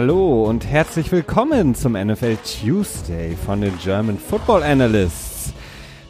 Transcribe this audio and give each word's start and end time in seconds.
Hallo 0.00 0.44
und 0.44 0.64
herzlich 0.64 1.10
willkommen 1.10 1.74
zum 1.74 1.94
NFL 1.94 2.36
Tuesday 2.44 3.34
von 3.34 3.60
den 3.60 3.76
German 3.82 4.16
Football 4.16 4.62
Analysts. 4.62 5.52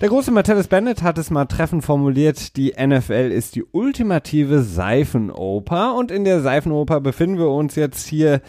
Der 0.03 0.11
große 0.11 0.31
Martellus 0.31 0.69
Bennett 0.69 1.03
hat 1.03 1.17
es 1.17 1.31
mal 1.31 1.47
treffend 1.47 1.87
formuliert, 1.87 2.59
die 2.59 2.75
NFL 2.79 3.33
ist 3.33 3.55
die 3.55 3.65
ultimative 3.65 4.61
Seifenoper 4.61 5.95
und 5.95 6.11
in 6.11 6.25
der 6.25 6.43
Seifenoper 6.43 7.01
befinden 7.01 7.39
wir 7.39 7.49
uns 7.49 7.77
jetzt 7.77 8.07
hier 8.07 8.43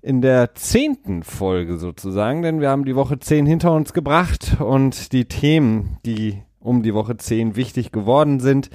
in 0.00 0.22
der 0.22 0.54
zehnten 0.54 1.22
Folge 1.22 1.76
sozusagen, 1.76 2.40
denn 2.40 2.62
wir 2.62 2.70
haben 2.70 2.86
die 2.86 2.96
Woche 2.96 3.18
zehn 3.18 3.44
hinter 3.44 3.72
uns 3.72 3.92
gebracht 3.92 4.56
und 4.58 5.12
die 5.12 5.26
Themen, 5.26 5.98
die 6.06 6.40
um 6.60 6.82
die 6.82 6.94
Woche 6.94 7.18
zehn 7.18 7.56
wichtig 7.56 7.92
geworden 7.92 8.40
sind, 8.40 8.70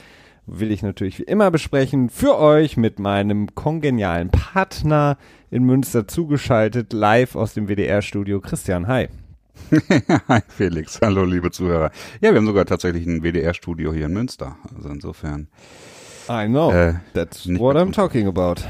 will 0.45 0.71
ich 0.71 0.83
natürlich 0.83 1.19
wie 1.19 1.23
immer 1.23 1.51
besprechen 1.51 2.09
für 2.09 2.37
euch 2.37 2.77
mit 2.77 2.99
meinem 2.99 3.55
kongenialen 3.55 4.29
Partner 4.29 5.17
in 5.53 5.65
Münster 5.65 6.07
zugeschaltet, 6.07 6.93
live 6.93 7.35
aus 7.35 7.53
dem 7.53 7.69
WDR-Studio. 7.69 8.41
Christian, 8.41 8.87
hi. 8.87 9.07
hi 10.27 10.39
Felix, 10.47 10.99
hallo 10.99 11.25
liebe 11.25 11.51
Zuhörer. 11.51 11.91
Ja, 12.21 12.31
wir 12.31 12.37
haben 12.37 12.47
sogar 12.47 12.65
tatsächlich 12.65 13.05
ein 13.05 13.21
WDR-Studio 13.21 13.93
hier 13.93 14.07
in 14.07 14.13
Münster. 14.13 14.57
Also 14.75 14.89
insofern. 14.89 15.47
I 16.27 16.47
know. 16.47 16.71
Äh, 16.71 16.95
That's 17.13 17.47
what 17.47 17.75
I'm 17.75 17.91
talking 17.93 18.27
about. 18.27 18.61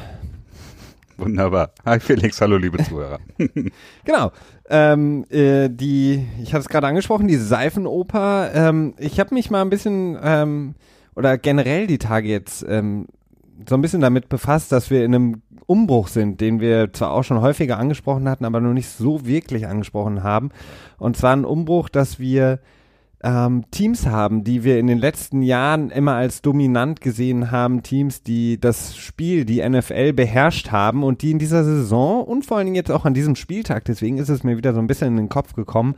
Wunderbar. 1.15 1.71
Hi 1.85 2.01
Felix, 2.01 2.41
hallo 2.41 2.57
liebe 2.57 2.83
Zuhörer. 2.83 3.19
genau. 4.03 4.33
Ähm, 4.69 5.23
äh, 5.29 5.69
die, 5.69 6.27
ich 6.41 6.53
hatte 6.53 6.63
es 6.63 6.69
gerade 6.69 6.87
angesprochen, 6.87 7.29
die 7.29 7.37
Seifenoper. 7.37 8.51
Ähm, 8.53 8.93
ich 8.97 9.21
habe 9.21 9.33
mich 9.33 9.49
mal 9.49 9.61
ein 9.61 9.69
bisschen 9.69 10.17
ähm, 10.21 10.75
oder 11.15 11.37
generell 11.37 11.87
die 11.87 11.99
Tage 11.99 12.27
jetzt 12.27 12.65
ähm, 12.67 13.07
so 13.67 13.75
ein 13.75 13.81
bisschen 13.81 14.01
damit 14.01 14.29
befasst, 14.29 14.71
dass 14.71 14.89
wir 14.89 15.05
in 15.05 15.15
einem 15.15 15.41
Umbruch 15.65 16.07
sind, 16.07 16.41
den 16.41 16.59
wir 16.59 16.91
zwar 16.93 17.11
auch 17.11 17.23
schon 17.23 17.41
häufiger 17.41 17.77
angesprochen 17.77 18.27
hatten, 18.27 18.45
aber 18.45 18.59
noch 18.59 18.73
nicht 18.73 18.89
so 18.89 19.25
wirklich 19.25 19.67
angesprochen 19.67 20.23
haben. 20.23 20.49
Und 20.97 21.17
zwar 21.17 21.35
ein 21.35 21.45
Umbruch, 21.45 21.89
dass 21.89 22.19
wir 22.19 22.59
ähm, 23.23 23.63
Teams 23.71 24.05
haben, 24.05 24.43
die 24.43 24.63
wir 24.63 24.77
in 24.77 24.87
den 24.87 24.97
letzten 24.97 25.41
Jahren 25.41 25.89
immer 25.89 26.15
als 26.15 26.41
dominant 26.41 26.99
gesehen 26.99 27.51
haben, 27.51 27.81
Teams, 27.81 28.21
die 28.21 28.59
das 28.59 28.97
Spiel, 28.97 29.45
die 29.45 29.67
NFL 29.67 30.13
beherrscht 30.13 30.71
haben 30.71 31.03
und 31.03 31.21
die 31.21 31.31
in 31.31 31.39
dieser 31.39 31.63
Saison 31.63 32.23
und 32.25 32.45
vor 32.45 32.57
allen 32.57 32.65
Dingen 32.65 32.75
jetzt 32.75 32.91
auch 32.91 33.05
an 33.05 33.13
diesem 33.13 33.35
Spieltag, 33.35 33.85
deswegen 33.85 34.17
ist 34.17 34.29
es 34.29 34.43
mir 34.43 34.57
wieder 34.57 34.73
so 34.73 34.79
ein 34.79 34.87
bisschen 34.87 35.07
in 35.07 35.17
den 35.17 35.29
Kopf 35.29 35.53
gekommen, 35.53 35.95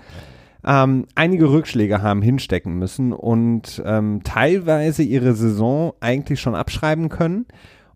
ähm, 0.66 1.06
einige 1.16 1.50
Rückschläge 1.50 2.02
haben 2.02 2.22
hinstecken 2.22 2.78
müssen 2.80 3.14
und 3.14 3.82
ähm, 3.86 4.22
teilweise 4.24 5.04
ihre 5.04 5.34
Saison 5.34 5.94
eigentlich 6.00 6.42
schon 6.42 6.56
abschreiben 6.56 7.10
können 7.10 7.46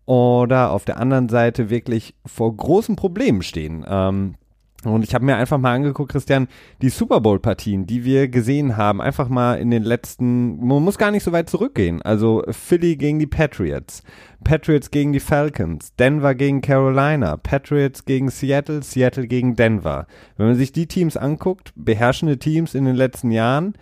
oder 0.06 0.72
auf 0.72 0.86
der 0.86 0.98
anderen 0.98 1.30
Seite 1.30 1.70
wirklich 1.70 2.16
vor 2.26 2.56
großen 2.56 2.96
Problemen 2.96 3.42
stehen. 3.42 3.86
Ähm, 3.88 4.36
und 4.86 5.04
ich 5.04 5.14
habe 5.14 5.26
mir 5.26 5.36
einfach 5.36 5.58
mal 5.58 5.76
angeguckt, 5.76 6.14
Christian, 6.14 6.48
die 6.82 6.90
Super 6.90 7.20
Bowl-Partien, 7.20 7.86
die 7.86 8.06
wir 8.06 8.30
gesehen 8.30 8.78
haben, 8.78 9.02
einfach 9.02 9.28
mal 9.28 9.56
in 9.56 9.72
den 9.72 9.84
letzten, 9.84 10.66
man 10.66 10.84
muss 10.84 10.98
gar 10.98 11.12
nicht 11.12 11.24
so 11.24 11.34
weit 11.34 11.50
zurückgehen. 11.50 12.02
Also 12.02 12.44
Philly 12.50 12.96
gegen 12.96 13.20
die 13.20 13.28
Patriots, 13.28 14.04
Patriots 14.44 14.90
gegen 14.90 15.12
die 15.12 15.20
Falcons, 15.20 15.94
Denver 15.96 16.34
gegen 16.34 16.62
Carolina, 16.62 17.36
Patriots 17.36 18.06
gegen 18.06 18.30
Seattle, 18.30 18.82
Seattle 18.82 19.28
gegen 19.28 19.56
Denver. 19.58 20.08
Wenn 20.38 20.48
man 20.48 20.56
sich 20.56 20.72
die 20.72 20.88
Teams 20.88 21.18
anguckt, 21.18 21.74
beherrschende 21.76 22.40
Teams 22.40 22.74
in 22.74 22.86
den 22.86 22.96
letzten 22.96 23.32
Jahren, 23.32 23.74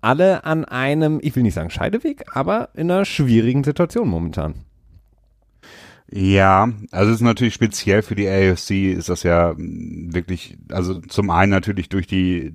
alle 0.00 0.44
an 0.44 0.64
einem, 0.64 1.18
ich 1.22 1.36
will 1.36 1.42
nicht 1.42 1.54
sagen 1.54 1.70
Scheideweg, 1.70 2.24
aber 2.34 2.70
in 2.74 2.90
einer 2.90 3.04
schwierigen 3.04 3.64
Situation 3.64 4.08
momentan. 4.08 4.64
Ja, 6.10 6.70
also 6.90 7.10
es 7.10 7.16
ist 7.16 7.22
natürlich 7.22 7.54
speziell 7.54 8.02
für 8.02 8.14
die 8.14 8.28
AFC 8.28 8.96
ist 8.96 9.10
das 9.10 9.24
ja 9.24 9.54
wirklich, 9.58 10.56
also 10.70 11.00
zum 11.00 11.30
einen 11.30 11.50
natürlich 11.50 11.90
durch 11.90 12.06
die 12.06 12.54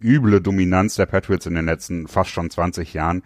üble 0.00 0.40
Dominanz 0.40 0.96
der 0.96 1.06
Patriots 1.06 1.46
in 1.46 1.54
den 1.54 1.66
letzten 1.66 2.08
fast 2.08 2.30
schon 2.30 2.48
20 2.48 2.94
Jahren 2.94 3.22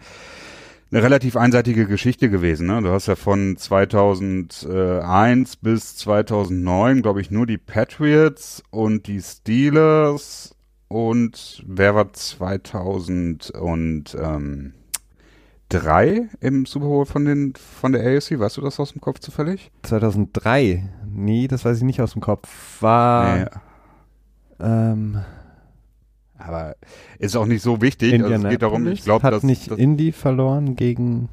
eine 0.91 1.03
relativ 1.03 1.37
einseitige 1.37 1.87
Geschichte 1.87 2.29
gewesen. 2.29 2.67
Ne? 2.67 2.81
Du 2.81 2.89
hast 2.89 3.07
ja 3.07 3.15
von 3.15 3.55
2001 3.55 5.55
bis 5.57 5.95
2009, 5.95 7.01
glaube 7.01 7.21
ich, 7.21 7.31
nur 7.31 7.47
die 7.47 7.57
Patriots 7.57 8.61
und 8.71 9.07
die 9.07 9.21
Steelers 9.21 10.53
und 10.89 11.63
wer 11.65 11.95
war 11.95 12.11
2000 12.11 13.51
und 13.51 14.17
ähm, 14.21 14.73
drei 15.71 16.27
im 16.39 16.65
Super 16.65 16.85
Bowl 16.85 17.05
von 17.05 17.25
den 17.25 17.53
von 17.55 17.91
der 17.93 18.01
AFC? 18.01 18.39
Weißt 18.39 18.57
du 18.57 18.61
das 18.61 18.79
aus 18.79 18.91
dem 18.91 19.01
Kopf 19.01 19.19
zufällig? 19.19 19.71
2003? 19.83 20.83
Nee, 21.07 21.47
das 21.47 21.65
weiß 21.65 21.77
ich 21.77 21.83
nicht 21.83 22.01
aus 22.01 22.13
dem 22.13 22.21
Kopf. 22.21 22.81
War 22.81 23.37
nee. 23.37 23.45
ähm, 24.59 25.21
aber 26.37 26.75
ist 27.19 27.35
auch 27.35 27.45
nicht 27.45 27.61
so 27.61 27.81
wichtig. 27.81 28.21
Also 28.23 28.33
es 28.33 28.49
geht 28.49 28.61
darum, 28.61 28.87
ich 28.87 29.03
glaube, 29.03 29.23
hat 29.23 29.33
dass, 29.33 29.43
nicht 29.43 29.71
dass 29.71 29.77
Indy 29.77 30.11
verloren 30.11 30.75
gegen 30.75 31.29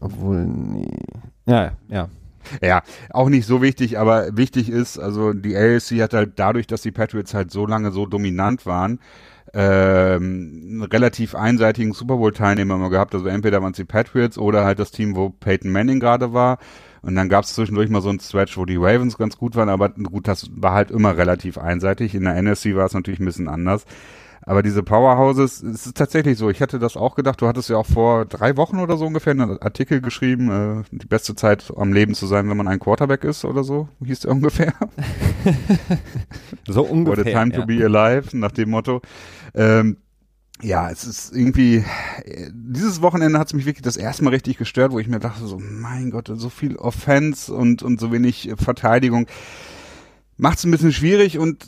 obwohl 0.00 0.44
nee. 0.44 0.88
Ja, 1.46 1.72
ja. 1.88 2.08
Ja, 2.62 2.82
auch 3.10 3.28
nicht 3.28 3.44
so 3.44 3.60
wichtig, 3.60 3.98
aber 3.98 4.36
wichtig 4.36 4.70
ist, 4.70 4.98
also 4.98 5.34
die 5.34 5.54
AFC 5.54 6.00
hat 6.00 6.14
halt 6.14 6.38
dadurch, 6.38 6.66
dass 6.66 6.80
die 6.80 6.92
Patriots 6.92 7.34
halt 7.34 7.50
so 7.50 7.66
lange 7.66 7.90
so 7.90 8.06
dominant 8.06 8.64
waren, 8.64 9.00
ähm, 9.54 10.86
relativ 10.90 11.34
einseitigen 11.34 11.92
Super 11.92 12.16
Bowl-Teilnehmer 12.16 12.74
immer 12.74 12.90
gehabt. 12.90 13.14
Also 13.14 13.26
entweder 13.26 13.62
waren 13.62 13.72
es 13.72 13.76
die 13.76 13.84
Patriots 13.84 14.38
oder 14.38 14.64
halt 14.64 14.78
das 14.78 14.90
Team, 14.90 15.16
wo 15.16 15.30
Peyton 15.30 15.70
Manning 15.70 16.00
gerade 16.00 16.32
war. 16.32 16.58
Und 17.02 17.14
dann 17.14 17.28
gab 17.28 17.44
es 17.44 17.54
zwischendurch 17.54 17.90
mal 17.90 18.02
so 18.02 18.08
einen 18.08 18.20
Stretch, 18.20 18.56
wo 18.56 18.64
die 18.64 18.76
Ravens 18.76 19.16
ganz 19.16 19.36
gut 19.36 19.54
waren, 19.56 19.68
aber 19.68 19.90
gut, 19.90 20.26
das 20.26 20.50
war 20.54 20.74
halt 20.74 20.90
immer 20.90 21.16
relativ 21.16 21.56
einseitig. 21.56 22.14
In 22.14 22.24
der 22.24 22.42
NFC 22.42 22.74
war 22.74 22.86
es 22.86 22.94
natürlich 22.94 23.20
ein 23.20 23.24
bisschen 23.24 23.48
anders. 23.48 23.84
Aber 24.48 24.62
diese 24.62 24.82
Powerhouses, 24.82 25.62
es 25.62 25.84
ist 25.84 25.96
tatsächlich 25.98 26.38
so. 26.38 26.48
Ich 26.48 26.60
hätte 26.60 26.78
das 26.78 26.96
auch 26.96 27.16
gedacht. 27.16 27.38
Du 27.42 27.46
hattest 27.46 27.68
ja 27.68 27.76
auch 27.76 27.84
vor 27.84 28.24
drei 28.24 28.56
Wochen 28.56 28.78
oder 28.78 28.96
so 28.96 29.04
ungefähr 29.04 29.32
einen 29.32 29.60
Artikel 29.60 30.00
geschrieben, 30.00 30.80
äh, 30.80 30.84
die 30.90 31.06
beste 31.06 31.34
Zeit 31.34 31.70
am 31.76 31.92
Leben 31.92 32.14
zu 32.14 32.26
sein, 32.26 32.48
wenn 32.48 32.56
man 32.56 32.66
ein 32.66 32.78
Quarterback 32.78 33.24
ist 33.24 33.44
oder 33.44 33.62
so, 33.62 33.88
hieß 34.02 34.20
der 34.20 34.30
ungefähr. 34.30 34.72
so 36.66 36.82
ungefähr. 36.82 37.18
Or 37.18 37.24
the 37.24 37.30
time 37.30 37.52
ja. 37.52 37.60
to 37.60 37.66
be 37.66 37.84
alive, 37.84 38.34
nach 38.34 38.52
dem 38.52 38.70
Motto. 38.70 39.02
Ähm, 39.54 39.98
ja, 40.62 40.90
es 40.90 41.04
ist 41.04 41.36
irgendwie, 41.36 41.84
dieses 42.50 43.02
Wochenende 43.02 43.38
hat 43.38 43.48
es 43.48 43.52
mich 43.52 43.66
wirklich 43.66 43.82
das 43.82 43.98
erste 43.98 44.24
Mal 44.24 44.30
richtig 44.30 44.56
gestört, 44.56 44.92
wo 44.92 44.98
ich 44.98 45.08
mir 45.08 45.20
dachte, 45.20 45.46
so, 45.46 45.60
mein 45.60 46.10
Gott, 46.10 46.30
so 46.32 46.48
viel 46.48 46.76
Offense 46.76 47.52
und, 47.52 47.82
und 47.82 48.00
so 48.00 48.12
wenig 48.12 48.50
Verteidigung 48.56 49.26
macht 50.38 50.58
es 50.58 50.64
ein 50.64 50.70
bisschen 50.70 50.92
schwierig 50.92 51.38
und 51.38 51.66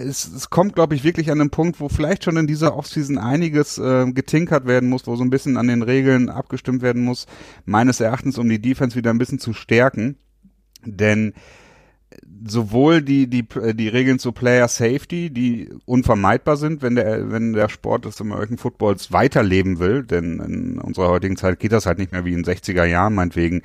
es, 0.00 0.26
es 0.26 0.50
kommt, 0.50 0.74
glaube 0.74 0.94
ich, 0.94 1.04
wirklich 1.04 1.30
an 1.30 1.40
einen 1.40 1.50
Punkt, 1.50 1.80
wo 1.80 1.88
vielleicht 1.88 2.24
schon 2.24 2.38
in 2.38 2.46
dieser 2.46 2.74
Offseason 2.74 3.18
einiges 3.18 3.78
äh, 3.78 4.10
getinkert 4.10 4.66
werden 4.66 4.88
muss, 4.88 5.06
wo 5.06 5.14
so 5.16 5.22
ein 5.22 5.30
bisschen 5.30 5.56
an 5.58 5.68
den 5.68 5.82
Regeln 5.82 6.30
abgestimmt 6.30 6.82
werden 6.82 7.02
muss, 7.02 7.26
meines 7.66 8.00
Erachtens, 8.00 8.38
um 8.38 8.48
die 8.48 8.60
Defense 8.60 8.96
wieder 8.96 9.10
ein 9.10 9.18
bisschen 9.18 9.38
zu 9.38 9.52
stärken. 9.52 10.16
Denn 10.84 11.34
sowohl 12.46 13.02
die, 13.02 13.26
die, 13.26 13.44
die 13.74 13.88
Regeln 13.88 14.18
zu 14.18 14.32
Player 14.32 14.68
Safety, 14.68 15.30
die 15.30 15.70
unvermeidbar 15.84 16.56
sind, 16.56 16.82
wenn 16.82 16.94
der, 16.94 17.30
wenn 17.30 17.52
der 17.52 17.68
Sport 17.68 18.04
des 18.04 18.20
American 18.20 18.56
Footballs 18.56 19.12
weiterleben 19.12 19.78
will, 19.78 20.02
denn 20.02 20.40
in 20.40 20.78
unserer 20.78 21.08
heutigen 21.08 21.36
Zeit 21.36 21.60
geht 21.60 21.72
das 21.72 21.86
halt 21.86 21.98
nicht 21.98 22.12
mehr 22.12 22.24
wie 22.24 22.32
in 22.32 22.44
60er 22.44 22.84
Jahren, 22.84 23.14
meinetwegen, 23.14 23.62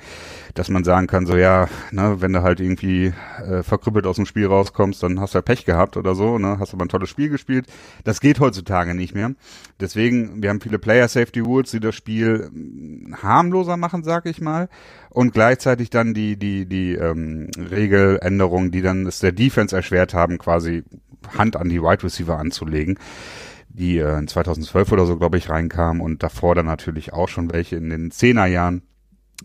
dass 0.54 0.68
man 0.68 0.84
sagen 0.84 1.06
kann, 1.06 1.26
so 1.26 1.36
ja, 1.36 1.68
ne, 1.90 2.16
wenn 2.20 2.32
du 2.32 2.42
halt 2.42 2.60
irgendwie 2.60 3.12
äh, 3.46 3.62
verkrüppelt 3.62 4.06
aus 4.06 4.16
dem 4.16 4.26
Spiel 4.26 4.46
rauskommst, 4.46 5.02
dann 5.02 5.20
hast 5.20 5.34
du 5.34 5.38
ja 5.38 5.42
Pech 5.42 5.64
gehabt 5.64 5.96
oder 5.96 6.14
so, 6.14 6.38
ne, 6.38 6.58
hast 6.58 6.74
aber 6.74 6.84
ein 6.84 6.90
tolles 6.90 7.08
Spiel 7.08 7.28
gespielt. 7.28 7.66
Das 8.04 8.20
geht 8.20 8.40
heutzutage 8.40 8.94
nicht 8.94 9.14
mehr. 9.14 9.32
Deswegen, 9.80 10.42
wir 10.42 10.50
haben 10.50 10.60
viele 10.60 10.78
Player 10.78 11.08
Safety 11.08 11.40
Rules, 11.40 11.70
die 11.70 11.80
das 11.80 11.94
Spiel 11.94 12.50
hm, 12.52 13.16
harmloser 13.22 13.76
machen, 13.76 14.02
sag 14.04 14.26
ich 14.26 14.40
mal 14.40 14.68
und 15.16 15.32
gleichzeitig 15.32 15.88
dann 15.88 16.12
die 16.12 16.36
die 16.36 16.66
die 16.66 16.92
ähm, 16.92 17.48
Regeländerungen, 17.56 18.70
die 18.70 18.82
dann 18.82 19.06
es 19.06 19.18
der 19.20 19.32
Defense 19.32 19.74
erschwert 19.74 20.12
haben, 20.12 20.36
quasi 20.36 20.84
Hand 21.38 21.56
an 21.56 21.70
die 21.70 21.80
Wide 21.80 22.04
Receiver 22.04 22.38
anzulegen, 22.38 22.98
die 23.70 23.96
äh, 23.96 24.18
in 24.18 24.28
2012 24.28 24.92
oder 24.92 25.06
so, 25.06 25.16
glaube 25.16 25.38
ich, 25.38 25.48
reinkamen 25.48 26.02
und 26.02 26.22
davor 26.22 26.54
dann 26.54 26.66
natürlich 26.66 27.14
auch 27.14 27.30
schon 27.30 27.50
welche 27.50 27.76
in 27.76 27.88
den 27.88 28.10
Zehnerjahren. 28.10 28.82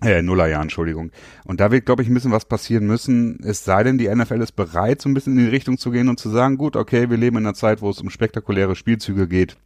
Äh, 0.04 0.22
Nullerjahren, 0.22 0.64
Entschuldigung. 0.64 1.12
Und 1.46 1.62
da 1.62 1.72
wird, 1.72 1.86
glaube 1.86 2.02
ich, 2.02 2.10
ein 2.10 2.14
bisschen 2.14 2.32
was 2.32 2.46
passieren 2.46 2.86
müssen. 2.86 3.40
Es 3.44 3.64
sei 3.64 3.84
denn, 3.84 3.98
die 3.98 4.14
NFL 4.14 4.42
ist 4.42 4.54
bereit, 4.54 5.02
so 5.02 5.08
ein 5.08 5.14
bisschen 5.14 5.38
in 5.38 5.46
die 5.46 5.52
Richtung 5.52 5.78
zu 5.78 5.92
gehen 5.92 6.10
und 6.10 6.20
zu 6.20 6.30
sagen, 6.30 6.58
gut, 6.58 6.76
okay, 6.76 7.10
wir 7.10 7.18
leben 7.18 7.38
in 7.38 7.46
einer 7.46 7.54
Zeit, 7.54 7.82
wo 7.82 7.90
es 7.90 8.02
um 8.02 8.10
spektakuläre 8.10 8.76
Spielzüge 8.76 9.28
geht 9.28 9.58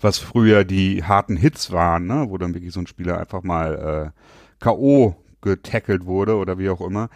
was 0.00 0.18
früher 0.18 0.64
die 0.64 1.04
harten 1.04 1.36
Hits 1.36 1.70
waren, 1.70 2.06
ne, 2.06 2.26
wo 2.28 2.36
dann 2.36 2.54
wirklich 2.54 2.72
so 2.72 2.80
ein 2.80 2.88
Spieler 2.88 3.20
einfach 3.20 3.44
mal 3.44 4.12
äh, 4.14 4.20
K.O. 4.62 5.16
getackelt 5.40 6.06
wurde 6.06 6.36
oder 6.36 6.58
wie 6.58 6.70
auch 6.70 6.80
immer, 6.80 7.10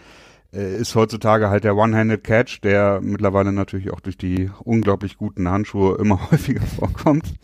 äh, 0.53 0.77
ist 0.77 0.97
heutzutage 0.97 1.49
halt 1.49 1.65
der 1.65 1.77
One-Handed 1.77 2.25
Catch, 2.25 2.61
der 2.63 3.01
mittlerweile 3.01 3.53
natürlich 3.53 3.93
auch 3.93 4.01
durch 4.01 4.19
die 4.19 4.51
unglaublich 4.65 5.17
guten 5.17 5.49
Handschuhe 5.49 5.97
immer 5.99 6.19
häufiger 6.31 6.63
vorkommt. 6.63 7.35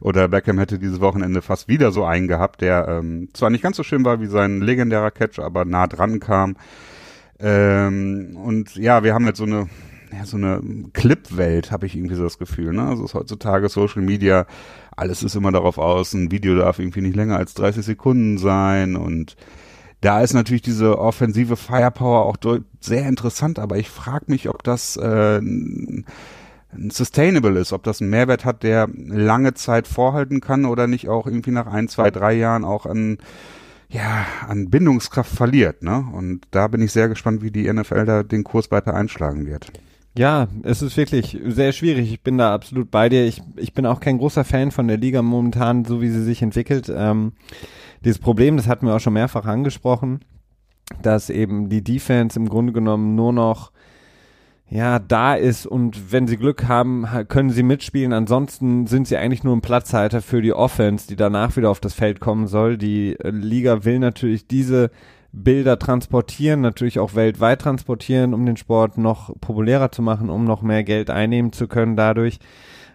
oder 0.00 0.28
Beckham 0.28 0.58
hätte 0.58 0.78
dieses 0.78 1.00
Wochenende 1.00 1.42
fast 1.42 1.66
wieder 1.66 1.90
so 1.90 2.04
einen 2.04 2.28
gehabt, 2.28 2.60
der 2.60 2.86
ähm, 2.88 3.30
zwar 3.32 3.50
nicht 3.50 3.62
ganz 3.62 3.76
so 3.76 3.82
schön 3.82 4.04
war 4.04 4.20
wie 4.20 4.26
sein 4.26 4.60
legendärer 4.60 5.10
Catch, 5.10 5.40
aber 5.40 5.64
nah 5.64 5.88
dran 5.88 6.20
kam. 6.20 6.56
Ähm, 7.40 8.36
und 8.36 8.76
ja, 8.76 9.02
wir 9.02 9.12
haben 9.12 9.26
jetzt 9.26 9.38
so 9.38 9.44
eine 9.44 9.68
ja, 10.12 10.26
so 10.26 10.36
eine 10.36 10.60
Clip-Welt, 10.92 11.70
habe 11.72 11.86
ich 11.86 11.96
irgendwie 11.96 12.14
so 12.14 12.22
das 12.22 12.38
Gefühl. 12.38 12.72
Ne? 12.72 12.82
Also 12.82 13.04
ist 13.04 13.14
heutzutage 13.14 13.68
Social 13.68 14.02
Media, 14.02 14.46
alles 15.02 15.24
ist 15.24 15.34
immer 15.34 15.50
darauf 15.50 15.78
aus, 15.78 16.14
ein 16.14 16.30
Video 16.30 16.56
darf 16.56 16.78
irgendwie 16.78 17.00
nicht 17.00 17.16
länger 17.16 17.36
als 17.36 17.54
30 17.54 17.84
Sekunden 17.84 18.38
sein 18.38 18.94
und 18.94 19.36
da 20.00 20.20
ist 20.20 20.32
natürlich 20.32 20.62
diese 20.62 20.98
offensive 20.98 21.56
Firepower 21.56 22.26
auch 22.26 22.36
sehr 22.80 23.06
interessant, 23.06 23.58
aber 23.58 23.78
ich 23.78 23.90
frage 23.90 24.26
mich, 24.28 24.48
ob 24.48 24.62
das 24.62 24.96
äh, 24.96 25.40
sustainable 26.88 27.58
ist, 27.58 27.72
ob 27.72 27.82
das 27.82 28.00
einen 28.00 28.10
Mehrwert 28.10 28.44
hat, 28.44 28.62
der 28.62 28.88
lange 28.94 29.54
Zeit 29.54 29.88
vorhalten 29.88 30.40
kann 30.40 30.64
oder 30.64 30.86
nicht 30.86 31.08
auch 31.08 31.26
irgendwie 31.26 31.50
nach 31.50 31.66
ein, 31.66 31.88
zwei, 31.88 32.10
drei 32.10 32.32
Jahren 32.34 32.64
auch 32.64 32.86
an 32.86 33.18
ja, 33.88 34.24
an 34.48 34.70
Bindungskraft 34.70 35.30
verliert, 35.30 35.82
ne? 35.82 36.06
Und 36.14 36.46
da 36.50 36.66
bin 36.66 36.80
ich 36.80 36.92
sehr 36.92 37.10
gespannt, 37.10 37.42
wie 37.42 37.50
die 37.50 37.70
NFL 37.70 38.06
da 38.06 38.22
den 38.22 38.42
Kurs 38.42 38.70
weiter 38.70 38.94
einschlagen 38.94 39.46
wird. 39.46 39.70
Ja, 40.16 40.48
es 40.62 40.82
ist 40.82 40.96
wirklich 40.96 41.38
sehr 41.46 41.72
schwierig. 41.72 42.12
Ich 42.12 42.22
bin 42.22 42.36
da 42.36 42.54
absolut 42.54 42.90
bei 42.90 43.08
dir. 43.08 43.26
Ich, 43.26 43.42
ich 43.56 43.72
bin 43.72 43.86
auch 43.86 44.00
kein 44.00 44.18
großer 44.18 44.44
Fan 44.44 44.70
von 44.70 44.86
der 44.86 44.98
Liga 44.98 45.22
momentan, 45.22 45.84
so 45.86 46.02
wie 46.02 46.10
sie 46.10 46.22
sich 46.22 46.42
entwickelt. 46.42 46.92
Ähm, 46.94 47.32
dieses 48.04 48.18
Problem, 48.18 48.56
das 48.56 48.68
hatten 48.68 48.86
wir 48.86 48.94
auch 48.94 49.00
schon 49.00 49.14
mehrfach 49.14 49.46
angesprochen, 49.46 50.20
dass 51.00 51.30
eben 51.30 51.70
die 51.70 51.82
Defense 51.82 52.38
im 52.38 52.48
Grunde 52.48 52.72
genommen 52.72 53.14
nur 53.14 53.32
noch 53.32 53.72
ja, 54.68 54.98
da 54.98 55.34
ist 55.34 55.66
und 55.66 56.12
wenn 56.12 56.26
sie 56.26 56.38
Glück 56.38 56.66
haben, 56.66 57.06
können 57.28 57.50
sie 57.50 57.62
mitspielen. 57.62 58.14
Ansonsten 58.14 58.86
sind 58.86 59.06
sie 59.06 59.18
eigentlich 59.18 59.44
nur 59.44 59.54
ein 59.54 59.60
Platzhalter 59.60 60.22
für 60.22 60.40
die 60.40 60.54
Offense, 60.54 61.06
die 61.06 61.16
danach 61.16 61.56
wieder 61.56 61.68
auf 61.68 61.80
das 61.80 61.92
Feld 61.92 62.20
kommen 62.20 62.46
soll. 62.46 62.78
Die 62.78 63.14
äh, 63.18 63.28
Liga 63.28 63.84
will 63.84 63.98
natürlich 63.98 64.46
diese 64.46 64.90
Bilder 65.32 65.78
transportieren, 65.78 66.60
natürlich 66.60 66.98
auch 66.98 67.14
weltweit 67.14 67.62
transportieren, 67.62 68.34
um 68.34 68.44
den 68.44 68.56
Sport 68.56 68.98
noch 68.98 69.34
populärer 69.40 69.90
zu 69.90 70.02
machen, 70.02 70.28
um 70.28 70.44
noch 70.44 70.62
mehr 70.62 70.84
Geld 70.84 71.10
einnehmen 71.10 71.52
zu 71.52 71.68
können 71.68 71.96
dadurch. 71.96 72.38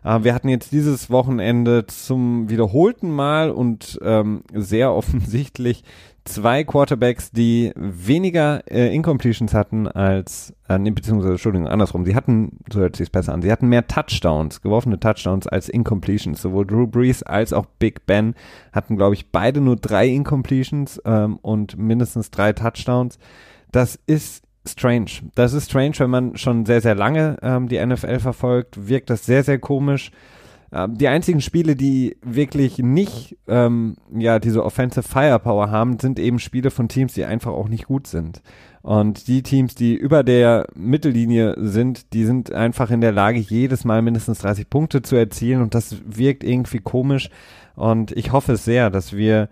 Äh, 0.03 0.23
wir 0.23 0.33
hatten 0.33 0.49
jetzt 0.49 0.71
dieses 0.71 1.09
Wochenende 1.09 1.87
zum 1.87 2.49
wiederholten 2.49 3.11
Mal 3.11 3.51
und 3.51 3.99
ähm, 4.03 4.43
sehr 4.53 4.93
offensichtlich 4.95 5.83
zwei 6.27 6.63
Quarterbacks, 6.63 7.31
die 7.31 7.71
weniger 7.75 8.63
äh, 8.69 8.93
Incompletions 8.93 9.53
hatten 9.53 9.87
als, 9.87 10.53
äh, 10.67 10.77
beziehungsweise, 10.77 11.33
Entschuldigung, 11.33 11.67
andersrum. 11.67 12.05
Sie 12.05 12.15
hatten, 12.15 12.59
so 12.71 12.79
hört 12.79 12.95
sich 12.95 13.11
besser 13.11 13.33
an, 13.33 13.41
sie 13.41 13.51
hatten 13.51 13.67
mehr 13.67 13.87
Touchdowns, 13.87 14.61
geworfene 14.61 14.99
Touchdowns 14.99 15.47
als 15.47 15.69
Incompletions. 15.69 16.41
Sowohl 16.41 16.65
Drew 16.65 16.87
Brees 16.87 17.23
als 17.23 17.53
auch 17.53 17.65
Big 17.79 18.05
Ben 18.05 18.35
hatten, 18.71 18.97
glaube 18.97 19.15
ich, 19.15 19.31
beide 19.31 19.61
nur 19.61 19.75
drei 19.75 20.07
Incompletions 20.07 21.01
ähm, 21.05 21.37
und 21.41 21.77
mindestens 21.77 22.31
drei 22.31 22.53
Touchdowns. 22.53 23.17
Das 23.71 23.99
ist 24.05 24.43
strange. 24.67 25.11
Das 25.35 25.53
ist 25.53 25.69
strange, 25.69 25.93
wenn 25.97 26.09
man 26.09 26.37
schon 26.37 26.65
sehr, 26.65 26.81
sehr 26.81 26.95
lange 26.95 27.37
ähm, 27.41 27.67
die 27.67 27.83
NFL 27.83 28.19
verfolgt, 28.19 28.87
wirkt 28.87 29.09
das 29.09 29.25
sehr, 29.25 29.43
sehr 29.43 29.59
komisch. 29.59 30.11
Ähm, 30.71 30.97
die 30.97 31.07
einzigen 31.07 31.41
Spiele, 31.41 31.75
die 31.75 32.17
wirklich 32.21 32.79
nicht 32.79 33.37
ähm, 33.47 33.95
ja 34.15 34.39
diese 34.39 34.63
Offensive 34.63 35.07
Firepower 35.07 35.71
haben, 35.71 35.99
sind 35.99 36.19
eben 36.19 36.39
Spiele 36.39 36.71
von 36.71 36.89
Teams, 36.89 37.13
die 37.13 37.25
einfach 37.25 37.51
auch 37.51 37.69
nicht 37.69 37.85
gut 37.85 38.07
sind. 38.07 38.41
Und 38.81 39.27
die 39.27 39.43
Teams, 39.43 39.75
die 39.75 39.95
über 39.95 40.23
der 40.23 40.67
Mittellinie 40.75 41.55
sind, 41.57 42.13
die 42.13 42.25
sind 42.25 42.51
einfach 42.53 42.89
in 42.89 43.01
der 43.01 43.11
Lage, 43.11 43.39
jedes 43.39 43.83
Mal 43.83 44.01
mindestens 44.01 44.39
30 44.39 44.69
Punkte 44.69 45.01
zu 45.01 45.15
erzielen 45.15 45.61
und 45.61 45.75
das 45.75 45.97
wirkt 46.05 46.43
irgendwie 46.43 46.79
komisch. 46.79 47.29
Und 47.75 48.11
ich 48.13 48.31
hoffe 48.31 48.55
sehr, 48.55 48.89
dass 48.89 49.15
wir 49.15 49.49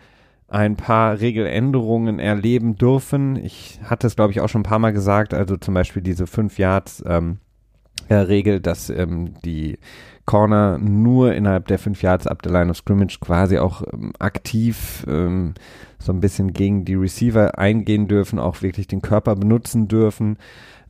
ein 0.47 0.75
paar 0.75 1.19
Regeländerungen 1.19 2.19
erleben 2.19 2.77
dürfen. 2.77 3.35
Ich 3.35 3.79
hatte 3.83 4.07
es, 4.07 4.15
glaube 4.15 4.31
ich, 4.31 4.41
auch 4.41 4.50
schon 4.50 4.61
ein 4.61 4.65
paar 4.65 4.79
Mal 4.79 4.94
gesagt, 4.94 5.33
also 5.33 5.57
zum 5.57 5.73
Beispiel 5.73 6.01
diese 6.01 6.27
5 6.27 6.57
Yards 6.57 7.03
ähm, 7.06 7.39
äh, 8.07 8.15
Regel, 8.15 8.59
dass 8.59 8.89
ähm, 8.89 9.33
die 9.44 9.79
Corner 10.25 10.77
nur 10.80 11.33
innerhalb 11.33 11.68
der 11.68 11.80
fünf 11.80 12.01
Yards 12.01 12.27
ab 12.27 12.42
der 12.42 12.51
Line 12.51 12.72
of 12.72 12.77
Scrimmage 12.77 13.19
quasi 13.19 13.60
auch 13.60 13.83
ähm, 13.94 14.12
aktiv 14.19 15.06
ähm, 15.07 15.54
so 16.00 16.12
ein 16.12 16.22
bisschen 16.22 16.54
gegen 16.54 16.86
die 16.86 16.95
Receiver 16.95 17.57
eingehen 17.57 18.07
dürfen, 18.07 18.39
auch 18.39 18.62
wirklich 18.62 18.88
den 18.88 19.01
Körper 19.01 19.36
benutzen 19.36 19.88
dürfen. 19.88 20.38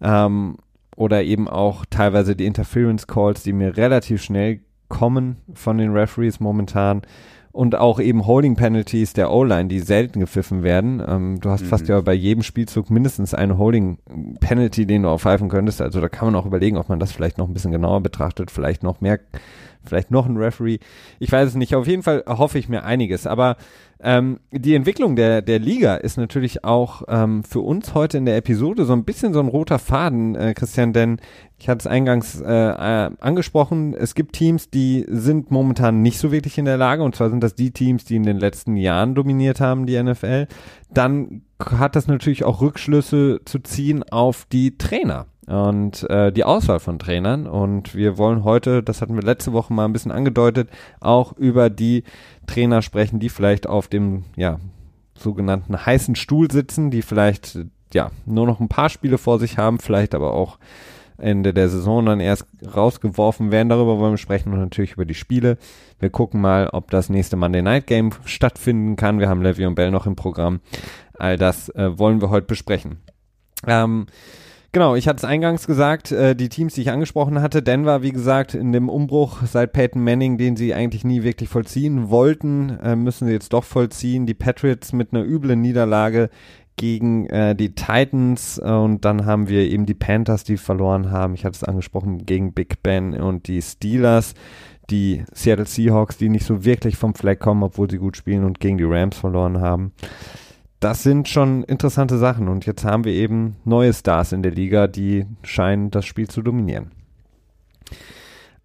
Ähm, 0.02 0.58
oder 0.96 1.24
eben 1.24 1.50
auch 1.50 1.86
teilweise 1.90 2.36
die 2.36 2.46
Interference 2.46 3.08
Calls, 3.08 3.44
die 3.44 3.54
mir 3.54 3.76
relativ 3.76 4.22
schnell 4.24 4.62
kommen 4.88 5.38
von 5.54 5.78
den 5.78 5.92
Referees 5.92 6.40
momentan 6.40 7.02
und 7.56 7.75
auch 7.75 8.02
eben 8.02 8.28
Holding 8.28 8.56
Penalties 8.56 9.13
der 9.13 9.31
O-Line, 9.31 9.69
die 9.69 9.80
selten 9.80 10.19
gepfiffen 10.19 10.62
werden. 10.62 11.02
Ähm, 11.07 11.40
du 11.40 11.50
hast 11.50 11.63
mhm. 11.63 11.68
fast 11.68 11.88
ja 11.88 12.02
bei 12.02 12.13
jedem 12.13 12.44
Spielzug 12.44 12.90
mindestens 12.90 13.34
eine 13.34 13.57
Holding 13.57 13.98
Penalty, 14.42 14.86
den 14.86 15.04
du 15.04 15.10
aufpfeifen 15.10 15.48
könntest. 15.48 15.81
Also 15.81 16.02
da 16.02 16.10
kann 16.10 16.28
man 16.28 16.36
auch 16.36 16.46
überlegen, 16.46 16.75
ob 16.75 16.90
man 16.90 17.00
das 17.00 17.13
vielleicht 17.13 17.38
noch 17.38 17.48
ein 17.48 17.54
bisschen 17.54 17.72
genauer 17.72 18.02
betrachtet, 18.02 18.52
vielleicht 18.52 18.84
noch 18.84 19.00
mehr, 19.00 19.19
vielleicht 19.88 20.12
noch 20.12 20.26
ein 20.26 20.38
Referee. 20.38 20.80
Ich 21.20 21.32
weiß 21.32 21.50
es 21.50 21.56
nicht. 21.56 21.76
Auf 21.76 21.88
jeden 21.88 22.04
Fall 22.04 22.24
hoffe 22.28 22.60
ich 22.60 22.70
mir 22.70 22.84
einiges. 22.84 23.28
Aber 23.28 23.58
ähm, 24.02 24.40
die 24.52 24.76
Entwicklung 24.76 25.16
der, 25.16 25.42
der 25.42 25.58
Liga 25.58 25.96
ist 25.96 26.18
natürlich 26.18 26.66
auch 26.66 27.04
ähm, 27.08 27.44
für 27.44 27.62
uns 27.62 27.94
heute 27.94 28.18
in 28.18 28.26
der 28.26 28.36
Episode 28.36 28.86
so 28.86 28.94
ein 28.94 29.06
bisschen 29.06 29.34
so 29.34 29.40
ein 29.40 29.48
roter 29.48 29.80
Faden, 29.80 30.36
äh, 30.36 30.54
Christian, 30.54 30.92
denn 30.92 31.18
ich 31.58 31.70
hatte 31.70 31.80
es 31.80 31.88
eingangs 31.88 32.42
äh, 32.42 32.46
äh, 32.46 33.10
angesprochen, 33.20 33.94
es 33.94 34.14
gibt 34.14 34.34
Teams, 34.34 34.70
die 34.70 35.06
sind 35.08 35.50
momentan 35.50 36.02
nicht 36.02 36.20
so 36.20 36.31
wirklich 36.31 36.58
in 36.58 36.66
der 36.66 36.78
Lage, 36.78 37.04
und 37.04 37.16
zwar 37.16 37.30
sind 37.30 37.42
das 37.42 37.56
die 37.56 37.72
Teams, 37.72 38.04
die 38.04 38.18
in 38.18 38.24
den 38.24 38.38
letzten 38.38 38.76
Jahren 38.76 39.16
dominiert 39.16 39.62
haben, 39.62 39.86
die 39.86 40.02
NFL. 40.02 40.48
Dann 40.94 41.44
hat 41.60 41.96
das 41.96 42.08
natürlich 42.08 42.44
auch 42.44 42.62
Rückschlüsse 42.62 43.40
zu 43.46 43.60
ziehen 43.60 44.04
auf 44.04 44.46
die 44.52 44.78
Trainer 44.78 45.28
und 45.47 46.09
äh, 46.09 46.31
die 46.31 46.44
Auswahl 46.44 46.80
von 46.80 47.00
Trainern. 47.00 47.47
Und 47.47 47.95
wir 47.95 48.18
wollen 48.18 48.44
heute, 48.44 48.83
das 48.83 49.01
hatten 49.01 49.15
wir 49.15 49.24
letzte 49.24 49.53
Woche 49.53 49.74
mal 49.74 49.86
ein 49.86 49.94
bisschen 49.94 50.12
angedeutet, 50.12 50.69
auch 51.00 51.33
über 51.33 51.69
die 51.69 52.03
Trainer 52.47 52.81
sprechen, 52.81 53.19
die 53.19 53.30
vielleicht 53.30 53.68
auf 53.68 53.88
dem 53.88 54.24
ja, 54.36 54.59
sogenannten 55.18 55.86
heißen 55.86 56.16
Stuhl 56.16 56.52
sitzen, 56.52 56.92
die 56.92 57.02
vielleicht 57.02 57.59
ja 57.94 58.11
nur 58.25 58.45
noch 58.45 58.59
ein 58.59 58.69
paar 58.69 58.90
Spiele 58.90 59.18
vor 59.18 59.40
sich 59.40 59.57
haben, 59.57 59.80
vielleicht 59.80 60.16
aber 60.16 60.33
auch 60.33 60.57
Ende 61.18 61.54
der 61.54 61.69
Saison 61.69 62.06
dann 62.06 62.19
erst 62.19 62.45
rausgeworfen 62.75 63.52
werden. 63.52 63.69
Darüber 63.69 63.99
wollen 63.99 64.14
wir 64.14 64.18
sprechen 64.18 64.52
und 64.52 64.59
natürlich 64.59 64.94
über 64.94 65.06
die 65.06 65.14
Spiele. 65.14 65.57
Wir 65.99 66.09
gucken 66.09 66.42
mal, 66.42 66.69
ob 66.73 66.92
das 66.92 67.09
nächste 67.09 67.37
Monday 67.37 67.61
Night 67.61 67.87
Game 67.87 68.11
stattfinden 68.25 68.95
kann. 68.97 69.19
Wir 69.19 69.30
haben 69.30 69.42
Levy 69.42 69.66
und 69.66 69.75
Bell 69.75 69.92
noch 69.92 70.07
im 70.07 70.16
Programm. 70.16 70.59
All 71.14 71.37
das 71.37 71.69
äh, 71.69 71.97
wollen 71.97 72.19
wir 72.19 72.30
heute 72.30 72.47
besprechen. 72.47 72.97
Ähm, 73.66 74.07
Genau, 74.76 74.98
ich 74.98 75.08
hatte 75.08 75.20
es 75.20 75.24
eingangs 75.24 75.68
gesagt, 75.68 76.12
äh, 76.12 76.36
die 76.36 76.50
Teams, 76.50 76.74
die 76.74 76.82
ich 76.82 76.92
angesprochen 76.92 77.42
hatte, 77.42 77.64
Denver, 77.64 78.02
wie 78.02 78.12
gesagt, 78.12 78.54
in 78.54 78.74
dem 78.74 78.90
Umbruch 78.90 79.44
seit 79.46 79.72
Peyton 79.72 80.04
Manning, 80.04 80.38
den 80.38 80.58
sie 80.58 80.74
eigentlich 80.74 81.06
nie 81.06 81.24
wirklich 81.24 81.48
vollziehen 81.48 82.10
wollten, 82.10 82.78
äh, 82.84 82.98
müssen 82.98 83.26
sie 83.26 83.32
jetzt 83.32 83.54
doch 83.54 83.64
vollziehen. 83.64 84.26
Die 84.26 84.34
Patriots 84.34 84.92
mit 84.92 85.14
einer 85.14 85.24
üblen 85.24 85.62
Niederlage 85.62 86.30
gegen 86.76 87.26
äh, 87.28 87.56
die 87.56 87.74
Titans 87.74 88.60
und 88.60 89.06
dann 89.06 89.26
haben 89.26 89.48
wir 89.48 89.62
eben 89.62 89.86
die 89.86 89.94
Panthers, 89.94 90.44
die 90.44 90.58
verloren 90.58 91.10
haben. 91.10 91.36
Ich 91.36 91.46
hatte 91.46 91.56
es 91.56 91.64
angesprochen, 91.64 92.26
gegen 92.26 92.52
Big 92.52 92.84
Ben 92.84 93.14
und 93.14 93.48
die 93.48 93.62
Steelers, 93.62 94.34
die 94.90 95.24
Seattle 95.32 95.68
Seahawks, 95.68 96.18
die 96.18 96.28
nicht 96.28 96.46
so 96.46 96.66
wirklich 96.66 96.98
vom 96.98 97.16
Fleck 97.16 97.40
kommen, 97.40 97.64
obwohl 97.64 97.90
sie 97.90 97.98
gut 97.98 98.18
spielen 98.18 98.44
und 98.44 98.60
gegen 98.60 98.78
die 98.78 98.84
Rams 98.84 99.18
verloren 99.18 99.62
haben 99.62 99.94
das 100.80 101.04
sind 101.04 101.28
schon 101.28 101.64
interessante 101.64 102.18
Sachen. 102.18 102.48
Und 102.48 102.66
jetzt 102.66 102.84
haben 102.84 103.04
wir 103.04 103.14
eben 103.14 103.56
neue 103.64 103.94
Stars 103.94 104.32
in 104.32 104.44
der 104.44 104.52
Liga, 104.52 104.88
die 104.88 105.26
scheinen 105.44 105.92
das 105.92 106.06
Spiel 106.06 106.30
zu 106.30 106.42
dominieren. 106.42 106.92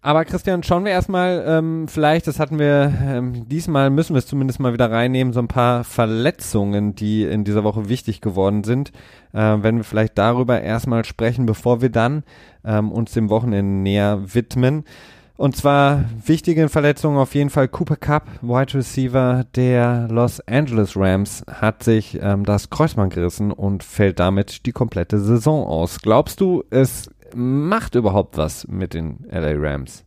Aber 0.03 0.25
Christian, 0.25 0.63
schauen 0.63 0.83
wir 0.83 0.91
erstmal, 0.91 1.43
ähm, 1.45 1.87
vielleicht, 1.87 2.25
das 2.25 2.39
hatten 2.39 2.57
wir, 2.57 2.91
ähm, 3.03 3.47
diesmal 3.47 3.91
müssen 3.91 4.15
wir 4.15 4.19
es 4.19 4.25
zumindest 4.25 4.59
mal 4.59 4.73
wieder 4.73 4.89
reinnehmen, 4.89 5.31
so 5.31 5.39
ein 5.39 5.47
paar 5.47 5.83
Verletzungen, 5.83 6.95
die 6.95 7.23
in 7.23 7.43
dieser 7.43 7.63
Woche 7.63 7.87
wichtig 7.87 8.19
geworden 8.19 8.63
sind. 8.63 8.91
Äh, 9.31 9.57
wenn 9.61 9.77
wir 9.77 9.83
vielleicht 9.83 10.17
darüber 10.17 10.59
erstmal 10.59 11.05
sprechen, 11.05 11.45
bevor 11.45 11.81
wir 11.81 11.89
dann 11.89 12.23
ähm, 12.65 12.91
uns 12.91 13.11
dem 13.11 13.29
Wochenende 13.29 13.71
näher 13.71 14.33
widmen. 14.33 14.85
Und 15.41 15.55
zwar 15.55 16.05
wichtige 16.23 16.69
Verletzungen 16.69 17.17
auf 17.17 17.33
jeden 17.33 17.49
Fall. 17.49 17.67
Cooper 17.67 17.95
Cup, 17.95 18.27
Wide 18.43 18.75
Receiver 18.75 19.43
der 19.55 20.07
Los 20.07 20.39
Angeles 20.41 20.95
Rams, 20.95 21.43
hat 21.49 21.81
sich 21.81 22.19
ähm, 22.21 22.45
das 22.45 22.69
Kreuzband 22.69 23.11
gerissen 23.11 23.51
und 23.51 23.83
fällt 23.83 24.19
damit 24.19 24.67
die 24.67 24.71
komplette 24.71 25.17
Saison 25.19 25.65
aus. 25.65 25.97
Glaubst 25.99 26.41
du, 26.41 26.63
es 26.69 27.09
macht 27.33 27.95
überhaupt 27.95 28.37
was 28.37 28.67
mit 28.67 28.93
den 28.93 29.25
LA 29.31 29.53
Rams? 29.55 30.05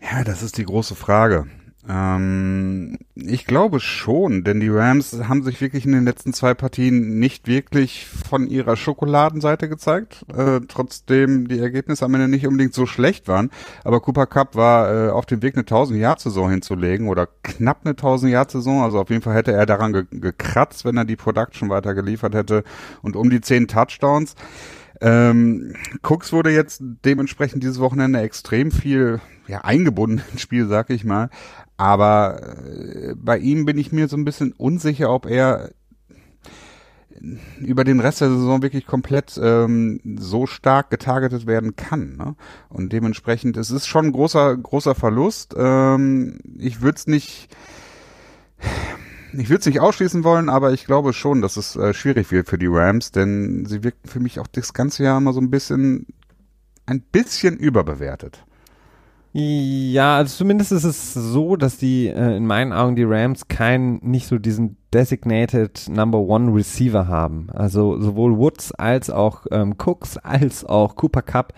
Ja, 0.00 0.22
das 0.22 0.44
ist 0.44 0.56
die 0.56 0.64
große 0.64 0.94
Frage. 0.94 1.48
Ähm, 1.88 2.98
ich 3.14 3.46
glaube 3.46 3.80
schon, 3.80 4.44
denn 4.44 4.60
die 4.60 4.68
Rams 4.68 5.18
haben 5.28 5.42
sich 5.42 5.60
wirklich 5.60 5.86
in 5.86 5.92
den 5.92 6.04
letzten 6.04 6.34
zwei 6.34 6.52
Partien 6.52 7.18
nicht 7.18 7.46
wirklich 7.46 8.06
von 8.06 8.46
ihrer 8.48 8.76
Schokoladenseite 8.76 9.68
gezeigt, 9.68 10.26
äh, 10.34 10.60
trotzdem 10.68 11.48
die 11.48 11.58
Ergebnisse 11.58 12.04
am 12.04 12.14
Ende 12.14 12.28
nicht 12.28 12.46
unbedingt 12.46 12.74
so 12.74 12.84
schlecht 12.84 13.28
waren. 13.28 13.50
Aber 13.82 14.00
Cooper 14.00 14.26
Cup 14.26 14.56
war 14.56 15.08
äh, 15.08 15.10
auf 15.10 15.24
dem 15.24 15.42
Weg, 15.42 15.56
eine 15.56 15.64
1000-Jahr-Saison 15.64 16.50
hinzulegen 16.50 17.08
oder 17.08 17.28
knapp 17.42 17.80
eine 17.84 17.94
1000-Jahr-Saison. 17.94 18.82
Also 18.82 19.00
auf 19.00 19.08
jeden 19.08 19.22
Fall 19.22 19.34
hätte 19.34 19.52
er 19.52 19.64
daran 19.64 19.92
ge 19.92 20.04
gekratzt, 20.10 20.84
wenn 20.84 20.96
er 20.96 21.04
die 21.04 21.16
Production 21.16 21.70
weiter 21.70 21.94
geliefert 21.94 22.34
hätte 22.34 22.62
und 23.02 23.16
um 23.16 23.30
die 23.30 23.40
10 23.40 23.68
Touchdowns. 23.68 24.34
Ähm, 25.00 25.74
Cooks 26.02 26.32
wurde 26.32 26.50
jetzt 26.50 26.82
dementsprechend 27.04 27.62
dieses 27.62 27.80
Wochenende 27.80 28.20
extrem 28.20 28.70
viel 28.70 29.20
ja, 29.46 29.62
eingebunden 29.62 30.22
ins 30.32 30.42
Spiel, 30.42 30.66
sag 30.66 30.90
ich 30.90 31.04
mal. 31.04 31.30
Aber 31.80 32.42
äh, 32.66 33.14
bei 33.16 33.38
ihm 33.38 33.64
bin 33.64 33.78
ich 33.78 33.90
mir 33.90 34.06
so 34.06 34.14
ein 34.14 34.26
bisschen 34.26 34.52
unsicher, 34.52 35.10
ob 35.10 35.24
er 35.24 35.70
über 37.58 37.84
den 37.84 38.00
Rest 38.00 38.20
der 38.20 38.28
Saison 38.28 38.60
wirklich 38.60 38.86
komplett 38.86 39.40
ähm, 39.42 39.98
so 40.18 40.46
stark 40.46 40.90
getargetet 40.90 41.46
werden 41.46 41.76
kann. 41.76 42.18
Ne? 42.18 42.36
Und 42.68 42.92
dementsprechend, 42.92 43.56
es 43.56 43.70
ist 43.70 43.86
schon 43.86 44.06
ein 44.06 44.12
großer, 44.12 44.58
großer 44.58 44.94
Verlust. 44.94 45.54
Ähm, 45.56 46.40
ich 46.58 46.82
würde 46.82 46.96
es 46.98 47.06
nicht 47.06 47.48
ich 49.32 49.48
würde 49.48 49.60
es 49.60 49.66
nicht 49.66 49.80
ausschließen 49.80 50.22
wollen, 50.22 50.50
aber 50.50 50.74
ich 50.74 50.84
glaube 50.84 51.14
schon, 51.14 51.40
dass 51.40 51.56
es 51.56 51.76
äh, 51.76 51.94
schwierig 51.94 52.30
wird 52.30 52.46
für 52.46 52.58
die 52.58 52.68
Rams, 52.68 53.10
denn 53.10 53.64
sie 53.64 53.82
wirken 53.82 54.06
für 54.06 54.20
mich 54.20 54.38
auch 54.38 54.48
das 54.48 54.74
ganze 54.74 55.04
Jahr 55.04 55.16
immer 55.16 55.32
so 55.32 55.40
ein 55.40 55.50
bisschen, 55.50 56.08
ein 56.84 57.00
bisschen 57.00 57.56
überbewertet. 57.56 58.44
Ja, 59.32 60.16
also 60.16 60.38
zumindest 60.38 60.72
ist 60.72 60.82
es 60.82 61.14
so, 61.14 61.54
dass 61.54 61.76
die 61.76 62.08
äh, 62.08 62.36
in 62.36 62.46
meinen 62.46 62.72
Augen 62.72 62.96
die 62.96 63.04
Rams 63.04 63.46
keinen, 63.46 64.00
nicht 64.02 64.26
so 64.26 64.38
diesen 64.38 64.76
designated 64.92 65.88
Number 65.88 66.18
One 66.18 66.52
Receiver 66.52 67.06
haben. 67.06 67.48
Also 67.52 68.00
sowohl 68.00 68.36
Woods 68.38 68.72
als 68.72 69.08
auch 69.08 69.46
ähm, 69.52 69.76
Cooks 69.78 70.16
als 70.18 70.64
auch 70.64 70.96
Cooper 70.96 71.22
Cup 71.22 71.52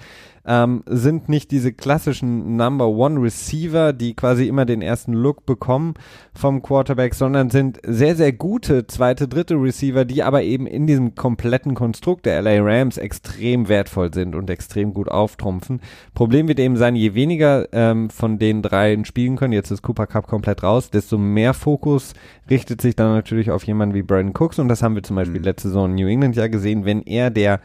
ähm, 0.44 0.82
sind 0.86 1.28
nicht 1.28 1.50
diese 1.50 1.72
klassischen 1.72 2.56
Number 2.56 2.88
One 2.88 3.20
Receiver, 3.22 3.92
die 3.92 4.14
quasi 4.14 4.48
immer 4.48 4.64
den 4.64 4.82
ersten 4.82 5.12
Look 5.12 5.46
bekommen 5.46 5.94
vom 6.34 6.62
Quarterback, 6.62 7.14
sondern 7.14 7.50
sind 7.50 7.78
sehr, 7.86 8.16
sehr 8.16 8.32
gute 8.32 8.86
zweite, 8.86 9.28
dritte 9.28 9.54
Receiver, 9.54 10.04
die 10.04 10.22
aber 10.22 10.42
eben 10.42 10.66
in 10.66 10.86
diesem 10.86 11.14
kompletten 11.14 11.74
Konstrukt 11.74 12.26
der 12.26 12.42
LA 12.42 12.60
Rams 12.60 12.98
extrem 12.98 13.68
wertvoll 13.68 14.12
sind 14.12 14.34
und 14.34 14.50
extrem 14.50 14.94
gut 14.94 15.08
auftrumpfen. 15.08 15.80
Problem 16.14 16.48
wird 16.48 16.58
eben 16.58 16.76
sein, 16.76 16.96
je 16.96 17.14
weniger 17.14 17.68
ähm, 17.72 18.10
von 18.10 18.38
den 18.38 18.62
dreien 18.62 19.04
spielen 19.04 19.36
können, 19.36 19.52
jetzt 19.52 19.70
ist 19.70 19.82
Cooper 19.82 20.06
Cup 20.06 20.26
komplett 20.26 20.62
raus, 20.62 20.90
desto 20.90 21.18
mehr 21.18 21.54
Fokus 21.54 22.14
richtet 22.50 22.80
sich 22.80 22.96
dann 22.96 23.14
natürlich 23.14 23.50
auf 23.50 23.64
jemanden 23.64 23.94
wie 23.94 24.02
Brandon 24.02 24.34
Cooks 24.34 24.58
und 24.58 24.68
das 24.68 24.82
haben 24.82 24.94
wir 24.94 25.02
zum 25.02 25.16
Beispiel 25.16 25.38
mhm. 25.38 25.44
letzte 25.44 25.68
Saison 25.68 25.90
in 25.90 25.96
New 25.96 26.08
England 26.08 26.36
ja 26.36 26.48
gesehen, 26.48 26.84
wenn 26.84 27.02
er 27.02 27.30
der 27.30 27.60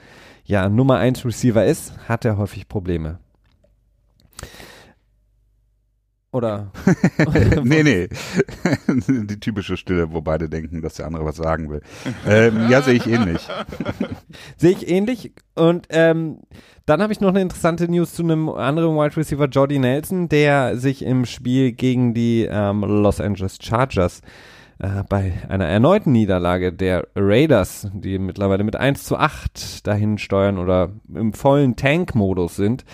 ja 0.47 0.69
Nummer 0.69 0.97
1 0.97 1.25
Receiver 1.25 1.65
ist, 1.65 1.93
hat 2.07 2.25
er 2.25 2.37
häufig 2.37 2.67
Probleme. 2.67 3.19
Oder? 6.31 6.71
nee, 7.63 7.83
nee. 7.83 8.09
Die 8.87 9.39
typische 9.39 9.77
Stille, 9.77 10.11
wo 10.11 10.21
beide 10.21 10.49
denken, 10.49 10.81
dass 10.81 10.95
der 10.95 11.07
andere 11.07 11.25
was 11.25 11.37
sagen 11.37 11.69
will. 11.69 11.81
Ähm, 12.27 12.69
ja, 12.69 12.81
sehe 12.81 12.95
ich 12.95 13.07
ähnlich. 13.07 13.47
sehe 14.57 14.71
ich 14.71 14.89
ähnlich. 14.89 15.33
Und 15.55 15.87
ähm, 15.89 16.39
dann 16.85 17.01
habe 17.01 17.11
ich 17.11 17.21
noch 17.21 17.29
eine 17.29 17.41
interessante 17.41 17.89
News 17.89 18.13
zu 18.13 18.23
einem 18.23 18.49
anderen 18.49 18.95
Wide 18.95 19.17
Receiver, 19.17 19.45
Jordy 19.45 19.79
Nelson, 19.79 20.29
der 20.29 20.77
sich 20.77 21.03
im 21.03 21.25
Spiel 21.25 21.71
gegen 21.71 22.13
die 22.13 22.47
ähm, 22.49 22.81
Los 22.81 23.19
Angeles 23.19 23.57
Chargers 23.61 24.19
äh, 24.19 24.56
bei 24.77 25.33
einer 25.49 25.65
erneuten 25.65 26.11
Niederlage 26.11 26.71
der 26.71 27.07
Raiders, 27.15 27.89
die 27.93 28.19
mittlerweile 28.19 28.63
mit 28.63 28.75
1 28.75 29.03
zu 29.03 29.17
8 29.17 29.87
dahin 29.87 30.17
steuern 30.17 30.59
oder 30.59 30.91
im 31.13 31.33
vollen 31.33 31.75
Tank-Modus 31.75 32.55
sind, 32.55 32.85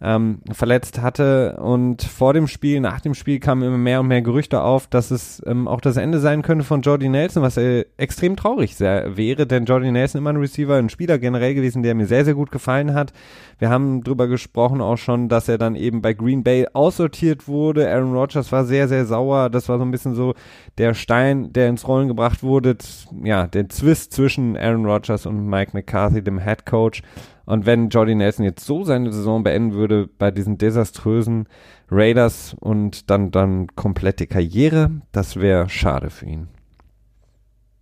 ähm, 0.00 0.40
verletzt 0.52 1.00
hatte. 1.00 1.58
Und 1.60 2.02
vor 2.02 2.32
dem 2.32 2.46
Spiel, 2.46 2.80
nach 2.80 3.00
dem 3.00 3.14
Spiel 3.14 3.40
kamen 3.40 3.62
immer 3.62 3.78
mehr 3.78 4.00
und 4.00 4.08
mehr 4.08 4.22
Gerüchte 4.22 4.62
auf, 4.62 4.86
dass 4.86 5.10
es 5.10 5.42
ähm, 5.46 5.66
auch 5.66 5.80
das 5.80 5.96
Ende 5.96 6.20
sein 6.20 6.42
könnte 6.42 6.64
von 6.64 6.82
Jordy 6.82 7.08
Nelson, 7.08 7.42
was 7.42 7.56
äh, 7.56 7.84
extrem 7.96 8.36
traurig 8.36 8.76
sehr, 8.76 9.16
wäre, 9.16 9.46
denn 9.46 9.64
Jordy 9.64 9.90
Nelson 9.90 10.20
immer 10.20 10.30
ein 10.30 10.36
Receiver, 10.36 10.76
ein 10.76 10.88
Spieler 10.88 11.18
generell 11.18 11.54
gewesen, 11.54 11.82
der 11.82 11.94
mir 11.94 12.06
sehr, 12.06 12.24
sehr 12.24 12.34
gut 12.34 12.52
gefallen 12.52 12.94
hat. 12.94 13.12
Wir 13.58 13.70
haben 13.70 14.04
drüber 14.04 14.28
gesprochen 14.28 14.80
auch 14.80 14.98
schon, 14.98 15.28
dass 15.28 15.48
er 15.48 15.58
dann 15.58 15.74
eben 15.74 16.00
bei 16.00 16.12
Green 16.12 16.44
Bay 16.44 16.66
aussortiert 16.72 17.48
wurde. 17.48 17.90
Aaron 17.90 18.14
Rodgers 18.14 18.52
war 18.52 18.64
sehr, 18.64 18.86
sehr 18.86 19.04
sauer. 19.04 19.50
Das 19.50 19.68
war 19.68 19.78
so 19.78 19.84
ein 19.84 19.90
bisschen 19.90 20.14
so 20.14 20.34
der 20.78 20.94
Stein, 20.94 21.52
der 21.52 21.68
ins 21.68 21.88
Rollen 21.88 22.06
gebracht 22.06 22.44
wurde. 22.44 22.76
Ja, 23.24 23.48
der 23.48 23.68
Zwist 23.68 24.12
zwischen 24.12 24.56
Aaron 24.56 24.86
Rodgers 24.86 25.26
und 25.26 25.48
Mike 25.48 25.72
McCarthy, 25.74 26.22
dem 26.22 26.38
Head 26.38 26.66
Coach. 26.66 27.02
Und 27.48 27.64
wenn 27.64 27.88
Jordy 27.88 28.14
Nelson 28.14 28.44
jetzt 28.44 28.66
so 28.66 28.84
seine 28.84 29.10
Saison 29.10 29.42
beenden 29.42 29.72
würde 29.72 30.06
bei 30.18 30.30
diesen 30.30 30.58
desaströsen 30.58 31.48
Raiders 31.90 32.54
und 32.60 33.08
dann, 33.08 33.30
dann 33.30 33.68
komplette 33.68 34.26
Karriere, 34.26 34.90
das 35.12 35.36
wäre 35.36 35.66
schade 35.70 36.10
für 36.10 36.26
ihn. 36.26 36.48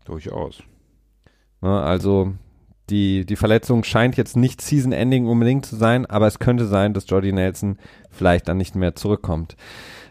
Durchaus. 0.04 0.62
Ne, 1.62 1.82
also 1.82 2.32
die, 2.90 3.26
die 3.26 3.34
Verletzung 3.34 3.82
scheint 3.82 4.16
jetzt 4.16 4.36
nicht 4.36 4.62
Season-Ending 4.62 5.26
unbedingt 5.26 5.66
zu 5.66 5.74
sein, 5.74 6.06
aber 6.06 6.28
es 6.28 6.38
könnte 6.38 6.66
sein, 6.66 6.94
dass 6.94 7.10
Jordy 7.10 7.32
Nelson 7.32 7.78
vielleicht 8.08 8.46
dann 8.46 8.58
nicht 8.58 8.76
mehr 8.76 8.94
zurückkommt. 8.94 9.56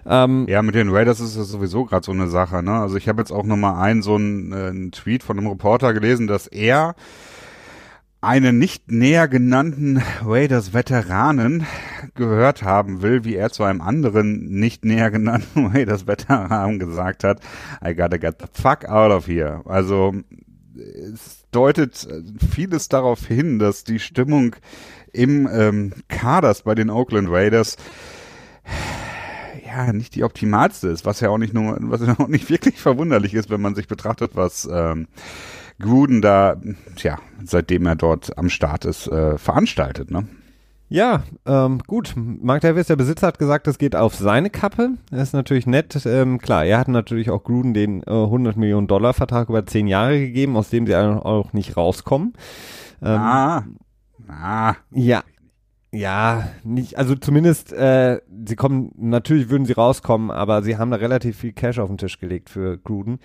Ähm, 0.05 0.47
ja, 0.49 0.61
mit 0.63 0.75
den 0.75 0.89
Raiders 0.89 1.21
ist 1.21 1.37
es 1.37 1.47
sowieso 1.47 1.85
gerade 1.85 2.05
so 2.05 2.11
eine 2.11 2.27
Sache. 2.27 2.61
Ne? 2.61 2.73
Also 2.73 2.97
ich 2.97 3.07
habe 3.07 3.21
jetzt 3.21 3.31
auch 3.31 3.45
nochmal 3.45 3.81
einen 3.81 4.01
so 4.01 4.15
einen, 4.15 4.51
äh, 4.51 4.67
einen 4.67 4.91
Tweet 4.91 5.23
von 5.23 5.39
einem 5.39 5.47
Reporter 5.47 5.93
gelesen, 5.93 6.27
dass 6.27 6.45
er 6.45 6.93
einen 8.21 8.57
nicht 8.57 8.91
näher 8.91 9.27
genannten 9.27 10.01
Raiders 10.23 10.73
Veteranen 10.73 11.65
gehört 12.15 12.63
haben 12.63 13.01
will, 13.01 13.23
wie 13.23 13.35
er 13.35 13.51
zu 13.51 13.63
einem 13.63 13.81
anderen 13.81 14.45
nicht 14.45 14.83
näher 14.85 15.11
genannten 15.11 15.67
Raiders 15.73 16.07
Veteranen 16.07 16.79
gesagt 16.79 17.23
hat, 17.23 17.41
I 17.85 17.93
gotta 17.93 18.17
get 18.17 18.37
the 18.39 18.47
fuck 18.51 18.85
out 18.85 19.11
of 19.11 19.27
here. 19.27 19.61
Also 19.65 20.13
es 20.75 21.45
deutet 21.51 22.07
vieles 22.51 22.89
darauf 22.89 23.25
hin, 23.25 23.59
dass 23.59 23.83
die 23.83 23.99
Stimmung 23.99 24.55
im 25.13 25.47
ähm, 25.51 25.93
Kaders 26.09 26.63
bei 26.63 26.75
den 26.75 26.89
Oakland 26.89 27.29
Raiders 27.29 27.77
ja 29.65 29.93
nicht 29.93 30.15
die 30.15 30.23
optimalste 30.23 30.89
ist, 30.89 31.05
was 31.05 31.19
ja 31.19 31.29
auch 31.29 31.37
nicht 31.37 31.53
nur, 31.53 31.77
was 31.81 32.01
ja 32.01 32.19
auch 32.19 32.27
nicht 32.27 32.49
wirklich 32.49 32.79
verwunderlich 32.79 33.33
ist, 33.33 33.49
wenn 33.49 33.61
man 33.61 33.75
sich 33.75 33.87
betrachtet, 33.87 34.31
was 34.35 34.67
ähm, 34.71 35.07
Gruden 35.79 36.21
da, 36.21 36.55
tja, 36.95 37.19
seitdem 37.43 37.85
er 37.85 37.95
dort 37.95 38.37
am 38.37 38.49
Start 38.49 38.85
ist, 38.85 39.07
äh, 39.07 39.37
veranstaltet, 39.37 40.09
ne? 40.11 40.27
Ja, 40.87 41.23
ähm, 41.47 41.79
gut. 41.87 42.13
Mark 42.15 42.61
Davis, 42.61 42.87
der 42.87 42.95
Besitzer, 42.95 43.27
hat 43.27 43.39
gesagt, 43.39 43.65
das 43.65 43.79
geht 43.79 43.95
auf 43.95 44.15
seine 44.15 44.51
Kappe. 44.51 44.91
Das 45.09 45.29
ist 45.29 45.33
natürlich 45.33 45.65
nett. 45.65 45.99
Ähm, 46.05 46.37
klar, 46.37 46.63
er 46.63 46.77
hat 46.77 46.87
natürlich 46.87 47.31
auch 47.31 47.43
Gruden 47.43 47.73
den 47.73 48.03
äh, 48.03 48.11
100 48.11 48.55
Millionen 48.55 48.87
Dollar 48.87 49.13
Vertrag 49.13 49.49
über 49.49 49.65
10 49.65 49.87
Jahre 49.87 50.19
gegeben, 50.19 50.55
aus 50.55 50.69
dem 50.69 50.85
sie 50.85 50.95
auch 50.95 51.53
nicht 51.53 51.75
rauskommen. 51.75 52.33
Ähm, 53.01 53.19
ah. 53.19 53.63
Ah. 54.27 54.75
Ja. 54.91 55.23
Ja, 55.91 56.49
nicht, 56.63 56.97
also 56.97 57.15
zumindest, 57.15 57.71
äh, 57.71 58.19
sie 58.45 58.57
kommen, 58.57 58.91
natürlich 58.97 59.49
würden 59.49 59.65
sie 59.65 59.73
rauskommen, 59.73 60.29
aber 60.29 60.61
sie 60.61 60.77
haben 60.77 60.91
da 60.91 60.97
relativ 60.97 61.37
viel 61.37 61.53
Cash 61.53 61.79
auf 61.79 61.87
den 61.87 61.97
Tisch 61.97 62.19
gelegt 62.19 62.49
für 62.49 62.77
Gruden. 62.77 63.19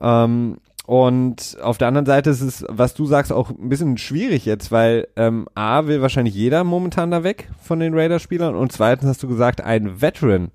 Ähm, 0.00 0.58
und 0.86 1.56
auf 1.62 1.78
der 1.78 1.88
anderen 1.88 2.04
Seite 2.04 2.30
ist 2.30 2.42
es, 2.42 2.64
was 2.68 2.94
du 2.94 3.06
sagst, 3.06 3.32
auch 3.32 3.50
ein 3.50 3.70
bisschen 3.70 3.96
schwierig 3.96 4.44
jetzt, 4.44 4.70
weil 4.70 5.08
ähm, 5.16 5.48
A 5.54 5.86
will 5.86 6.02
wahrscheinlich 6.02 6.34
jeder 6.34 6.62
momentan 6.62 7.10
da 7.10 7.24
weg 7.24 7.50
von 7.60 7.80
den 7.80 7.94
Raiders-Spielern 7.94 8.54
und 8.54 8.70
zweitens 8.70 9.08
hast 9.08 9.22
du 9.22 9.28
gesagt, 9.28 9.62
ein 9.62 10.02
Veteran. 10.02 10.50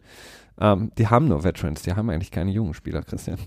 Ähm, 0.62 0.92
die 0.98 1.08
haben 1.08 1.28
nur 1.28 1.44
Veterans, 1.44 1.82
die 1.82 1.94
haben 1.94 2.10
eigentlich 2.12 2.32
keine 2.32 2.52
jungen 2.52 2.76
Spieler, 2.76 3.02
Christian. 3.02 3.40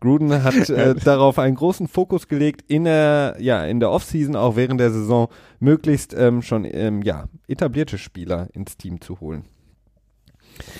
Gruden 0.00 0.42
hat 0.42 0.70
äh, 0.70 0.94
darauf 0.94 1.38
einen 1.38 1.54
großen 1.54 1.86
Fokus 1.86 2.28
gelegt, 2.28 2.64
in 2.68 2.84
der, 2.84 3.36
ja, 3.38 3.64
in 3.64 3.78
der 3.78 3.90
Offseason, 3.90 4.36
auch 4.36 4.56
während 4.56 4.80
der 4.80 4.90
Saison, 4.90 5.28
möglichst 5.60 6.14
ähm, 6.14 6.42
schon 6.42 6.64
ähm, 6.64 7.02
ja, 7.02 7.28
etablierte 7.46 7.98
Spieler 7.98 8.48
ins 8.52 8.76
Team 8.76 9.00
zu 9.00 9.20
holen. 9.20 9.44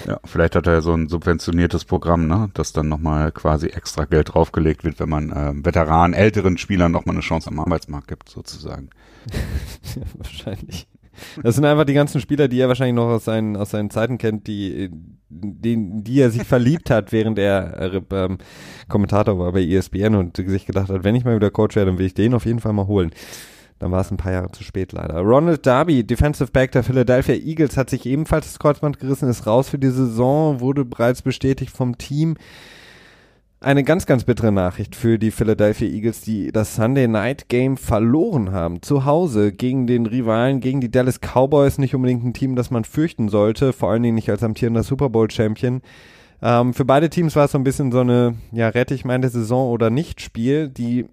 Ja, 0.06 0.18
vielleicht 0.24 0.56
hat 0.56 0.66
er 0.66 0.74
ja 0.74 0.80
so 0.80 0.92
ein 0.92 1.08
subventioniertes 1.08 1.84
Programm, 1.84 2.26
ne, 2.26 2.50
dass 2.54 2.72
dann 2.72 2.88
nochmal 2.88 3.32
quasi 3.32 3.68
extra 3.68 4.04
Geld 4.04 4.34
draufgelegt 4.34 4.84
wird, 4.84 5.00
wenn 5.00 5.08
man 5.08 5.30
äh, 5.30 5.52
Veteranen, 5.64 6.14
älteren 6.14 6.58
Spielern 6.58 6.92
nochmal 6.92 7.14
eine 7.14 7.22
Chance 7.22 7.50
am 7.50 7.60
Arbeitsmarkt 7.60 8.08
gibt, 8.08 8.28
sozusagen. 8.28 8.90
ja, 9.94 10.02
wahrscheinlich. 10.14 10.88
Das 11.42 11.54
sind 11.54 11.64
einfach 11.64 11.84
die 11.84 11.94
ganzen 11.94 12.20
Spieler, 12.20 12.48
die 12.48 12.60
er 12.60 12.68
wahrscheinlich 12.68 12.96
noch 12.96 13.08
aus 13.08 13.24
seinen, 13.24 13.56
aus 13.56 13.70
seinen 13.70 13.90
Zeiten 13.90 14.18
kennt, 14.18 14.46
die, 14.46 14.90
die, 15.28 15.76
die 15.78 16.20
er 16.20 16.30
sich 16.30 16.44
verliebt 16.44 16.90
hat, 16.90 17.12
während 17.12 17.38
er 17.38 17.78
äh, 17.78 18.00
ähm, 18.12 18.38
Kommentator 18.88 19.38
war 19.38 19.52
bei 19.52 19.62
ESPN 19.62 20.14
und 20.14 20.36
sich 20.36 20.66
gedacht 20.66 20.88
hat, 20.88 21.04
wenn 21.04 21.14
ich 21.14 21.24
mal 21.24 21.36
wieder 21.36 21.50
Coach 21.50 21.76
werde, 21.76 21.90
dann 21.90 21.98
will 21.98 22.06
ich 22.06 22.14
den 22.14 22.34
auf 22.34 22.46
jeden 22.46 22.60
Fall 22.60 22.72
mal 22.72 22.86
holen. 22.86 23.12
Dann 23.82 23.90
war 23.90 24.02
es 24.02 24.12
ein 24.12 24.16
paar 24.16 24.30
Jahre 24.30 24.52
zu 24.52 24.62
spät 24.62 24.92
leider. 24.92 25.18
Ronald 25.18 25.66
Darby, 25.66 26.04
Defensive 26.04 26.52
Back 26.52 26.70
der 26.70 26.84
Philadelphia 26.84 27.34
Eagles, 27.34 27.76
hat 27.76 27.90
sich 27.90 28.06
ebenfalls 28.06 28.46
das 28.46 28.60
Kreuzband 28.60 29.00
gerissen, 29.00 29.28
ist 29.28 29.44
raus 29.44 29.68
für 29.68 29.78
die 29.80 29.90
Saison, 29.90 30.60
wurde 30.60 30.84
bereits 30.84 31.20
bestätigt 31.20 31.76
vom 31.76 31.98
Team. 31.98 32.36
Eine 33.58 33.82
ganz, 33.82 34.06
ganz 34.06 34.22
bittere 34.22 34.52
Nachricht 34.52 34.94
für 34.94 35.18
die 35.18 35.32
Philadelphia 35.32 35.88
Eagles, 35.88 36.20
die 36.20 36.52
das 36.52 36.76
Sunday 36.76 37.08
Night 37.08 37.48
Game 37.48 37.76
verloren 37.76 38.52
haben. 38.52 38.82
Zu 38.82 39.04
Hause 39.04 39.50
gegen 39.50 39.88
den 39.88 40.06
Rivalen, 40.06 40.60
gegen 40.60 40.80
die 40.80 40.90
Dallas 40.92 41.18
Cowboys. 41.18 41.78
Nicht 41.78 41.96
unbedingt 41.96 42.24
ein 42.24 42.34
Team, 42.34 42.54
das 42.54 42.70
man 42.70 42.84
fürchten 42.84 43.28
sollte, 43.28 43.72
vor 43.72 43.90
allen 43.90 44.04
Dingen 44.04 44.14
nicht 44.14 44.30
als 44.30 44.44
amtierender 44.44 44.84
Super 44.84 45.10
Bowl 45.10 45.28
Champion. 45.28 45.82
Ähm, 46.44 46.74
für 46.74 46.84
beide 46.84 47.08
Teams 47.08 47.36
war 47.36 47.44
es 47.44 47.52
so 47.52 47.58
ein 47.58 47.62
bisschen 47.62 47.92
so 47.92 48.00
eine, 48.00 48.34
ja, 48.50 48.68
rette 48.68 48.94
ich 48.94 49.04
meine 49.04 49.28
Saison 49.28 49.70
oder 49.70 49.90
nicht 49.90 50.20
Spiel. 50.20 50.68
Die 50.68 51.06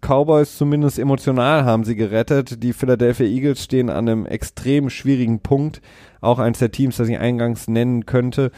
Cowboys 0.00 0.56
zumindest 0.56 1.00
emotional 1.00 1.64
haben 1.64 1.82
sie 1.82 1.96
gerettet. 1.96 2.62
Die 2.62 2.72
Philadelphia 2.72 3.26
Eagles 3.26 3.64
stehen 3.64 3.90
an 3.90 4.08
einem 4.08 4.26
extrem 4.26 4.88
schwierigen 4.88 5.40
Punkt. 5.40 5.82
Auch 6.20 6.38
eins 6.38 6.60
der 6.60 6.70
Teams, 6.70 6.96
das 6.96 7.08
ich 7.08 7.18
eingangs 7.18 7.66
nennen 7.66 8.06
könnte. 8.06 8.52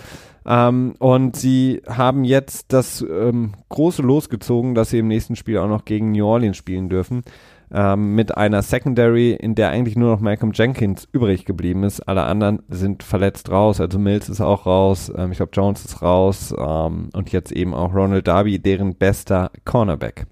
Ähm, 0.45 0.95
und 0.99 1.35
sie 1.35 1.81
haben 1.89 2.25
jetzt 2.25 2.75
das 2.75 3.01
ähm, 3.01 3.55
große 3.71 4.03
losgezogen, 4.03 4.75
dass 4.75 4.91
sie 4.91 4.99
im 4.99 5.09
nächsten 5.09 5.35
Spiel 5.35 5.57
auch 5.57 5.69
noch 5.69 5.87
gegen 5.87 6.13
New 6.13 6.27
Orleans 6.27 6.59
spielen 6.59 6.91
dürfen 6.91 7.23
ähm, 7.73 8.15
mit 8.15 8.37
einer 8.37 8.63
Secondary, 8.63 9.33
in 9.33 9.55
der 9.55 9.71
eigentlich 9.71 9.97
nur 9.97 10.11
noch 10.11 10.21
Malcolm 10.21 10.53
Jenkins 10.55 11.07
übrig 11.13 11.45
geblieben 11.45 11.85
ist. 11.85 12.01
Alle 12.09 12.25
anderen 12.25 12.63
sind 12.69 13.03
verletzt 13.03 13.51
raus. 13.51 13.81
Also 13.81 13.99
Mills 13.99 14.29
ist 14.29 14.41
auch 14.41 14.67
raus, 14.67 15.13
ähm, 15.15 15.33
ich 15.33 15.39
glaube 15.39 15.53
Jones 15.55 15.85
ist 15.85 16.03
raus 16.03 16.55
ähm, 16.57 17.11
und 17.13 17.33
jetzt 17.33 17.53
eben 17.53 17.75
auch 17.75 17.95
Ronald 17.95 18.27
Darby, 18.27 18.59
deren 18.59 18.95
bester 18.95 19.51
Cornerback. 19.65 20.27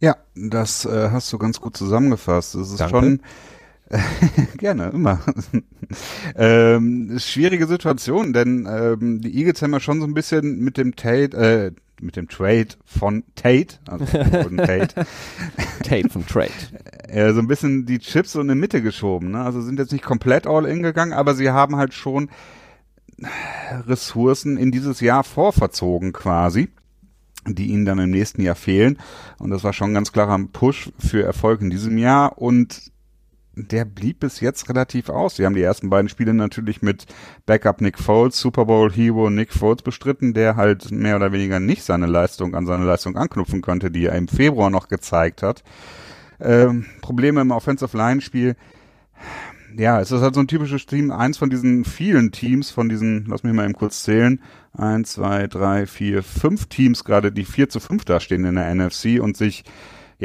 Ja, 0.00 0.16
das 0.34 0.84
äh, 0.84 1.10
hast 1.10 1.32
du 1.32 1.38
ganz 1.38 1.60
gut 1.60 1.76
zusammengefasst. 1.76 2.54
Es 2.54 2.70
ist 2.70 2.80
Danke. 2.80 2.94
schon 2.94 3.20
Gerne, 4.58 4.90
immer. 4.90 5.20
ähm, 6.36 7.16
schwierige 7.18 7.66
Situation, 7.66 8.32
denn 8.32 8.66
ähm, 8.70 9.20
die 9.20 9.36
Eagles 9.36 9.62
haben 9.62 9.72
ja 9.72 9.80
schon 9.80 10.00
so 10.00 10.06
ein 10.06 10.14
bisschen 10.14 10.60
mit 10.60 10.78
dem 10.78 10.96
Tate, 10.96 11.36
äh, 11.36 11.72
mit 12.00 12.16
dem 12.16 12.28
Trade 12.28 12.68
von 12.84 13.24
Tate, 13.34 13.78
also 13.86 14.04
von 14.06 14.56
Tate, 14.56 15.06
Tate 15.82 16.08
von 16.08 16.26
Trade. 16.26 16.50
äh, 17.08 17.32
so 17.32 17.40
ein 17.40 17.46
bisschen 17.46 17.86
die 17.86 17.98
Chips 17.98 18.32
so 18.32 18.40
in 18.40 18.48
die 18.48 18.54
Mitte 18.54 18.82
geschoben. 18.82 19.32
Ne? 19.32 19.40
Also 19.40 19.60
sind 19.60 19.78
jetzt 19.78 19.92
nicht 19.92 20.04
komplett 20.04 20.46
all 20.46 20.66
in 20.66 20.82
gegangen, 20.82 21.12
aber 21.12 21.34
sie 21.34 21.50
haben 21.50 21.76
halt 21.76 21.94
schon 21.94 22.30
Ressourcen 23.86 24.56
in 24.56 24.72
dieses 24.72 25.00
Jahr 25.00 25.24
vorverzogen 25.24 26.12
quasi 26.12 26.68
die 27.46 27.66
ihnen 27.66 27.84
dann 27.84 27.98
im 27.98 28.10
nächsten 28.10 28.40
Jahr 28.42 28.54
fehlen. 28.54 28.98
Und 29.38 29.50
das 29.50 29.64
war 29.64 29.72
schon 29.72 29.90
ein 29.90 29.94
ganz 29.94 30.12
klarer 30.12 30.38
Push 30.52 30.90
für 30.98 31.22
Erfolg 31.22 31.60
in 31.60 31.70
diesem 31.70 31.98
Jahr. 31.98 32.38
Und 32.38 32.90
der 33.56 33.84
blieb 33.84 34.20
bis 34.20 34.40
jetzt 34.40 34.68
relativ 34.68 35.08
aus. 35.08 35.36
Sie 35.36 35.46
haben 35.46 35.54
die 35.54 35.62
ersten 35.62 35.90
beiden 35.90 36.08
Spiele 36.08 36.34
natürlich 36.34 36.82
mit 36.82 37.06
Backup 37.46 37.80
Nick 37.80 37.98
Foles, 37.98 38.38
Super 38.38 38.64
Bowl 38.66 38.90
Hero 38.92 39.30
Nick 39.30 39.52
Foles 39.52 39.82
bestritten, 39.82 40.34
der 40.34 40.56
halt 40.56 40.90
mehr 40.90 41.16
oder 41.16 41.32
weniger 41.32 41.60
nicht 41.60 41.82
seine 41.82 42.06
Leistung 42.06 42.54
an 42.54 42.66
seine 42.66 42.84
Leistung 42.84 43.16
anknüpfen 43.16 43.62
konnte, 43.62 43.90
die 43.90 44.06
er 44.06 44.16
im 44.16 44.28
Februar 44.28 44.70
noch 44.70 44.88
gezeigt 44.88 45.42
hat. 45.42 45.62
Ähm, 46.40 46.86
Probleme 47.00 47.40
im 47.40 47.50
Offensive 47.50 47.96
Line 47.96 48.20
Spiel. 48.20 48.56
Ja, 49.76 50.00
es 50.00 50.12
ist 50.12 50.20
halt 50.20 50.34
so 50.34 50.40
ein 50.40 50.46
typisches 50.46 50.86
Team, 50.86 51.10
eins 51.10 51.36
von 51.36 51.50
diesen 51.50 51.84
vielen 51.84 52.30
Teams, 52.30 52.70
von 52.70 52.88
diesen, 52.88 53.26
lass 53.26 53.42
mich 53.42 53.52
mal 53.52 53.64
eben 53.64 53.72
kurz 53.72 54.04
zählen, 54.04 54.40
eins, 54.72 55.14
zwei, 55.14 55.48
drei, 55.48 55.86
vier, 55.86 56.22
fünf 56.22 56.66
Teams 56.66 57.02
gerade, 57.02 57.32
die 57.32 57.44
vier 57.44 57.68
zu 57.68 57.80
fünf 57.80 58.04
da 58.04 58.20
stehen 58.20 58.44
in 58.44 58.54
der 58.54 58.72
NFC 58.72 59.20
und 59.20 59.36
sich 59.36 59.64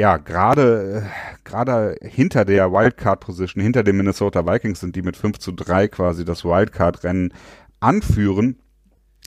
ja, 0.00 0.16
gerade 0.16 1.06
gerade 1.44 1.94
hinter 2.00 2.46
der 2.46 2.72
Wildcard-Position, 2.72 3.62
hinter 3.62 3.82
den 3.82 3.98
Minnesota 3.98 4.46
Vikings 4.46 4.80
sind, 4.80 4.96
die 4.96 5.02
mit 5.02 5.14
5 5.14 5.38
zu 5.38 5.52
3 5.52 5.88
quasi 5.88 6.24
das 6.24 6.42
Wildcard-Rennen 6.42 7.34
anführen. 7.80 8.56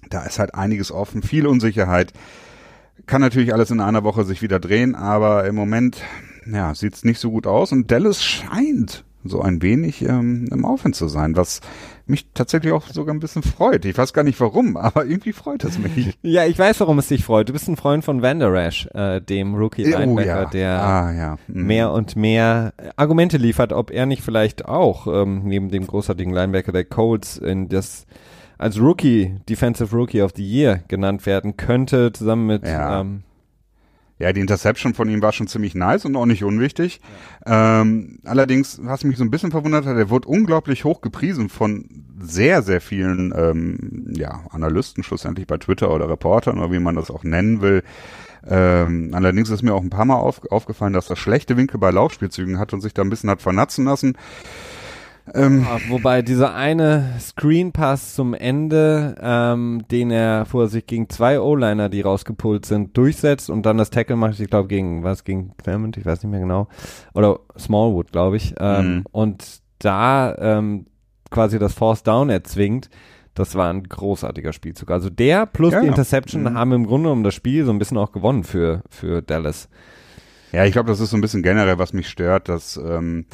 Da 0.09 0.23
ist 0.23 0.39
halt 0.39 0.55
einiges 0.55 0.91
offen, 0.91 1.21
viel 1.21 1.45
Unsicherheit. 1.45 2.11
Kann 3.05 3.21
natürlich 3.21 3.53
alles 3.53 3.69
in 3.69 3.81
einer 3.81 4.03
Woche 4.03 4.25
sich 4.25 4.41
wieder 4.41 4.59
drehen, 4.59 4.95
aber 4.95 5.45
im 5.45 5.53
Moment 5.53 6.01
ja, 6.51 6.73
sieht's 6.73 7.03
nicht 7.03 7.19
so 7.19 7.29
gut 7.29 7.45
aus 7.45 7.71
und 7.71 7.91
Dallas 7.91 8.23
scheint 8.23 9.05
so 9.23 9.41
ein 9.41 9.61
wenig 9.61 10.01
ähm, 10.01 10.47
im 10.51 10.65
Aufwind 10.65 10.95
zu 10.95 11.07
sein, 11.07 11.35
was 11.35 11.61
mich 12.05 12.27
tatsächlich 12.33 12.73
auch 12.73 12.87
sogar 12.87 13.13
ein 13.13 13.19
bisschen 13.19 13.43
freut. 13.43 13.85
Ich 13.85 13.97
weiß 13.97 14.13
gar 14.13 14.23
nicht 14.23 14.39
warum, 14.39 14.77
aber 14.77 15.05
irgendwie 15.05 15.33
freut 15.33 15.63
es 15.63 15.77
mich. 15.79 16.17
Ja, 16.21 16.45
ich 16.45 16.57
weiß, 16.57 16.79
warum 16.81 16.99
es 16.99 17.07
dich 17.07 17.23
freut. 17.23 17.49
Du 17.49 17.53
bist 17.53 17.67
ein 17.67 17.77
Freund 17.77 18.03
von 18.03 18.21
Van 18.21 18.39
Der 18.39 18.51
Rash, 18.51 18.87
äh, 18.93 19.21
dem 19.21 19.55
Rookie 19.55 19.83
Linebacker, 19.83 20.39
oh, 20.39 20.43
ja. 20.43 20.45
der 20.45 20.81
ah, 20.81 21.11
ja. 21.13 21.37
mhm. 21.47 21.65
mehr 21.65 21.91
und 21.91 22.15
mehr 22.15 22.73
Argumente 22.95 23.37
liefert, 23.37 23.73
ob 23.73 23.91
er 23.91 24.05
nicht 24.05 24.21
vielleicht 24.21 24.65
auch 24.65 25.07
ähm, 25.07 25.43
neben 25.45 25.69
dem 25.69 25.87
großartigen 25.87 26.33
Linebacker 26.33 26.71
der 26.71 26.85
Colts 26.85 27.37
in 27.37 27.69
das 27.69 28.05
als 28.57 28.79
Rookie, 28.79 29.35
Defensive 29.49 29.95
Rookie 29.95 30.21
of 30.21 30.31
the 30.35 30.45
Year 30.45 30.81
genannt 30.87 31.25
werden 31.25 31.57
könnte, 31.57 32.13
zusammen 32.13 32.47
mit 32.47 32.65
Ja. 32.65 33.01
ähm, 33.01 33.23
Ja, 34.19 34.31
die 34.31 34.41
Interception 34.41 34.93
von 34.93 35.09
ihm 35.09 35.21
war 35.21 35.33
schon 35.33 35.47
ziemlich 35.47 35.75
nice 35.75 36.05
und 36.05 36.15
auch 36.15 36.25
nicht 36.25 36.43
unwichtig. 36.43 37.01
Ähm, 37.45 38.19
allerdings, 38.23 38.79
was 38.83 39.03
mich 39.03 39.17
so 39.17 39.23
ein 39.23 39.31
bisschen 39.31 39.51
verwundert 39.51 39.85
hat, 39.85 39.97
er 39.97 40.09
wurde 40.09 40.27
unglaublich 40.27 40.85
hoch 40.85 41.01
gepriesen 41.01 41.49
von 41.49 41.89
sehr, 42.19 42.61
sehr 42.61 42.79
vielen 42.79 43.33
ähm, 43.35 44.13
ja, 44.15 44.45
Analysten, 44.51 45.03
schlussendlich 45.03 45.47
bei 45.47 45.57
Twitter 45.57 45.91
oder 45.91 46.07
Reportern 46.07 46.59
oder 46.59 46.71
wie 46.71 46.79
man 46.79 46.95
das 46.95 47.09
auch 47.09 47.23
nennen 47.23 47.61
will. 47.61 47.83
Ähm, 48.45 49.11
allerdings 49.13 49.49
ist 49.49 49.63
mir 49.63 49.73
auch 49.73 49.81
ein 49.81 49.89
paar 49.89 50.05
Mal 50.05 50.17
auf, 50.17 50.41
aufgefallen, 50.51 50.93
dass 50.93 51.09
er 51.09 51.15
schlechte 51.15 51.57
Winkel 51.57 51.79
bei 51.79 51.91
Laufspielzügen 51.91 52.59
hat 52.59 52.73
und 52.73 52.81
sich 52.81 52.93
da 52.93 53.01
ein 53.01 53.09
bisschen 53.09 53.29
hat 53.29 53.41
vernatzen 53.41 53.85
lassen. 53.85 54.17
Ähm, 55.33 55.61
Ja, 55.61 55.77
wobei 55.89 56.21
dieser 56.21 56.53
eine 56.53 57.13
Screen 57.19 57.71
Pass 57.71 58.13
zum 58.15 58.33
Ende, 58.33 59.15
ähm, 59.21 59.83
den 59.89 60.11
er 60.11 60.45
vor 60.45 60.67
sich 60.67 60.85
gegen 60.85 61.09
zwei 61.09 61.39
O-Liner, 61.39 61.87
die 61.89 62.01
rausgepult 62.01 62.65
sind, 62.65 62.97
durchsetzt 62.97 63.49
und 63.49 63.65
dann 63.65 63.77
das 63.77 63.89
Tackle 63.89 64.15
macht, 64.17 64.39
ich 64.39 64.49
glaube 64.49 64.67
gegen 64.67 65.03
was 65.03 65.23
gegen 65.23 65.55
Clement, 65.57 65.95
ich 65.97 66.05
weiß 66.05 66.23
nicht 66.23 66.31
mehr 66.31 66.41
genau, 66.41 66.67
oder 67.13 67.39
Smallwood, 67.57 68.11
glaube 68.11 68.35
ich, 68.37 68.53
ähm, 68.59 68.95
Mhm. 68.97 69.03
und 69.11 69.61
da 69.79 70.35
ähm, 70.37 70.87
quasi 71.31 71.57
das 71.59 71.73
Force 71.73 72.03
Down 72.03 72.29
erzwingt. 72.29 72.89
Das 73.33 73.55
war 73.55 73.69
ein 73.71 73.83
großartiger 73.83 74.53
Spielzug. 74.53 74.91
Also 74.91 75.09
der 75.09 75.45
plus 75.47 75.73
Ja, 75.73 75.79
die 75.79 75.87
ja. 75.87 75.91
Interception 75.91 76.43
Mhm. 76.43 76.53
haben 76.53 76.71
im 76.73 76.85
Grunde 76.85 77.11
um 77.11 77.23
das 77.23 77.33
Spiel 77.33 77.65
so 77.65 77.71
ein 77.71 77.79
bisschen 77.79 77.97
auch 77.97 78.11
gewonnen 78.11 78.43
für 78.43 78.83
für 78.89 79.21
Dallas. 79.21 79.69
Ja, 80.51 80.65
ich 80.65 80.73
glaube, 80.73 80.89
das 80.89 80.99
ist 80.99 81.09
so 81.09 81.17
ein 81.17 81.21
bisschen 81.21 81.41
generell, 81.41 81.79
was 81.79 81.93
mich 81.93 82.07
stört, 82.09 82.47
dass 82.49 82.77
ähm, 82.77 83.25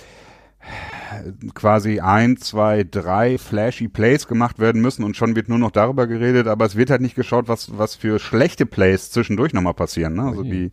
quasi 1.54 2.00
ein, 2.00 2.38
zwei, 2.38 2.84
drei 2.84 3.38
flashy 3.38 3.88
Plays 3.88 4.28
gemacht 4.28 4.60
werden 4.60 4.82
müssen 4.82 5.04
und 5.04 5.18
schon 5.18 5.36
wird 5.36 5.50
nur 5.50 5.58
noch 5.58 5.72
darüber 5.72 6.08
geredet, 6.08 6.48
aber 6.48 6.66
es 6.66 6.76
wird 6.76 6.90
halt 6.90 7.02
nicht 7.02 7.16
geschaut, 7.16 7.48
was, 7.48 7.78
was 7.78 7.96
für 7.96 8.20
schlechte 8.20 8.66
Plays 8.66 9.12
zwischendurch 9.12 9.54
nochmal 9.54 9.74
passieren. 9.74 10.14
Ne? 10.16 10.24
Also 10.24 10.44
die 10.44 10.72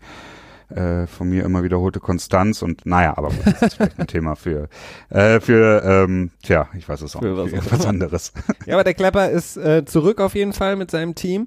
äh, 0.68 1.07
von 1.07 1.29
mir 1.29 1.44
immer 1.44 1.62
wiederholte 1.62 2.01
Konstanz 2.01 2.62
und 2.62 2.87
naja, 2.87 3.16
aber 3.16 3.31
das 3.44 3.62
ist 3.62 3.75
vielleicht 3.75 3.99
ein 4.01 4.07
Thema 4.09 4.35
für, 4.35 4.68
äh, 5.11 5.40
für 5.40 5.83
ähm, 5.85 6.31
tja, 6.42 6.68
ich 6.77 6.88
weiß 6.88 7.03
es 7.03 7.14
auch 7.16 7.20
Für 7.20 7.44
nicht, 7.44 7.57
was 7.57 7.68
für 7.68 7.75
immer. 7.77 7.87
anderes. 7.88 8.33
Ja, 8.66 8.75
aber 8.75 8.85
der 8.85 8.94
Klepper 8.94 9.31
ist 9.31 9.57
äh, 9.57 9.85
zurück 9.85 10.20
auf 10.20 10.35
jeden 10.35 10.53
Fall 10.53 10.77
mit 10.77 10.90
seinem 10.90 11.14
Team. 11.14 11.46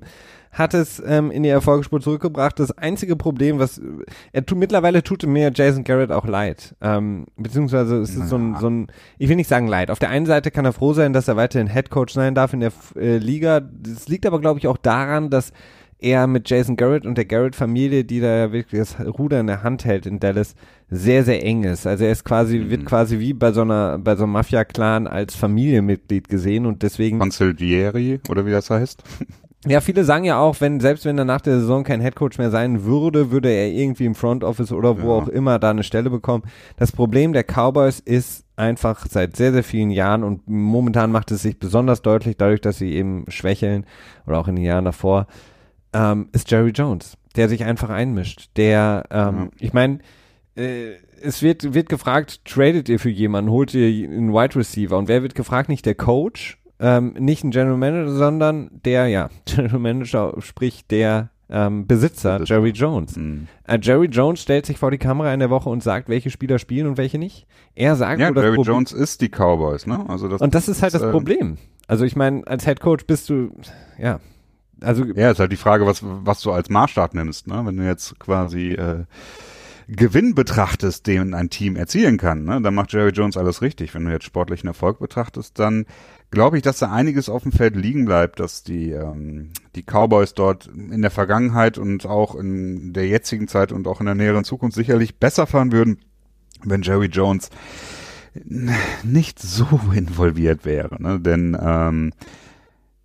Hat 0.60 0.74
es 0.74 1.02
ähm, 1.06 1.32
in 1.32 1.44
die 1.44 1.50
Erfolgsspur 1.50 2.02
zurückgebracht. 2.02 2.60
Das 2.60 2.78
einzige 2.78 3.16
Problem, 3.16 3.58
was 3.60 3.82
er 4.34 4.46
tut, 4.46 4.58
mittlerweile 4.60 5.02
tut 5.04 5.26
mir 5.26 5.52
Jason 5.56 5.84
Garrett 5.86 6.12
auch 6.12 6.26
leid. 6.28 6.76
Ähm, 6.82 7.26
beziehungsweise 7.38 7.98
es 8.02 8.16
ist 8.16 8.28
so 8.30 8.36
ein, 8.38 8.54
Ja. 8.54 8.60
so 8.60 8.70
ein, 8.70 8.88
ich 9.18 9.30
will 9.30 9.38
nicht 9.38 9.48
sagen 9.50 9.68
leid. 9.68 9.90
Auf 9.90 10.00
der 10.00 10.10
einen 10.10 10.26
Seite 10.26 10.52
kann 10.52 10.66
er 10.66 10.74
froh 10.74 10.94
sein, 10.94 11.14
dass 11.14 11.28
er 11.30 11.38
weiterhin 11.38 11.68
Headcoach 11.68 12.10
sein 12.12 12.36
darf 12.36 12.54
in 12.54 12.60
der 12.60 12.72
äh, 12.98 13.18
Liga. 13.18 13.62
Das 13.62 14.08
liegt 14.10 14.26
aber, 14.26 14.40
glaube 14.42 14.60
ich, 14.60 14.68
auch 14.68 14.78
daran, 14.78 15.30
dass 15.30 15.54
er 16.02 16.28
mit 16.28 16.50
Jason 16.50 16.78
Garrett 16.78 17.06
und 17.06 17.18
der 17.18 17.26
Garrett-Familie, 17.26 18.06
die 18.06 18.22
da 18.22 18.28
ja 18.38 18.52
wirklich 18.54 18.80
das 18.80 18.98
Ruder 19.06 19.40
in 19.42 19.48
der 19.48 19.64
Hand 19.64 19.84
hält 19.86 20.06
in 20.06 20.20
Dallas, 20.20 20.56
sehr, 20.90 21.24
sehr 21.26 21.44
eng 21.46 21.64
ist. 21.66 21.86
Also 21.88 22.06
er 22.06 22.12
ist 22.12 22.24
quasi, 22.24 22.58
Mhm. 22.60 22.70
wird 22.70 22.86
quasi 22.86 23.20
wie 23.20 23.34
bei 23.34 23.52
so 23.52 23.62
einer, 23.62 23.98
bei 24.00 24.16
so 24.16 24.24
einem 24.24 24.32
Mafia-Clan 24.34 25.08
als 25.08 25.36
Familienmitglied 25.36 26.30
gesehen 26.30 26.66
und 26.66 26.84
deswegen 26.84 27.20
Consiglieri 27.20 28.20
oder 28.30 28.46
wie 28.46 28.52
das 28.52 28.70
heißt. 28.70 29.04
ja, 29.68 29.82
viele 29.82 30.04
sagen 30.06 30.24
ja 30.24 30.40
auch, 30.40 30.62
wenn, 30.62 30.80
selbst 30.80 31.04
wenn 31.06 31.18
er 31.18 31.26
nach 31.26 31.42
der 31.42 31.60
Saison 31.60 31.84
kein 31.84 32.00
Headcoach 32.02 32.38
mehr 32.38 32.50
sein 32.50 32.84
würde, 32.86 33.32
würde 33.32 33.50
er 33.50 33.68
irgendwie 33.68 34.06
im 34.06 34.16
Front 34.16 34.44
Office 34.44 34.72
oder 34.72 35.02
wo 35.02 35.08
Ja. 35.10 35.24
auch 35.24 35.28
immer 35.28 35.60
da 35.60 35.72
eine 35.72 35.84
Stelle 35.84 36.10
bekommen. 36.10 36.44
Das 36.78 36.92
Problem 36.94 37.34
der 37.34 37.44
Cowboys 37.44 38.00
ist 38.00 38.46
einfach 38.56 39.06
seit 39.10 39.36
sehr, 39.36 39.52
sehr 39.52 39.64
vielen 39.64 39.90
Jahren 39.92 40.24
und 40.24 40.48
momentan 40.48 41.12
macht 41.12 41.32
es 41.32 41.42
sich 41.42 41.60
besonders 41.60 42.02
deutlich 42.02 42.38
dadurch, 42.38 42.62
dass 42.62 42.78
sie 42.78 42.94
eben 42.94 43.26
schwächeln 43.28 43.86
oder 44.28 44.40
auch 44.40 44.48
in 44.48 44.56
den 44.56 44.66
Jahren 44.66 44.86
davor, 44.86 45.28
ähm, 45.94 46.30
ist 46.32 46.50
Jerry 46.52 46.70
Jones, 46.72 47.18
der 47.36 47.50
sich 47.50 47.64
einfach 47.66 47.90
einmischt. 47.90 48.50
Der, 48.56 49.04
ähm, 49.12 49.36
Ja. 49.38 49.50
ich 49.60 49.74
meine, 49.74 50.00
äh, 50.56 50.92
es 51.22 51.42
wird, 51.42 51.74
wird 51.74 51.90
gefragt, 51.90 52.46
tradet 52.46 52.88
ihr 52.88 53.00
für 53.00 53.10
jemanden, 53.10 53.52
holt 53.52 53.74
ihr 53.74 53.88
einen 54.08 54.32
Wide 54.32 54.56
Receiver 54.56 54.98
und 54.98 55.08
wer 55.10 55.22
wird 55.22 55.36
gefragt? 55.36 55.68
Nicht 55.68 55.86
der 55.86 55.96
Coach, 55.96 56.59
ähm, 56.80 57.14
nicht 57.20 57.44
ein 57.44 57.52
General 57.52 57.78
Manager, 57.78 58.12
sondern 58.12 58.70
der, 58.86 59.08
ja, 59.08 59.30
General 59.46 59.80
Manager, 59.80 60.36
sprich 60.40 60.86
der 60.88 61.30
ähm, 61.50 61.88
Besitzer, 61.88 62.42
Jerry 62.44 62.70
Jones. 62.70 63.16
Mhm. 63.16 63.48
Äh, 63.66 63.80
Jerry 63.82 64.08
Jones 64.08 64.42
stellt 64.42 64.66
sich 64.66 64.78
vor 64.78 64.92
die 64.92 64.98
Kamera 64.98 65.34
in 65.34 65.40
der 65.40 65.50
Woche 65.50 65.70
und 65.70 65.82
sagt, 65.82 66.08
welche 66.08 66.30
Spieler 66.30 66.60
spielen 66.60 66.88
und 66.88 66.98
welche 66.98 67.18
nicht. 67.18 67.48
Er 67.76 67.96
sagt, 67.96 68.20
ja, 68.22 68.32
Jerry 68.32 68.62
Jones 68.62 68.92
ist 68.92 69.22
die 69.22 69.30
Cowboys, 69.30 69.88
ne? 69.88 70.06
Also 70.08 70.28
das, 70.28 70.42
und 70.42 70.54
das 70.54 70.70
ist 70.70 70.84
halt 70.84 70.94
das 70.94 71.02
äh, 71.02 71.12
Problem. 71.12 71.58
Also 71.88 72.06
ich 72.06 72.16
meine, 72.16 72.46
als 72.46 72.66
Head 72.66 72.80
Coach 72.80 73.06
bist 73.06 73.30
du, 73.30 73.52
ja, 73.98 74.20
also 74.82 75.04
ja, 75.06 75.32
ist 75.32 75.40
halt 75.40 75.52
die 75.52 75.58
Frage, 75.58 75.86
was 75.86 76.02
was 76.04 76.42
du 76.42 76.52
als 76.52 76.70
Maßstab 76.70 77.16
nimmst, 77.16 77.48
ne? 77.48 77.62
Wenn 77.66 77.78
du 77.78 77.86
jetzt 77.86 78.20
quasi 78.20 78.74
äh, 78.74 79.06
Gewinn 79.88 80.36
betrachtest, 80.36 81.08
den 81.08 81.34
ein 81.34 81.50
Team 81.50 81.76
erzielen 81.76 82.18
kann, 82.18 82.44
ne, 82.44 82.62
dann 82.62 82.76
macht 82.76 82.94
Jerry 82.94 83.10
Jones 83.10 83.38
alles 83.38 83.64
richtig. 83.64 83.96
Wenn 83.96 84.06
du 84.06 84.12
jetzt 84.12 84.26
sportlichen 84.26 84.68
Erfolg 84.68 85.00
betrachtest, 85.00 85.58
dann 85.58 85.86
glaube 86.32 86.58
ich, 86.58 86.64
dass 86.64 86.80
da 86.80 86.92
einiges 86.92 87.30
auf 87.30 87.44
dem 87.44 87.52
Feld 87.52 87.76
liegen 87.76 88.06
bleibt, 88.06 88.40
dass 88.40 88.64
die, 88.64 88.92
ähm, 88.92 89.52
die 89.76 89.84
Cowboys 89.84 90.34
dort 90.34 90.68
in 90.68 91.02
der 91.02 91.12
Vergangenheit 91.12 91.78
und 91.78 92.06
auch 92.06 92.36
in 92.36 92.94
der 92.94 93.08
jetzigen 93.08 93.48
Zeit 93.48 93.72
und 93.72 93.88
auch 93.88 94.00
in 94.00 94.06
der 94.06 94.16
näheren 94.16 94.44
Zukunft 94.44 94.76
sicherlich 94.76 95.18
besser 95.18 95.48
fahren 95.48 95.72
würden, 95.72 96.00
wenn 96.64 96.82
Jerry 96.82 97.08
Jones 97.08 97.50
nicht 99.04 99.40
so 99.40 99.68
involviert 99.94 100.66
wäre. 100.66 101.02
Ne? 101.02 101.20
Denn 101.20 101.58
ähm, 101.60 102.14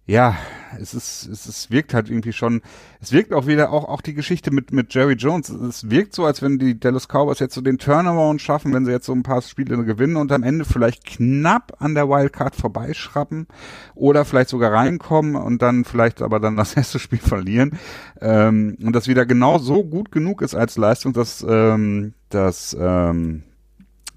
ja, 0.06 0.36
es 0.78 0.92
ist, 0.92 1.26
es 1.26 1.46
ist, 1.46 1.70
wirkt 1.70 1.94
halt 1.94 2.10
irgendwie 2.10 2.34
schon, 2.34 2.60
es 3.00 3.12
wirkt 3.12 3.32
auch 3.32 3.46
wieder 3.46 3.72
auch, 3.72 3.84
auch 3.84 4.02
die 4.02 4.12
Geschichte 4.12 4.50
mit, 4.50 4.70
mit 4.70 4.92
Jerry 4.92 5.14
Jones. 5.14 5.48
Es 5.48 5.88
wirkt 5.88 6.14
so, 6.14 6.26
als 6.26 6.42
wenn 6.42 6.58
die 6.58 6.78
Dallas 6.78 7.08
Cowboys 7.08 7.38
jetzt 7.38 7.54
so 7.54 7.62
den 7.62 7.78
Turnaround 7.78 8.42
schaffen, 8.42 8.74
wenn 8.74 8.84
sie 8.84 8.90
jetzt 8.90 9.06
so 9.06 9.14
ein 9.14 9.22
paar 9.22 9.40
Spiele 9.40 9.82
gewinnen 9.84 10.16
und 10.16 10.30
am 10.30 10.42
Ende 10.42 10.66
vielleicht 10.66 11.06
knapp 11.06 11.76
an 11.78 11.94
der 11.94 12.08
Wildcard 12.08 12.54
vorbeischrappen 12.54 13.46
oder 13.94 14.26
vielleicht 14.26 14.50
sogar 14.50 14.72
reinkommen 14.72 15.36
und 15.36 15.62
dann 15.62 15.84
vielleicht 15.84 16.20
aber 16.20 16.38
dann 16.38 16.56
das 16.56 16.74
erste 16.76 16.98
Spiel 16.98 17.20
verlieren. 17.20 17.78
Ähm, 18.20 18.76
und 18.82 18.94
das 18.94 19.08
wieder 19.08 19.24
genau 19.24 19.58
so 19.58 19.84
gut 19.84 20.12
genug 20.12 20.42
ist 20.42 20.54
als 20.54 20.76
Leistung, 20.76 21.14
dass, 21.14 21.44
ähm, 21.48 22.12
dass, 22.28 22.76
ähm, 22.78 23.44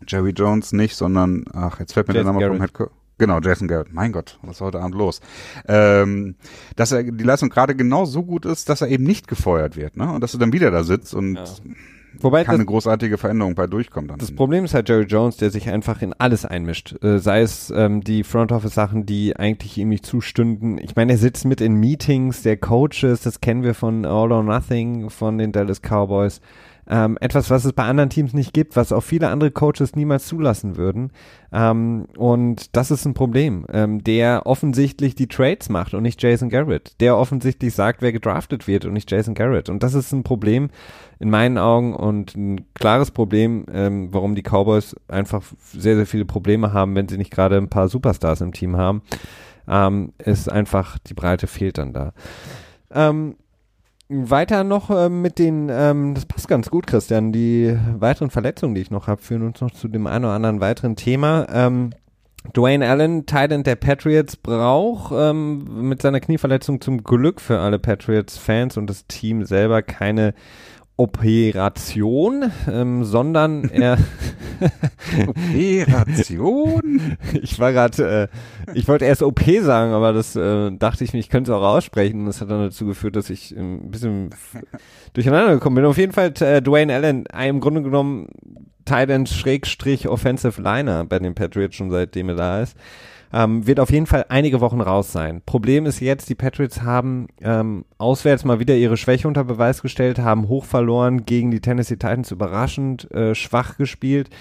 Jerry 0.06 0.32
Jones 0.32 0.74
nicht, 0.74 0.96
sondern, 0.96 1.46
ach, 1.54 1.80
jetzt 1.80 1.94
fällt 1.94 2.08
mir 2.08 2.14
Jason 2.14 2.38
der 2.38 2.48
Name 2.50 2.58
vom 2.58 2.62
Head 2.62 2.74
Coach. 2.74 2.92
Genau, 3.18 3.40
Jason 3.40 3.68
Garrett. 3.68 3.92
Mein 3.92 4.12
Gott, 4.12 4.40
was 4.44 4.58
ist 4.58 4.62
heute 4.62 4.80
Abend 4.80 4.96
los? 4.96 5.22
Ähm, 5.68 6.36
dass 6.76 6.92
er 6.92 7.04
die 7.04 7.24
Leistung 7.24 7.50
gerade 7.50 7.76
genau 7.76 8.06
so 8.06 8.24
gut 8.24 8.46
ist, 8.46 8.70
dass 8.70 8.82
er 8.82 8.90
eben 8.90 9.04
nicht 9.04 9.28
gefeuert 9.28 9.76
wird, 9.76 9.98
ne? 9.98 10.12
Und 10.12 10.22
dass 10.22 10.34
er 10.34 10.40
dann 10.40 10.54
wieder 10.54 10.70
da 10.72 10.84
sitzt 10.84 11.14
und 11.14 11.36
ja. 11.36 11.46
Wobei 12.20 12.44
keine 12.44 12.60
das, 12.60 12.68
großartige 12.68 13.18
Veränderung 13.18 13.56
bei 13.56 13.68
durchkommt. 13.68 14.10
Dann. 14.10 14.18
Das 14.18 14.32
Problem 14.32 14.66
ist 14.66 14.74
halt 14.74 14.90
Jerry 14.90 15.04
Jones, 15.04 15.38
der 15.38 15.50
sich 15.50 15.70
einfach 15.70 16.02
in 16.02 16.14
alles 16.14 16.46
einmischt. 16.46 16.96
Äh, 17.04 17.20
sei 17.20 17.42
es 17.42 17.70
ähm, 17.70 18.02
die 18.02 18.24
Front 18.24 18.52
Office 18.52 18.74
Sachen, 18.74 19.06
die 19.06 19.36
eigentlich 19.36 19.78
ihm 19.78 19.90
nicht 19.90 20.06
zustünden. 20.06 20.78
Ich 20.80 20.96
meine, 20.96 21.14
er 21.14 21.18
sitzt 21.18 21.46
mit 21.46 21.62
in 21.62 21.76
Meetings 21.76 22.42
der 22.42 22.58
Coaches, 22.58 23.22
das 23.22 23.42
kennen 23.42 23.64
wir 23.64 23.74
von 23.74 24.06
All 24.06 24.32
or 24.32 24.44
Nothing, 24.44 25.10
von 25.10 25.38
den 25.38 25.52
Dallas 25.52 25.82
Cowboys. 25.82 26.42
Ähm, 26.90 27.18
etwas, 27.20 27.50
was 27.50 27.66
es 27.66 27.74
bei 27.74 27.84
anderen 27.84 28.10
Teams 28.10 28.34
nicht 28.34 28.54
gibt, 28.54 28.78
was 28.78 28.94
auch 28.94 29.02
viele 29.02 29.28
andere 29.28 29.52
Coaches 29.52 29.96
niemals 29.96 30.28
zulassen 30.28 30.78
würden. 30.78 31.12
Ähm, 31.52 32.08
und 32.16 32.76
das 32.78 32.92
ist 32.92 33.06
ein 33.06 33.14
Problem, 33.14 33.66
ähm, 33.72 34.04
der 34.04 34.46
offensichtlich 34.46 35.14
die 35.16 35.28
Trades 35.28 35.68
macht 35.68 35.94
und 35.94 36.04
nicht 36.04 36.24
Jason 36.24 36.50
Garrett. 36.50 37.00
Der 37.02 37.18
offensichtlich 37.18 37.74
sagt, 37.74 38.02
wer 38.02 38.14
gedraftet 38.14 38.68
wird 38.68 38.86
und 38.86 38.94
nicht 38.94 39.12
Jason 39.12 39.34
Garrett. 39.34 39.70
Und 39.70 39.84
das 39.84 39.94
ist 39.96 40.14
ein 40.14 40.24
Problem 40.24 40.70
in 41.20 41.30
meinen 41.30 41.58
Augen 41.58 41.94
und 41.94 42.36
ein 42.38 42.66
klares 42.74 43.12
Problem, 43.12 43.66
ähm, 43.74 44.10
warum 44.12 44.36
die 44.36 44.44
Cowboys 44.44 44.96
einfach 45.10 45.44
sehr, 45.60 45.98
sehr 45.98 46.06
viele 46.06 46.26
Probleme 46.26 46.72
haben, 46.72 46.96
wenn 46.96 47.10
sie 47.10 47.18
nicht 47.18 47.32
gerade 47.32 47.58
ein 47.58 47.70
paar 47.70 47.90
Superstars 47.90 48.40
im 48.40 48.54
Team 48.54 48.78
haben. 48.78 49.02
Ähm, 49.68 50.14
ist 50.20 50.50
einfach, 50.50 50.98
die 51.00 51.14
Breite 51.14 51.48
fehlt 51.48 51.78
dann 51.78 51.92
da. 51.92 52.14
Ähm, 52.92 53.36
weiter 54.10 54.64
noch 54.64 54.90
äh, 54.90 55.10
mit 55.10 55.40
den, 55.40 55.70
ähm, 55.70 56.14
das 56.14 56.26
passt 56.26 56.48
ganz 56.48 56.70
gut, 56.70 56.88
Christian, 56.88 57.32
die 57.32 57.78
weiteren 57.98 58.30
Verletzungen, 58.30 58.76
die 58.76 58.82
ich 58.82 58.92
noch 58.92 59.08
habe, 59.08 59.22
führen 59.22 59.44
uns 59.44 59.62
noch 59.62 59.72
zu 59.72 59.88
dem 59.88 60.08
einen 60.08 60.26
oder 60.26 60.34
anderen 60.34 60.62
weiteren 60.62 60.96
Thema. 60.96 61.48
Ähm, 61.52 61.92
Dwayne 62.56 62.88
Allen, 62.88 63.26
Titan 63.26 63.64
der 63.64 63.76
Patriots, 63.76 64.38
braucht 64.38 65.14
ähm, 65.14 65.90
mit 65.90 66.02
seiner 66.02 66.22
Knieverletzung 66.22 66.80
zum 66.80 67.04
Glück 67.04 67.42
für 67.42 67.60
alle 67.60 67.80
Patriots-Fans 67.80 68.78
und 68.78 68.90
das 68.90 69.08
Team 69.08 69.44
selber 69.44 69.82
keine 69.82 70.34
Operation, 70.98 72.52
ähm, 72.70 73.04
sondern 73.04 73.70
er 73.70 73.98
Operation. 75.28 77.18
ich 77.42 77.60
war 77.60 77.72
gerade, 77.72 78.30
äh, 78.34 78.74
ich 78.74 78.88
wollte 78.88 79.06
erst 79.06 79.22
OP 79.22 79.42
sagen, 79.62 79.94
aber 79.94 80.12
das 80.12 80.36
äh, 80.36 80.72
dachte 80.72 81.04
ich 81.04 81.14
mir, 81.14 81.20
ich 81.20 81.30
könnte 81.30 81.52
es 81.52 81.58
auch 81.58 81.64
aussprechen. 81.64 82.26
Das 82.26 82.42
hat 82.42 82.50
dann 82.50 82.64
dazu 82.64 82.86
geführt, 82.86 83.16
dass 83.16 83.30
ich 83.30 83.52
ein 83.52 83.92
bisschen 83.92 84.32
durcheinander 85.14 85.54
gekommen 85.54 85.76
bin. 85.76 85.86
Auf 85.86 85.98
jeden 85.98 86.14
Fall 86.14 86.34
äh, 86.40 86.62
Dwayne 86.62 86.94
Allen, 86.94 87.26
im 87.26 87.60
Grunde 87.60 87.84
genommen 87.84 88.28
Titan 88.86 89.28
Schrägstrich 89.28 90.08
Offensive 90.08 90.62
Liner 90.62 91.06
bei 91.06 91.20
den 91.20 91.36
Patriots 91.36 91.76
schon 91.76 91.92
seitdem 91.92 92.30
er 92.30 92.36
da 92.36 92.62
ist. 92.62 92.76
Ähm, 93.38 93.68
wird 93.68 93.80
auf 93.80 93.92
jeden 93.92 94.08
Fall 94.08 94.26
einige 94.30 94.62
Wochen 94.62 94.82
raus 94.82 95.12
sein. 95.12 95.44
Problem 95.46 95.86
ist 95.86 96.00
jetzt, 96.00 96.28
die 96.28 96.34
Patriots 96.34 96.82
haben 96.82 97.28
ähm, 97.40 97.86
auswärts 98.00 98.46
mal 98.46 98.60
wieder 98.60 98.76
ihre 98.76 98.98
Schwäche 98.98 99.28
unter 99.28 99.44
Beweis 99.44 99.84
gestellt, 99.84 100.18
haben 100.18 100.48
hoch 100.48 100.66
verloren 100.66 101.24
gegen 101.24 101.52
die 101.52 101.60
Tennessee 101.60 101.98
Titans, 101.98 102.32
überraschend 102.32 103.12
äh, 103.12 103.36
schwach 103.36 103.78
gespielt. 103.78 104.32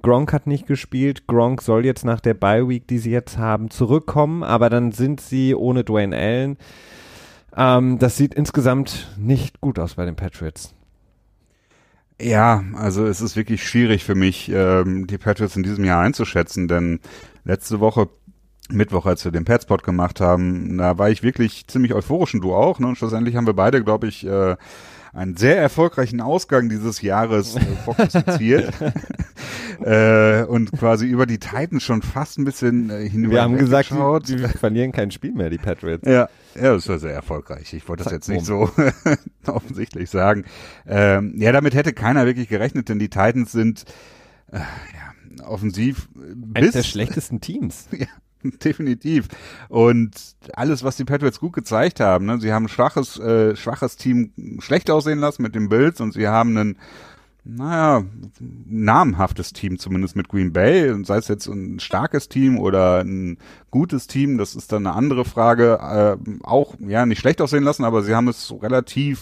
Gronk 0.00 0.32
hat 0.32 0.46
nicht 0.46 0.66
gespielt. 0.66 1.26
Gronk 1.26 1.60
soll 1.60 1.84
jetzt 1.84 2.06
nach 2.06 2.20
der 2.20 2.32
Bye 2.32 2.66
Week, 2.66 2.86
die 2.86 2.96
sie 2.96 3.10
jetzt 3.10 3.36
haben, 3.36 3.68
zurückkommen, 3.68 4.42
aber 4.42 4.70
dann 4.70 4.90
sind 4.90 5.20
sie 5.20 5.54
ohne 5.54 5.84
Dwayne 5.84 6.16
Allen. 6.16 6.56
Ähm, 7.54 7.98
das 7.98 8.16
sieht 8.16 8.32
insgesamt 8.32 9.14
nicht 9.18 9.60
gut 9.60 9.78
aus 9.78 9.96
bei 9.96 10.06
den 10.06 10.16
Patriots. 10.16 10.72
Ja, 12.18 12.64
also 12.72 13.04
es 13.04 13.20
ist 13.20 13.36
wirklich 13.36 13.68
schwierig 13.68 14.02
für 14.02 14.14
mich, 14.14 14.50
ähm, 14.50 15.06
die 15.06 15.18
Patriots 15.18 15.56
in 15.56 15.62
diesem 15.62 15.84
Jahr 15.84 16.00
einzuschätzen, 16.00 16.68
denn 16.68 17.00
letzte 17.44 17.80
Woche 17.80 18.08
Mittwoch, 18.70 19.06
als 19.06 19.24
wir 19.24 19.32
den 19.32 19.44
Petspot 19.44 19.84
gemacht 19.84 20.20
haben, 20.20 20.78
da 20.78 20.98
war 20.98 21.10
ich 21.10 21.22
wirklich 21.22 21.66
ziemlich 21.66 21.94
euphorisch 21.94 22.34
und 22.34 22.40
du 22.40 22.54
auch. 22.54 22.78
Ne? 22.78 22.88
Und 22.88 22.96
schlussendlich 22.96 23.36
haben 23.36 23.46
wir 23.46 23.54
beide, 23.54 23.82
glaube 23.82 24.08
ich, 24.08 24.26
äh, 24.26 24.56
einen 25.12 25.36
sehr 25.36 25.56
erfolgreichen 25.56 26.20
Ausgang 26.20 26.68
dieses 26.68 27.00
Jahres 27.00 27.56
äh, 27.56 27.60
prognostiziert. 27.84 28.74
äh, 29.80 30.42
und 30.44 30.72
quasi 30.72 31.06
über 31.06 31.26
die 31.26 31.38
Titans 31.38 31.82
schon 31.82 32.02
fast 32.02 32.38
ein 32.38 32.44
bisschen 32.44 32.90
äh, 32.90 33.08
hinüber. 33.08 33.34
Wir 33.34 33.42
haben 33.42 33.56
gesagt, 33.56 33.90
die, 34.28 34.36
die 34.36 34.48
verlieren 34.48 34.92
kein 34.92 35.10
Spiel 35.10 35.32
mehr, 35.32 35.48
die 35.48 35.58
Patriots. 35.58 36.06
Ja, 36.06 36.28
ja, 36.54 36.74
das 36.74 36.88
war 36.88 36.98
sehr 36.98 37.14
erfolgreich. 37.14 37.72
Ich 37.72 37.88
wollte 37.88 38.04
das 38.04 38.12
jetzt 38.12 38.28
nicht 38.28 38.44
so 38.44 38.70
offensichtlich 39.46 40.10
sagen. 40.10 40.44
Ähm, 40.86 41.34
ja, 41.38 41.52
damit 41.52 41.74
hätte 41.74 41.92
keiner 41.92 42.26
wirklich 42.26 42.48
gerechnet, 42.48 42.88
denn 42.88 42.98
die 42.98 43.08
Titans 43.08 43.52
sind 43.52 43.84
äh, 44.52 44.58
ja, 44.58 45.46
offensiv 45.46 46.08
eines 46.54 46.72
der 46.72 46.82
schlechtesten 46.82 47.40
Teams. 47.40 47.88
ja, 47.92 48.06
definitiv. 48.64 49.28
Und 49.68 50.36
alles, 50.54 50.84
was 50.84 50.96
die 50.96 51.04
Patriots 51.04 51.40
gut 51.40 51.52
gezeigt 51.52 52.00
haben, 52.00 52.26
ne? 52.26 52.40
sie 52.40 52.52
haben 52.52 52.66
ein 52.66 52.68
schwaches, 52.68 53.18
äh, 53.18 53.56
schwaches 53.56 53.96
Team 53.96 54.32
schlecht 54.60 54.90
aussehen 54.90 55.18
lassen 55.18 55.42
mit 55.42 55.54
den 55.54 55.68
Bills 55.68 56.00
und 56.00 56.12
sie 56.12 56.28
haben 56.28 56.56
einen 56.56 56.78
naja, 57.48 58.04
namhaftes 58.40 59.52
Team 59.52 59.78
zumindest 59.78 60.16
mit 60.16 60.28
Green 60.28 60.52
Bay, 60.52 60.90
und 60.90 61.06
sei 61.06 61.18
es 61.18 61.28
jetzt 61.28 61.46
ein 61.46 61.78
starkes 61.78 62.28
Team 62.28 62.58
oder 62.58 63.00
ein 63.04 63.38
gutes 63.70 64.08
Team, 64.08 64.36
das 64.36 64.56
ist 64.56 64.72
dann 64.72 64.86
eine 64.86 64.96
andere 64.96 65.24
Frage, 65.24 65.78
äh, 65.80 66.16
auch 66.42 66.74
ja 66.80 67.06
nicht 67.06 67.20
schlecht 67.20 67.40
aussehen 67.40 67.62
lassen, 67.62 67.84
aber 67.84 68.02
sie 68.02 68.16
haben 68.16 68.26
es 68.26 68.52
relativ 68.60 69.20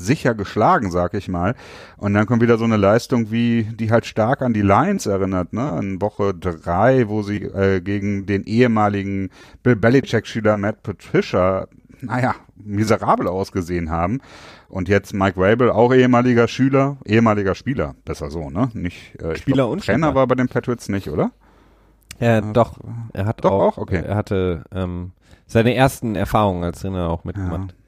sicher 0.00 0.34
geschlagen, 0.34 0.90
sag 0.90 1.14
ich 1.14 1.28
mal. 1.28 1.54
Und 1.96 2.14
dann 2.14 2.26
kommt 2.26 2.42
wieder 2.42 2.58
so 2.58 2.64
eine 2.64 2.76
Leistung, 2.76 3.30
wie 3.30 3.64
die 3.64 3.90
halt 3.90 4.06
stark 4.06 4.42
an 4.42 4.52
die 4.52 4.62
Lions 4.62 5.06
erinnert, 5.06 5.52
ne? 5.52 5.78
In 5.80 6.00
Woche 6.00 6.34
drei, 6.34 7.08
wo 7.08 7.22
sie 7.22 7.42
äh, 7.42 7.80
gegen 7.80 8.26
den 8.26 8.44
ehemaligen 8.44 9.30
Bill 9.62 9.76
Belichick-Schüler 9.76 10.56
Matt 10.56 10.82
Patricia, 10.82 11.68
naja, 12.00 12.34
miserabel 12.56 13.28
ausgesehen 13.28 13.90
haben. 13.90 14.20
Und 14.68 14.88
jetzt 14.88 15.12
Mike 15.12 15.40
Rabel, 15.40 15.70
auch 15.70 15.92
ehemaliger 15.92 16.46
Schüler, 16.48 16.96
ehemaliger 17.04 17.54
Spieler, 17.54 17.94
besser 18.04 18.30
so, 18.30 18.50
ne? 18.50 18.70
Nicht 18.72 19.20
äh, 19.20 19.36
Spieler 19.36 19.56
glaub, 19.56 19.72
und 19.72 19.84
Trainer 19.84 20.08
Spieler. 20.08 20.14
war 20.14 20.26
bei 20.26 20.34
den 20.34 20.48
Patriots 20.48 20.88
nicht, 20.88 21.10
oder? 21.10 21.32
Ja, 22.20 22.38
äh, 22.38 22.42
doch. 22.52 22.78
Er 23.12 23.26
hat 23.26 23.44
doch 23.44 23.50
auch, 23.50 23.60
auch 23.76 23.78
okay. 23.78 24.02
Er 24.06 24.16
hatte 24.16 24.64
ähm, 24.72 25.12
seine 25.46 25.74
ersten 25.74 26.14
Erfahrungen 26.14 26.64
als 26.64 26.80
Trainer 26.80 27.08
auch 27.08 27.24
mitgemacht. 27.24 27.72
Ja. 27.72 27.79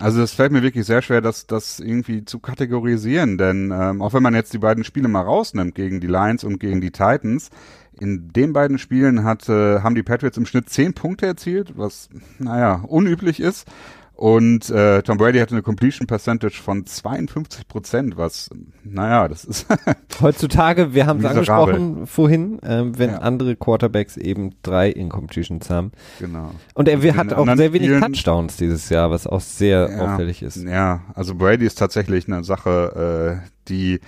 Also 0.00 0.22
es 0.22 0.32
fällt 0.32 0.50
mir 0.50 0.62
wirklich 0.62 0.86
sehr 0.86 1.02
schwer, 1.02 1.20
das, 1.20 1.46
das 1.46 1.78
irgendwie 1.78 2.24
zu 2.24 2.40
kategorisieren, 2.40 3.38
denn 3.38 3.72
ähm, 3.72 4.02
auch 4.02 4.12
wenn 4.12 4.24
man 4.24 4.34
jetzt 4.34 4.52
die 4.52 4.58
beiden 4.58 4.82
Spiele 4.82 5.06
mal 5.06 5.22
rausnimmt 5.22 5.74
gegen 5.76 6.00
die 6.00 6.08
Lions 6.08 6.42
und 6.42 6.58
gegen 6.58 6.80
die 6.80 6.90
Titans, 6.90 7.50
in 8.00 8.32
den 8.32 8.52
beiden 8.52 8.78
Spielen 8.78 9.22
hat, 9.22 9.48
äh, 9.48 9.80
haben 9.80 9.94
die 9.94 10.02
Patriots 10.02 10.36
im 10.36 10.46
Schnitt 10.46 10.68
zehn 10.68 10.94
Punkte 10.94 11.26
erzielt, 11.26 11.78
was, 11.78 12.08
naja, 12.40 12.82
unüblich 12.88 13.38
ist. 13.38 13.68
Und 14.16 14.70
äh, 14.70 15.02
Tom 15.02 15.18
Brady 15.18 15.40
hatte 15.40 15.54
eine 15.54 15.62
Completion 15.62 16.06
Percentage 16.06 16.54
von 16.62 16.86
52 16.86 17.66
Prozent, 17.66 18.16
was, 18.16 18.48
naja, 18.84 19.26
das 19.26 19.44
ist 19.44 19.66
heutzutage, 20.20 20.94
wir 20.94 21.06
haben 21.06 21.18
es 21.18 21.24
angesprochen 21.24 22.06
vorhin, 22.06 22.60
ähm, 22.64 22.96
wenn 22.96 23.10
Ja. 23.10 23.18
andere 23.18 23.56
Quarterbacks 23.56 24.16
eben 24.16 24.52
drei 24.62 24.88
Incompletions 24.88 25.68
haben. 25.68 25.90
genau. 26.20 26.52
Und 26.74 26.88
er 26.88 26.98
Und 27.02 27.16
hat 27.16 27.32
auch 27.32 27.44
sehr 27.56 27.72
wenig 27.72 27.88
Spielen- 27.88 28.00
Touchdowns 28.02 28.56
dieses 28.56 28.88
Jahr, 28.88 29.10
was 29.10 29.26
auch 29.26 29.40
sehr 29.40 29.90
Ja. 29.90 30.04
auffällig 30.12 30.42
ist. 30.42 30.62
Ja, 30.62 31.00
also 31.14 31.34
Brady 31.34 31.66
ist 31.66 31.78
tatsächlich 31.78 32.28
eine 32.28 32.44
Sache, 32.44 33.40
äh, 33.42 33.48
die, 33.68 33.98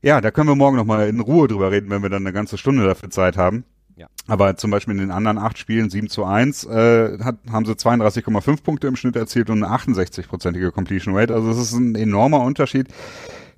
ja, 0.00 0.22
da 0.22 0.30
können 0.30 0.48
wir 0.48 0.54
morgen 0.56 0.76
nochmal 0.78 1.06
in 1.06 1.20
Ruhe 1.20 1.48
drüber 1.48 1.70
reden, 1.70 1.90
wenn 1.90 2.02
wir 2.02 2.08
dann 2.08 2.22
eine 2.22 2.32
ganze 2.32 2.56
Stunde 2.56 2.86
dafür 2.86 3.10
Zeit 3.10 3.36
haben. 3.36 3.64
Ja. 3.98 4.06
Aber 4.28 4.56
zum 4.56 4.70
Beispiel 4.70 4.94
in 4.94 5.00
den 5.00 5.10
anderen 5.10 5.38
acht 5.38 5.58
Spielen, 5.58 5.90
7 5.90 6.08
zu 6.08 6.24
1, 6.24 6.64
äh, 6.66 7.18
hat, 7.18 7.38
haben 7.50 7.64
sie 7.64 7.72
32,5 7.72 8.62
Punkte 8.62 8.86
im 8.86 8.94
Schnitt 8.94 9.16
erzielt 9.16 9.50
und 9.50 9.64
eine 9.64 9.74
68-prozentige 9.74 10.70
Completion 10.70 11.16
Rate. 11.16 11.34
Also 11.34 11.50
es 11.50 11.58
ist 11.58 11.72
ein 11.72 11.96
enormer 11.96 12.40
Unterschied. 12.42 12.86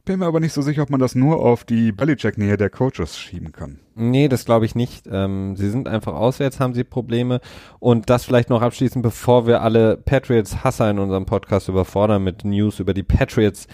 Bin 0.07 0.20
mir 0.20 0.26
aber 0.26 0.40
nicht 0.40 0.55
so 0.55 0.62
sicher, 0.62 0.83
ob 0.83 0.88
man 0.88 0.98
das 0.98 1.14
nur 1.14 1.40
auf 1.40 1.64
die 1.64 1.92
Belichick-Nähe 1.92 2.57
der 2.57 2.70
Coaches 2.70 3.18
schieben 3.18 3.53
kann. 3.53 3.81
Nee, 3.94 4.29
das 4.29 4.46
glaube 4.46 4.64
ich 4.64 4.74
nicht. 4.74 5.07
Ähm, 5.12 5.57
sie 5.57 5.68
sind 5.68 5.88
einfach 5.88 6.14
auswärts, 6.14 6.59
haben 6.59 6.72
sie 6.72 6.85
Probleme. 6.85 7.40
Und 7.81 8.09
das 8.09 8.24
vielleicht 8.24 8.48
noch 8.48 8.62
abschließend, 8.62 9.03
bevor 9.03 9.46
wir 9.46 9.61
alle 9.61 9.98
Patriots-Hasser 9.98 10.90
in 10.90 10.98
unserem 10.98 11.26
Podcast 11.26 11.68
überfordern 11.68 12.24
mit 12.24 12.46
News 12.46 12.81
über 12.81 12.94
die 12.94 13.03
Patriots. 13.03 13.66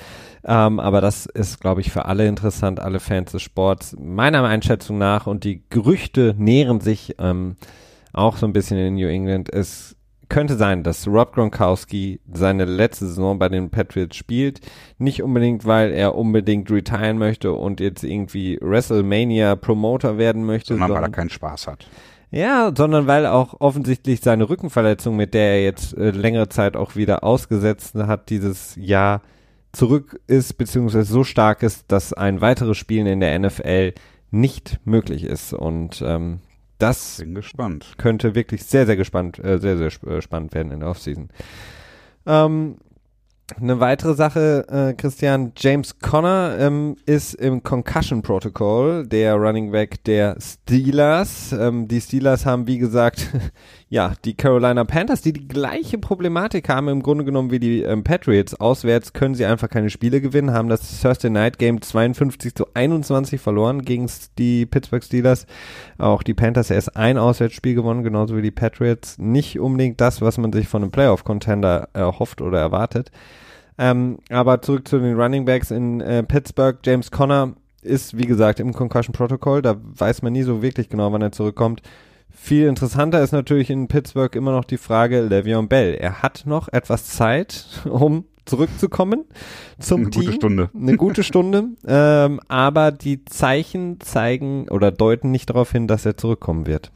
Ähm, 0.47 0.79
aber 0.79 1.01
das 1.01 1.27
ist, 1.27 1.61
glaube 1.61 1.81
ich, 1.81 1.91
für 1.91 2.05
alle 2.05 2.27
interessant, 2.29 2.79
alle 2.79 3.01
Fans 3.01 3.33
des 3.33 3.43
Sports. 3.43 3.97
Meiner 3.99 4.45
Einschätzung 4.45 4.97
nach, 4.97 5.27
und 5.27 5.43
die 5.43 5.63
Gerüchte 5.71 6.35
nähren 6.39 6.81
sich 6.81 7.17
ähm, 7.19 7.57
auch 8.13 8.37
so 8.37 8.47
ein 8.47 8.53
bisschen 8.53 8.79
in 8.79 8.95
New 8.95 9.09
England, 9.09 9.53
es 9.53 9.97
könnte 10.29 10.57
sein, 10.57 10.83
dass 10.83 11.07
Rob 11.07 11.35
Gronkowski 11.35 12.21
seine 12.33 12.65
letzte 12.65 13.07
Saison 13.07 13.39
bei 13.39 13.49
den 13.49 13.71
Patriots 13.71 14.17
spielt. 14.17 14.61
Nicht 14.99 15.23
unbedingt, 15.23 15.65
weil 15.67 15.93
er 15.93 16.15
unbedingt 16.17 16.71
retiren 16.71 17.19
möchte 17.19 17.53
und 17.53 17.81
jetzt 17.81 18.03
irgendwie 18.03 18.59
WrestleMania 18.61 19.57
Promoter 19.57 20.19
werden 20.19 20.45
möchte, 20.45 20.75
Sondern 20.75 20.89
weil 20.89 20.97
er 20.97 21.01
sondern, 21.03 21.13
keinen 21.13 21.31
Spaß 21.31 21.67
hat. 21.69 21.89
ja, 22.31 22.73
sondern 22.77 23.07
weil 23.07 23.27
auch 23.27 23.61
offensichtlich 23.61 24.21
seine 24.21 24.49
Rückenverletzung, 24.49 25.17
mit 25.17 25.33
der 25.35 25.55
er 25.55 25.63
jetzt 25.65 25.97
äh, 25.97 26.11
längere 26.11 26.49
Zeit 26.49 26.77
auch 26.77 26.97
wieder 26.97 27.23
ausgesetzt 27.23 27.95
hat, 27.95 28.29
dieses 28.31 28.75
Jahr 28.77 29.23
zurück 29.77 30.21
ist, 30.27 30.57
beziehungsweise 30.59 31.13
so 31.13 31.23
stark 31.25 31.63
ist, 31.63 31.85
dass 31.89 32.13
ein 32.13 32.41
weiteres 32.41 32.79
Spielen 32.79 33.07
in 33.07 33.21
der 33.21 33.39
NFL 33.39 33.93
nicht 34.31 34.81
möglich 34.85 35.25
ist. 35.25 35.53
Und 35.53 36.03
ähm, 36.05 36.41
das 36.79 37.23
könnte 37.99 38.35
wirklich 38.35 38.65
sehr, 38.65 38.87
sehr 38.87 38.97
gespannt, 38.97 39.39
äh, 39.39 39.59
sehr, 39.59 39.77
sehr 39.77 39.89
sp 39.93 40.09
äh, 40.09 40.23
spannend 40.23 40.55
werden 40.55 40.73
in 40.73 40.81
der 40.81 40.89
Offseason. 40.89 41.29
Ähm, 42.27 42.77
eine 43.61 43.79
weitere 43.79 44.15
Sache, 44.15 44.67
äh, 44.69 44.95
Christian, 44.95 45.53
James 45.57 46.01
Conner 46.01 46.57
ähm, 46.59 46.97
ist 47.07 47.35
im 47.35 47.63
Concussion 47.63 48.21
Protocol, 48.21 49.07
der 49.07 49.37
Running 49.37 49.71
Back 49.71 50.03
der 50.03 50.37
Steelers. 50.41 51.53
Ähm, 51.53 51.87
die 51.87 52.01
Steelers 52.01 52.45
haben, 52.45 52.67
wie 52.67 52.79
gesagt, 52.79 53.31
ja, 53.89 54.15
die 54.25 54.35
Carolina 54.35 54.83
Panthers, 54.83 55.23
die 55.23 55.33
die 55.33 55.47
gleiche 55.47 55.99
Problematik 55.99 56.69
haben 56.69 56.89
im 56.89 57.05
Grunde 57.05 57.25
genommen 57.25 57.53
wie 57.53 57.61
die 57.61 57.83
ähm, 57.83 58.03
Patriots. 58.03 58.59
Auswärts 58.59 59.13
können 59.13 59.37
sie 59.37 59.47
einfach 59.47 59.69
keine 59.69 59.91
Spiele 59.91 60.21
gewinnen, 60.21 60.53
haben 60.53 60.69
das 60.69 61.01
Thursday 61.01 61.31
Night 61.31 61.59
Game 61.59 61.81
52 61.81 62.57
zu 62.57 62.67
21 62.75 63.41
verloren 63.41 63.83
gegen 63.83 64.11
die 64.39 64.67
Pittsburgh 64.67 65.05
Steelers. 65.05 65.47
Auch 65.99 66.25
die 66.25 66.35
Panthers 66.35 66.71
erst 66.71 66.97
ein 66.97 67.17
Auswärtsspiel 67.17 67.77
gewonnen, 67.77 68.03
genauso 68.03 68.37
wie 68.37 68.43
die 68.43 68.51
Patriots. 68.51 69.19
Nicht 69.19 69.61
unbedingt 69.61 70.01
das, 70.01 70.21
was 70.21 70.37
man 70.37 70.53
sich 70.53 70.67
von 70.67 70.83
einem 70.83 70.91
Playoff-Contender 70.91 71.89
erhofft 71.93 72.41
oder 72.41 72.59
erwartet. 72.59 73.13
Ähm, 73.79 74.19
aber 74.31 74.63
zurück 74.63 74.89
zu 74.89 74.99
den 74.99 75.15
Running 75.15 75.45
Backs 75.45 75.71
in 75.71 76.01
äh, 76.01 76.25
Pittsburgh. 76.25 76.79
James 76.85 77.13
Conner 77.13 77.55
ist, 77.83 78.19
wie 78.19 78.27
gesagt, 78.27 78.59
im 78.59 78.73
Concussion 78.73 79.13
Protocol. 79.13 79.63
Da 79.63 79.77
weiß 79.81 80.23
man 80.23 80.33
nie 80.33 80.43
so 80.43 80.61
wirklich 80.61 80.89
genau, 80.89 81.13
wann 81.13 81.23
er 81.23 81.31
zurückkommt. 81.31 81.83
Viel 82.39 82.67
interessanter 82.67 83.23
ist 83.23 83.33
natürlich 83.33 83.71
in 83.71 83.89
Pittsburgh 83.89 84.35
immer 84.37 84.53
noch 84.53 84.65
die 84.65 84.77
Frage 84.77 85.23
Le'Veon 85.27 85.69
Bell. 85.69 85.95
Er 85.95 86.23
hat 86.23 86.43
noch 86.47 86.69
etwas 86.69 87.07
Zeit, 87.09 87.65
um 87.89 88.25
zurückzukommen 88.45 89.25
zum 89.81 90.03
Eine 90.03 90.11
Team. 90.11 90.23
gute 90.23 90.33
Stunde. 90.35 90.71
Eine 90.75 90.97
gute 90.97 91.23
Stunde. 91.25 91.65
ähm, 91.89 92.41
aber 92.47 92.93
die 92.93 93.25
Zeichen 93.25 93.99
zeigen 94.01 94.69
oder 94.69 94.93
deuten 94.93 95.31
nicht 95.33 95.51
darauf 95.51 95.73
hin, 95.73 95.89
dass 95.89 96.07
er 96.07 96.17
zurückkommen 96.17 96.67
wird. 96.67 96.93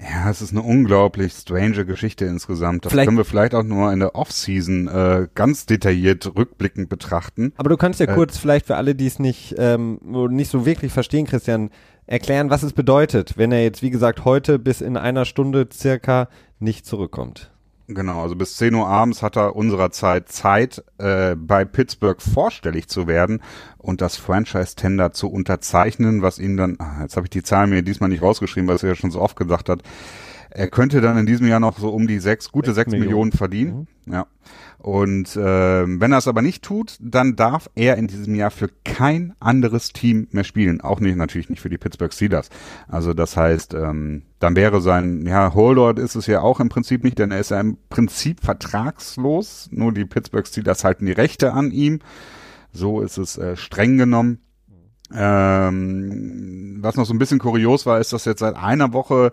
Ja, 0.00 0.30
es 0.30 0.40
ist 0.42 0.52
eine 0.52 0.62
unglaublich 0.62 1.32
strange 1.34 1.84
Geschichte 1.84 2.24
insgesamt. 2.24 2.84
Das 2.86 2.92
Vielleicht- 2.92 3.06
können 3.06 3.18
wir 3.18 3.24
vielleicht 3.26 3.54
auch 3.54 3.62
nur 3.62 3.92
in 3.92 4.00
der 4.00 4.14
Offseason 4.14 4.88
äh, 4.88 5.28
ganz 5.34 5.66
detailliert 5.66 6.34
rückblickend 6.36 6.88
betrachten. 6.88 7.52
Aber 7.56 7.68
du 7.68 7.76
kannst 7.76 8.00
ja 8.00 8.06
Äh. 8.06 8.14
kurz 8.14 8.36
vielleicht 8.38 8.66
für 8.66 8.76
alle, 8.76 8.94
die 8.94 9.06
es 9.06 9.18
nicht, 9.18 9.54
ähm, 9.58 10.00
nicht 10.30 10.50
so 10.50 10.64
wirklich 10.66 10.92
verstehen, 10.92 11.26
Christian, 11.26 11.70
erklären, 12.06 12.50
was 12.50 12.62
es 12.62 12.72
bedeutet, 12.72 13.36
wenn 13.36 13.52
er 13.52 13.62
jetzt, 13.62 13.82
wie 13.82 13.90
gesagt, 13.90 14.24
heute 14.24 14.58
bis 14.58 14.80
in 14.80 14.96
einer 14.96 15.24
Stunde 15.24 15.68
circa 15.72 16.28
nicht 16.58 16.86
zurückkommt. 16.86 17.50
Genau, 17.92 18.22
also 18.22 18.36
bis 18.36 18.56
10 18.56 18.74
Uhr 18.74 18.86
abends 18.86 19.20
hat 19.20 19.36
er 19.36 19.56
unserer 19.56 19.90
Zeit 19.90 20.28
Zeit, 20.28 20.84
äh, 20.98 21.34
bei 21.34 21.64
Pittsburgh 21.64 22.22
vorstellig 22.22 22.88
zu 22.88 23.08
werden 23.08 23.42
und 23.78 24.00
das 24.00 24.16
Franchise-Tender 24.16 25.10
zu 25.10 25.28
unterzeichnen, 25.28 26.22
was 26.22 26.38
ihn 26.38 26.56
dann, 26.56 26.76
ah, 26.78 26.98
jetzt 27.02 27.16
habe 27.16 27.26
ich 27.26 27.30
die 27.30 27.42
Zahlen 27.42 27.70
mir 27.70 27.82
diesmal 27.82 28.08
nicht 28.08 28.22
rausgeschrieben, 28.22 28.68
weil 28.68 28.76
es 28.76 28.82
ja 28.82 28.94
schon 28.94 29.10
so 29.10 29.20
oft 29.20 29.34
gesagt 29.34 29.68
hat, 29.68 29.82
er 30.50 30.68
könnte 30.68 31.00
dann 31.00 31.16
in 31.16 31.26
diesem 31.26 31.46
Jahr 31.46 31.60
noch 31.60 31.78
so 31.78 31.90
um 31.90 32.06
die 32.06 32.18
sechs, 32.18 32.50
gute 32.50 32.72
sechs 32.72 32.90
Millionen. 32.90 33.08
Millionen, 33.08 33.32
verdienen. 33.32 33.88
Ja. 34.06 34.26
Und 34.78 35.38
ähm, 35.40 36.00
wenn 36.00 36.12
er 36.12 36.18
es 36.18 36.26
aber 36.26 36.42
nicht 36.42 36.64
tut, 36.64 36.96
dann 37.00 37.36
darf 37.36 37.70
er 37.74 37.96
in 37.96 38.06
diesem 38.06 38.34
Jahr 38.34 38.50
für 38.50 38.68
kein 38.84 39.34
anderes 39.38 39.92
Team 39.92 40.26
mehr 40.30 40.44
spielen. 40.44 40.80
Auch 40.80 41.00
nicht, 41.00 41.16
natürlich 41.16 41.50
nicht 41.50 41.60
für 41.60 41.68
die 41.68 41.78
Pittsburgh 41.78 42.12
Steelers. 42.12 42.48
Also 42.88 43.12
das 43.12 43.36
heißt, 43.36 43.74
ähm, 43.74 44.22
dann 44.38 44.56
wäre 44.56 44.80
sein, 44.80 45.26
ja, 45.26 45.54
Holdout 45.54 46.00
ist 46.00 46.14
es 46.14 46.26
ja 46.26 46.40
auch 46.40 46.60
im 46.60 46.70
Prinzip 46.70 47.04
nicht, 47.04 47.18
denn 47.18 47.30
er 47.30 47.40
ist 47.40 47.50
ja 47.50 47.60
im 47.60 47.76
Prinzip 47.90 48.40
vertragslos. 48.40 49.68
Nur 49.70 49.92
die 49.92 50.06
Pittsburgh 50.06 50.46
Steelers 50.46 50.82
halten 50.82 51.06
die 51.06 51.12
Rechte 51.12 51.52
an 51.52 51.70
ihm. 51.70 52.00
So 52.72 53.02
ist 53.02 53.18
es 53.18 53.36
äh, 53.36 53.56
streng 53.56 53.98
genommen. 53.98 54.38
Ähm, 55.12 56.78
was 56.80 56.96
noch 56.96 57.04
so 57.04 57.12
ein 57.12 57.18
bisschen 57.18 57.40
kurios 57.40 57.84
war, 57.84 57.98
ist, 58.00 58.12
dass 58.12 58.24
jetzt 58.24 58.40
seit 58.40 58.56
einer 58.56 58.92
Woche 58.92 59.32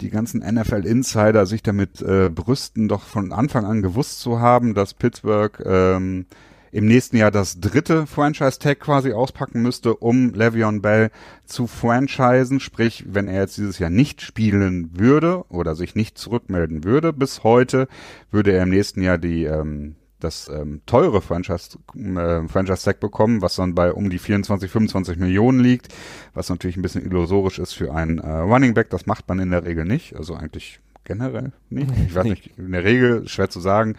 die 0.00 0.10
ganzen 0.10 0.40
NFL-Insider 0.40 1.46
sich 1.46 1.62
damit 1.62 2.02
äh, 2.02 2.28
brüsten, 2.28 2.88
doch 2.88 3.02
von 3.02 3.32
Anfang 3.32 3.64
an 3.64 3.82
gewusst 3.82 4.20
zu 4.20 4.40
haben, 4.40 4.74
dass 4.74 4.94
Pittsburgh 4.94 5.60
ähm, 5.64 6.26
im 6.74 6.86
nächsten 6.86 7.16
Jahr 7.16 7.30
das 7.30 7.60
dritte 7.60 8.04
Franchise-Tag 8.04 8.80
quasi 8.80 9.12
auspacken 9.12 9.62
müsste, 9.62 9.94
um 9.94 10.32
Le'Veon 10.32 10.80
Bell 10.80 11.12
zu 11.46 11.68
franchisen. 11.68 12.58
Sprich, 12.58 13.04
wenn 13.06 13.28
er 13.28 13.42
jetzt 13.42 13.58
dieses 13.58 13.78
Jahr 13.78 13.90
nicht 13.90 14.22
spielen 14.22 14.90
würde 14.98 15.44
oder 15.48 15.76
sich 15.76 15.94
nicht 15.94 16.18
zurückmelden 16.18 16.82
würde 16.82 17.12
bis 17.12 17.44
heute, 17.44 17.86
würde 18.32 18.50
er 18.50 18.64
im 18.64 18.70
nächsten 18.70 19.02
Jahr 19.02 19.18
die 19.18 19.44
ähm, 19.44 19.94
das 20.20 20.48
ähm, 20.48 20.80
teure 20.86 21.20
Franchise, 21.20 21.78
äh, 21.94 22.48
Franchise 22.48 22.94
bekommen, 22.94 23.42
was 23.42 23.56
dann 23.56 23.74
bei 23.74 23.92
um 23.92 24.10
die 24.10 24.18
24, 24.18 24.70
25 24.70 25.18
Millionen 25.18 25.60
liegt, 25.60 25.88
was 26.32 26.48
natürlich 26.48 26.76
ein 26.76 26.82
bisschen 26.82 27.04
illusorisch 27.04 27.58
ist 27.58 27.74
für 27.74 27.94
einen 27.94 28.18
äh, 28.18 28.28
Running 28.28 28.74
Back. 28.74 28.90
Das 28.90 29.06
macht 29.06 29.28
man 29.28 29.38
in 29.38 29.50
der 29.50 29.64
Regel 29.64 29.84
nicht, 29.84 30.16
also 30.16 30.34
eigentlich 30.34 30.80
generell 31.04 31.52
nicht. 31.68 31.90
Ich 32.06 32.14
weiß 32.14 32.24
nicht, 32.24 32.56
in 32.56 32.72
der 32.72 32.84
Regel 32.84 33.28
schwer 33.28 33.50
zu 33.50 33.60
sagen, 33.60 33.96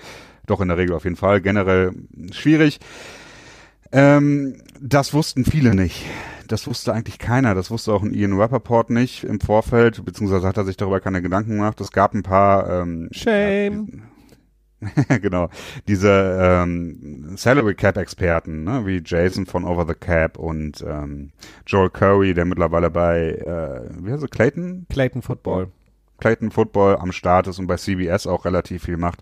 doch 0.47 0.62
in 0.62 0.67
der 0.67 0.78
Regel 0.78 0.95
auf 0.95 1.04
jeden 1.04 1.15
Fall, 1.15 1.41
generell 1.41 1.91
schwierig. 2.32 2.80
Ähm, 3.91 4.56
das 4.82 5.13
wussten 5.13 5.45
viele 5.45 5.75
nicht. 5.75 6.06
Das 6.47 6.67
wusste 6.67 6.93
eigentlich 6.93 7.17
keiner. 7.17 7.56
Das 7.56 7.71
wusste 7.71 7.93
auch 7.93 8.04
ein 8.04 8.13
Ian 8.13 8.39
Rappaport 8.39 8.89
nicht 8.89 9.23
im 9.23 9.39
Vorfeld, 9.39 10.04
beziehungsweise 10.06 10.47
hat 10.47 10.58
er 10.58 10.65
sich 10.65 10.78
darüber 10.78 10.99
keine 10.99 11.21
Gedanken 11.21 11.51
gemacht. 11.51 11.80
Es 11.82 11.91
gab 11.91 12.13
ein 12.13 12.23
paar 12.23 12.82
ähm, 12.82 13.10
Shame. 13.12 14.04
genau, 15.21 15.50
diese 15.88 16.38
ähm, 16.39 17.36
Salary 17.38 17.76
Cap 17.76 17.98
Experten, 17.98 18.63
ne, 18.63 18.86
wie 18.86 19.02
Jason 19.04 19.45
von 19.45 19.65
Over 19.65 19.86
the 19.88 19.93
Cap 19.93 20.38
und 20.38 20.84
ähm, 20.88 21.32
Joel 21.65 21.89
Curry, 21.89 22.34
der 22.34 22.45
mittlerweile 22.45 22.89
bei 22.89 23.32
äh, 23.32 23.89
wie 24.04 24.12
heißt 24.12 24.24
er, 24.24 24.30
Clayton 24.30 24.86
Clayton 24.89 25.21
Football. 25.21 25.67
Clayton 26.19 26.52
Football 26.52 26.98
am 26.98 27.12
Start 27.12 27.48
ist 27.48 27.60
und 27.60 27.67
bei 27.67 27.76
CBS 27.76 28.26
auch 28.26 28.45
relativ 28.45 28.84
viel 28.84 28.98
macht. 28.98 29.19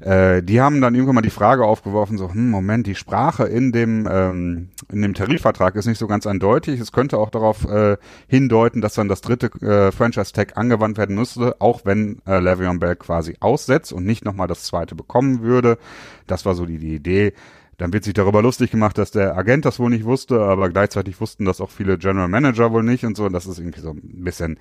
Äh, 0.00 0.42
die 0.42 0.60
haben 0.60 0.80
dann 0.80 0.94
irgendwann 0.94 1.16
mal 1.16 1.22
die 1.22 1.30
Frage 1.30 1.64
aufgeworfen, 1.64 2.18
so, 2.18 2.32
hm, 2.32 2.50
Moment, 2.50 2.86
die 2.86 2.94
Sprache 2.94 3.44
in 3.44 3.72
dem, 3.72 4.08
ähm, 4.10 4.68
in 4.90 5.02
dem 5.02 5.14
Tarifvertrag 5.14 5.76
ist 5.76 5.86
nicht 5.86 5.98
so 5.98 6.06
ganz 6.06 6.26
eindeutig. 6.26 6.80
Es 6.80 6.92
könnte 6.92 7.18
auch 7.18 7.30
darauf 7.30 7.64
äh, 7.68 7.96
hindeuten, 8.26 8.80
dass 8.80 8.94
dann 8.94 9.08
das 9.08 9.20
dritte 9.20 9.46
äh, 9.62 9.92
Franchise-Tag 9.92 10.56
angewandt 10.56 10.98
werden 10.98 11.16
müsste, 11.16 11.60
auch 11.60 11.82
wenn 11.84 12.18
äh, 12.26 12.38
Le'Veon 12.38 12.78
Bell 12.78 12.96
quasi 12.96 13.36
aussetzt 13.40 13.92
und 13.92 14.04
nicht 14.04 14.24
nochmal 14.24 14.48
das 14.48 14.64
zweite 14.64 14.94
bekommen 14.94 15.42
würde. 15.42 15.78
Das 16.26 16.44
war 16.44 16.54
so 16.54 16.66
die, 16.66 16.78
die 16.78 16.94
Idee. 16.94 17.32
Dann 17.76 17.92
wird 17.92 18.04
sich 18.04 18.14
darüber 18.14 18.40
lustig 18.42 18.70
gemacht, 18.70 18.98
dass 18.98 19.10
der 19.10 19.36
Agent 19.36 19.64
das 19.64 19.80
wohl 19.80 19.90
nicht 19.90 20.04
wusste, 20.04 20.40
aber 20.40 20.70
gleichzeitig 20.70 21.20
wussten 21.20 21.44
das 21.44 21.60
auch 21.60 21.70
viele 21.70 21.98
General 21.98 22.28
Manager 22.28 22.72
wohl 22.72 22.84
nicht 22.84 23.04
und 23.04 23.16
so. 23.16 23.24
Und 23.24 23.32
das 23.32 23.46
ist 23.46 23.58
irgendwie 23.58 23.80
so 23.80 23.90
ein 23.90 24.00
bisschen 24.24 24.58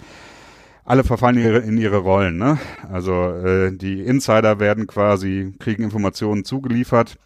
alle 0.85 1.03
verfallen 1.03 1.37
ihre, 1.37 1.59
in 1.59 1.77
ihre 1.77 1.97
Rollen. 1.97 2.37
Ne? 2.37 2.57
Also 2.91 3.11
äh, 3.13 3.75
die 3.75 4.01
Insider 4.01 4.59
werden 4.59 4.87
quasi, 4.87 5.53
kriegen 5.59 5.83
Informationen 5.83 6.43
zugeliefert 6.43 7.17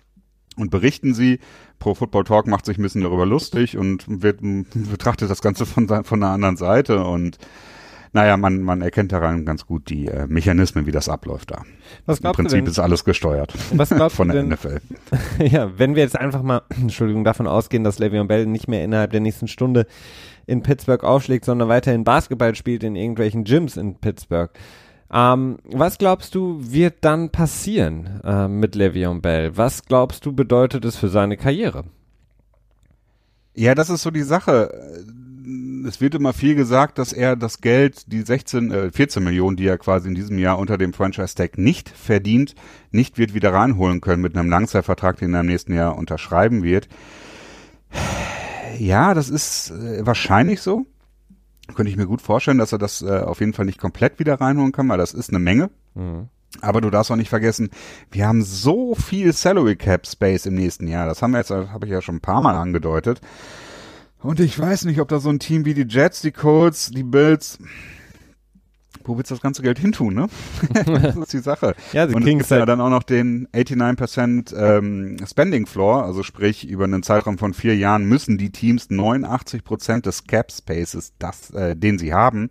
und 0.58 0.70
berichten 0.70 1.14
sie. 1.14 1.40
Pro 1.80 1.94
Football 1.94 2.24
Talk 2.24 2.48
macht 2.48 2.66
sich 2.66 2.78
ein 2.78 2.84
bisschen 2.84 3.04
darüber 3.04 3.26
lustig 3.26 3.78
und 3.78 4.06
wird, 4.08 4.40
betrachtet 4.42 5.30
das 5.30 5.42
Ganze 5.42 5.66
von, 5.66 5.88
von 5.88 6.24
einer 6.24 6.34
anderen 6.34 6.58
Seite 6.58 7.04
und 7.04 7.38
naja, 8.14 8.38
man, 8.38 8.62
man 8.62 8.82
erkennt 8.82 9.12
daran 9.12 9.46
ganz 9.46 9.66
gut 9.66 9.90
die 9.90 10.08
äh, 10.08 10.28
Mechanismen, 10.28 10.86
wie 10.86 10.92
das 10.92 11.10
abläuft 11.10 11.52
da. 11.52 11.64
Was 12.06 12.20
Im 12.20 12.32
Prinzip 12.32 12.68
ist 12.68 12.80
alles 12.80 13.04
gesteuert 13.04 13.54
was 13.72 13.90
von 14.14 14.30
der 14.30 14.44
denn, 14.44 14.50
NFL. 14.50 14.80
ja, 15.44 15.78
wenn 15.78 15.96
wir 15.96 16.04
jetzt 16.04 16.18
einfach 16.18 16.42
mal, 16.42 16.64
Entschuldigung, 16.82 17.24
davon 17.24 17.48
ausgehen, 17.48 17.84
dass 17.84 18.00
Le'Veon 18.00 18.26
Bell 18.26 18.46
nicht 18.46 18.68
mehr 18.68 18.84
innerhalb 18.84 19.12
der 19.12 19.20
nächsten 19.20 19.48
Stunde 19.48 19.86
in 20.48 20.64
Pittsburgh 20.64 21.04
aufschlägt, 21.04 21.46
sondern 21.46 21.70
weiterhin 21.70 22.04
Basketball 22.04 22.56
spielt 22.56 22.84
in 22.84 22.96
irgendwelchen 22.96 23.44
Gyms 23.44 23.78
in 23.78 23.96
Pittsburgh. 23.96 24.50
Ähm, 25.12 25.60
was 25.64 25.98
glaubst 25.98 26.36
du, 26.36 26.60
wird 26.62 26.96
dann 27.02 27.30
passieren 27.30 28.22
äh, 28.24 28.48
mit 28.48 28.76
Le'Veon 28.76 29.22
Bell? 29.22 29.56
Was 29.56 29.86
glaubst 29.86 30.26
du, 30.26 30.34
bedeutet 30.34 30.84
es 30.84 30.98
für 30.98 31.10
seine 31.10 31.38
Karriere? 31.38 31.86
Ja, 33.54 33.74
das 33.74 33.90
ist 33.90 34.04
so 34.04 34.12
die 34.12 34.24
Sache. 34.24 35.04
Es 35.88 36.02
wird 36.02 36.16
immer 36.16 36.34
viel 36.34 36.56
gesagt, 36.56 36.98
dass 36.98 37.14
er 37.14 37.36
das 37.36 37.62
Geld, 37.62 38.12
die 38.12 38.22
16, 38.22 38.72
äh, 38.72 38.92
14 38.92 39.24
Millionen, 39.24 39.56
die 39.56 39.68
er 39.68 39.78
quasi 39.78 40.10
in 40.10 40.16
diesem 40.16 40.38
Jahr 40.38 40.60
unter 40.60 40.78
dem 40.78 40.94
Franchise-Tag 40.94 41.58
nicht 41.58 41.90
verdient, 41.90 42.54
nicht 42.92 43.18
wird 43.18 43.34
wieder 43.34 43.54
reinholen 43.54 44.02
können 44.02 44.22
mit 44.22 44.38
einem 44.38 44.50
Langzeitvertrag, 44.50 45.18
den 45.18 45.34
er 45.34 45.40
im 45.42 45.48
nächsten 45.48 45.74
Jahr 45.74 45.98
unterschreiben 45.98 46.64
wird. 46.64 46.90
Ja, 48.78 49.14
das 49.14 49.30
ist 49.30 49.72
äh, 49.72 50.06
wahrscheinlich 50.06 50.62
so. 50.62 50.86
Könnte 51.76 51.92
ich 51.92 51.98
mir 51.98 52.08
gut 52.08 52.22
vorstellen, 52.22 52.58
dass 52.58 52.72
er 52.72 52.78
das 52.78 53.02
äh, 53.02 53.20
auf 53.20 53.40
jeden 53.40 53.54
Fall 53.54 53.66
nicht 53.66 53.80
komplett 53.80 54.20
wieder 54.20 54.40
reinholen 54.40 54.72
kann, 54.72 54.88
weil 54.90 54.98
das 54.98 55.14
ist 55.14 55.30
eine 55.30 55.40
Menge. 55.40 55.70
Mhm. 55.96 56.30
Aber 56.62 56.82
du 56.82 56.90
darfst 56.90 57.12
auch 57.12 57.18
nicht 57.18 57.30
vergessen, 57.30 57.70
wir 58.10 58.28
haben 58.28 58.42
so 58.42 58.96
viel 58.96 59.34
Salary 59.34 59.76
Cap 59.76 60.08
Space 60.08 60.46
im 60.46 60.56
nächsten 60.56 60.88
Jahr. 60.88 61.06
Das 61.06 61.22
haben 61.22 61.32
wir 61.32 61.40
jetzt, 61.40 61.52
habe 61.52 61.86
ich 61.86 61.92
ja 61.92 62.02
schon 62.02 62.16
ein 62.16 62.22
paar 62.22 62.42
Mal 62.42 62.56
angedeutet. 62.56 63.22
Und 64.20 64.40
ich 64.40 64.58
weiß 64.58 64.86
nicht, 64.86 65.00
ob 65.00 65.10
da 65.10 65.20
so 65.20 65.30
ein 65.30 65.40
Team 65.40 65.66
wie 65.66 65.74
die 65.74 65.86
Jets, 65.88 66.22
die 66.22 66.32
Colts, 66.32 66.90
die 66.90 67.04
Bills, 67.04 67.60
wo 69.08 69.18
willst 69.18 69.32
du 69.32 69.36
das 69.36 69.42
ganze 69.42 69.62
Geld 69.62 69.80
hintun, 69.80 70.14
ne? 70.14 70.28
das 70.86 71.16
ist 71.16 71.34
die 71.34 71.40
Sache. 71.40 71.76
ja, 71.94 72.08
sie 72.08 72.16
und 72.16 72.24
es 72.24 72.28
gibt 72.28 72.50
ja 72.50 72.58
halt 72.58 72.70
dann 72.70 72.82
auch 72.82 72.90
noch 72.90 73.04
den 73.04 73.48
89% 73.48 74.56
ähm, 74.56 75.18
Spending 75.26 75.66
Floor, 75.66 76.04
also 76.04 76.24
sprich 76.24 76.68
über 76.68 76.84
einen 76.84 77.04
Zeitraum 77.04 77.38
von 77.38 77.54
vier 77.54 77.76
Jahren 77.76 78.06
müssen 78.06 78.38
die 78.38 78.52
Teams 78.52 78.90
89% 78.90 80.02
des 80.02 80.26
Cap 80.26 80.52
Spaces, 80.52 81.14
das, 81.20 81.52
äh, 81.52 81.76
den 81.76 81.98
sie 81.98 82.14
haben, 82.14 82.50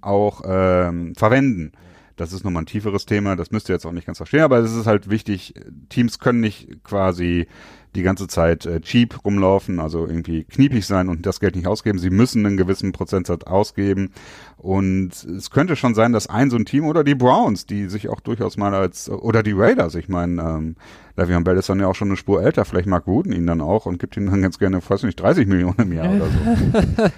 auch 0.00 0.42
ähm, 0.44 1.14
verwenden. 1.14 1.72
Das 2.16 2.32
ist 2.32 2.44
nochmal 2.44 2.62
ein 2.62 2.66
tieferes 2.66 3.06
Thema, 3.06 3.34
das 3.34 3.50
müsst 3.50 3.68
ihr 3.68 3.74
jetzt 3.74 3.86
auch 3.86 3.92
nicht 3.92 4.06
ganz 4.06 4.18
verstehen, 4.18 4.42
aber 4.42 4.58
es 4.58 4.72
ist 4.72 4.86
halt 4.86 5.10
wichtig, 5.10 5.54
Teams 5.88 6.20
können 6.20 6.40
nicht 6.40 6.84
quasi 6.84 7.48
die 7.94 8.02
ganze 8.02 8.26
Zeit 8.26 8.66
äh, 8.66 8.80
cheap 8.80 9.24
rumlaufen, 9.24 9.80
also 9.80 10.06
irgendwie 10.06 10.44
kniepig 10.44 10.86
sein 10.86 11.08
und 11.08 11.26
das 11.26 11.40
Geld 11.40 11.56
nicht 11.56 11.66
ausgeben. 11.66 11.98
Sie 11.98 12.10
müssen 12.10 12.44
einen 12.44 12.56
gewissen 12.56 12.92
Prozentsatz 12.92 13.44
ausgeben. 13.44 14.12
Und 14.56 15.10
es 15.24 15.50
könnte 15.50 15.76
schon 15.76 15.94
sein, 15.94 16.12
dass 16.12 16.26
ein 16.28 16.50
so 16.50 16.56
ein 16.56 16.64
Team 16.64 16.86
oder 16.86 17.04
die 17.04 17.14
Browns, 17.14 17.66
die 17.66 17.88
sich 17.88 18.08
auch 18.08 18.20
durchaus 18.20 18.56
mal 18.56 18.74
als, 18.74 19.10
oder 19.10 19.42
die 19.42 19.52
Raiders, 19.52 19.94
ich 19.94 20.08
meine, 20.08 20.40
ähm, 20.40 20.76
Le'Veon 21.16 21.44
Bell 21.44 21.56
ist 21.56 21.68
dann 21.68 21.78
ja 21.78 21.86
auch 21.86 21.94
schon 21.94 22.08
eine 22.08 22.16
Spur 22.16 22.42
älter, 22.42 22.64
vielleicht 22.64 22.88
mag 22.88 23.06
Wooden 23.06 23.32
ihn 23.32 23.46
dann 23.46 23.60
auch 23.60 23.86
und 23.86 23.98
gibt 23.98 24.16
ihm 24.16 24.30
dann 24.30 24.42
ganz 24.42 24.58
gerne, 24.58 24.80
weiß 24.86 25.04
nicht, 25.04 25.20
30 25.20 25.46
Millionen 25.46 25.78
im 25.78 25.92
Jahr 25.92 26.10
oder 26.10 26.26
so. 26.26 27.02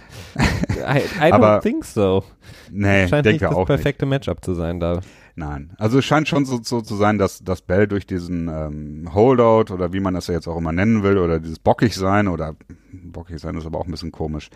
I, 0.86 0.98
I 1.20 1.32
don't 1.32 1.62
think 1.62 1.84
so. 1.84 2.24
Nee, 2.70 3.08
Scheint 3.08 3.24
denke 3.24 3.30
nicht 3.30 3.42
das 3.42 3.54
auch 3.54 3.66
perfekte 3.66 4.04
nicht. 4.04 4.26
Matchup 4.26 4.44
zu 4.44 4.54
sein 4.54 4.80
da. 4.80 5.00
Nein, 5.38 5.74
also 5.76 5.98
es 5.98 6.04
scheint 6.06 6.28
schon 6.28 6.46
so, 6.46 6.60
so 6.62 6.80
zu 6.80 6.96
sein, 6.96 7.18
dass, 7.18 7.44
dass 7.44 7.60
Bell 7.60 7.86
durch 7.86 8.06
diesen 8.06 8.48
ähm, 8.48 9.10
Holdout 9.12 9.70
oder 9.70 9.92
wie 9.92 10.00
man 10.00 10.14
das 10.14 10.28
ja 10.28 10.34
jetzt 10.34 10.48
auch 10.48 10.56
immer 10.56 10.72
nennen 10.72 11.02
will 11.02 11.18
oder 11.18 11.40
dieses 11.40 11.58
bockig 11.58 11.94
sein 11.94 12.26
oder 12.26 12.56
bockig 12.90 13.38
sein 13.38 13.54
ist 13.54 13.66
aber 13.66 13.78
auch 13.78 13.84
ein 13.84 13.90
bisschen 13.90 14.12
komisch, 14.12 14.48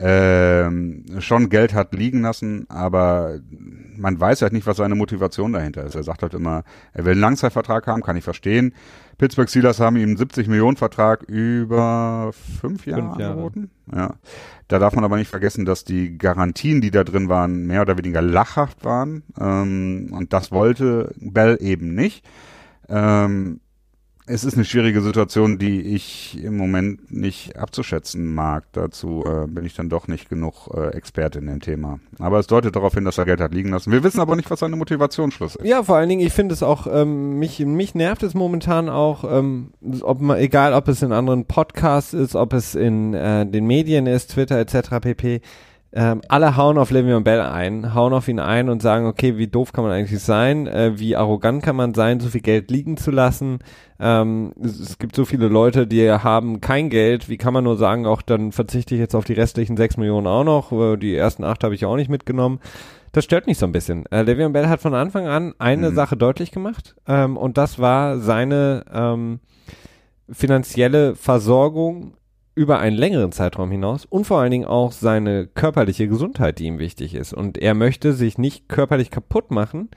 ähm, 0.00 1.04
schon 1.20 1.50
Geld 1.50 1.72
hat 1.72 1.94
liegen 1.94 2.22
lassen, 2.22 2.66
aber 2.68 3.38
man 3.96 4.18
weiß 4.18 4.42
halt 4.42 4.52
nicht, 4.52 4.66
was 4.66 4.78
seine 4.78 4.96
Motivation 4.96 5.52
dahinter 5.52 5.84
ist. 5.84 5.94
Er 5.94 6.02
sagt 6.02 6.22
halt 6.22 6.34
immer, 6.34 6.64
er 6.92 7.04
will 7.04 7.12
einen 7.12 7.20
Langzeitvertrag 7.20 7.86
haben, 7.86 8.02
kann 8.02 8.16
ich 8.16 8.24
verstehen. 8.24 8.74
Pittsburgh 9.18 9.48
Steelers 9.48 9.80
haben 9.80 9.96
ihm 9.96 10.08
einen 10.08 10.16
70 10.16 10.48
Millionen 10.48 10.76
Vertrag 10.76 11.22
über 11.22 12.32
fünf 12.60 12.86
Jahre, 12.86 13.02
fünf 13.02 13.18
Jahre. 13.18 13.32
angeboten. 13.32 13.70
Ja. 13.94 14.14
Da 14.68 14.78
darf 14.78 14.94
man 14.94 15.04
aber 15.04 15.16
nicht 15.16 15.28
vergessen, 15.28 15.64
dass 15.64 15.84
die 15.84 16.16
Garantien, 16.16 16.80
die 16.80 16.90
da 16.90 17.04
drin 17.04 17.28
waren, 17.28 17.66
mehr 17.66 17.82
oder 17.82 17.98
weniger 17.98 18.22
lachhaft 18.22 18.84
waren. 18.84 19.22
Ähm, 19.38 20.08
und 20.12 20.32
das 20.32 20.52
wollte 20.52 21.14
Bell 21.18 21.58
eben 21.60 21.94
nicht. 21.94 22.24
Ähm, 22.88 23.60
es 24.26 24.44
ist 24.44 24.54
eine 24.54 24.64
schwierige 24.64 25.02
Situation, 25.02 25.58
die 25.58 25.82
ich 25.82 26.42
im 26.42 26.56
Moment 26.56 27.12
nicht 27.12 27.56
abzuschätzen 27.56 28.34
mag. 28.34 28.64
Dazu 28.72 29.22
äh, 29.26 29.46
bin 29.46 29.66
ich 29.66 29.74
dann 29.74 29.90
doch 29.90 30.08
nicht 30.08 30.30
genug 30.30 30.68
äh, 30.74 30.88
Experte 30.96 31.40
in 31.40 31.46
dem 31.46 31.60
Thema. 31.60 32.00
Aber 32.18 32.38
es 32.38 32.46
deutet 32.46 32.74
darauf 32.74 32.94
hin, 32.94 33.04
dass 33.04 33.18
er 33.18 33.26
Geld 33.26 33.40
hat 33.40 33.52
liegen 33.52 33.68
lassen. 33.70 33.92
Wir 33.92 34.02
wissen 34.02 34.20
aber 34.20 34.34
nicht, 34.34 34.50
was 34.50 34.60
seine 34.60 34.76
Motivationsschluss 34.76 35.56
ist. 35.56 35.66
Ja, 35.66 35.82
vor 35.82 35.96
allen 35.96 36.08
Dingen, 36.08 36.26
ich 36.26 36.32
finde 36.32 36.54
es 36.54 36.62
auch, 36.62 36.86
ähm, 36.90 37.38
mich, 37.38 37.60
mich 37.60 37.94
nervt 37.94 38.22
es 38.22 38.32
momentan 38.32 38.88
auch, 38.88 39.24
ähm, 39.30 39.72
ob 40.00 40.22
man, 40.22 40.38
egal 40.38 40.72
ob 40.72 40.88
es 40.88 41.02
in 41.02 41.12
anderen 41.12 41.44
Podcasts 41.44 42.14
ist, 42.14 42.34
ob 42.34 42.54
es 42.54 42.74
in 42.74 43.12
äh, 43.12 43.44
den 43.44 43.66
Medien 43.66 44.06
ist, 44.06 44.30
Twitter 44.30 44.58
etc. 44.58 45.00
pp 45.02 45.42
ähm, 45.96 46.22
alle 46.28 46.56
hauen 46.56 46.76
auf 46.76 46.90
Le'Veon 46.90 47.20
Bell 47.20 47.40
ein, 47.40 47.94
hauen 47.94 48.12
auf 48.12 48.26
ihn 48.26 48.40
ein 48.40 48.68
und 48.68 48.82
sagen, 48.82 49.06
okay, 49.06 49.38
wie 49.38 49.46
doof 49.46 49.72
kann 49.72 49.84
man 49.84 49.92
eigentlich 49.92 50.20
sein, 50.20 50.66
äh, 50.66 50.98
wie 50.98 51.14
arrogant 51.14 51.62
kann 51.62 51.76
man 51.76 51.94
sein, 51.94 52.18
so 52.18 52.28
viel 52.30 52.40
Geld 52.40 52.68
liegen 52.72 52.96
zu 52.96 53.12
lassen. 53.12 53.60
Ähm, 54.00 54.52
es, 54.60 54.80
es, 54.80 54.98
gibt 54.98 55.14
so 55.14 55.24
viele 55.24 55.46
Leute, 55.46 55.86
die 55.86 56.10
haben 56.10 56.60
kein 56.60 56.90
Geld, 56.90 57.28
wie 57.28 57.36
kann 57.36 57.54
man 57.54 57.62
nur 57.62 57.76
sagen, 57.76 58.06
auch 58.06 58.22
dann 58.22 58.50
verzichte 58.50 58.96
ich 58.96 59.00
jetzt 59.00 59.14
auf 59.14 59.24
die 59.24 59.34
restlichen 59.34 59.76
sechs 59.76 59.96
Millionen 59.96 60.26
auch 60.26 60.42
noch, 60.42 60.72
äh, 60.72 60.96
die 60.96 61.14
ersten 61.14 61.44
acht 61.44 61.62
habe 61.62 61.76
ich 61.76 61.84
auch 61.84 61.96
nicht 61.96 62.10
mitgenommen. 62.10 62.58
Das 63.12 63.22
stört 63.22 63.46
mich 63.46 63.58
so 63.58 63.66
ein 63.66 63.70
bisschen. 63.72 64.06
Äh, 64.06 64.22
Le'Veon 64.22 64.48
Bell 64.48 64.68
hat 64.68 64.80
von 64.80 64.94
Anfang 64.94 65.28
an 65.28 65.54
eine 65.60 65.90
mhm. 65.90 65.94
Sache 65.94 66.16
deutlich 66.16 66.50
gemacht 66.50 66.96
ähm, 67.06 67.36
und 67.36 67.56
das 67.56 67.78
war 67.78 68.18
seine 68.18 68.84
ähm, 68.92 69.38
finanzielle 70.28 71.14
Versorgung 71.14 72.14
über 72.54 72.78
einen 72.78 72.96
längeren 72.96 73.32
Zeitraum 73.32 73.70
hinaus 73.70 74.04
und 74.04 74.26
vor 74.26 74.40
allen 74.40 74.50
Dingen 74.50 74.64
auch 74.64 74.92
seine 74.92 75.46
körperliche 75.46 76.08
Gesundheit, 76.08 76.58
die 76.58 76.66
ihm 76.66 76.78
wichtig 76.78 77.14
ist. 77.14 77.32
Und 77.32 77.58
er 77.58 77.74
möchte 77.74 78.12
sich 78.12 78.38
nicht 78.38 78.68
körperlich 78.68 79.10
kaputt 79.10 79.50
machen 79.50 79.88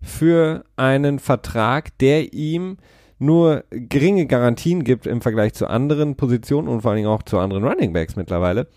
für 0.00 0.64
einen 0.76 1.18
Vertrag, 1.18 1.96
der 1.98 2.32
ihm 2.32 2.78
nur 3.18 3.64
geringe 3.70 4.26
Garantien 4.26 4.84
gibt 4.84 5.06
im 5.06 5.20
Vergleich 5.20 5.54
zu 5.54 5.68
anderen 5.68 6.16
Positionen 6.16 6.68
und 6.68 6.82
vor 6.82 6.90
allen 6.90 6.98
Dingen 6.98 7.08
auch 7.08 7.22
zu 7.22 7.38
anderen 7.38 7.64
Running 7.64 7.92
Backs 7.92 8.16
mittlerweile, 8.16 8.68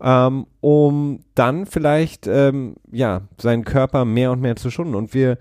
ähm, 0.00 0.46
um 0.60 1.20
dann 1.34 1.66
vielleicht 1.66 2.26
ähm, 2.26 2.76
ja 2.90 3.22
seinen 3.38 3.64
Körper 3.64 4.04
mehr 4.04 4.30
und 4.30 4.40
mehr 4.40 4.56
zu 4.56 4.70
schonen. 4.70 4.94
Und 4.94 5.14
wir 5.14 5.38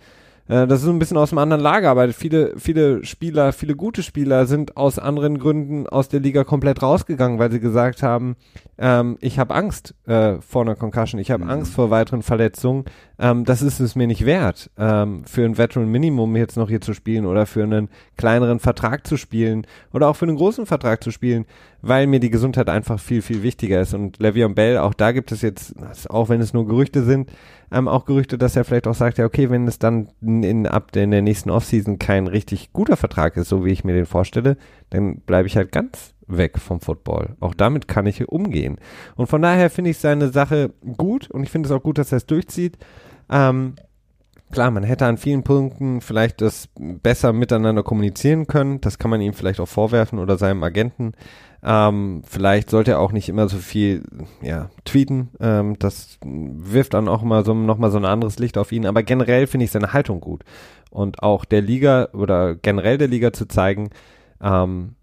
äh, 0.47 0.67
das 0.67 0.83
ist 0.83 0.89
ein 0.89 0.99
bisschen 0.99 1.17
aus 1.17 1.29
dem 1.29 1.37
anderen 1.37 1.61
Lager, 1.61 1.89
aber 1.89 2.11
viele, 2.13 2.53
viele 2.57 3.03
Spieler, 3.03 3.53
viele 3.53 3.75
gute 3.75 4.03
Spieler 4.03 4.45
sind 4.45 4.77
aus 4.77 4.99
anderen 4.99 5.39
Gründen 5.39 5.87
aus 5.87 6.09
der 6.09 6.19
Liga 6.19 6.43
komplett 6.43 6.81
rausgegangen, 6.81 7.39
weil 7.39 7.51
sie 7.51 7.59
gesagt 7.59 8.03
haben, 8.03 8.35
ähm, 8.77 9.17
ich 9.19 9.39
habe 9.39 9.53
Angst 9.55 9.95
äh, 10.05 10.39
vor 10.41 10.61
einer 10.61 10.75
Concussion, 10.75 11.19
ich 11.19 11.31
habe 11.31 11.43
mhm. 11.43 11.49
Angst 11.49 11.73
vor 11.73 11.89
weiteren 11.89 12.23
Verletzungen. 12.23 12.85
Ähm, 13.19 13.45
das 13.45 13.61
ist 13.61 13.79
es 13.79 13.95
mir 13.95 14.05
nicht 14.05 14.25
wert, 14.25 14.69
ähm, 14.77 15.23
für 15.25 15.43
ein 15.43 15.57
Veteran 15.57 15.89
Minimum 15.89 16.35
jetzt 16.35 16.55
noch 16.55 16.69
hier 16.69 16.81
zu 16.81 16.93
spielen 16.93 17.25
oder 17.25 17.45
für 17.47 17.63
einen 17.63 17.89
kleineren 18.15 18.59
Vertrag 18.59 19.07
zu 19.07 19.17
spielen 19.17 19.65
oder 19.91 20.07
auch 20.07 20.15
für 20.15 20.25
einen 20.25 20.37
großen 20.37 20.67
Vertrag 20.67 21.03
zu 21.03 21.09
spielen, 21.09 21.45
weil 21.81 22.05
mir 22.05 22.19
die 22.19 22.29
Gesundheit 22.29 22.69
einfach 22.69 22.99
viel, 22.99 23.23
viel 23.23 23.41
wichtiger 23.41 23.81
ist. 23.81 23.95
Und 23.95 24.19
Le'Veon 24.19 24.53
Bell, 24.53 24.77
auch 24.77 24.93
da 24.93 25.11
gibt 25.11 25.31
es 25.31 25.41
jetzt, 25.41 25.73
auch 26.09 26.29
wenn 26.29 26.41
es 26.41 26.53
nur 26.53 26.67
Gerüchte 26.67 27.03
sind, 27.03 27.31
ähm, 27.71 27.87
auch 27.87 28.05
Gerüchte, 28.05 28.37
dass 28.37 28.55
er 28.55 28.63
vielleicht 28.63 28.87
auch 28.87 28.95
sagt, 28.95 29.17
ja, 29.17 29.25
okay, 29.25 29.49
wenn 29.49 29.67
es 29.67 29.79
dann 29.79 30.09
in, 30.21 30.67
ab 30.67 30.95
in 30.95 31.11
der 31.11 31.23
nächsten 31.23 31.49
Offseason 31.49 31.97
kein 31.97 32.27
richtig 32.27 32.71
guter 32.71 32.97
Vertrag 32.97 33.35
ist, 33.35 33.49
so 33.49 33.65
wie 33.65 33.71
ich 33.71 33.83
mir 33.83 33.93
den 33.93 34.05
vorstelle, 34.05 34.57
dann 34.91 35.21
bleibe 35.21 35.47
ich 35.47 35.57
halt 35.57 35.71
ganz 35.71 36.13
weg 36.27 36.59
vom 36.59 36.81
Football. 36.81 37.35
Auch 37.39 37.53
damit 37.53 37.87
kann 37.87 38.05
ich 38.05 38.27
umgehen. 38.27 38.77
Und 39.15 39.27
von 39.27 39.41
daher 39.41 39.69
finde 39.69 39.91
ich 39.91 39.97
seine 39.97 40.29
Sache 40.29 40.71
gut 40.97 41.31
und 41.31 41.43
ich 41.43 41.49
finde 41.49 41.67
es 41.67 41.73
auch 41.73 41.83
gut, 41.83 41.97
dass 41.97 42.11
er 42.11 42.17
es 42.17 42.25
durchzieht. 42.25 42.77
Ähm, 43.29 43.75
klar, 44.51 44.71
man 44.71 44.83
hätte 44.83 45.05
an 45.05 45.17
vielen 45.17 45.43
Punkten 45.43 46.01
vielleicht 46.01 46.41
das 46.41 46.69
besser 46.75 47.33
miteinander 47.33 47.83
kommunizieren 47.83 48.47
können. 48.47 48.81
Das 48.81 48.97
kann 48.97 49.11
man 49.11 49.21
ihm 49.21 49.33
vielleicht 49.33 49.59
auch 49.59 49.67
vorwerfen 49.67 50.19
oder 50.19 50.37
seinem 50.37 50.63
Agenten. 50.63 51.13
Ähm, 51.63 52.21
vielleicht 52.25 52.69
sollte 52.69 52.91
er 52.91 52.99
auch 52.99 53.11
nicht 53.11 53.29
immer 53.29 53.49
so 53.49 53.57
viel 53.57 54.03
ja, 54.41 54.69
tweeten. 54.85 55.29
Ähm, 55.39 55.77
das 55.79 56.19
wirft 56.23 56.93
dann 56.93 57.07
auch 57.07 57.23
immer 57.23 57.43
so 57.43 57.53
nochmal 57.53 57.91
so 57.91 57.97
ein 57.97 58.05
anderes 58.05 58.39
Licht 58.39 58.57
auf 58.57 58.71
ihn. 58.71 58.85
Aber 58.85 59.03
generell 59.03 59.47
finde 59.47 59.65
ich 59.65 59.71
seine 59.71 59.93
Haltung 59.93 60.21
gut. 60.21 60.43
Und 60.91 61.23
auch 61.23 61.45
der 61.45 61.61
Liga 61.61 62.09
oder 62.13 62.55
generell 62.55 62.97
der 62.97 63.07
Liga 63.07 63.33
zu 63.33 63.47
zeigen, 63.47 63.89
ähm, 64.41 64.95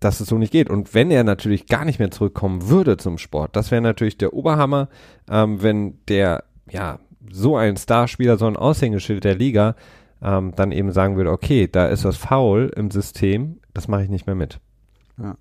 dass 0.00 0.20
es 0.20 0.28
so 0.28 0.38
nicht 0.38 0.52
geht. 0.52 0.70
Und 0.70 0.94
wenn 0.94 1.10
er 1.10 1.24
natürlich 1.24 1.66
gar 1.66 1.84
nicht 1.84 1.98
mehr 1.98 2.10
zurückkommen 2.10 2.68
würde 2.68 2.96
zum 2.96 3.18
Sport, 3.18 3.56
das 3.56 3.70
wäre 3.70 3.82
natürlich 3.82 4.18
der 4.18 4.32
Oberhammer, 4.32 4.88
ähm, 5.30 5.62
wenn 5.62 5.98
der, 6.06 6.44
ja, 6.70 6.98
so 7.30 7.56
ein 7.56 7.76
Starspieler, 7.76 8.38
so 8.38 8.46
ein 8.46 8.56
Aushängeschild 8.56 9.24
der 9.24 9.34
Liga, 9.34 9.76
ähm, 10.22 10.52
dann 10.56 10.72
eben 10.72 10.92
sagen 10.92 11.16
würde, 11.16 11.30
okay, 11.30 11.68
da 11.70 11.86
ist 11.86 12.04
was 12.04 12.16
faul 12.16 12.72
im 12.74 12.90
System, 12.90 13.58
das 13.74 13.88
mache 13.88 14.04
ich 14.04 14.08
nicht 14.08 14.26
mehr 14.26 14.34
mit. 14.34 14.60
Ja. 15.18 15.36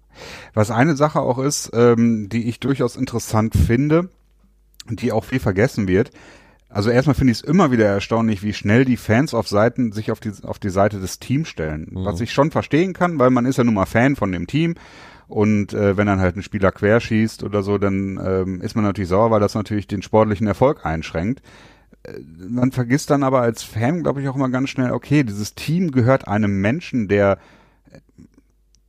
Was 0.53 0.71
eine 0.71 0.95
Sache 0.95 1.19
auch 1.19 1.39
ist, 1.39 1.71
ähm, 1.73 2.29
die 2.29 2.47
ich 2.47 2.59
durchaus 2.59 2.95
interessant 2.95 3.55
finde, 3.55 4.09
die 4.89 5.11
auch 5.11 5.25
viel 5.25 5.39
vergessen 5.39 5.87
wird. 5.87 6.11
Also 6.69 6.89
erstmal 6.89 7.15
finde 7.15 7.31
ich 7.31 7.39
es 7.39 7.43
immer 7.43 7.71
wieder 7.71 7.85
erstaunlich, 7.85 8.43
wie 8.43 8.53
schnell 8.53 8.85
die 8.85 8.97
Fans 8.97 9.33
auf 9.33 9.47
Seiten 9.47 9.91
sich 9.91 10.11
auf 10.11 10.19
die 10.19 10.31
auf 10.43 10.59
die 10.59 10.69
Seite 10.69 10.99
des 10.99 11.19
Teams 11.19 11.47
stellen. 11.47 11.87
Mhm. 11.91 12.05
Was 12.05 12.19
ich 12.21 12.33
schon 12.33 12.51
verstehen 12.51 12.93
kann, 12.93 13.19
weil 13.19 13.29
man 13.29 13.45
ist 13.45 13.57
ja 13.57 13.63
nun 13.63 13.75
mal 13.75 13.85
Fan 13.85 14.15
von 14.15 14.31
dem 14.31 14.47
Team 14.47 14.75
und 15.27 15.73
äh, 15.73 15.97
wenn 15.97 16.07
dann 16.07 16.19
halt 16.19 16.35
ein 16.35 16.43
Spieler 16.43 16.71
querschießt 16.71 17.43
oder 17.43 17.63
so, 17.63 17.77
dann 17.77 18.19
ähm, 18.23 18.61
ist 18.61 18.75
man 18.75 18.83
natürlich 18.83 19.09
sauer, 19.09 19.31
weil 19.31 19.39
das 19.39 19.55
natürlich 19.55 19.87
den 19.87 20.01
sportlichen 20.01 20.47
Erfolg 20.47 20.85
einschränkt. 20.85 21.41
Man 22.37 22.71
vergisst 22.71 23.09
dann 23.09 23.23
aber 23.23 23.41
als 23.41 23.63
Fan, 23.63 24.03
glaube 24.03 24.21
ich, 24.21 24.27
auch 24.27 24.35
immer 24.35 24.49
ganz 24.49 24.69
schnell, 24.69 24.91
okay, 24.91 25.23
dieses 25.23 25.55
Team 25.55 25.91
gehört 25.91 26.27
einem 26.27 26.61
Menschen, 26.61 27.07
der 27.07 27.37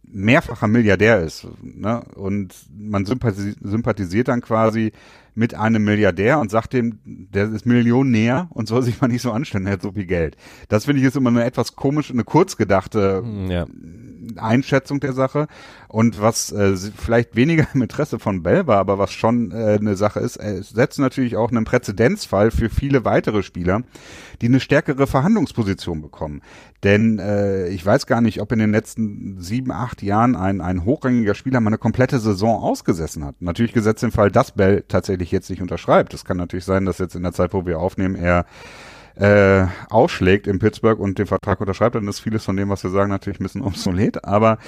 mehrfacher 0.03 0.67
Milliardär 0.67 1.21
ist. 1.21 1.47
Ne? 1.63 2.03
Und 2.15 2.55
man 2.75 3.05
sympathisiert, 3.05 4.29
dann 4.29 4.41
quasi 4.41 4.93
mit 5.35 5.55
einem 5.55 5.85
Milliardär 5.85 6.39
und 6.41 6.51
sagt 6.51 6.73
dem, 6.73 6.99
der 7.05 7.53
ist 7.53 7.67
Millionär 7.67 8.49
und 8.51 8.67
soll 8.69 8.83
sich 8.83 9.01
mal 9.01 9.09
nicht 9.09 9.21
so 9.21 9.33
anstellen, 9.33 9.67
er 9.67 9.75
hat 9.75 9.83
so 9.83 9.93
viel 9.93 10.07
Geld. 10.07 10.37
Das 10.69 10.87
finde 10.87 11.03
ich 11.03 11.07
ist 11.07 11.17
immer 11.17 11.29
eine 11.29 11.45
etwas 11.45 11.77
komische, 11.77 12.15
eine 12.15 12.25
kurzgedachte 12.25 13.23
ja. 13.49 13.67
Einschätzung 14.37 15.01
der 15.01 15.13
Sache. 15.13 15.47
Und 15.89 16.21
was 16.21 16.53
äh, 16.53 16.77
vielleicht 16.77 17.37
weniger 17.37 17.67
im 17.75 17.83
Interesse 17.83 18.19
von 18.19 18.43
Bell 18.43 18.67
war, 18.67 18.79
aber 18.79 18.99
was 18.99 19.13
schon 19.13 19.53
äh, 19.53 19.79
eine 19.81 19.97
Sache 19.97 20.21
ist, 20.21 20.37
es 20.37 20.71
setzt 20.71 20.99
natürlich 20.99 21.37
auch 21.37 21.51
einen 21.51 21.65
Präzedenzfall 21.65 22.51
für 22.51 22.69
viele 22.69 23.05
weitere 23.05 23.43
Spieler, 23.43 23.83
die 24.43 24.47
eine 24.47 24.61
stärkere 24.61 25.07
Verhandlungsposition 25.07 26.03
bekommen. 26.03 26.43
Denn 26.83 27.19
äh, 27.19 27.69
ich 27.69 27.85
weiß 27.85 28.07
gar 28.07 28.21
nicht, 28.21 28.41
ob 28.41 28.53
in 28.53 28.59
den 28.59 28.73
letzten 28.73 29.41
sieben, 29.41 29.73
acht 29.73 30.03
Jahren 30.03 30.37
ein, 30.37 30.61
ein 30.61 30.85
hochrangiger 30.85 31.35
Spieler 31.35 31.61
mal 31.61 31.71
eine 31.71 31.79
komplette 31.79 32.19
Saison 32.19 32.63
ausgesessen 32.63 33.25
hat. 33.25 33.41
Natürlich 33.41 33.73
gesetzt 33.73 34.03
im 34.03 34.13
Fall, 34.13 34.31
dass 34.31 34.53
Bell 34.53 34.85
tatsächlich 34.87 35.31
jetzt 35.31 35.51
nicht 35.51 35.63
unterschreibt. 35.63 36.13
Es 36.15 36.25
kann 36.25 36.37
natürlich 36.37 36.65
sein, 36.65 36.85
dass 36.85 36.99
jetzt 36.99 37.15
in 37.15 37.23
der 37.23 37.33
Zeit, 37.33 37.55
wo 37.55 37.65
wir 37.65 37.79
aufnehmen, 37.79 38.17
er 38.17 38.45
äh, 39.17 39.67
ausschlägt 39.89 40.47
in 40.47 40.59
Pittsburgh 40.59 40.99
und 40.99 41.19
den 41.19 41.27
Vertrag 41.27 41.61
unterschreibt, 41.61 41.95
dann 41.95 42.09
ist 42.09 42.21
vieles 42.21 42.45
von 42.45 42.57
dem, 42.57 42.69
was 42.69 42.85
wir 42.85 42.91
sagen, 42.91 43.11
natürlich 43.11 43.41
ein 43.41 43.45
bisschen 43.45 43.63
obsolet. 43.63 44.25
Aber 44.25 44.59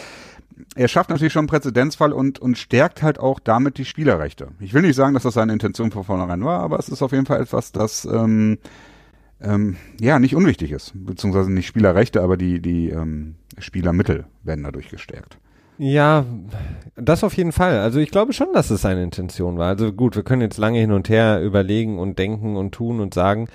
er 0.74 0.88
schafft 0.88 1.11
natürlich 1.11 1.32
schon 1.32 1.40
einen 1.40 1.49
Präzedenzfall 1.49 2.12
und, 2.12 2.38
und 2.38 2.59
stärkt 2.59 3.03
halt 3.03 3.20
auch 3.20 3.40
damit 3.40 3.78
die 3.78 3.84
Spielerrechte. 3.84 4.49
Ich 4.61 4.74
will 4.74 4.82
nicht 4.82 4.96
sagen, 4.96 5.14
dass 5.14 5.22
das 5.22 5.34
seine 5.34 5.53
Intention 5.53 5.90
von 5.90 6.05
vornherein 6.05 6.44
war, 6.44 6.61
aber 6.61 6.78
es 6.78 6.88
ist 6.88 7.03
auf 7.03 7.12
jeden 7.12 7.26
Fall 7.26 7.40
etwas, 7.40 7.72
das 7.72 8.07
ähm, 8.07 8.59
ähm, 9.40 9.76
ja 10.01 10.18
nicht 10.18 10.34
unwichtig 10.34 10.72
ist. 10.72 10.92
Beziehungsweise 10.94 11.53
nicht 11.53 11.66
Spielerrechte, 11.66 12.22
aber 12.22 12.36
die, 12.36 12.61
die 12.61 12.90
ähm, 12.90 13.36
Spielermittel 13.59 14.26
werden 14.42 14.64
dadurch 14.64 14.88
gestärkt. 14.88 15.38
Ja, 15.78 16.24
das 16.96 17.22
auf 17.22 17.34
jeden 17.34 17.53
Fall. 17.53 17.78
Also 17.78 18.01
ich 18.01 18.11
glaube 18.11 18.32
schon, 18.32 18.49
dass 18.53 18.70
es 18.70 18.82
seine 18.82 19.05
Intention 19.05 19.59
war. 19.59 19.68
Also 19.68 19.92
gut, 19.92 20.16
wir 20.16 20.24
können 20.24 20.42
jetzt 20.42 20.59
lange 20.59 20.80
hin 20.80 20.90
und 20.90 21.09
her 21.09 21.40
überlegen 21.40 22.01
und 22.01 22.18
denken 22.18 22.57
und 22.57 22.72
tun 22.72 22.99
und 22.99 23.14
sagen. 23.14 23.49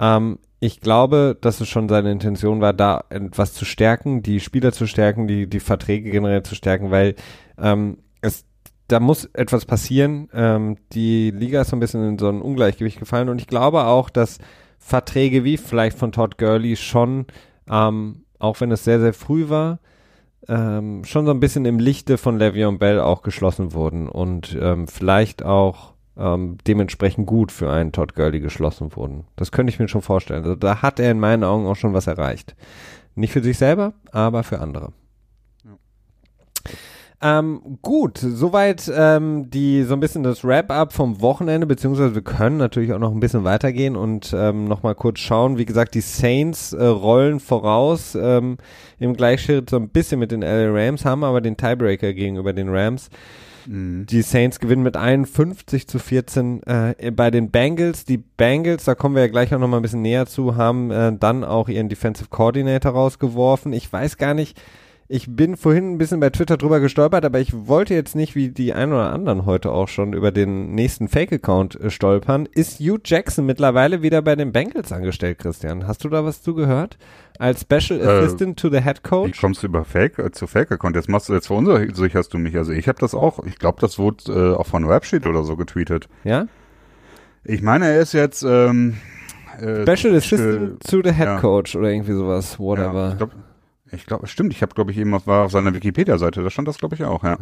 Ähm, 0.00 0.38
ich 0.58 0.80
glaube, 0.80 1.38
dass 1.40 1.60
es 1.60 1.68
schon 1.68 1.88
seine 1.88 2.10
Intention 2.10 2.60
war, 2.60 2.72
da 2.72 3.04
etwas 3.10 3.54
zu 3.54 3.64
stärken, 3.64 4.22
die 4.22 4.40
Spieler 4.40 4.72
zu 4.72 4.86
stärken, 4.86 5.26
die, 5.28 5.46
die 5.46 5.60
Verträge 5.60 6.10
generell 6.10 6.42
zu 6.42 6.54
stärken, 6.54 6.90
weil 6.90 7.14
ähm, 7.58 7.98
es 8.20 8.44
da 8.88 8.98
muss 8.98 9.26
etwas 9.34 9.66
passieren. 9.66 10.28
Ähm, 10.34 10.76
die 10.92 11.30
Liga 11.30 11.60
ist 11.60 11.70
so 11.70 11.76
ein 11.76 11.80
bisschen 11.80 12.06
in 12.08 12.18
so 12.18 12.28
ein 12.28 12.42
Ungleichgewicht 12.42 12.98
gefallen 12.98 13.28
und 13.28 13.40
ich 13.40 13.46
glaube 13.46 13.84
auch, 13.84 14.10
dass 14.10 14.38
Verträge 14.78 15.44
wie 15.44 15.56
vielleicht 15.56 15.96
von 15.96 16.12
Todd 16.12 16.38
Gurley 16.38 16.76
schon, 16.76 17.26
ähm, 17.70 18.24
auch 18.38 18.60
wenn 18.60 18.72
es 18.72 18.84
sehr, 18.84 18.98
sehr 18.98 19.14
früh 19.14 19.48
war, 19.48 19.78
ähm, 20.48 21.04
schon 21.04 21.26
so 21.26 21.30
ein 21.30 21.40
bisschen 21.40 21.64
im 21.66 21.78
Lichte 21.78 22.18
von 22.18 22.40
Le'Veon 22.40 22.78
Bell 22.78 22.98
auch 23.00 23.22
geschlossen 23.22 23.72
wurden 23.72 24.08
und 24.08 24.58
ähm, 24.60 24.88
vielleicht 24.88 25.44
auch 25.44 25.94
ähm, 26.20 26.58
dementsprechend 26.66 27.26
gut 27.26 27.50
für 27.50 27.70
einen 27.70 27.92
Todd 27.92 28.14
Gurley 28.14 28.40
geschlossen 28.40 28.94
wurden. 28.94 29.24
Das 29.36 29.52
könnte 29.52 29.72
ich 29.72 29.78
mir 29.78 29.88
schon 29.88 30.02
vorstellen. 30.02 30.44
Also 30.44 30.56
da 30.56 30.82
hat 30.82 31.00
er 31.00 31.10
in 31.10 31.20
meinen 31.20 31.44
Augen 31.44 31.66
auch 31.66 31.76
schon 31.76 31.94
was 31.94 32.06
erreicht. 32.06 32.54
Nicht 33.14 33.32
für 33.32 33.42
sich 33.42 33.58
selber, 33.58 33.94
aber 34.12 34.42
für 34.42 34.60
andere. 34.60 34.92
Ähm, 37.22 37.78
gut, 37.82 38.16
soweit 38.16 38.90
ähm, 38.94 39.50
die 39.50 39.82
so 39.82 39.92
ein 39.92 40.00
bisschen 40.00 40.22
das 40.22 40.42
Wrap-up 40.42 40.94
vom 40.94 41.20
Wochenende, 41.20 41.66
beziehungsweise 41.66 42.14
wir 42.14 42.22
können 42.22 42.56
natürlich 42.56 42.94
auch 42.94 42.98
noch 42.98 43.12
ein 43.12 43.20
bisschen 43.20 43.44
weitergehen 43.44 43.94
und 43.94 44.34
ähm, 44.34 44.64
nochmal 44.64 44.94
kurz 44.94 45.18
schauen. 45.18 45.58
Wie 45.58 45.66
gesagt, 45.66 45.94
die 45.94 46.00
Saints 46.00 46.72
äh, 46.72 46.82
rollen 46.82 47.38
voraus 47.38 48.14
ähm, 48.14 48.56
im 48.98 49.14
Gleichschritt 49.14 49.68
so 49.68 49.76
ein 49.76 49.90
bisschen 49.90 50.18
mit 50.18 50.32
den 50.32 50.40
LA 50.40 50.70
Rams, 50.70 51.04
haben 51.04 51.22
aber 51.22 51.42
den 51.42 51.58
Tiebreaker 51.58 52.14
gegenüber 52.14 52.54
den 52.54 52.70
Rams. 52.70 53.10
Mhm. 53.70 54.06
Die 54.06 54.22
Saints 54.22 54.58
gewinnen 54.58 54.82
mit 54.82 54.96
51 54.96 55.86
zu 55.86 56.00
14 56.00 56.62
äh, 56.64 57.10
bei 57.12 57.30
den 57.30 57.50
Bengals. 57.52 58.04
Die 58.04 58.18
Bengals, 58.18 58.84
da 58.84 58.96
kommen 58.96 59.14
wir 59.14 59.22
ja 59.22 59.28
gleich 59.28 59.54
auch 59.54 59.60
noch 59.60 59.68
mal 59.68 59.76
ein 59.76 59.82
bisschen 59.82 60.02
näher 60.02 60.26
zu, 60.26 60.56
haben 60.56 60.90
äh, 60.90 61.12
dann 61.16 61.44
auch 61.44 61.68
ihren 61.68 61.88
Defensive 61.88 62.28
Coordinator 62.30 62.92
rausgeworfen. 62.92 63.72
Ich 63.72 63.92
weiß 63.92 64.16
gar 64.16 64.34
nicht, 64.34 64.60
ich 65.12 65.26
bin 65.34 65.56
vorhin 65.56 65.94
ein 65.94 65.98
bisschen 65.98 66.20
bei 66.20 66.30
Twitter 66.30 66.56
drüber 66.56 66.78
gestolpert, 66.78 67.24
aber 67.24 67.40
ich 67.40 67.66
wollte 67.66 67.94
jetzt 67.94 68.14
nicht 68.14 68.36
wie 68.36 68.50
die 68.50 68.72
ein 68.72 68.92
oder 68.92 69.12
anderen 69.12 69.44
heute 69.44 69.72
auch 69.72 69.88
schon 69.88 70.12
über 70.12 70.30
den 70.30 70.72
nächsten 70.76 71.08
Fake-Account 71.08 71.80
äh, 71.80 71.90
stolpern. 71.90 72.46
Ist 72.46 72.78
Hugh 72.78 73.00
Jackson 73.04 73.44
mittlerweile 73.44 74.02
wieder 74.02 74.22
bei 74.22 74.36
den 74.36 74.52
Bengals 74.52 74.92
angestellt, 74.92 75.38
Christian? 75.40 75.88
Hast 75.88 76.04
du 76.04 76.08
da 76.08 76.24
was 76.24 76.42
zugehört? 76.42 76.96
Als 77.40 77.62
Special 77.62 78.00
äh, 78.00 78.04
Assistant 78.04 78.56
to 78.60 78.70
the 78.70 78.82
Head 78.82 79.02
Coach? 79.02 79.36
Wie 79.36 79.40
kommst 79.40 79.64
du 79.64 79.66
über 79.66 79.84
Fake 79.84 80.16
äh, 80.20 80.30
zu 80.30 80.46
Fake-Account? 80.46 80.94
Jetzt 80.94 81.08
machst 81.08 81.28
du 81.28 81.32
jetzt 81.32 81.48
verunsicherst 81.48 82.32
du 82.32 82.38
mich. 82.38 82.56
Also 82.56 82.70
ich 82.70 82.86
habe 82.86 83.00
das 83.00 83.12
auch, 83.12 83.44
ich 83.44 83.58
glaube, 83.58 83.80
das 83.80 83.98
wurde 83.98 84.32
äh, 84.32 84.54
auch 84.54 84.66
von 84.66 84.84
Rapsheet 84.84 85.26
oder 85.26 85.42
so 85.42 85.56
getweetet. 85.56 86.08
Ja? 86.22 86.46
Ich 87.42 87.62
meine, 87.62 87.88
er 87.88 88.00
ist 88.00 88.12
jetzt 88.12 88.44
ähm, 88.44 88.98
äh, 89.60 89.82
Special 89.82 90.14
Assistant 90.14 90.88
to 90.88 91.00
the 91.02 91.12
Head 91.12 91.26
ja. 91.26 91.40
Coach 91.40 91.74
oder 91.74 91.90
irgendwie 91.90 92.12
sowas, 92.12 92.60
whatever. 92.60 93.06
Ja, 93.06 93.10
ich 93.10 93.16
glaube, 93.16 93.32
ich 93.92 94.06
glaube, 94.06 94.26
stimmt. 94.26 94.52
Ich 94.52 94.62
habe, 94.62 94.74
glaube 94.74 94.92
ich, 94.92 94.98
eben 94.98 95.12
auf, 95.14 95.26
war 95.26 95.44
auf 95.46 95.52
seiner 95.52 95.74
Wikipedia-Seite. 95.74 96.42
Da 96.42 96.50
stand 96.50 96.68
das, 96.68 96.78
glaube 96.78 96.94
ich, 96.94 97.04
auch. 97.04 97.24
Ja. 97.24 97.38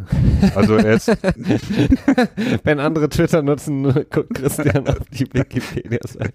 Also 0.55 0.75
er 0.75 0.93
ist. 0.93 1.07
Wenn 2.63 2.79
andere 2.79 3.09
Twitter 3.09 3.41
nutzen, 3.41 3.83
guckt 4.09 4.33
Christian 4.33 4.87
auf 4.87 4.99
die 5.11 5.31
Wikipedia-Seite. 5.31 6.33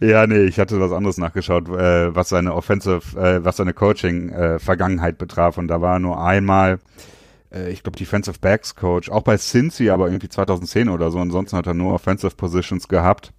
Ja, 0.00 0.26
nee, 0.26 0.44
ich 0.44 0.58
hatte 0.60 0.78
was 0.78 0.92
anderes 0.92 1.18
nachgeschaut, 1.18 1.68
äh, 1.68 2.14
was 2.14 2.28
seine 2.28 2.54
Offensive, 2.54 3.18
äh, 3.18 3.44
was 3.44 3.56
seine 3.56 3.74
Coaching-Vergangenheit 3.74 5.14
äh, 5.14 5.18
betraf. 5.18 5.58
Und 5.58 5.68
da 5.68 5.80
war 5.80 5.98
nur 5.98 6.24
einmal, 6.24 6.78
äh, 7.52 7.70
ich 7.70 7.82
glaube, 7.82 7.98
Defensive 7.98 8.38
Backs 8.40 8.76
Coach, 8.76 9.10
auch 9.10 9.22
bei 9.22 9.36
Cincy, 9.36 9.90
aber 9.90 10.06
irgendwie 10.06 10.28
2010 10.28 10.88
oder 10.88 11.10
so. 11.10 11.18
Ansonsten 11.18 11.56
hat 11.56 11.66
er 11.66 11.74
nur 11.74 11.92
Offensive 11.92 12.36
Positions 12.36 12.86
gehabt. 12.86 13.32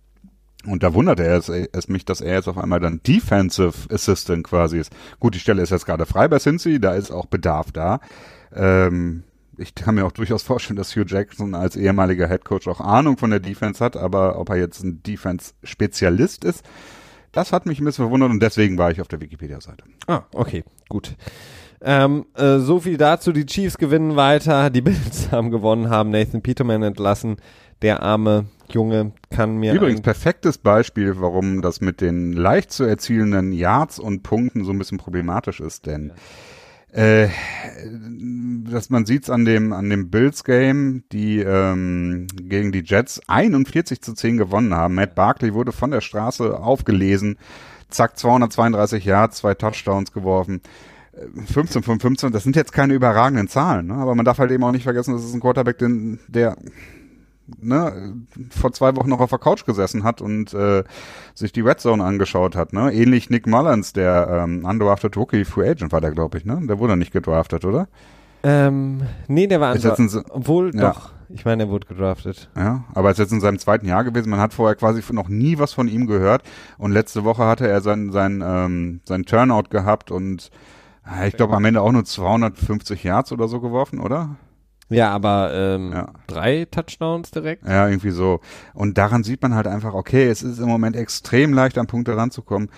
Und 0.66 0.84
da 0.84 0.94
wunderte 0.94 1.24
er 1.24 1.38
es, 1.38 1.50
es, 1.50 1.88
mich, 1.88 2.06
dass 2.06 2.22
er 2.22 2.36
jetzt 2.36 2.48
auf 2.48 2.58
einmal 2.58 2.80
dann 2.80 3.02
Defensive 3.06 3.74
Assistant 3.94 4.44
quasi 4.44 4.80
ist. 4.80 4.92
Gut, 5.20 5.36
die 5.36 5.40
Stelle 5.40 5.62
ist 5.62 5.70
jetzt 5.70 5.86
gerade 5.86 6.06
frei 6.06 6.28
bei 6.28 6.40
Cincy, 6.40 6.80
da 6.80 6.94
ist 6.94 7.12
auch 7.12 7.26
Bedarf 7.26 7.72
da. 7.72 8.00
Ähm, 8.54 9.24
ich 9.58 9.76
kann 9.76 9.96
mir 9.96 10.06
auch 10.06 10.12
durchaus 10.12 10.44
vorstellen, 10.44 10.78
dass 10.78 10.96
Hugh 10.96 11.06
Jackson 11.08 11.56
als 11.56 11.76
ehemaliger 11.76 12.28
Head 12.28 12.46
Coach 12.46 12.68
auch 12.68 12.82
Ahnung 12.82 13.18
von 13.18 13.30
der 13.30 13.40
Defense 13.40 13.84
hat, 13.84 13.96
aber 13.96 14.40
ob 14.40 14.50
er 14.50 14.58
jetzt 14.58 14.84
ein 14.84 15.02
Defense-Spezialist 15.04 16.44
ist, 16.44 16.64
das 17.32 17.52
hat 17.52 17.66
mich 17.66 17.80
ein 17.80 17.86
bisschen 17.86 18.06
verwundert 18.06 18.30
und 18.32 18.42
deswegen 18.42 18.78
war 18.78 18.92
ich 18.92 19.02
auf 19.02 19.08
der 19.08 19.22
Wikipedia-Seite. 19.22 19.84
Ah, 20.08 20.24
okay, 20.34 20.64
gut. 20.90 21.16
Ähm, 21.82 22.26
äh, 22.36 22.60
so 22.60 22.80
viel 22.80 22.98
dazu. 22.98 23.32
Die 23.32 23.46
Chiefs 23.46 23.78
gewinnen 23.78 24.16
weiter, 24.16 24.70
die 24.70 24.82
Bills 24.82 25.28
haben 25.32 25.52
gewonnen, 25.52 25.90
haben 25.90 26.10
Nathan 26.10 26.42
Peterman 26.42 26.84
entlassen. 26.84 27.38
Der 27.82 28.02
arme 28.02 28.46
Junge 28.72 29.12
kann 29.30 29.58
mir. 29.58 29.74
Übrigens 29.74 30.02
perfektes 30.02 30.58
Beispiel, 30.58 31.20
warum 31.20 31.62
das 31.62 31.82
mit 31.82 32.02
den 32.02 32.34
leicht 32.34 32.72
zu 32.72 32.84
erzielenden 32.84 33.52
Yards 33.52 34.00
und 34.00 34.24
Punkten 34.24 34.64
so 34.64 34.72
ein 34.72 34.78
bisschen 34.78 34.98
problematisch 34.98 35.60
ist, 35.60 35.86
denn 35.86 36.14
äh, 36.92 37.28
dass 38.72 38.90
man 38.90 39.06
sieht's 39.06 39.30
an 39.30 39.46
dem 39.46 39.74
an 39.74 39.90
dem 39.90 40.10
Bills 40.10 40.44
Game, 40.44 41.04
die 41.12 41.40
ähm, 41.40 42.28
gegen 42.36 42.72
die 42.72 42.84
Jets 42.86 43.22
41 43.28 44.02
zu 44.02 44.14
10 44.14 44.38
gewonnen 44.38 44.74
haben. 44.74 44.96
Matt 44.96 45.14
Barkley 45.14 45.54
wurde 45.54 45.74
von 45.74 45.92
der 45.92 46.02
Straße 46.02 46.58
aufgelesen, 46.58 47.38
zack 47.90 48.18
232 48.18 49.04
Yards, 49.06 49.38
zwei 49.38 49.54
Touchdowns 49.54 50.12
geworfen. 50.12 50.62
15 51.46 51.82
von 51.84 52.00
15, 52.00 52.34
das 52.34 52.44
sind 52.44 52.58
jetzt 52.58 52.74
keine 52.74 52.94
überragenden 52.94 53.48
Zahlen, 53.48 53.88
ne? 53.88 53.94
aber 53.94 54.16
man 54.16 54.26
darf 54.26 54.38
halt 54.38 54.52
eben 54.52 54.66
auch 54.66 54.74
nicht 54.74 54.84
vergessen, 54.84 55.14
das 55.14 55.24
ist 55.24 55.34
ein 55.34 55.40
Quarterback, 55.40 55.78
den, 55.78 56.20
der 56.28 56.58
ne, 57.62 58.14
vor 58.50 58.72
zwei 58.72 58.96
Wochen 58.96 59.10
noch 59.10 59.20
auf 59.20 59.30
der 59.30 59.40
Couch 59.40 59.66
gesessen 59.66 60.04
hat 60.04 60.22
und 60.22 60.54
äh, 60.54 60.84
sich 61.34 61.52
die 61.52 61.62
Red 61.62 61.80
Zone 61.80 62.04
angeschaut 62.04 62.56
hat. 62.56 62.74
Ne? 62.74 62.94
Ähnlich 62.94 63.30
Nick 63.30 63.48
Mullins, 63.48 63.94
der 63.94 64.44
ähm, 64.44 64.66
undrafted 64.66 65.16
Rookie 65.18 65.46
Free 65.46 65.70
Agent 65.70 65.92
war 65.92 66.02
der, 66.02 66.12
glaube 66.12 66.38
ich. 66.38 66.46
Ne? 66.46 66.60
Der 66.64 66.80
wurde 66.80 66.98
nicht 66.98 67.12
gedraftet, 67.12 67.66
oder? 67.66 67.88
Ähm, 68.44 69.02
nee, 69.28 69.48
der 69.48 69.62
war 69.62 69.74
undrafted. 69.74 70.26
Obwohl, 70.30 70.76
ja. 70.76 70.92
doch. 70.92 71.12
Ich 71.30 71.44
meine, 71.44 71.64
er 71.64 71.70
wurde 71.70 71.88
gedraftet. 71.88 72.50
Ja, 72.56 72.84
aber 72.94 73.10
er 73.10 73.14
ist 73.14 73.18
jetzt 73.18 73.32
in 73.32 73.42
seinem 73.42 73.58
zweiten 73.58 73.88
Jahr 73.88 74.04
gewesen. 74.04 74.30
Man 74.30 74.40
hat 74.40 74.54
vorher 74.54 74.76
quasi 74.76 75.02
noch 75.12 75.28
nie 75.28 75.58
was 75.58 75.74
von 75.74 75.88
ihm 75.88 76.06
gehört. 76.06 76.44
Und 76.78 76.92
letzte 76.92 77.24
Woche 77.24 77.46
hatte 77.46 77.68
er 77.68 77.82
sein, 77.82 78.12
sein, 78.12 78.44
ähm, 78.46 79.02
sein 79.06 79.26
Turnout 79.26 79.70
gehabt 79.70 80.12
und 80.12 80.52
ich 81.28 81.38
glaube 81.38 81.56
am 81.56 81.66
Ende 81.66 81.82
auch 81.82 81.92
nur 81.92 82.04
250 82.04 83.04
Yards 83.04 83.32
oder 83.32 83.48
so 83.48 83.62
geworfen, 83.62 84.00
oder? 84.00 84.38
Ja, 84.90 85.10
aber 85.12 85.52
ähm, 85.54 85.92
Ja. 85.94 86.10
drei 86.28 86.66
Touchdowns 86.70 87.32
direkt. 87.32 87.68
Ja, 87.68 87.88
irgendwie 87.88 88.12
so. 88.12 88.40
Und 88.74 88.98
daran 88.98 89.24
sieht 89.24 89.42
man 89.42 89.56
halt 89.56 89.68
einfach, 89.68 89.94
okay, 89.94 90.28
es 90.28 90.44
ist 90.44 90.60
im 90.60 90.68
Moment 90.68 90.96
extrem 90.96 91.54
leicht, 91.54 91.78
an 91.78 91.88
Punkte 91.88 92.16
ranzukommen. 92.16 92.70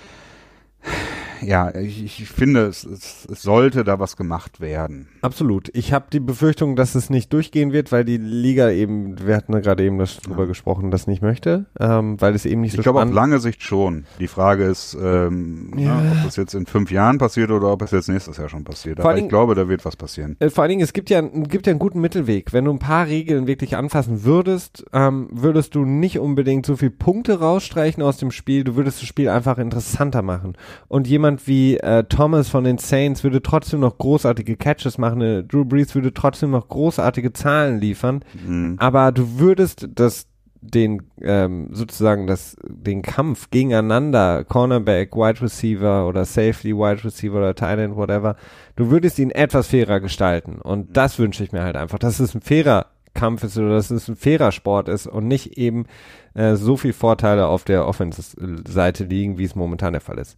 Ja, 1.42 1.74
ich, 1.76 2.04
ich 2.04 2.30
finde, 2.30 2.66
es, 2.66 2.84
es, 2.84 3.28
es 3.32 3.42
sollte 3.42 3.84
da 3.84 4.00
was 4.00 4.18
gemacht 4.18 4.60
werden. 4.60 5.08
Absolut. 5.22 5.70
Ich 5.74 5.94
habe 5.94 6.06
die 6.12 6.20
Befürchtung, 6.20 6.76
dass 6.76 6.96
es 6.96 7.10
nicht 7.10 7.32
durchgehen 7.34 7.72
wird, 7.74 7.92
weil 7.92 8.06
die 8.06 8.18
Liga 8.18 8.70
eben, 8.72 9.16
wir 9.26 9.36
hatten 9.36 9.54
ja 9.54 9.60
gerade 9.60 9.84
eben 9.84 9.98
das 9.98 10.18
drüber 10.18 10.48
gesprochen, 10.48 10.92
das 10.92 11.08
nicht 11.08 11.22
möchte, 11.22 11.66
ähm, 11.80 12.20
weil 12.20 12.34
es 12.36 12.46
eben 12.46 12.62
nicht 12.62 12.74
so 12.74 12.80
Ich 12.80 12.84
glaube 12.84 13.02
auf 13.02 13.12
lange 13.12 13.40
Sicht 13.40 13.62
schon. 13.64 14.06
Die 14.20 14.28
Frage 14.28 14.64
ist, 14.66 14.98
ähm, 15.02 15.74
Ja. 15.78 16.02
ja. 16.04 16.12
ob 16.12 16.24
das 16.26 16.36
jetzt 16.36 16.54
in 16.56 16.66
fünf 16.66 16.92
Jahren 16.92 17.18
passiert 17.18 17.52
oder 17.52 17.72
ob 17.72 17.82
es 17.82 17.92
jetzt 17.92 18.10
nächstes 18.10 18.38
Jahr 18.38 18.50
schon 18.50 18.64
passiert. 18.64 19.00
Vor 19.00 19.10
Aber 19.12 19.20
ich 19.20 19.30
glaube, 19.30 19.54
da 19.56 19.68
wird 19.70 19.86
was 19.86 19.96
passieren. 19.96 20.36
Äh, 20.40 20.50
Vor 20.50 20.64
allen 20.64 20.70
Dingen, 20.70 20.82
es 20.82 20.94
gibt 20.94 21.10
ja, 21.10 21.22
gibt 21.22 21.68
ja 21.68 21.72
einen 21.72 21.80
guten 21.80 22.02
Mittelweg. 22.02 22.54
Wenn 22.54 22.66
du 22.66 22.72
ein 22.72 22.80
paar 22.80 23.08
Regeln 23.08 23.48
wirklich 23.48 23.76
anfassen 23.76 24.24
würdest, 24.24 24.86
ähm, 24.94 25.28
würdest 25.32 25.76
du 25.76 25.86
nicht 25.86 26.20
unbedingt 26.20 26.66
so 26.66 26.76
viel 26.76 26.90
Punkte 26.90 27.40
rausstreichen 27.40 28.02
aus 28.02 28.18
dem 28.18 28.32
Spiel. 28.32 28.64
Du 28.64 28.76
würdest 28.76 29.02
das 29.02 29.08
Spiel 29.08 29.30
einfach 29.30 29.58
interessanter 29.58 30.22
machen. 30.22 30.54
Und 30.88 31.08
jemand 31.08 31.27
wie 31.46 31.78
äh, 31.78 32.04
Thomas 32.04 32.50
von 32.50 32.64
den 32.64 32.78
Saints 32.78 33.24
würde 33.24 33.42
trotzdem 33.42 33.82
noch 33.82 33.98
großartige 33.98 34.56
Catches 34.56 34.98
machen. 34.98 35.22
Äh, 35.22 35.44
Drew 35.44 35.66
Brees 35.66 35.94
würde 35.96 36.14
trotzdem 36.14 36.52
noch 36.52 36.68
großartige 36.68 37.34
Zahlen 37.34 37.80
liefern. 37.80 38.24
Mhm. 38.46 38.76
Aber 38.80 39.12
du 39.12 39.40
würdest 39.40 39.88
das 39.94 40.28
den 40.62 41.04
ähm, 41.22 41.70
sozusagen 41.72 42.28
das 42.28 42.58
den 42.68 43.02
Kampf 43.02 43.50
gegeneinander 43.52 44.44
Cornerback, 44.44 45.16
Wide 45.16 45.42
Receiver 45.42 46.08
oder 46.08 46.26
Safety, 46.26 46.76
Wide 46.76 47.04
Receiver 47.04 47.38
oder 47.38 47.56
Tight 47.56 47.80
End, 47.80 47.96
whatever, 47.96 48.36
du 48.76 48.90
würdest 48.90 49.20
ihn 49.20 49.32
etwas 49.32 49.68
fairer 49.68 50.00
gestalten 50.00 50.60
und 50.60 50.98
das 50.98 51.20
wünsche 51.20 51.44
ich 51.44 51.52
mir 51.52 51.64
halt 51.64 51.78
einfach, 51.78 52.00
dass 52.00 52.20
es 52.20 52.34
ein 52.34 52.42
fairer 52.42 52.88
Kampf 53.14 53.44
ist 53.44 53.58
oder 53.58 53.70
dass 53.70 53.92
es 53.92 54.08
ein 54.08 54.16
fairer 54.16 54.52
Sport 54.52 54.90
ist 54.90 55.08
und 55.08 55.28
nicht 55.28 55.58
eben 55.58 55.86
äh, 56.34 56.56
so 56.56 56.78
viel 56.78 56.94
Vorteile 56.94 57.48
auf 57.48 57.64
der 57.64 57.88
Offense-Seite 57.88 59.06
liegen, 59.06 59.38
wie 59.38 59.44
es 59.44 59.56
momentan 59.56 59.94
der 59.94 60.02
Fall 60.02 60.20
ist. 60.20 60.38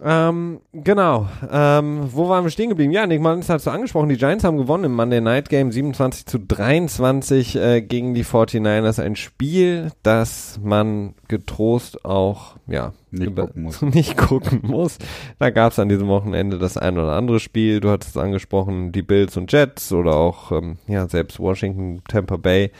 Ähm, 0.00 0.60
genau. 0.72 1.28
Ähm, 1.50 2.08
wo 2.12 2.28
waren 2.28 2.44
wir 2.44 2.50
stehen 2.50 2.70
geblieben? 2.70 2.92
Ja, 2.92 3.06
Nick 3.06 3.20
Mullins 3.20 3.48
hat 3.48 3.58
es 3.58 3.64
so 3.64 3.70
angesprochen. 3.70 4.08
Die 4.08 4.16
Giants 4.16 4.42
haben 4.42 4.56
gewonnen 4.56 4.84
im 4.84 4.94
Monday 4.94 5.20
Night 5.20 5.48
Game 5.48 5.70
27 5.70 6.26
zu 6.26 6.38
23 6.38 7.56
äh, 7.56 7.82
gegen 7.82 8.14
die 8.14 8.24
49ers. 8.24 9.00
Ein 9.02 9.16
Spiel, 9.16 9.92
das 10.02 10.58
man 10.62 11.14
getrost 11.28 12.04
auch, 12.04 12.56
ja, 12.66 12.92
Nicht 13.10 13.36
gucken 13.36 13.62
muss. 13.62 13.82
nicht 13.82 14.16
gucken 14.16 14.60
muss. 14.62 14.98
Da 15.38 15.50
gab 15.50 15.72
es 15.72 15.78
an 15.78 15.88
diesem 15.88 16.08
Wochenende 16.08 16.58
das 16.58 16.76
ein 16.76 16.98
oder 16.98 17.12
andere 17.12 17.38
Spiel. 17.38 17.80
Du 17.80 17.90
hattest 17.90 18.16
es 18.16 18.22
angesprochen, 18.22 18.92
die 18.92 19.02
Bills 19.02 19.36
und 19.36 19.52
Jets 19.52 19.92
oder 19.92 20.16
auch, 20.16 20.52
ähm, 20.52 20.78
ja, 20.88 21.06
selbst 21.06 21.38
Washington, 21.38 22.02
Tampa 22.08 22.36
Bay. 22.38 22.72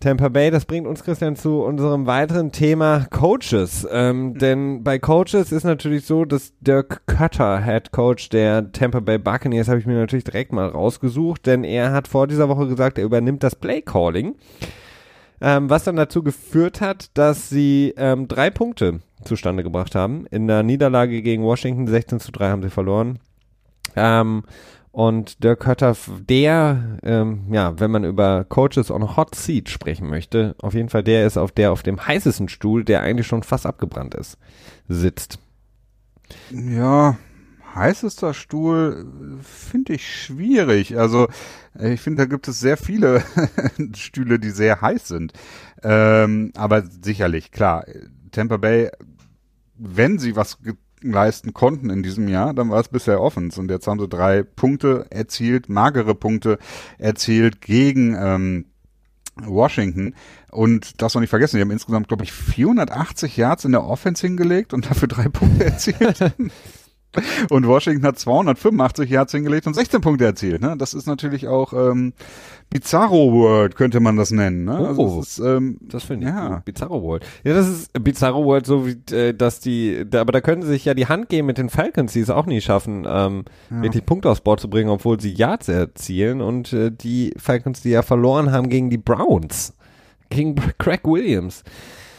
Tampa 0.00 0.28
Bay, 0.28 0.50
das 0.50 0.64
bringt 0.66 0.86
uns, 0.86 1.02
Christian, 1.02 1.36
zu 1.36 1.62
unserem 1.62 2.06
weiteren 2.06 2.52
Thema 2.52 3.06
Coaches. 3.10 3.86
Ähm, 3.90 4.36
denn 4.38 4.84
bei 4.84 4.98
Coaches 4.98 5.50
ist 5.50 5.64
natürlich 5.64 6.04
so, 6.04 6.24
dass 6.24 6.52
Dirk 6.60 7.06
Cutter, 7.06 7.64
Head 7.64 7.92
Coach 7.92 8.28
der 8.28 8.70
Tampa 8.72 9.00
Bay 9.00 9.18
Buccaneers, 9.18 9.68
habe 9.68 9.78
ich 9.78 9.86
mir 9.86 9.94
natürlich 9.94 10.24
direkt 10.24 10.52
mal 10.52 10.68
rausgesucht, 10.68 11.46
denn 11.46 11.64
er 11.64 11.92
hat 11.92 12.08
vor 12.08 12.26
dieser 12.26 12.48
Woche 12.48 12.68
gesagt, 12.68 12.98
er 12.98 13.04
übernimmt 13.04 13.42
das 13.42 13.56
Play 13.56 13.80
Calling. 13.80 14.34
Ähm, 15.40 15.68
was 15.68 15.84
dann 15.84 15.96
dazu 15.96 16.22
geführt 16.22 16.80
hat, 16.80 17.16
dass 17.16 17.48
sie 17.48 17.94
ähm, 17.96 18.28
drei 18.28 18.50
Punkte 18.50 19.00
zustande 19.24 19.62
gebracht 19.62 19.94
haben. 19.94 20.26
In 20.30 20.46
der 20.46 20.62
Niederlage 20.62 21.22
gegen 21.22 21.42
Washington 21.42 21.86
16 21.86 22.20
zu 22.20 22.32
3 22.32 22.50
haben 22.50 22.62
sie 22.62 22.70
verloren. 22.70 23.18
Ähm, 23.96 24.44
und 24.94 25.42
Dirk 25.42 25.58
Kötter, 25.58 25.96
der, 26.28 26.98
ähm, 27.02 27.46
ja, 27.50 27.80
wenn 27.80 27.90
man 27.90 28.04
über 28.04 28.44
Coaches 28.44 28.92
on 28.92 29.16
Hot 29.16 29.34
Seat 29.34 29.68
sprechen 29.68 30.08
möchte, 30.08 30.54
auf 30.58 30.72
jeden 30.74 30.88
Fall 30.88 31.02
der 31.02 31.26
ist, 31.26 31.36
auf 31.36 31.50
der 31.50 31.72
auf 31.72 31.82
dem 31.82 32.06
heißesten 32.06 32.48
Stuhl, 32.48 32.84
der 32.84 33.00
eigentlich 33.00 33.26
schon 33.26 33.42
fast 33.42 33.66
abgebrannt 33.66 34.14
ist, 34.14 34.38
sitzt. 34.86 35.40
Ja, 36.52 37.18
heißester 37.74 38.34
Stuhl 38.34 39.04
äh, 39.40 39.42
finde 39.42 39.94
ich 39.94 40.08
schwierig. 40.08 40.96
Also 40.96 41.26
äh, 41.76 41.94
ich 41.94 42.00
finde, 42.00 42.22
da 42.22 42.26
gibt 42.26 42.46
es 42.46 42.60
sehr 42.60 42.76
viele 42.76 43.24
Stühle, 43.96 44.38
die 44.38 44.50
sehr 44.50 44.80
heiß 44.80 45.08
sind. 45.08 45.32
Ähm, 45.82 46.52
aber 46.54 46.84
sicherlich, 47.02 47.50
klar, 47.50 47.84
Tampa 48.30 48.58
Bay, 48.58 48.92
wenn 49.76 50.20
sie 50.20 50.36
was 50.36 50.58
leisten 51.12 51.52
konnten 51.52 51.90
in 51.90 52.02
diesem 52.02 52.28
Jahr, 52.28 52.54
dann 52.54 52.70
war 52.70 52.80
es 52.80 52.88
bisher 52.88 53.20
Offens. 53.20 53.58
Und 53.58 53.70
jetzt 53.70 53.86
haben 53.86 54.00
sie 54.00 54.08
drei 54.08 54.42
Punkte 54.42 55.06
erzielt, 55.10 55.68
magere 55.68 56.14
Punkte 56.14 56.58
erzielt 56.98 57.60
gegen 57.60 58.16
ähm, 58.18 58.66
Washington. 59.42 60.14
Und 60.50 61.02
das 61.02 61.14
noch 61.14 61.20
nicht 61.20 61.30
vergessen, 61.30 61.56
die 61.56 61.62
haben 61.62 61.70
insgesamt, 61.70 62.08
glaube 62.08 62.24
ich, 62.24 62.32
480 62.32 63.36
Yards 63.36 63.64
in 63.64 63.72
der 63.72 63.84
Offense 63.84 64.26
hingelegt 64.26 64.72
und 64.72 64.88
dafür 64.88 65.08
drei 65.08 65.28
Punkte 65.28 65.64
erzielt. 65.64 66.18
Und 67.50 67.66
Washington 67.66 68.04
hat 68.06 68.18
285 68.18 69.08
Yards 69.10 69.32
hingelegt 69.32 69.66
und 69.66 69.74
16 69.74 70.00
Punkte 70.00 70.24
erzielt. 70.24 70.60
Ne? 70.60 70.74
Das 70.78 70.94
ist 70.94 71.06
natürlich 71.06 71.46
auch 71.48 71.72
ähm, 71.72 72.12
Bizarro 72.70 73.32
World, 73.32 73.76
könnte 73.76 74.00
man 74.00 74.16
das 74.16 74.30
nennen. 74.30 74.64
Ne? 74.64 74.76
Also 74.76 75.02
Oh. 75.02 75.20
ist, 75.20 75.38
ähm, 75.38 75.78
Das 75.82 76.04
finde 76.04 76.26
ich 76.28 76.32
Ja. 76.34 76.56
gut. 76.56 76.64
Bizarro 76.64 77.02
World. 77.02 77.24
Ja, 77.44 77.54
das 77.54 77.68
ist 77.68 77.92
Bizarro 78.02 78.44
World, 78.44 78.66
so 78.66 78.86
wie, 78.86 78.96
äh, 79.14 79.32
dass 79.34 79.60
die, 79.60 80.04
da, 80.08 80.20
aber 80.22 80.32
da 80.32 80.40
können 80.40 80.62
sie 80.62 80.68
sich 80.68 80.84
ja 80.84 80.94
die 80.94 81.06
Hand 81.06 81.28
geben 81.28 81.46
mit 81.46 81.58
den 81.58 81.68
Falcons, 81.68 82.12
die 82.12 82.20
es 82.20 82.30
auch 82.30 82.46
nie 82.46 82.60
schaffen, 82.60 83.06
ähm, 83.08 83.44
wirklich 83.70 84.04
Punkte 84.06 84.30
aufs 84.30 84.40
Board 84.40 84.60
zu 84.60 84.68
bringen, 84.68 84.90
obwohl 84.90 85.20
sie 85.20 85.32
Yards 85.32 85.68
erzielen 85.68 86.40
und 86.40 86.72
äh, 86.72 86.90
die 86.90 87.32
Falcons, 87.36 87.82
die 87.82 87.90
ja 87.90 88.02
verloren 88.02 88.50
haben 88.52 88.68
gegen 88.68 88.90
die 88.90 88.98
Browns. 88.98 89.74
Gegen 90.30 90.56
Craig 90.78 91.02
Williams. 91.04 91.62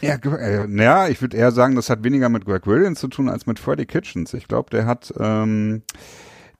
Ja, 0.00 0.16
äh, 0.16 0.66
ja, 0.68 1.08
ich 1.08 1.20
würde 1.20 1.36
eher 1.36 1.52
sagen, 1.52 1.74
das 1.74 1.90
hat 1.90 2.04
weniger 2.04 2.28
mit 2.28 2.44
Greg 2.44 2.66
Williams 2.66 3.00
zu 3.00 3.08
tun 3.08 3.28
als 3.28 3.46
mit 3.46 3.58
Freddie 3.58 3.86
Kitchens. 3.86 4.34
Ich 4.34 4.46
glaube, 4.48 4.70
der 4.70 4.86
hat, 4.86 5.12
ähm, 5.18 5.82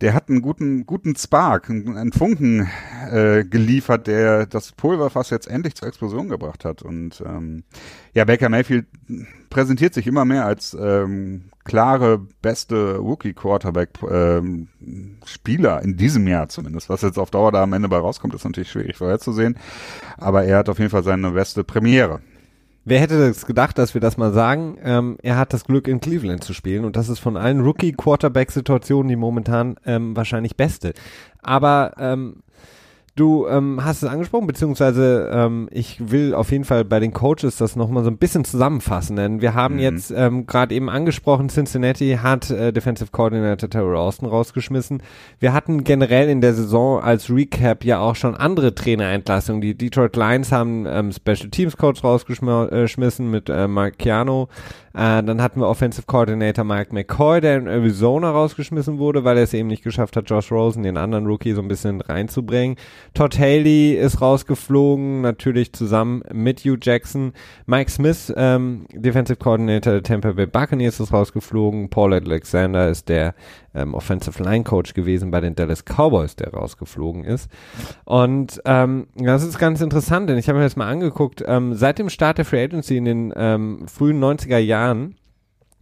der 0.01 0.15
hat 0.15 0.29
einen 0.29 0.43
guten, 0.43 0.87
guten 0.87 1.17
Spark, 1.17 1.71
einen, 1.71 2.13
Funken 2.13 2.69
äh, 3.11 3.45
geliefert, 3.45 4.07
der 4.07 4.47
das 4.47 4.71
Pulverfass 4.73 5.31
jetzt 5.31 5.49
endlich 5.49 5.75
zur 5.75 5.89
Explosion 5.89 6.29
gebracht 6.29 6.65
hat. 6.65 6.83
Und 6.83 7.23
ähm, 7.27 7.65
ja, 8.15 8.25
Baker 8.25 8.49
Mayfield 8.49 8.87
präsentiert 9.51 9.95
sich 9.95 10.07
immer 10.07 10.25
mehr 10.25 10.47
als 10.47 10.77
ähm, 10.79 11.51
klare, 11.65 12.19
beste 12.43 12.97
Rookie-Quarterback-Spieler 12.97 15.83
in 15.83 15.97
diesem 15.97 16.27
Jahr 16.27 16.49
zumindest. 16.49 16.89
Was 16.89 17.03
jetzt 17.03 17.19
auf 17.19 17.31
Dauer 17.31 17.53
da 17.53 17.63
am 17.63 17.73
Ende 17.73 17.89
bei 17.89 17.99
rauskommt, 17.99 18.35
ist 18.35 18.45
natürlich 18.45 18.71
schwierig 18.71 18.97
vorherzusehen. 18.97 19.57
Aber 20.17 20.45
er 20.45 20.59
hat 20.59 20.69
auf 20.69 20.79
jeden 20.79 20.91
Fall 20.91 21.05
seine 21.05 21.33
beste 21.33 21.65
Premiere. 21.65 22.21
Wer 22.89 23.01
hätte 23.01 23.19
das 23.19 23.47
gedacht, 23.47 23.79
dass 23.79 23.95
wir 23.95 24.01
das 24.01 24.17
mal 24.17 24.33
sagen? 24.33 24.79
Ähm, 24.81 25.19
er 25.21 25.37
hat 25.37 25.53
das 25.53 25.65
Glück, 25.65 25.89
in 25.89 25.99
Cleveland 25.99 26.45
zu 26.45 26.55
spielen 26.55 26.85
und 26.85 26.95
das 26.95 27.09
ist 27.09 27.19
von 27.19 27.37
allen 27.37 27.61
Rookie-Quarterback-Situationen 27.61 29.09
die 29.09 29.17
momentan 29.17 29.75
ähm, 29.85 30.15
wahrscheinlich 30.17 30.57
beste. 30.57 30.95
Aber 31.43 31.95
ähm, 31.99 32.45
du 33.17 33.47
ähm, 33.49 33.81
hast 33.85 34.03
es 34.03 34.09
angesprochen, 34.09 34.47
beziehungsweise 34.47 35.31
ähm, 35.33 35.69
ich 35.73 36.11
will 36.11 36.35
auf 36.35 36.53
jeden 36.53 36.65
Fall 36.65 36.85
bei 36.85 37.01
den 37.01 37.13
Coaches 37.13 37.57
das 37.57 37.75
nochmal 37.75 38.05
so 38.05 38.11
ein 38.11 38.19
bisschen 38.19 38.45
zusammenfassen, 38.45 39.17
denn 39.17 39.41
wir 39.41 39.55
haben 39.55 39.75
Mhm. 39.77 39.81
jetzt 39.81 40.11
ähm, 40.15 40.47
gerade 40.47 40.75
eben 40.75 40.89
angesprochen, 40.89 41.49
Cincinnati 41.49 42.19
hat 42.23 42.51
äh, 42.51 42.73
Defensive 42.73 43.11
Coordinator 43.11 43.69
Terrell 43.69 43.97
Austin 43.97 44.29
rausgeschmissen. 44.29 45.03
Wir 45.41 45.53
hatten 45.53 45.83
generell 45.83 46.29
in 46.29 46.41
der 46.41 46.55
Saison 46.55 47.01
als 47.03 47.31
Recap 47.31 47.85
ja 47.85 47.99
auch 47.99 48.15
schon 48.15 48.35
andere 48.35 48.75
Trainerentlassungen. 48.75 49.61
Die 49.61 49.75
Detroit 49.75 50.15
Lions 50.15 50.53
haben 50.53 50.87
ähm, 50.87 51.11
Special 51.11 51.49
Teams 51.51 51.77
Coach 51.77 52.05
rausgeschmissen 52.05 53.31
mit 53.31 53.49
äh, 53.49 53.67
Mark 53.67 53.95
Chiano. 53.99 54.49
Äh, 54.97 55.23
dann 55.23 55.43
hatten 55.43 55.61
wir 55.61 55.69
Offensive 55.69 56.07
Coordinator 56.07 56.65
Mike 56.65 56.95
McCoy, 56.95 57.43
der 57.43 57.59
in 57.59 57.67
Arizona 57.67 58.31
rausgeschmissen 58.31 58.99
wurde, 58.99 59.25
weil 59.25 59.37
er 59.37 59.43
es 59.43 59.53
eben 59.53 59.69
nicht 59.69 59.85
geschafft 59.85 60.17
hat, 60.17 60.31
Josh 60.31 60.51
Rosen, 60.51 60.85
den 60.85 60.97
anderen 60.97 61.27
Rookie, 61.27 61.53
so 61.53 61.61
ein 61.61 61.69
bisschen 61.69 62.01
reinzubringen. 62.01 62.77
Todd 63.13 63.39
Haley 63.39 63.93
ist 63.93 64.23
rausgeflogen, 64.23 65.21
natürlich 65.21 65.75
zusammen 65.75 66.23
mit 66.33 66.61
Hugh 66.61 66.79
Jackson. 66.81 67.35
Mike 67.67 67.91
Smith, 67.91 68.33
ähm, 68.39 68.87
Defensive 68.95 69.37
Coordinator 69.37 69.93
der 69.93 70.03
Tampa 70.03 70.33
Bay 70.33 70.47
Buccaneers, 70.47 70.99
ist 70.99 71.13
rausgeflogen. 71.13 71.91
Paul 71.91 72.15
Alexander 72.15 72.89
ist 72.89 73.11
der 73.11 73.35
ähm, 73.75 73.95
Offensive 73.95 74.43
Line 74.43 74.65
Coach 74.65 74.95
gewesen 74.95 75.31
bei 75.31 75.41
den 75.41 75.55
Dallas 75.55 75.85
Cowboys, 75.85 76.37
der 76.37 76.53
rausgeflogen 76.53 77.25
ist. 77.25 77.51
Und 78.05 78.63
ähm, 78.65 79.09
das 79.15 79.43
ist 79.43 79.59
ganz 79.59 79.83
interessant, 79.83 80.31
denn 80.31 80.39
ich 80.39 80.49
habe 80.49 80.59
mir 80.59 80.65
das 80.65 80.77
mal 80.77 80.89
angeguckt. 80.89 81.45
Ähm, 81.47 81.75
seit 81.75 81.99
dem 81.99 82.09
Start 82.09 82.39
der 82.39 82.47
Free 82.47 82.65
Agency 82.65 82.97
in 82.97 83.05
den 83.05 83.33
ähm, 83.37 83.87
frühen 83.87 84.23
90er 84.23 84.59
Jahren 84.59 84.86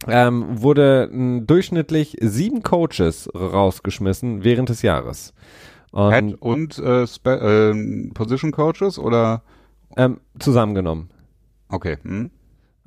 ähm, 0.07 0.61
wurde 0.61 1.09
durchschnittlich 1.45 2.17
sieben 2.21 2.63
Coaches 2.63 3.29
rausgeschmissen 3.33 4.43
während 4.43 4.69
des 4.69 4.81
Jahres. 4.81 5.33
Und, 5.91 6.13
Head 6.13 6.35
und 6.41 6.77
äh, 6.79 7.03
äh, 7.03 8.09
Position 8.13 8.51
Coaches 8.51 8.99
oder? 8.99 9.43
Ähm, 9.95 10.19
zusammengenommen. 10.39 11.09
Okay. 11.69 11.97
Hm. 12.03 12.31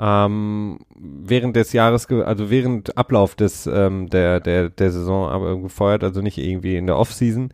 Ähm, 0.00 0.78
während 0.94 1.56
des 1.56 1.72
Jahres, 1.72 2.06
also 2.08 2.50
während 2.50 2.96
Ablauf 2.96 3.34
des 3.34 3.66
ähm, 3.66 4.08
der 4.08 4.38
der 4.40 4.68
der 4.68 4.92
Saison 4.92 5.28
aber 5.28 5.58
gefeuert, 5.58 6.04
also 6.04 6.20
nicht 6.20 6.38
irgendwie 6.38 6.76
in 6.76 6.86
der 6.86 6.98
Offseason, 6.98 7.50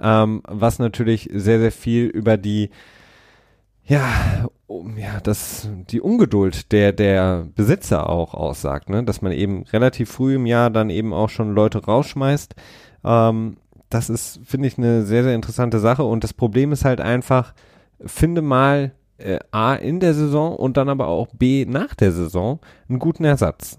ähm, 0.00 0.42
was 0.48 0.80
natürlich 0.80 1.28
sehr 1.32 1.60
sehr 1.60 1.70
viel 1.70 2.06
über 2.06 2.36
die 2.36 2.70
ja, 3.86 4.48
um, 4.66 4.96
ja, 4.96 5.20
das, 5.20 5.68
die 5.90 6.00
Ungeduld 6.00 6.72
der, 6.72 6.92
der 6.92 7.46
Besitzer 7.54 8.08
auch 8.08 8.34
aussagt, 8.34 8.88
ne? 8.88 9.04
dass 9.04 9.22
man 9.22 9.32
eben 9.32 9.64
relativ 9.64 10.10
früh 10.10 10.36
im 10.36 10.46
Jahr 10.46 10.70
dann 10.70 10.90
eben 10.90 11.12
auch 11.12 11.28
schon 11.28 11.54
Leute 11.54 11.84
rausschmeißt. 11.84 12.54
Ähm, 13.04 13.56
das 13.90 14.10
ist, 14.10 14.40
finde 14.44 14.68
ich, 14.68 14.78
eine 14.78 15.04
sehr, 15.04 15.22
sehr 15.22 15.34
interessante 15.34 15.78
Sache 15.78 16.04
und 16.04 16.24
das 16.24 16.32
Problem 16.32 16.72
ist 16.72 16.84
halt 16.84 17.00
einfach, 17.00 17.54
finde 18.04 18.42
mal 18.42 18.92
äh, 19.18 19.38
A 19.50 19.74
in 19.74 20.00
der 20.00 20.14
Saison 20.14 20.56
und 20.56 20.76
dann 20.76 20.88
aber 20.88 21.06
auch 21.06 21.28
B 21.32 21.66
nach 21.68 21.94
der 21.94 22.12
Saison 22.12 22.60
einen 22.88 22.98
guten 22.98 23.24
Ersatz. 23.24 23.78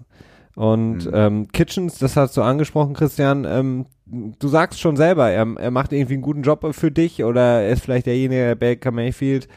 Und 0.54 1.04
mhm. 1.06 1.12
ähm, 1.12 1.48
Kitchens, 1.48 1.98
das 1.98 2.16
hast 2.16 2.36
du 2.36 2.42
angesprochen, 2.42 2.94
Christian, 2.94 3.44
ähm, 3.44 3.86
du 4.06 4.48
sagst 4.48 4.80
schon 4.80 4.96
selber, 4.96 5.30
er, 5.30 5.46
er 5.58 5.70
macht 5.70 5.92
irgendwie 5.92 6.14
einen 6.14 6.22
guten 6.22 6.42
Job 6.42 6.66
für 6.72 6.90
dich 6.90 7.22
oder 7.24 7.62
er 7.62 7.70
ist 7.70 7.82
vielleicht 7.82 8.06
derjenige, 8.06 8.40
der 8.40 8.54
Baker 8.54 8.90
Mayfield 8.90 9.48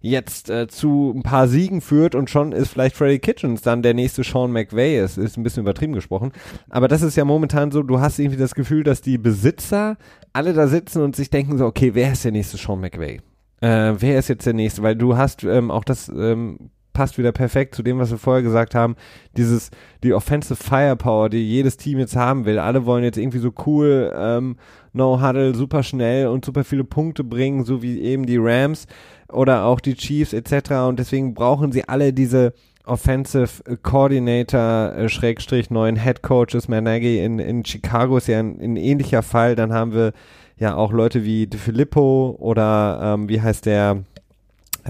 jetzt 0.00 0.50
äh, 0.50 0.68
zu 0.68 1.12
ein 1.14 1.22
paar 1.22 1.48
Siegen 1.48 1.80
führt 1.80 2.14
und 2.14 2.30
schon 2.30 2.52
ist 2.52 2.68
vielleicht 2.68 2.96
Freddy 2.96 3.18
Kitchens 3.18 3.62
dann 3.62 3.82
der 3.82 3.94
nächste 3.94 4.22
Sean 4.22 4.52
McVay 4.52 5.02
ist, 5.02 5.18
ist 5.18 5.36
ein 5.36 5.42
bisschen 5.42 5.62
übertrieben 5.62 5.92
gesprochen. 5.92 6.32
Aber 6.68 6.88
das 6.88 7.02
ist 7.02 7.16
ja 7.16 7.24
momentan 7.24 7.70
so, 7.70 7.82
du 7.82 8.00
hast 8.00 8.18
irgendwie 8.18 8.38
das 8.38 8.54
Gefühl, 8.54 8.84
dass 8.84 9.00
die 9.00 9.18
Besitzer 9.18 9.96
alle 10.32 10.52
da 10.52 10.66
sitzen 10.66 11.02
und 11.02 11.16
sich 11.16 11.30
denken 11.30 11.58
so, 11.58 11.66
okay, 11.66 11.94
wer 11.94 12.12
ist 12.12 12.24
der 12.24 12.32
nächste 12.32 12.56
Sean 12.56 12.80
McVay? 12.80 13.20
Äh, 13.60 13.94
wer 13.98 14.18
ist 14.18 14.28
jetzt 14.28 14.46
der 14.46 14.54
nächste? 14.54 14.82
Weil 14.82 14.96
du 14.96 15.16
hast 15.16 15.44
ähm, 15.44 15.70
auch 15.70 15.84
das 15.84 16.08
ähm, 16.08 16.70
passt 16.96 17.18
wieder 17.18 17.32
perfekt 17.32 17.74
zu 17.74 17.82
dem, 17.82 17.98
was 17.98 18.10
wir 18.10 18.16
vorher 18.16 18.42
gesagt 18.42 18.74
haben. 18.74 18.96
Dieses, 19.36 19.70
die 20.02 20.14
Offensive 20.14 20.56
Firepower, 20.56 21.28
die 21.28 21.46
jedes 21.46 21.76
Team 21.76 21.98
jetzt 21.98 22.16
haben 22.16 22.46
will. 22.46 22.58
Alle 22.58 22.86
wollen 22.86 23.04
jetzt 23.04 23.18
irgendwie 23.18 23.38
so 23.38 23.52
cool, 23.66 24.10
ähm, 24.16 24.56
No 24.94 25.20
Huddle, 25.20 25.54
super 25.54 25.82
schnell 25.82 26.28
und 26.28 26.46
super 26.46 26.64
viele 26.64 26.84
Punkte 26.84 27.22
bringen, 27.22 27.64
so 27.64 27.82
wie 27.82 28.00
eben 28.00 28.24
die 28.24 28.38
Rams 28.38 28.86
oder 29.30 29.64
auch 29.64 29.80
die 29.80 29.94
Chiefs 29.94 30.32
etc. 30.32 30.70
Und 30.88 30.98
deswegen 30.98 31.34
brauchen 31.34 31.70
sie 31.70 31.86
alle 31.86 32.14
diese 32.14 32.54
Offensive 32.86 33.76
Coordinator, 33.82 34.94
äh, 34.94 35.08
Schrägstrich 35.10 35.68
neuen 35.68 35.96
Head 35.96 36.22
Coaches. 36.22 36.66
Matt 36.66 36.84
Nagy 36.84 37.22
in, 37.22 37.38
in 37.38 37.62
Chicago 37.66 38.16
ist 38.16 38.28
ja 38.28 38.38
ein, 38.38 38.58
ein, 38.58 38.76
ähnlicher 38.76 39.22
Fall. 39.22 39.54
Dann 39.54 39.74
haben 39.74 39.92
wir 39.92 40.14
ja 40.56 40.74
auch 40.74 40.92
Leute 40.92 41.24
wie 41.24 41.46
De 41.46 41.60
Filippo 41.60 42.36
oder 42.38 43.00
ähm, 43.02 43.28
wie 43.28 43.42
heißt 43.42 43.66
der, 43.66 44.02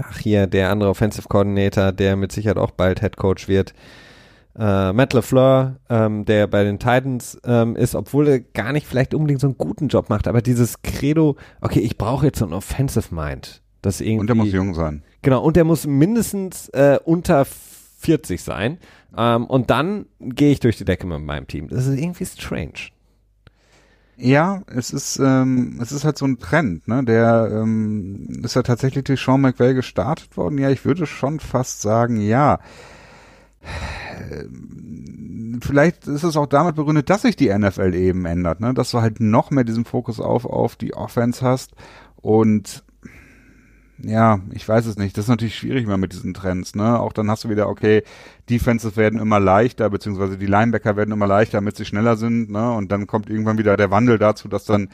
ach 0.03 0.19
hier, 0.19 0.47
der 0.47 0.69
andere 0.71 0.89
Offensive 0.89 1.27
Coordinator, 1.27 1.91
der 1.91 2.15
mit 2.15 2.31
Sicherheit 2.31 2.57
auch 2.57 2.71
bald 2.71 3.01
Head 3.01 3.17
Coach 3.17 3.47
wird. 3.47 3.73
Äh, 4.57 4.91
Matt 4.93 5.13
LeFleur, 5.13 5.77
ähm, 5.89 6.25
der 6.25 6.47
bei 6.47 6.63
den 6.63 6.79
Titans 6.79 7.39
ähm, 7.45 7.75
ist, 7.75 7.93
obwohl 7.93 8.27
er 8.27 8.39
gar 8.39 8.73
nicht 8.73 8.87
vielleicht 8.87 9.13
unbedingt 9.13 9.39
so 9.39 9.47
einen 9.47 9.57
guten 9.57 9.87
Job 9.87 10.09
macht, 10.09 10.27
aber 10.27 10.41
dieses 10.41 10.81
Credo, 10.81 11.35
okay, 11.61 11.79
ich 11.79 11.97
brauche 11.97 12.25
jetzt 12.25 12.39
so 12.39 12.45
einen 12.45 12.53
Offensive 12.53 13.13
Mind. 13.13 13.61
Das 13.83 14.01
irgendwie, 14.01 14.19
und 14.21 14.27
der 14.27 14.35
muss 14.35 14.51
jung 14.51 14.73
sein. 14.73 15.03
Genau, 15.21 15.43
und 15.43 15.55
der 15.55 15.63
muss 15.63 15.85
mindestens 15.85 16.69
äh, 16.69 16.99
unter 17.05 17.45
40 17.45 18.41
sein. 18.41 18.79
Ähm, 19.15 19.45
und 19.45 19.69
dann 19.69 20.07
gehe 20.19 20.51
ich 20.51 20.59
durch 20.59 20.77
die 20.77 20.85
Decke 20.85 21.05
mit 21.05 21.21
meinem 21.21 21.47
Team. 21.47 21.67
Das 21.67 21.85
ist 21.85 21.99
irgendwie 21.99 22.25
strange. 22.25 22.89
Ja, 24.19 24.63
es 24.65 24.91
ist, 24.91 25.19
ähm, 25.19 25.79
es 25.79 25.91
ist 25.91 26.03
halt 26.03 26.17
so 26.17 26.25
ein 26.25 26.39
Trend, 26.39 26.87
ne? 26.87 27.03
Der 27.03 27.49
ähm, 27.51 28.41
ist 28.43 28.55
ja 28.55 28.63
tatsächlich 28.63 29.03
durch 29.03 29.21
Sean 29.21 29.41
McVay 29.41 29.75
gestartet 29.75 30.35
worden. 30.37 30.57
Ja, 30.57 30.71
ich 30.71 30.85
würde 30.85 31.05
schon 31.05 31.39
fast 31.39 31.81
sagen, 31.83 32.19
ja. 32.19 32.59
Vielleicht 35.61 36.07
ist 36.07 36.23
es 36.23 36.35
auch 36.35 36.47
damit 36.47 36.75
begründet, 36.75 37.11
dass 37.11 37.21
sich 37.21 37.35
die 37.35 37.55
NFL 37.55 37.93
eben 37.93 38.25
ändert, 38.25 38.59
ne? 38.59 38.73
Dass 38.73 38.89
du 38.89 39.01
halt 39.01 39.19
noch 39.19 39.51
mehr 39.51 39.63
diesen 39.63 39.85
Fokus 39.85 40.19
auf, 40.19 40.45
auf 40.45 40.75
die 40.75 40.95
Offense 40.95 41.45
hast 41.45 41.73
und 42.15 42.83
ja, 44.07 44.39
ich 44.53 44.67
weiß 44.67 44.85
es 44.85 44.97
nicht. 44.97 45.17
Das 45.17 45.25
ist 45.25 45.29
natürlich 45.29 45.57
schwierig 45.57 45.83
immer 45.83 45.97
mit 45.97 46.13
diesen 46.13 46.33
Trends, 46.33 46.75
ne? 46.75 46.97
Auch 46.97 47.11
dann 47.11 47.29
hast 47.29 47.43
du 47.43 47.49
wieder, 47.49 47.67
okay, 47.67 48.03
Defenses 48.49 48.95
werden 48.95 49.19
immer 49.19 49.41
leichter, 49.41 49.89
beziehungsweise 49.89 50.37
die 50.37 50.45
Linebacker 50.45 50.95
werden 50.95 51.11
immer 51.11 51.27
leichter, 51.27 51.57
damit 51.57 51.75
sie 51.75 51.83
schneller 51.83 52.15
sind, 52.15 52.49
ne? 52.49 52.71
Und 52.71 52.89
dann 52.89 53.05
kommt 53.05 53.29
irgendwann 53.29 53.57
wieder 53.57 53.75
der 53.75 53.91
Wandel 53.91 54.17
dazu, 54.17 54.47
dass 54.47 54.63
dann 54.63 54.87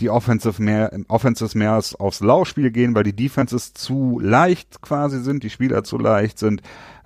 die 0.00 0.10
Offensive 0.10 0.60
mehr, 0.60 0.90
Offenses 1.06 1.54
mehr 1.54 1.80
aufs 1.98 2.20
Laufspiel 2.20 2.72
gehen, 2.72 2.96
weil 2.96 3.04
die 3.04 3.14
Defenses 3.14 3.74
zu 3.74 4.18
leicht 4.20 4.82
quasi 4.82 5.20
sind, 5.20 5.44
die 5.44 5.50
Spieler 5.50 5.84
zu 5.84 5.96
leicht 5.96 6.40
sind. 6.40 6.60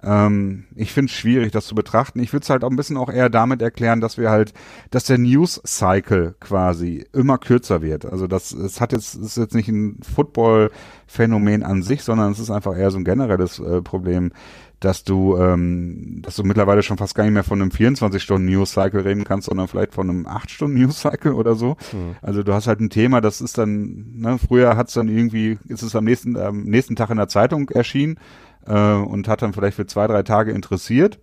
Ähm, 0.05 0.65
ich 0.75 0.93
finde 0.93 1.11
es 1.11 1.17
schwierig, 1.17 1.53
das 1.53 1.67
zu 1.67 1.75
betrachten. 1.75 2.21
Ich 2.21 2.33
würde 2.33 2.43
es 2.43 2.51
halt 2.51 2.65
auch 2.65 2.71
ein 2.71 2.77
bisschen 2.77 2.97
auch 2.97 3.09
eher 3.09 3.31
damit 3.31 3.63
erklären, 3.63 4.01
dass 4.01 4.19
wir 4.19 4.31
halt, 4.31 4.53
dass 4.91 5.05
der 5.05 5.19
News 5.19 5.61
Cycle 5.65 6.35
quasi 6.41 7.07
immer 7.13 7.39
kürzer 7.39 7.83
wird. 7.83 8.05
Also 8.05 8.27
das, 8.27 8.53
es 8.53 8.81
hat 8.81 8.93
jetzt, 8.93 9.15
ist 9.15 9.37
jetzt 9.37 9.55
nicht 9.55 9.69
ein 9.69 10.01
Football-Phänomen 10.03 11.63
an 11.63 11.83
sich, 11.83 12.03
sondern 12.03 12.33
es 12.33 12.41
ist 12.41 12.51
einfach 12.51 12.77
eher 12.77 12.91
so 12.91 12.99
ein 12.99 13.05
generelles 13.05 13.59
äh, 13.61 13.81
Problem, 13.83 14.33
dass 14.81 15.05
du, 15.05 15.37
ähm, 15.37 16.23
dass 16.23 16.37
du 16.37 16.43
mittlerweile 16.43 16.83
schon 16.83 16.99
fast 16.99 17.15
gar 17.15 17.23
nicht 17.23 17.35
mehr 17.35 17.45
von 17.45 17.63
einem 17.63 17.71
24-Stunden-News-Cycle 17.71 19.03
reden 19.03 19.23
kannst, 19.23 19.49
sondern 19.49 19.69
vielleicht 19.69 19.95
von 19.95 20.11
einem 20.11 20.27
8-Stunden-News-Cycle 20.27 21.33
oder 21.33 21.55
so. 21.55 21.77
Mhm. 21.93 22.17
Also 22.21 22.43
du 22.43 22.53
hast 22.53 22.67
halt 22.67 22.81
ein 22.81 22.91
Thema, 22.91 23.21
das 23.21 23.41
ist 23.41 23.59
dann, 23.59 24.13
ne, 24.17 24.39
früher 24.39 24.77
hat 24.77 24.89
es 24.89 24.95
dann 24.95 25.09
irgendwie, 25.09 25.59
ist 25.69 25.83
es 25.83 25.95
am 25.95 26.05
nächsten, 26.05 26.37
am 26.37 26.65
nächsten 26.65 26.97
Tag 26.97 27.11
in 27.11 27.19
der 27.19 27.29
Zeitung 27.29 27.69
erschienen 27.71 28.19
äh, 28.67 28.95
und 28.95 29.29
hat 29.29 29.43
dann 29.43 29.53
vielleicht 29.53 29.77
für 29.77 29.87
zwei, 29.87 30.07
drei 30.07 30.23
Tage 30.23 30.53
interessiert. 30.53 31.19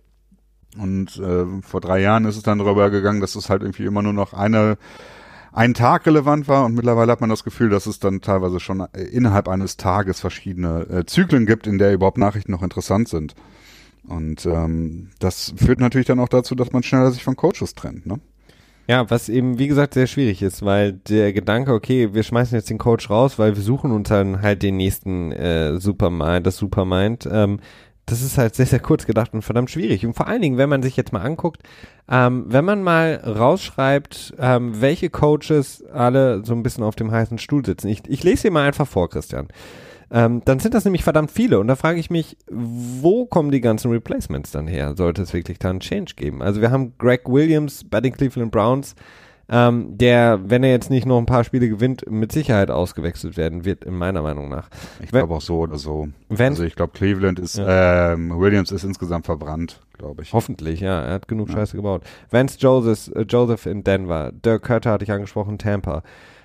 Und 0.78 1.18
äh, 1.18 1.62
vor 1.62 1.80
drei 1.80 2.00
Jahren 2.00 2.24
ist 2.24 2.36
es 2.36 2.42
dann 2.42 2.58
darüber 2.58 2.90
gegangen, 2.90 3.20
dass 3.20 3.34
es 3.34 3.50
halt 3.50 3.62
irgendwie 3.62 3.86
immer 3.86 4.02
nur 4.02 4.12
noch 4.12 4.32
eine 4.34 4.78
einen 5.52 5.74
Tag 5.74 6.06
relevant 6.06 6.48
war 6.48 6.64
und 6.64 6.74
mittlerweile 6.74 7.10
hat 7.10 7.20
man 7.20 7.30
das 7.30 7.44
Gefühl, 7.44 7.70
dass 7.70 7.86
es 7.86 7.98
dann 7.98 8.20
teilweise 8.20 8.60
schon 8.60 8.80
äh, 8.92 9.02
innerhalb 9.02 9.48
eines 9.48 9.76
Tages 9.76 10.20
verschiedene 10.20 10.86
äh, 10.88 11.06
Zyklen 11.06 11.46
gibt, 11.46 11.66
in 11.66 11.78
der 11.78 11.92
überhaupt 11.92 12.18
Nachrichten 12.18 12.52
noch 12.52 12.62
interessant 12.62 13.08
sind. 13.08 13.34
Und 14.06 14.46
ähm, 14.46 15.10
das 15.18 15.52
führt 15.56 15.80
natürlich 15.80 16.06
dann 16.06 16.20
auch 16.20 16.28
dazu, 16.28 16.54
dass 16.54 16.72
man 16.72 16.82
schneller 16.82 17.10
sich 17.10 17.22
von 17.22 17.36
Coaches 17.36 17.74
trennt, 17.74 18.06
ne? 18.06 18.20
Ja, 18.90 19.08
was 19.08 19.28
eben, 19.28 19.60
wie 19.60 19.68
gesagt, 19.68 19.94
sehr 19.94 20.08
schwierig 20.08 20.42
ist, 20.42 20.64
weil 20.64 20.94
der 20.94 21.32
Gedanke, 21.32 21.72
okay, 21.72 22.12
wir 22.12 22.24
schmeißen 22.24 22.58
jetzt 22.58 22.70
den 22.70 22.78
Coach 22.78 23.08
raus, 23.08 23.38
weil 23.38 23.54
wir 23.54 23.62
suchen 23.62 23.92
uns 23.92 24.08
dann 24.08 24.42
halt 24.42 24.64
den 24.64 24.76
nächsten 24.76 25.30
äh, 25.30 25.78
Supermind, 25.78 26.44
das 26.44 26.56
Supermind, 26.56 27.28
ähm, 27.30 27.60
das 28.06 28.20
ist 28.20 28.36
halt 28.36 28.56
sehr, 28.56 28.66
sehr 28.66 28.80
kurz 28.80 29.06
gedacht 29.06 29.32
und 29.32 29.42
verdammt 29.42 29.70
schwierig. 29.70 30.04
Und 30.04 30.14
vor 30.14 30.26
allen 30.26 30.42
Dingen, 30.42 30.58
wenn 30.58 30.68
man 30.68 30.82
sich 30.82 30.96
jetzt 30.96 31.12
mal 31.12 31.22
anguckt, 31.22 31.62
ähm, 32.10 32.46
wenn 32.48 32.64
man 32.64 32.82
mal 32.82 33.14
rausschreibt, 33.24 34.34
ähm, 34.40 34.80
welche 34.80 35.08
Coaches 35.08 35.84
alle 35.92 36.44
so 36.44 36.52
ein 36.52 36.64
bisschen 36.64 36.82
auf 36.82 36.96
dem 36.96 37.12
heißen 37.12 37.38
Stuhl 37.38 37.64
sitzen. 37.64 37.86
Ich, 37.86 38.02
ich 38.08 38.24
lese 38.24 38.42
hier 38.42 38.50
mal 38.50 38.66
einfach 38.66 38.88
vor, 38.88 39.08
Christian. 39.08 39.46
Ähm, 40.12 40.42
dann 40.44 40.58
sind 40.58 40.74
das 40.74 40.84
nämlich 40.84 41.04
verdammt 41.04 41.30
viele. 41.30 41.60
Und 41.60 41.68
da 41.68 41.76
frage 41.76 42.00
ich 42.00 42.10
mich, 42.10 42.36
wo 42.48 43.26
kommen 43.26 43.50
die 43.50 43.60
ganzen 43.60 43.90
Replacements 43.90 44.50
dann 44.50 44.66
her? 44.66 44.94
Sollte 44.96 45.22
es 45.22 45.32
wirklich 45.32 45.58
da 45.58 45.70
einen 45.70 45.80
Change 45.80 46.14
geben? 46.16 46.42
Also 46.42 46.60
wir 46.60 46.70
haben 46.70 46.94
Greg 46.98 47.28
Williams 47.28 47.84
bei 47.88 48.00
den 48.00 48.12
Cleveland 48.12 48.50
Browns, 48.50 48.96
ähm, 49.52 49.98
der, 49.98 50.40
wenn 50.44 50.62
er 50.62 50.70
jetzt 50.70 50.90
nicht 50.90 51.06
noch 51.06 51.18
ein 51.18 51.26
paar 51.26 51.42
Spiele 51.42 51.68
gewinnt, 51.68 52.08
mit 52.08 52.30
Sicherheit 52.30 52.70
ausgewechselt 52.70 53.36
werden 53.36 53.64
wird, 53.64 53.84
in 53.84 53.94
meiner 53.94 54.22
Meinung 54.22 54.48
nach. 54.48 54.68
Ich 55.02 55.10
glaube 55.10 55.34
auch 55.34 55.40
so 55.40 55.58
oder 55.58 55.76
so. 55.76 56.08
Wenn, 56.28 56.52
also 56.52 56.62
ich 56.62 56.76
glaube, 56.76 56.92
Cleveland 56.92 57.40
ist, 57.40 57.58
ja. 57.58 58.12
ähm, 58.12 58.38
Williams 58.38 58.70
ist 58.70 58.84
insgesamt 58.84 59.26
verbrannt, 59.26 59.80
glaube 59.98 60.22
ich. 60.22 60.32
Hoffentlich, 60.32 60.80
ja. 60.80 61.02
Er 61.02 61.14
hat 61.14 61.28
genug 61.28 61.48
ja. 61.48 61.56
Scheiße 61.56 61.76
gebaut. 61.76 62.02
Vance 62.30 62.58
Joseph, 62.60 63.14
äh, 63.14 63.22
Joseph 63.22 63.66
in 63.66 63.82
Denver, 63.82 64.30
Dirk 64.32 64.62
Cutter 64.62 64.92
hatte 64.92 65.04
ich 65.04 65.10
angesprochen, 65.10 65.58
Tampa. 65.58 66.02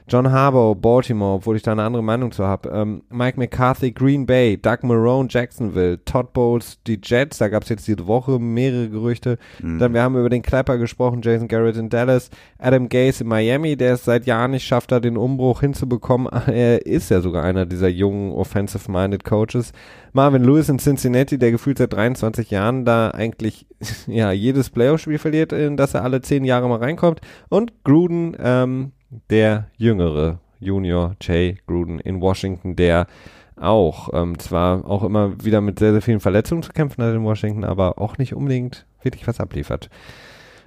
John 0.07 0.31
Harbaugh, 0.31 0.75
Baltimore, 0.75 1.35
obwohl 1.35 1.55
ich 1.55 1.63
da 1.63 1.71
eine 1.71 1.83
andere 1.83 2.03
Meinung 2.03 2.31
zu 2.31 2.45
habe. 2.45 2.69
Ähm, 2.69 3.01
Mike 3.09 3.39
McCarthy, 3.39 3.91
Green 3.91 4.27
Bay, 4.27 4.55
Doug 4.55 4.83
Marone, 4.83 5.27
Jacksonville, 5.31 6.03
Todd 6.05 6.31
Bowles, 6.31 6.77
die 6.85 6.99
Jets, 7.01 7.39
da 7.39 7.47
gab 7.47 7.63
es 7.63 7.69
jetzt 7.69 7.87
diese 7.87 8.05
Woche 8.05 8.37
mehrere 8.39 8.89
Gerüchte. 8.89 9.39
Mhm. 9.61 9.79
Dann, 9.79 9.93
wir 9.93 10.03
haben 10.03 10.15
über 10.15 10.29
den 10.29 10.43
Clapper 10.43 10.77
gesprochen, 10.77 11.21
Jason 11.23 11.47
Garrett 11.47 11.77
in 11.77 11.89
Dallas, 11.89 12.29
Adam 12.59 12.87
Gase 12.87 13.23
in 13.23 13.29
Miami, 13.29 13.77
der 13.77 13.93
es 13.93 14.05
seit 14.05 14.27
Jahren 14.27 14.51
nicht 14.51 14.65
schafft, 14.65 14.91
da 14.91 14.99
den 14.99 15.17
Umbruch 15.17 15.61
hinzubekommen. 15.61 16.27
Er 16.55 16.85
ist 16.85 17.09
ja 17.09 17.21
sogar 17.21 17.43
einer 17.43 17.65
dieser 17.65 17.89
jungen 17.89 18.31
Offensive-Minded 18.31 19.23
Coaches. 19.23 19.71
Marvin 20.13 20.43
Lewis 20.43 20.69
in 20.69 20.77
Cincinnati, 20.77 21.37
der 21.37 21.51
gefühlt 21.51 21.79
seit 21.79 21.93
23 21.93 22.51
Jahren 22.51 22.85
da 22.85 23.09
eigentlich 23.09 23.65
ja 24.07 24.31
jedes 24.31 24.69
Playoff-Spiel 24.69 25.17
verliert, 25.17 25.51
in 25.51 25.77
das 25.77 25.93
er 25.93 26.03
alle 26.03 26.21
zehn 26.21 26.45
Jahre 26.45 26.69
mal 26.69 26.79
reinkommt. 26.79 27.21
Und 27.49 27.73
Gruden, 27.83 28.37
ähm, 28.39 28.91
der 29.29 29.67
jüngere 29.77 30.39
Junior 30.59 31.15
Jay 31.21 31.57
Gruden 31.67 31.99
in 31.99 32.21
Washington, 32.21 32.75
der 32.75 33.07
auch 33.55 34.09
ähm, 34.13 34.37
zwar 34.39 34.85
auch 34.85 35.03
immer 35.03 35.43
wieder 35.43 35.61
mit 35.61 35.79
sehr, 35.79 35.91
sehr 35.91 36.01
vielen 36.01 36.19
Verletzungen 36.19 36.63
zu 36.63 36.73
kämpfen 36.73 37.03
hat 37.03 37.13
in 37.13 37.23
Washington, 37.23 37.63
aber 37.63 37.99
auch 37.99 38.17
nicht 38.17 38.33
unbedingt 38.33 38.85
wirklich 39.01 39.27
was 39.27 39.39
abliefert. 39.39 39.89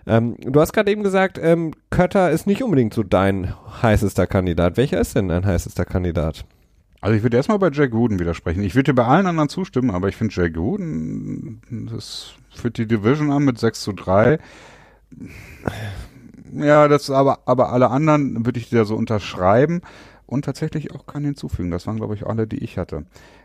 Ähm, 0.07 0.37
du 0.41 0.59
hast 0.61 0.73
gerade 0.73 0.91
eben 0.91 1.03
gesagt, 1.03 1.39
ähm, 1.41 1.75
Kötter 1.91 2.31
ist 2.31 2.47
nicht 2.47 2.63
unbedingt 2.63 2.95
so 2.95 3.03
dein 3.03 3.55
heißester 3.83 4.27
Kandidat. 4.27 4.77
Welcher 4.79 5.01
ist 5.01 5.15
denn 5.15 5.29
dein 5.29 5.45
heißester 5.45 5.85
Kandidat? 5.85 6.47
Also 7.01 7.15
ich 7.15 7.23
würde 7.23 7.37
erstmal 7.37 7.59
bei 7.59 7.71
Jack 7.71 7.93
Wooden 7.93 8.19
widersprechen. 8.19 8.63
Ich 8.63 8.75
würde 8.75 8.95
bei 8.95 9.05
allen 9.05 9.27
anderen 9.27 9.49
zustimmen, 9.49 9.91
aber 9.91 10.09
ich 10.09 10.17
finde 10.17 10.35
Jack 10.35 10.57
Wooden, 10.57 11.61
das 11.93 12.33
führt 12.51 12.79
die 12.79 12.87
Division 12.87 13.31
an 13.31 13.45
mit 13.45 13.59
6 13.59 13.83
zu 13.83 13.93
3. 13.93 14.39
Ja, 16.53 16.89
das 16.89 17.11
aber, 17.11 17.41
aber 17.47 17.73
alle 17.73 17.91
anderen 17.91 18.45
würde 18.47 18.59
ich 18.59 18.71
dir 18.71 18.85
so 18.85 18.97
unterschreiben 18.97 19.83
und 20.27 20.45
tatsächlich 20.45 20.93
auch 20.93 21.07
keinen 21.07 21.25
hinzufügen. 21.25 21.71
Das 21.71 21.87
waren, 21.87 21.97
glaube 21.97 22.15
ich, 22.15 22.27
alle, 22.27 22.47
die 22.47 22.59
ich 22.59 22.79
hatte. 22.79 23.05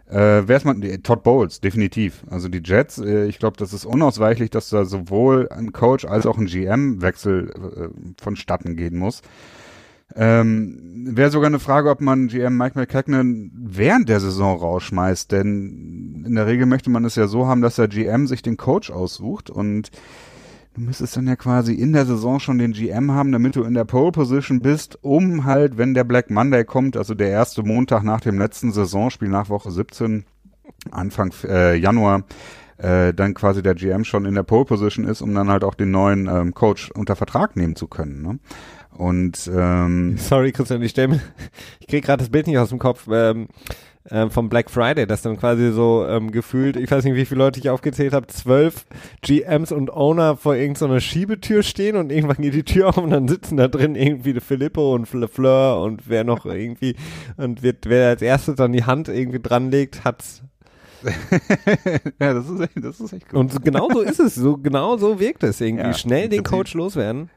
Äh, 0.09 0.43
wer 0.47 0.57
ist 0.57 0.65
man? 0.65 0.81
Todd 1.01 1.23
Bowles, 1.23 1.61
definitiv. 1.61 2.23
Also 2.29 2.49
die 2.49 2.61
Jets, 2.63 2.97
äh, 2.99 3.25
ich 3.25 3.39
glaube, 3.39 3.57
das 3.57 3.73
ist 3.73 3.85
unausweichlich, 3.85 4.49
dass 4.49 4.69
da 4.69 4.85
sowohl 4.85 5.49
ein 5.49 5.71
Coach 5.71 6.05
als 6.05 6.25
auch 6.25 6.37
ein 6.37 6.45
GM-Wechsel 6.45 7.49
äh, 7.49 8.21
vonstatten 8.21 8.75
gehen 8.75 8.97
muss. 8.97 9.21
Ähm, 10.15 10.77
Wäre 11.15 11.31
sogar 11.31 11.47
eine 11.47 11.59
Frage, 11.59 11.89
ob 11.89 12.01
man 12.01 12.27
GM 12.27 12.55
Mike 12.57 12.77
McCacknon 12.77 13.51
während 13.53 14.09
der 14.09 14.19
Saison 14.19 14.59
rausschmeißt, 14.59 15.31
denn 15.31 16.23
in 16.25 16.35
der 16.35 16.45
Regel 16.47 16.65
möchte 16.65 16.89
man 16.89 17.05
es 17.05 17.15
ja 17.15 17.27
so 17.27 17.47
haben, 17.47 17.61
dass 17.61 17.77
der 17.77 17.87
GM 17.87 18.27
sich 18.27 18.41
den 18.41 18.57
Coach 18.57 18.91
aussucht 18.91 19.49
und 19.49 19.89
du 20.73 20.81
müsstest 20.81 21.15
dann 21.17 21.27
ja 21.27 21.35
quasi 21.35 21.73
in 21.73 21.93
der 21.93 22.05
Saison 22.05 22.39
schon 22.39 22.57
den 22.57 22.73
GM 22.73 23.11
haben, 23.11 23.31
damit 23.31 23.55
du 23.55 23.63
in 23.63 23.73
der 23.73 23.85
Pole 23.85 24.11
Position 24.11 24.59
bist, 24.59 24.97
um 25.01 25.45
halt, 25.45 25.77
wenn 25.77 25.93
der 25.93 26.03
Black 26.03 26.29
Monday 26.29 26.63
kommt, 26.65 26.97
also 26.97 27.13
der 27.13 27.29
erste 27.29 27.63
Montag 27.63 28.03
nach 28.03 28.21
dem 28.21 28.39
letzten 28.39 28.71
Saisonspiel 28.71 29.29
nach 29.29 29.49
Woche 29.49 29.71
17, 29.71 30.25
Anfang 30.91 31.33
äh, 31.43 31.75
Januar, 31.75 32.23
äh, 32.77 33.13
dann 33.13 33.33
quasi 33.33 33.61
der 33.61 33.75
GM 33.75 34.03
schon 34.03 34.25
in 34.25 34.35
der 34.35 34.43
Pole 34.43 34.65
Position 34.65 35.05
ist, 35.05 35.21
um 35.21 35.33
dann 35.33 35.49
halt 35.49 35.63
auch 35.63 35.75
den 35.75 35.91
neuen 35.91 36.27
ähm, 36.27 36.53
Coach 36.53 36.91
unter 36.91 37.15
Vertrag 37.15 37.55
nehmen 37.55 37.75
zu 37.75 37.87
können. 37.87 38.21
Ne? 38.21 38.39
Und 38.91 39.49
ähm, 39.53 40.17
sorry, 40.17 40.51
Christian, 40.51 40.81
ich 40.81 40.91
stelle 40.91 41.21
ich 41.79 41.87
kriege 41.87 42.05
gerade 42.05 42.19
das 42.19 42.29
Bild 42.29 42.47
nicht 42.47 42.57
aus 42.57 42.69
dem 42.69 42.79
Kopf. 42.79 43.07
Ähm, 43.11 43.47
ähm, 44.09 44.31
vom 44.31 44.49
Black 44.49 44.69
Friday, 44.69 45.07
das 45.07 45.21
dann 45.21 45.37
quasi 45.37 45.71
so 45.71 46.05
ähm, 46.07 46.31
gefühlt, 46.31 46.75
ich 46.75 46.91
weiß 46.91 47.03
nicht, 47.05 47.15
wie 47.15 47.25
viele 47.25 47.39
Leute 47.39 47.59
ich 47.59 47.69
aufgezählt 47.69 48.13
habe, 48.13 48.27
zwölf 48.27 48.85
GMs 49.21 49.71
und 49.71 49.91
Owner 49.91 50.35
vor 50.35 50.55
irgendeiner 50.55 50.99
Schiebetür 50.99 51.63
stehen 51.63 51.95
und 51.95 52.11
irgendwann 52.11 52.37
geht 52.37 52.53
die 52.53 52.63
Tür 52.63 52.89
auf 52.89 52.97
und 52.97 53.11
dann 53.11 53.27
sitzen 53.27 53.57
da 53.57 53.67
drin 53.67 53.95
irgendwie 53.95 54.39
Filippo 54.39 54.93
und 54.93 55.05
Fleur 55.05 55.81
und 55.81 56.09
wer 56.09 56.23
noch 56.23 56.45
irgendwie 56.45 56.95
und 57.37 57.63
wird, 57.63 57.87
wer 57.87 58.09
als 58.09 58.21
erstes 58.21 58.55
dann 58.55 58.73
die 58.73 58.83
Hand 58.83 59.07
irgendwie 59.07 59.39
dranlegt, 59.39 60.03
hat's 60.03 60.43
ja, 62.19 62.33
das 62.33 62.49
ist, 62.49 62.59
echt, 62.61 62.71
das 62.81 62.99
ist 63.01 63.11
echt 63.11 63.25
cool. 63.33 63.39
Und 63.39 63.63
genau 63.63 63.89
so 63.91 64.01
ist 64.01 64.19
es, 64.19 64.35
so 64.35 64.55
genau 64.55 64.95
so 64.95 65.19
wirkt 65.19 65.43
es 65.43 65.59
irgendwie. 65.59 65.87
Ja, 65.87 65.93
Schnell 65.93 66.29
den 66.29 66.43
Coach 66.43 66.73
loswerden. 66.75 67.29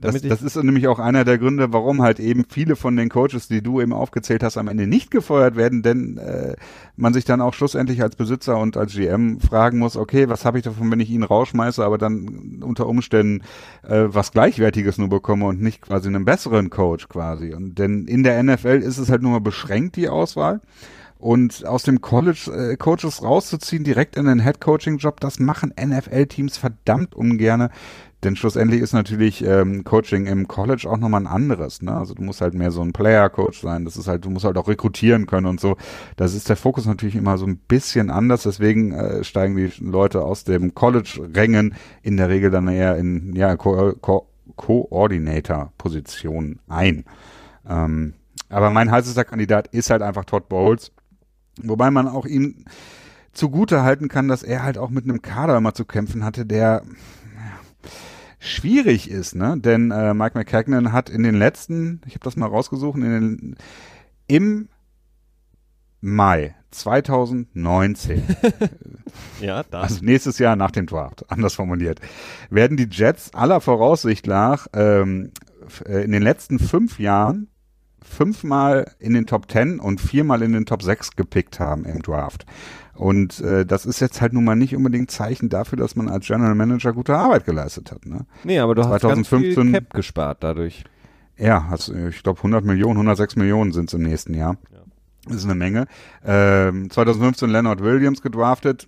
Das, 0.00 0.22
das, 0.22 0.40
ist 0.40 0.56
nämlich 0.56 0.88
auch 0.88 0.98
einer 0.98 1.24
der 1.24 1.36
Gründe, 1.36 1.74
warum 1.74 2.00
halt 2.00 2.20
eben 2.20 2.46
viele 2.48 2.74
von 2.74 2.96
den 2.96 3.10
Coaches, 3.10 3.48
die 3.48 3.62
du 3.62 3.82
eben 3.82 3.92
aufgezählt 3.92 4.42
hast, 4.42 4.56
am 4.56 4.68
Ende 4.68 4.86
nicht 4.86 5.10
gefeuert 5.10 5.56
werden, 5.56 5.82
denn 5.82 6.16
äh, 6.16 6.56
man 6.96 7.12
sich 7.12 7.26
dann 7.26 7.42
auch 7.42 7.52
schlussendlich 7.52 8.02
als 8.02 8.16
Besitzer 8.16 8.56
und 8.56 8.78
als 8.78 8.94
GM 8.94 9.40
fragen 9.40 9.78
muss, 9.78 9.96
okay, 9.96 10.30
was 10.30 10.46
habe 10.46 10.56
ich 10.56 10.64
davon, 10.64 10.90
wenn 10.90 11.00
ich 11.00 11.10
ihn 11.10 11.22
rausschmeiße, 11.22 11.84
aber 11.84 11.98
dann 11.98 12.62
unter 12.62 12.86
Umständen 12.86 13.42
äh, 13.82 14.04
was 14.06 14.32
Gleichwertiges 14.32 14.96
nur 14.96 15.10
bekomme 15.10 15.46
und 15.46 15.60
nicht 15.60 15.82
quasi 15.82 16.08
einen 16.08 16.24
besseren 16.24 16.70
Coach 16.70 17.08
quasi. 17.08 17.52
Und 17.52 17.78
denn 17.78 18.06
in 18.06 18.22
der 18.22 18.42
NFL 18.42 18.82
ist 18.82 18.96
es 18.96 19.10
halt 19.10 19.20
nur 19.20 19.32
mal 19.32 19.40
beschränkt, 19.40 19.96
die 19.96 20.08
Auswahl. 20.08 20.60
Und 21.18 21.66
aus 21.66 21.82
dem 21.82 22.00
College 22.00 22.50
äh, 22.50 22.76
Coaches 22.76 23.22
rauszuziehen, 23.22 23.84
direkt 23.84 24.16
in 24.16 24.24
den 24.24 24.42
Head 24.42 24.58
Coaching 24.58 24.96
Job, 24.96 25.20
das 25.20 25.38
machen 25.38 25.74
NFL-Teams 25.78 26.56
verdammt 26.56 27.14
ungerne. 27.14 27.68
Denn 28.22 28.36
schlussendlich 28.36 28.82
ist 28.82 28.92
natürlich 28.92 29.42
ähm, 29.44 29.82
Coaching 29.84 30.26
im 30.26 30.46
College 30.46 30.86
auch 30.90 30.98
nochmal 30.98 31.22
ein 31.22 31.26
anderes. 31.26 31.80
Ne? 31.80 31.96
Also 31.96 32.12
du 32.12 32.22
musst 32.22 32.42
halt 32.42 32.52
mehr 32.52 32.70
so 32.70 32.82
ein 32.82 32.92
Player-Coach 32.92 33.62
sein. 33.62 33.86
Das 33.86 33.96
ist 33.96 34.08
halt, 34.08 34.26
du 34.26 34.30
musst 34.30 34.44
halt 34.44 34.58
auch 34.58 34.68
rekrutieren 34.68 35.26
können 35.26 35.46
und 35.46 35.58
so. 35.58 35.78
Das 36.16 36.34
ist 36.34 36.50
der 36.50 36.56
Fokus 36.56 36.84
natürlich 36.84 37.16
immer 37.16 37.38
so 37.38 37.46
ein 37.46 37.56
bisschen 37.56 38.10
anders. 38.10 38.42
Deswegen 38.42 38.92
äh, 38.92 39.24
steigen 39.24 39.56
die 39.56 39.72
Leute 39.78 40.22
aus 40.22 40.44
dem 40.44 40.74
College-Rängen 40.74 41.74
in 42.02 42.18
der 42.18 42.28
Regel 42.28 42.50
dann 42.50 42.68
eher 42.68 42.96
in 42.96 43.34
ja, 43.34 43.56
Co 43.56 43.94
Co 44.00 44.26
Coordinator-Positionen 44.56 46.58
ein. 46.68 47.04
Ähm, 47.66 48.12
aber 48.50 48.68
mein 48.68 48.90
heißester 48.90 49.24
Kandidat 49.24 49.68
ist 49.68 49.88
halt 49.88 50.02
einfach 50.02 50.26
Todd 50.26 50.50
Bowles. 50.50 50.92
Wobei 51.62 51.90
man 51.90 52.08
auch 52.08 52.26
ihm 52.26 52.66
zugute 53.32 53.82
halten 53.82 54.08
kann, 54.08 54.28
dass 54.28 54.42
er 54.42 54.62
halt 54.62 54.76
auch 54.76 54.90
mit 54.90 55.04
einem 55.04 55.22
Kader 55.22 55.56
immer 55.56 55.72
zu 55.72 55.84
kämpfen 55.84 56.24
hatte, 56.24 56.44
der 56.44 56.82
schwierig 58.40 59.08
ist, 59.08 59.36
ne? 59.36 59.56
Denn 59.58 59.92
äh, 59.92 60.14
Mike 60.14 60.36
McCagnon 60.36 60.92
hat 60.92 61.08
in 61.08 61.22
den 61.22 61.36
letzten, 61.36 62.00
ich 62.06 62.14
habe 62.14 62.24
das 62.24 62.36
mal 62.36 62.46
rausgesucht, 62.46 62.96
in 62.96 63.02
den, 63.02 63.56
im 64.26 64.68
Mai 66.00 66.54
2019, 66.70 68.22
ja, 69.40 69.62
da. 69.64 69.82
also 69.82 70.02
nächstes 70.02 70.38
Jahr 70.38 70.56
nach 70.56 70.70
dem 70.70 70.86
Draft, 70.86 71.30
anders 71.30 71.54
formuliert, 71.54 72.00
werden 72.48 72.76
die 72.76 72.88
Jets 72.90 73.34
aller 73.34 73.60
Voraussicht 73.60 74.26
nach 74.26 74.66
ähm, 74.72 75.32
äh, 75.84 76.02
in 76.04 76.12
den 76.12 76.22
letzten 76.22 76.58
fünf 76.58 76.98
Jahren 76.98 77.48
fünfmal 78.02 78.92
in 78.98 79.12
den 79.12 79.26
Top 79.26 79.50
10 79.50 79.78
und 79.78 80.00
viermal 80.00 80.42
in 80.42 80.52
den 80.52 80.64
Top 80.64 80.82
6 80.82 81.16
gepickt 81.16 81.60
haben 81.60 81.84
im 81.84 82.00
Draft. 82.00 82.46
Und 83.00 83.40
äh, 83.40 83.64
das 83.64 83.86
ist 83.86 84.00
jetzt 84.00 84.20
halt 84.20 84.34
nun 84.34 84.44
mal 84.44 84.56
nicht 84.56 84.76
unbedingt 84.76 85.10
Zeichen 85.10 85.48
dafür, 85.48 85.78
dass 85.78 85.96
man 85.96 86.10
als 86.10 86.26
General 86.26 86.54
Manager 86.54 86.92
gute 86.92 87.16
Arbeit 87.16 87.46
geleistet 87.46 87.92
hat. 87.92 88.04
Ne? 88.04 88.26
Nee, 88.44 88.58
aber 88.58 88.74
du 88.74 88.82
2015, 88.82 89.38
hast 89.38 89.54
ganz 89.54 89.56
viel 89.56 89.72
Cap 89.72 89.94
gespart 89.94 90.44
dadurch. 90.44 90.84
Ja, 91.38 91.66
hast, 91.70 91.88
ich 91.88 92.22
glaube 92.22 92.40
100 92.40 92.62
Millionen, 92.62 92.96
106 92.96 93.36
Millionen 93.36 93.72
sind 93.72 93.88
es 93.88 93.94
im 93.94 94.02
nächsten 94.02 94.34
Jahr. 94.34 94.58
Ja. 94.70 94.80
Das 95.24 95.36
ist 95.36 95.44
eine 95.44 95.54
Menge. 95.54 95.86
Ähm, 96.26 96.90
2015 96.90 97.48
Leonard 97.48 97.82
Williams 97.82 98.20
gedraftet. 98.20 98.86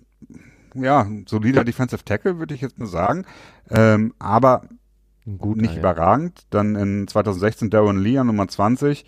Ja, 0.75 1.07
solider 1.25 1.63
Defensive 1.63 2.05
Tackle, 2.05 2.37
würde 2.37 2.53
ich 2.53 2.61
jetzt 2.61 2.77
mal 2.77 2.85
sagen. 2.85 3.25
Ähm, 3.71 4.13
aber 4.19 4.67
Gut, 5.39 5.57
nicht 5.57 5.73
ja. 5.73 5.79
überragend. 5.79 6.45
Dann 6.51 6.75
in 6.75 7.07
2016 7.07 7.71
Darren 7.71 7.97
Lee 7.97 8.19
an 8.19 8.27
Nummer 8.27 8.47
20. 8.47 9.05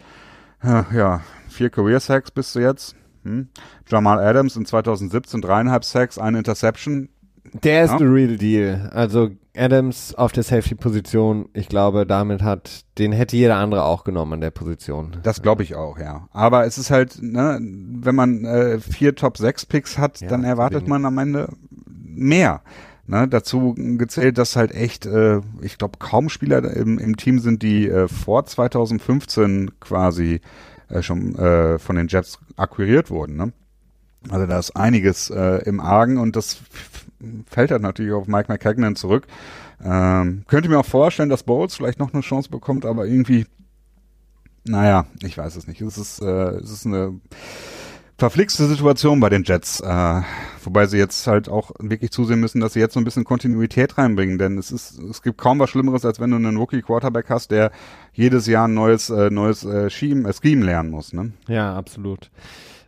Ja, 0.64 1.22
vier 1.47 1.70
Career 1.70 1.99
Sacks 1.99 2.32
bis 2.32 2.53
zu 2.53 2.60
jetzt. 2.60 2.95
Hm. 3.26 3.49
Jamal 3.88 4.19
Adams 4.19 4.55
in 4.55 4.65
2017 4.65 5.41
dreieinhalb 5.41 5.84
Sacks, 5.84 6.17
eine 6.17 6.38
Interception. 6.38 7.09
Der 7.63 7.84
ist 7.84 7.91
ja. 7.91 7.97
the 7.97 8.05
real 8.05 8.38
deal. 8.38 8.89
Also 8.93 9.32
Adams 9.55 10.13
auf 10.15 10.32
der 10.32 10.43
Safety-Position, 10.43 11.49
ich 11.53 11.69
glaube, 11.69 12.05
damit 12.05 12.41
hat, 12.41 12.86
den 12.97 13.11
hätte 13.11 13.38
jeder 13.38 13.55
andere 13.55 13.84
auch 13.84 14.03
genommen 14.03 14.34
an 14.34 14.41
der 14.41 14.51
Position. 14.51 15.17
Das 15.23 15.41
glaube 15.41 15.63
ich 15.63 15.76
auch, 15.76 15.97
ja. 15.97 16.28
Aber 16.32 16.65
es 16.65 16.78
ist 16.78 16.91
halt, 16.91 17.21
ne, 17.21 17.59
wenn 17.61 18.15
man 18.15 18.45
äh, 18.45 18.80
vier 18.80 19.15
Top-6-Picks 19.15 19.97
hat, 19.97 20.21
ja, 20.21 20.28
dann 20.28 20.43
erwartet 20.43 20.88
man 20.88 21.05
am 21.05 21.17
Ende 21.17 21.49
mehr. 21.88 22.61
Ne, 23.07 23.28
dazu 23.28 23.76
gezählt, 23.76 24.39
dass 24.39 24.55
halt 24.55 24.73
echt, 24.73 25.05
äh, 25.05 25.41
ich 25.61 25.78
glaube, 25.78 25.99
kaum 25.99 26.28
Spieler 26.28 26.63
im, 26.76 26.97
im 26.97 27.17
Team 27.17 27.38
sind, 27.38 27.61
die 27.61 27.88
äh, 27.88 28.07
vor 28.07 28.47
2015 28.47 29.80
quasi 29.80 30.41
äh, 30.90 31.02
schon 31.02 31.36
äh, 31.36 31.80
von 31.80 31.96
den 31.96 32.08
Jets 32.08 32.40
akquiriert 32.56 33.10
wurden. 33.10 33.36
Ne? 33.36 33.54
Also 34.30 34.46
da 34.46 34.60
ist 34.60 34.76
einiges 34.76 35.30
äh, 35.30 35.64
im 35.66 35.80
Argen 35.80 36.18
und 36.18 36.36
das 36.36 36.60
fällt 37.48 37.72
halt 37.72 37.82
natürlich 37.82 38.14
auf 38.14 38.28
Mike 38.28 38.52
McCagnon 38.52 38.96
zurück. 38.96 39.28
Ähm, 39.84 40.44
könnte 40.48 40.70
mir 40.70 40.80
auch 40.80 40.86
vorstellen, 40.86 41.30
dass 41.30 41.44
Bowles 41.44 41.76
vielleicht 41.76 42.00
noch 42.00 42.14
eine 42.14 42.22
Chance 42.22 42.50
bekommt, 42.50 42.86
aber 42.86 43.06
irgendwie, 43.06 43.46
naja, 44.64 45.06
ich 45.22 45.38
weiß 45.38 45.56
es 45.56 45.68
nicht. 45.68 45.82
Es 45.82 45.98
ist, 45.98 46.22
äh, 46.22 46.56
es 46.56 46.72
ist 46.72 46.86
eine 46.86 47.20
verflixte 48.18 48.66
Situation 48.68 49.20
bei 49.20 49.30
den 49.30 49.43
Jets, 49.43 49.82
äh, 49.82 50.22
wobei 50.63 50.86
sie 50.86 50.97
jetzt 50.97 51.28
halt 51.28 51.49
auch 51.49 51.72
wirklich 51.80 52.11
zusehen 52.11 52.39
müssen, 52.39 52.61
dass 52.61 52.74
sie 52.74 52.80
jetzt 52.80 52.93
so 52.93 52.99
ein 52.99 53.03
bisschen 53.03 53.26
Kontinuität 53.26 53.97
reinbringen, 53.97 54.38
denn 54.38 54.57
es 54.57 54.72
ist, 54.72 54.99
es 54.99 55.22
gibt 55.22 55.38
kaum 55.38 55.59
was 55.59 55.70
Schlimmeres, 55.70 56.05
als 56.05 56.20
wenn 56.20 56.32
du 56.32 56.38
einen 56.38 56.57
Rookie 56.57 56.82
Quarterback 56.82 57.30
hast, 57.30 57.51
der 57.51 57.72
jedes 58.13 58.47
Jahr 58.47 58.68
ein 58.68 58.74
neues, 58.74 59.09
äh, 59.09 59.30
neues 59.30 59.66
äh, 59.66 59.89
Scheme, 59.89 60.30
äh, 60.30 60.34
Scheme 60.34 60.66
lernen 60.66 60.91
muss, 60.91 61.11
ne? 61.11 61.34
Ja, 61.47 61.76
absolut. 61.76 62.32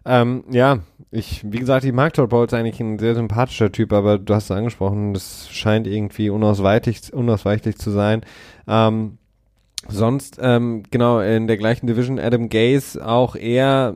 Ähm, 0.05 0.45
ja, 0.49 0.79
ich, 1.11 1.43
wie 1.43 1.59
gesagt, 1.59 1.83
ich 1.83 1.91
mag 1.91 2.13
Todd 2.13 2.29
Bowles 2.29 2.53
eigentlich 2.53 2.79
ein 2.79 2.97
sehr 2.97 3.13
sympathischer 3.13 3.73
Typ, 3.73 3.91
aber 3.91 4.17
du 4.17 4.33
hast 4.33 4.45
es 4.45 4.51
angesprochen, 4.51 5.13
das 5.13 5.49
scheint 5.51 5.85
irgendwie 5.85 6.29
unausweichlich, 6.29 7.13
unausweichlich 7.13 7.77
zu 7.77 7.91
sein. 7.91 8.21
Ähm, 8.65 9.17
sonst, 9.89 10.39
ähm, 10.41 10.83
genau, 10.89 11.19
in 11.19 11.47
der 11.47 11.57
gleichen 11.57 11.87
Division 11.87 12.19
Adam 12.19 12.47
Gaze 12.47 13.05
auch 13.05 13.35
eher 13.35 13.95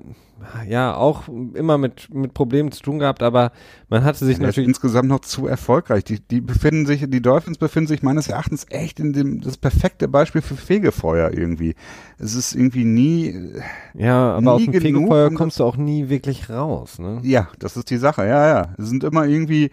ja 0.67 0.95
auch 0.95 1.27
immer 1.27 1.77
mit, 1.77 2.13
mit 2.13 2.33
Problemen 2.33 2.71
zu 2.71 2.81
tun 2.81 2.99
gehabt, 2.99 3.23
aber 3.23 3.51
man 3.89 4.03
hatte 4.03 4.25
sich 4.25 4.37
ja, 4.37 4.45
natürlich. 4.45 4.67
insgesamt 4.67 5.09
noch 5.09 5.19
zu 5.21 5.47
erfolgreich. 5.47 6.03
Die, 6.03 6.19
die 6.19 6.41
befinden 6.41 6.85
sich, 6.85 7.05
die 7.07 7.21
Dolphins 7.21 7.57
befinden 7.57 7.87
sich 7.87 8.03
meines 8.03 8.27
Erachtens 8.27 8.65
echt 8.69 8.99
in 8.99 9.13
dem, 9.13 9.41
das 9.41 9.57
perfekte 9.57 10.07
Beispiel 10.07 10.41
für 10.41 10.55
Fegefeuer 10.55 11.31
irgendwie. 11.31 11.75
Es 12.17 12.35
ist 12.35 12.55
irgendwie 12.55 12.85
nie. 12.85 13.53
Ja, 13.93 14.33
aber 14.33 14.41
nie 14.41 14.47
aus 14.47 14.65
dem 14.65 14.73
Fegefeuer 14.73 15.27
um 15.27 15.35
kommst 15.35 15.59
du 15.59 15.63
auch 15.63 15.77
nie 15.77 16.09
wirklich 16.09 16.49
raus, 16.49 16.99
ne? 16.99 17.19
Ja, 17.23 17.49
das 17.59 17.77
ist 17.77 17.89
die 17.89 17.97
Sache, 17.97 18.25
ja, 18.27 18.47
ja. 18.47 18.75
Es 18.77 18.87
sind 18.87 19.03
immer 19.03 19.25
irgendwie, 19.25 19.71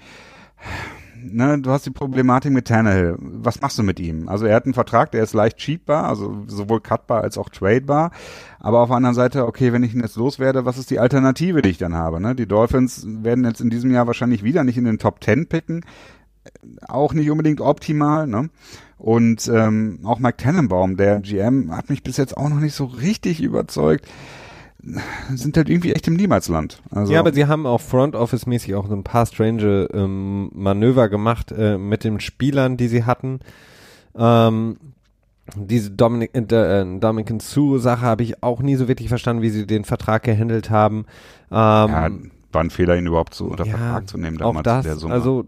ne, 1.23 1.59
du 1.61 1.71
hast 1.71 1.87
die 1.87 1.91
Problematik 1.91 2.53
mit 2.53 2.67
Tannehill. 2.67 3.17
Was 3.19 3.61
machst 3.61 3.79
du 3.79 3.83
mit 3.83 4.01
ihm? 4.01 4.29
Also 4.29 4.47
er 4.47 4.57
hat 4.57 4.65
einen 4.65 4.75
Vertrag, 4.75 5.11
der 5.13 5.23
ist 5.23 5.35
leicht 5.35 5.59
cheatbar, 5.59 6.05
also 6.05 6.45
sowohl 6.47 6.81
cutbar 6.81 7.23
als 7.23 7.39
auch 7.39 7.49
tradebar. 7.49 8.11
Aber 8.59 8.81
auf 8.81 8.89
der 8.89 8.97
anderen 8.97 9.15
Seite, 9.15 9.47
okay, 9.47 9.73
wenn 9.73 9.83
ich 9.83 9.95
ihn 9.95 10.01
jetzt 10.01 10.17
loswerde, 10.17 10.65
was 10.65 10.79
ist 10.79 10.91
die 10.91 10.99
Alternative, 10.99 11.63
die 11.63 11.71
ich 11.71 11.79
dann 11.79 11.95
habe? 11.95 12.21
Ne? 12.21 12.35
Die 12.35 12.47
Dolphins 12.47 13.07
werden 13.07 13.45
jetzt 13.45 13.61
in 13.61 13.71
diesem 13.71 13.91
Jahr 13.91 14.07
wahrscheinlich 14.07 14.43
wieder 14.43 14.65
nicht 14.65 14.79
in 14.79 14.85
den 14.85 14.99
Top 14.99 15.21
Ten 15.21 15.47
picken. 15.47 15.85
Auch 16.87 17.13
nicht 17.13 17.31
unbedingt 17.31 17.61
optimal, 17.61 18.27
ne? 18.27 18.49
Und 18.97 19.49
ähm, 19.49 20.01
auch 20.05 20.19
Mike 20.19 20.39
Tannenbaum, 20.39 20.97
der 20.97 21.21
GM, 21.21 21.77
hat 21.77 21.91
mich 21.91 22.03
bis 22.03 22.17
jetzt 22.17 22.37
auch 22.37 22.49
noch 22.49 22.59
nicht 22.59 22.75
so 22.75 22.87
richtig 22.87 23.41
überzeugt 23.41 24.09
sind 25.35 25.57
halt 25.57 25.69
irgendwie 25.69 25.93
echt 25.93 26.07
im 26.09 26.15
Niemalsland. 26.15 26.81
Also 26.91 27.13
ja, 27.13 27.21
aber 27.21 27.33
sie 27.33 27.47
haben 27.47 27.67
auch 27.67 27.81
Front 27.81 28.15
Office 28.15 28.47
mäßig 28.47 28.75
auch 28.75 28.89
so 28.89 28.95
ein 28.95 29.05
paar 29.05 29.27
strange 29.27 29.89
ähm, 29.93 30.51
Manöver 30.55 31.09
gemacht 31.09 31.53
äh, 31.53 31.79
mit 31.79 32.05
den 32.05 32.21
Spielern, 32.21 32.77
die 32.77 32.89
sie 32.89 33.05
hatten. 33.05 33.41
Ähm, 34.17 34.77
diese 35.57 35.91
Dominic, 35.91 36.35
äh, 36.35 36.41
äh 36.41 36.99
Dominican 36.99 37.41
Sue 37.41 37.79
Sache 37.79 38.03
habe 38.03 38.23
ich 38.23 38.43
auch 38.43 38.61
nie 38.61 38.77
so 38.77 38.89
wirklich 38.89 39.09
verstanden, 39.09 39.43
wie 39.43 39.51
sie 39.51 39.67
den 39.67 39.85
Vertrag 39.85 40.23
gehandelt 40.23 40.71
haben. 40.71 41.07
Ähm, 41.51 41.55
ja, 41.55 42.11
war 42.53 42.65
ein 42.65 42.71
Fehler, 42.71 42.97
ihn 42.97 43.07
überhaupt 43.07 43.35
so 43.35 43.47
unter 43.47 43.65
ja, 43.65 43.77
Vertrag 43.77 44.09
zu 44.09 44.19
nehmen 44.19 44.39
damals 44.39 44.59
auch 44.59 44.63
das, 44.63 44.85
der 44.85 44.97
Summe. 44.97 45.15
Also 45.15 45.47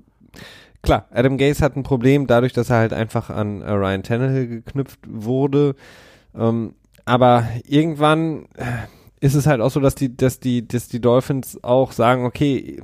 klar, 0.83 1.07
Adam 1.11 1.39
Gaze 1.39 1.65
hat 1.65 1.77
ein 1.77 1.83
Problem 1.83 2.27
dadurch, 2.27 2.53
dass 2.53 2.71
er 2.71 2.77
halt 2.77 2.93
einfach 2.93 3.31
an 3.31 3.63
äh, 3.63 3.71
Ryan 3.71 4.03
Tannehill 4.03 4.47
geknüpft 4.47 5.01
wurde. 5.07 5.75
Ähm, 6.35 6.75
aber 7.05 7.49
irgendwann 7.67 8.45
äh, 8.57 8.65
ist 9.21 9.35
es 9.35 9.47
halt 9.47 9.61
auch 9.61 9.71
so, 9.71 9.81
dass 9.81 9.95
die, 9.95 10.17
dass 10.17 10.41
die, 10.41 10.67
dass 10.67 10.89
die 10.89 11.01
Dolphins 11.01 11.63
auch 11.63 11.93
sagen, 11.93 12.25
okay, 12.25 12.81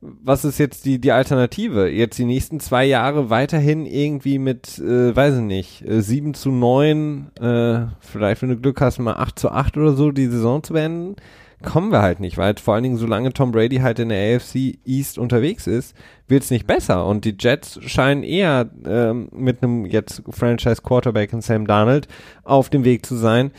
was 0.00 0.44
ist 0.44 0.58
jetzt 0.58 0.84
die, 0.84 1.00
die 1.00 1.12
Alternative? 1.12 1.88
Jetzt 1.88 2.18
die 2.18 2.26
nächsten 2.26 2.60
zwei 2.60 2.84
Jahre 2.84 3.30
weiterhin 3.30 3.86
irgendwie 3.86 4.38
mit, 4.38 4.78
äh, 4.78 5.16
weiß 5.16 5.36
ich 5.36 5.42
nicht, 5.42 5.88
äh, 5.88 6.02
7 6.02 6.34
zu 6.34 6.50
9, 6.50 7.30
äh, 7.40 7.86
vielleicht 8.00 8.42
wenn 8.42 8.50
du 8.50 8.56
Glück 8.58 8.82
hast, 8.82 8.98
mal 8.98 9.14
8 9.14 9.38
zu 9.38 9.50
8 9.50 9.76
oder 9.78 9.94
so 9.94 10.10
die 10.10 10.26
Saison 10.26 10.62
zu 10.62 10.74
beenden? 10.74 11.16
Kommen 11.62 11.90
wir 11.90 12.02
halt 12.02 12.20
nicht, 12.20 12.36
weil 12.36 12.54
vor 12.58 12.74
allen 12.74 12.82
Dingen, 12.82 12.98
solange 12.98 13.32
Tom 13.32 13.50
Brady 13.50 13.76
halt 13.76 13.98
in 13.98 14.10
der 14.10 14.36
AFC 14.36 14.76
East 14.84 15.16
unterwegs 15.16 15.66
ist, 15.66 15.96
wird 16.28 16.42
es 16.42 16.50
nicht 16.50 16.66
besser. 16.66 17.06
Und 17.06 17.24
die 17.24 17.36
Jets 17.38 17.80
scheinen 17.86 18.22
eher 18.22 18.68
ähm, 18.86 19.30
mit 19.32 19.62
einem 19.62 19.86
jetzt 19.86 20.22
Franchise 20.28 20.82
Quarterback 20.82 21.32
in 21.32 21.40
Sam 21.40 21.66
Darnold 21.66 22.06
auf 22.42 22.68
dem 22.68 22.84
Weg 22.84 23.06
zu 23.06 23.16
sein, 23.16 23.50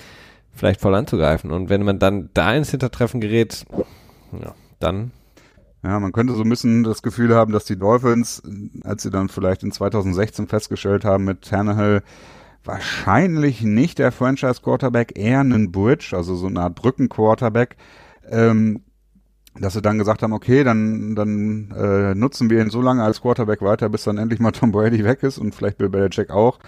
vielleicht 0.55 0.81
voll 0.81 0.95
anzugreifen. 0.95 1.51
Und 1.51 1.69
wenn 1.69 1.83
man 1.83 1.99
dann 1.99 2.29
da 2.33 2.53
ins 2.55 2.71
Hintertreffen 2.71 3.21
gerät, 3.21 3.65
ja, 4.31 4.55
dann. 4.79 5.11
Ja, 5.83 5.99
man 5.99 6.13
könnte 6.13 6.33
so 6.33 6.41
ein 6.41 6.49
bisschen 6.49 6.83
das 6.83 7.03
Gefühl 7.03 7.35
haben, 7.35 7.51
dass 7.51 7.65
die 7.65 7.77
Dolphins, 7.77 8.41
als 8.83 9.03
sie 9.03 9.11
dann 9.11 9.29
vielleicht 9.29 9.61
in 9.61 9.71
2016 9.71 10.47
festgestellt 10.47 11.05
haben 11.05 11.25
mit 11.25 11.43
Tannehill, 11.43 12.01
wahrscheinlich 12.63 13.61
nicht 13.61 13.99
der 13.99 14.11
Franchise-Quarterback, 14.11 15.15
eher 15.15 15.41
einen 15.41 15.71
Bridge, 15.71 16.13
also 16.13 16.35
so 16.35 16.47
eine 16.47 16.61
Art 16.61 16.73
Brücken-Quarterback, 16.73 17.75
ähm, 18.31 18.81
dass 19.59 19.73
sie 19.73 19.83
dann 19.83 19.99
gesagt 19.99 20.23
haben, 20.23 20.33
okay, 20.33 20.63
dann, 20.63 21.15
dann 21.15 21.71
äh, 21.77 22.15
nutzen 22.15 22.49
wir 22.49 22.61
ihn 22.61 22.71
so 22.71 22.81
lange 22.81 23.03
als 23.03 23.21
Quarterback 23.21 23.61
weiter, 23.61 23.87
bis 23.87 24.03
dann 24.05 24.17
endlich 24.17 24.39
mal 24.39 24.51
Tom 24.51 24.71
Brady 24.71 25.03
weg 25.03 25.21
ist 25.21 25.37
und 25.37 25.53
vielleicht 25.53 25.77
Bill 25.77 25.89
Belichick 25.89 26.31
auch 26.31 26.59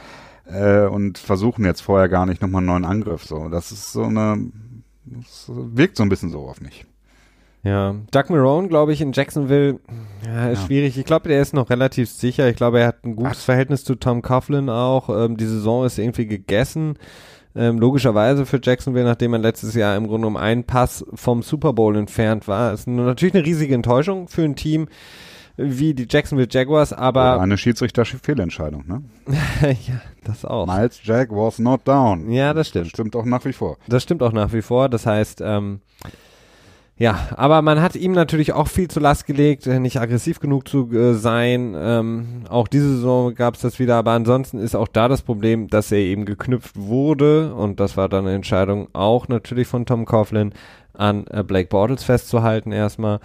äh, 0.50 0.86
und 0.86 1.18
versuchen 1.18 1.66
jetzt 1.66 1.82
vorher 1.82 2.10
gar 2.10 2.26
nicht 2.26 2.42
nochmal 2.42 2.60
einen 2.60 2.68
neuen 2.68 2.86
Angriff. 2.86 3.24
So, 3.24 3.50
das 3.50 3.72
ist 3.72 3.92
so 3.92 4.04
eine, 4.04 4.52
das 5.06 5.50
wirkt 5.50 5.98
so 5.98 6.04
ein 6.04 6.10
bisschen 6.10 6.30
so 6.30 6.42
auf 6.48 6.62
mich. 6.62 6.86
Ja, 7.64 7.96
Doug 8.12 8.30
Marone, 8.30 8.70
glaube 8.70 8.94
ich, 8.94 9.02
in 9.02 9.12
Jacksonville, 9.12 9.80
ja, 10.26 10.50
ist 10.50 10.62
ja. 10.62 10.66
schwierig. 10.68 10.98
Ich 10.98 11.06
glaube, 11.06 11.28
der 11.28 11.42
ist 11.42 11.54
noch 11.54 11.70
relativ 11.70 12.10
sicher. 12.10 12.48
Ich 12.50 12.56
glaube, 12.56 12.80
er 12.80 12.88
hat 12.88 13.04
ein 13.04 13.16
gutes 13.16 13.40
Ach. 13.42 13.46
Verhältnis 13.46 13.84
zu 13.84 13.96
Tom 13.96 14.22
Coughlin 14.22 14.70
auch. 14.70 15.10
Ähm, 15.10 15.36
die 15.36 15.46
Saison 15.46 15.86
ist 15.86 15.98
irgendwie 15.98 16.28
gegessen. 16.28 16.98
Ähm, 17.56 17.80
logischerweise 17.80 18.46
für 18.46 18.62
Jacksonville, 18.64 19.06
nachdem 19.06 19.32
man 19.32 19.42
letztes 19.42 19.74
Jahr 19.74 19.98
im 19.98 20.08
Grunde 20.08 20.28
um 20.28 20.38
einen 20.38 20.64
Pass 20.64 21.04
vom 21.14 21.42
Super 21.42 21.74
Bowl 21.74 21.98
entfernt 21.98 22.48
war. 22.48 22.72
Ist 22.72 22.88
natürlich 22.88 23.34
eine 23.34 23.46
riesige 23.46 23.74
Enttäuschung 23.74 24.28
für 24.28 24.44
ein 24.44 24.56
Team, 24.56 24.88
wie 25.58 25.94
die 25.94 26.08
Jacksonville 26.10 26.48
Jaguars, 26.50 26.94
aber. 26.94 27.36
Oder 27.36 27.42
eine 27.42 27.58
Schiedsrichter-Fehlentscheidung, 27.58 28.86
ne? 28.88 29.04
ja, 29.88 30.02
das 30.24 30.46
auch. 30.46 30.68
Miles 30.68 31.00
Jack 31.04 31.32
was 31.32 31.60
not 31.60 31.82
down. 31.86 32.32
Ja, 32.32 32.54
das 32.54 32.70
stimmt. 32.70 32.86
Das 32.86 32.90
stimmt 32.92 33.16
auch 33.16 33.26
nach 33.26 33.44
wie 33.44 33.54
vor. 33.54 33.78
Das 33.88 34.04
stimmt 34.04 34.22
auch 34.24 34.32
nach 34.32 34.54
wie 34.54 34.62
vor. 34.62 34.88
Das 34.88 35.06
heißt, 35.06 35.42
ähm, 35.44 35.82
ja, 37.00 37.30
aber 37.36 37.62
man 37.62 37.80
hat 37.80 37.96
ihm 37.96 38.12
natürlich 38.12 38.54
auch 38.54 38.68
viel 38.68 38.88
zu 38.88 39.00
Last 39.00 39.28
gelegt, 39.28 39.68
äh, 39.68 39.80
nicht 39.80 40.00
aggressiv 40.00 40.40
genug 40.40 40.68
zu 40.68 40.92
äh, 40.92 41.14
sein. 41.14 41.76
Ähm, 41.78 42.44
auch 42.50 42.68
diese 42.68 42.90
Saison 42.96 43.36
gab 43.36 43.54
es 43.54 43.62
das 43.62 43.78
wieder, 43.78 43.96
aber 43.96 44.12
ansonsten 44.12 44.58
ist 44.58 44.76
auch 44.76 44.88
da 44.88 45.08
das 45.08 45.22
Problem, 45.22 45.68
dass 45.68 45.92
er 45.92 46.00
eben 46.00 46.26
geknüpft 46.26 46.76
wurde 46.76 47.54
und 47.54 47.80
das 47.80 47.98
war 47.98 48.10
dann 48.10 48.26
eine 48.26 48.36
Entscheidung 48.36 48.88
auch 48.94 49.28
natürlich 49.28 49.68
von 49.68 49.86
Tom 49.86 50.06
Coughlin 50.06 50.54
an 50.94 51.28
äh, 51.28 51.44
Blake 51.44 51.70
Bortles 51.70 52.04
festzuhalten 52.04 52.72
erstmal 52.72 53.20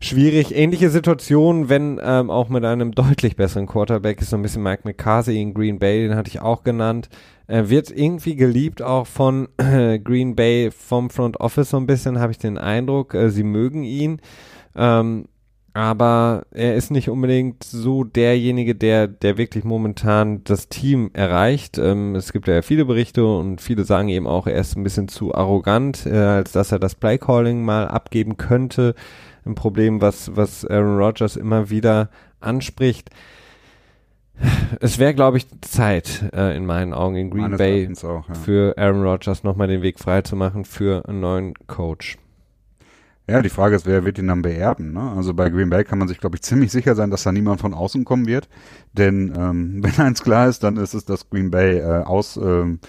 schwierig. 0.00 0.54
Ähnliche 0.54 0.90
Situation, 0.90 1.68
wenn 1.68 2.00
ähm, 2.02 2.30
auch 2.30 2.48
mit 2.48 2.64
einem 2.64 2.92
deutlich 2.92 3.36
besseren 3.36 3.66
Quarterback 3.66 4.20
ist 4.20 4.30
so 4.30 4.36
ein 4.36 4.42
bisschen 4.42 4.62
Mike 4.62 4.82
McCarthy 4.84 5.40
in 5.40 5.54
Green 5.54 5.78
Bay, 5.78 6.08
den 6.08 6.16
hatte 6.16 6.28
ich 6.28 6.40
auch 6.40 6.64
genannt. 6.64 7.08
Er 7.46 7.68
wird 7.68 7.90
irgendwie 7.90 8.36
geliebt 8.36 8.80
auch 8.80 9.06
von 9.06 9.48
äh, 9.58 9.98
Green 9.98 10.36
Bay 10.36 10.70
vom 10.70 11.10
Front 11.10 11.40
Office 11.40 11.70
so 11.70 11.76
ein 11.76 11.86
bisschen, 11.86 12.18
habe 12.18 12.32
ich 12.32 12.38
den 12.38 12.58
Eindruck. 12.58 13.14
Äh, 13.14 13.30
sie 13.30 13.42
mögen 13.42 13.82
ihn. 13.82 14.20
Ähm, 14.76 15.26
aber 15.72 16.46
er 16.50 16.74
ist 16.74 16.90
nicht 16.90 17.08
unbedingt 17.08 17.62
so 17.62 18.02
derjenige, 18.02 18.74
der, 18.74 19.06
der 19.06 19.38
wirklich 19.38 19.62
momentan 19.62 20.42
das 20.42 20.68
Team 20.68 21.10
erreicht. 21.12 21.78
Ähm, 21.78 22.16
es 22.16 22.32
gibt 22.32 22.48
ja 22.48 22.62
viele 22.62 22.84
Berichte 22.84 23.24
und 23.24 23.60
viele 23.60 23.84
sagen 23.84 24.08
eben 24.08 24.26
auch, 24.26 24.46
er 24.46 24.60
ist 24.60 24.76
ein 24.76 24.82
bisschen 24.82 25.06
zu 25.06 25.34
arrogant, 25.34 26.06
äh, 26.06 26.16
als 26.16 26.52
dass 26.52 26.72
er 26.72 26.80
das 26.80 26.96
Playcalling 26.96 27.64
mal 27.64 27.86
abgeben 27.86 28.36
könnte 28.36 28.94
ein 29.44 29.54
Problem, 29.54 30.00
was, 30.00 30.34
was 30.36 30.64
Aaron 30.64 30.98
Rodgers 30.98 31.36
immer 31.36 31.70
wieder 31.70 32.10
anspricht. 32.40 33.10
Es 34.80 34.98
wäre, 34.98 35.14
glaube 35.14 35.36
ich, 35.36 35.46
Zeit 35.60 36.30
äh, 36.32 36.56
in 36.56 36.64
meinen 36.64 36.94
Augen 36.94 37.16
in 37.16 37.30
Green 37.30 37.42
Meines 37.42 37.58
Bay 37.58 37.92
auch, 38.02 38.28
ja. 38.28 38.34
für 38.34 38.78
Aaron 38.78 39.02
Rodgers 39.02 39.44
nochmal 39.44 39.68
den 39.68 39.82
Weg 39.82 39.98
frei 39.98 40.22
zu 40.22 40.36
machen 40.36 40.64
für 40.64 41.06
einen 41.06 41.20
neuen 41.20 41.54
Coach. 41.66 42.16
Ja, 43.30 43.42
die 43.42 43.48
Frage 43.48 43.76
ist, 43.76 43.86
wer 43.86 44.04
wird 44.04 44.18
ihn 44.18 44.26
dann 44.26 44.42
beerben? 44.42 44.92
Ne? 44.92 45.12
Also 45.14 45.34
bei 45.34 45.50
Green 45.50 45.70
Bay 45.70 45.84
kann 45.84 45.98
man 45.98 46.08
sich, 46.08 46.18
glaube 46.18 46.36
ich, 46.36 46.42
ziemlich 46.42 46.72
sicher 46.72 46.96
sein, 46.96 47.10
dass 47.10 47.22
da 47.22 47.30
niemand 47.30 47.60
von 47.60 47.74
außen 47.74 48.04
kommen 48.04 48.26
wird. 48.26 48.48
Denn 48.92 49.32
ähm, 49.36 49.78
wenn 49.82 50.04
eins 50.04 50.22
klar 50.22 50.48
ist, 50.48 50.64
dann 50.64 50.76
ist 50.76 50.94
es, 50.94 51.04
dass 51.04 51.30
Green 51.30 51.50
Bay 51.50 51.78
äh, 51.78 52.02
aus, 52.02 52.36
ähm, 52.36 52.80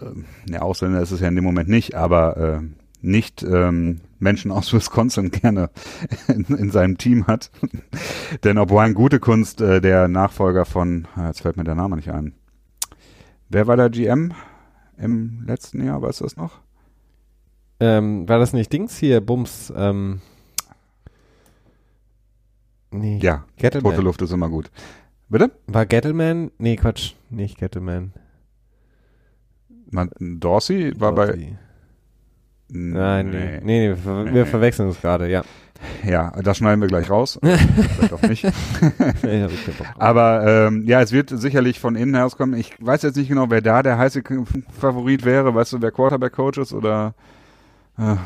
äh, 0.00 0.52
ja, 0.52 0.62
Ausländer 0.62 1.00
ist 1.00 1.12
es 1.12 1.20
ja 1.20 1.28
in 1.28 1.36
dem 1.36 1.44
Moment 1.44 1.68
nicht, 1.68 1.94
aber 1.94 2.36
äh, 2.36 2.60
nicht 3.02 3.44
ähm, 3.44 4.00
Menschen 4.18 4.50
aus 4.50 4.72
Wisconsin 4.72 5.30
gerne 5.32 5.70
in, 6.28 6.44
in 6.44 6.70
seinem 6.70 6.98
Team 6.98 7.26
hat. 7.26 7.50
Denn 8.44 8.58
obwohl 8.58 8.82
ein 8.82 8.94
gute 8.94 9.20
Kunst 9.20 9.60
äh, 9.60 9.80
der 9.80 10.08
Nachfolger 10.08 10.64
von, 10.64 11.06
ah, 11.14 11.26
jetzt 11.28 11.42
fällt 11.42 11.56
mir 11.56 11.64
der 11.64 11.74
Name 11.74 11.96
nicht 11.96 12.10
ein. 12.10 12.34
Wer 13.48 13.66
war 13.66 13.76
der 13.76 13.90
GM 13.90 14.32
im 14.98 15.44
letzten 15.46 15.84
Jahr, 15.84 16.02
weißt 16.02 16.20
du 16.20 16.24
das 16.24 16.36
noch? 16.36 16.60
Ähm, 17.80 18.28
war 18.28 18.38
das 18.38 18.52
nicht 18.52 18.72
Dings 18.72 18.98
hier, 18.98 19.20
Bums? 19.20 19.72
Ähm, 19.74 20.20
nee, 22.90 23.18
ja, 23.22 23.44
Gettleman. 23.56 23.92
tote 23.92 24.02
Luft 24.02 24.20
ist 24.22 24.32
immer 24.32 24.48
gut. 24.48 24.70
Bitte? 25.28 25.52
War 25.66 25.86
Gettleman? 25.86 26.50
Nee, 26.58 26.76
Quatsch, 26.76 27.14
nicht 27.30 27.58
Gettleman. 27.58 28.12
Man, 29.90 30.10
Dorsey 30.18 30.92
war 30.98 31.14
Dorsey. 31.14 31.36
bei 31.52 31.58
Nein, 32.70 33.30
nee, 33.30 33.60
nee, 33.62 33.88
nee 33.88 33.96
wir, 34.04 34.24
nee, 34.24 34.44
verwechseln 34.44 34.88
es 34.88 35.00
gerade, 35.00 35.28
ja. 35.28 35.42
Ja, 36.04 36.32
das 36.42 36.56
schneiden 36.56 36.80
wir 36.80 36.88
gleich 36.88 37.08
raus. 37.08 37.38
Vielleicht 37.42 38.12
auch 38.12 38.22
nicht. 38.22 38.44
Aber 39.96 40.44
ähm, 40.44 40.82
ja, 40.86 41.00
es 41.00 41.12
wird 41.12 41.30
sicherlich 41.30 41.78
von 41.78 41.94
innen 41.94 42.16
herauskommen. 42.16 42.58
Ich 42.58 42.72
weiß 42.80 43.02
jetzt 43.02 43.16
nicht 43.16 43.28
genau, 43.28 43.48
wer 43.48 43.60
da 43.60 43.84
der 43.84 43.96
heiße 43.96 44.22
Favorit 44.76 45.24
wäre. 45.24 45.54
Weißt 45.54 45.74
du, 45.74 45.80
wer 45.80 45.92
Quarterback-Coach 45.92 46.58
ist 46.58 46.72
oder 46.72 47.14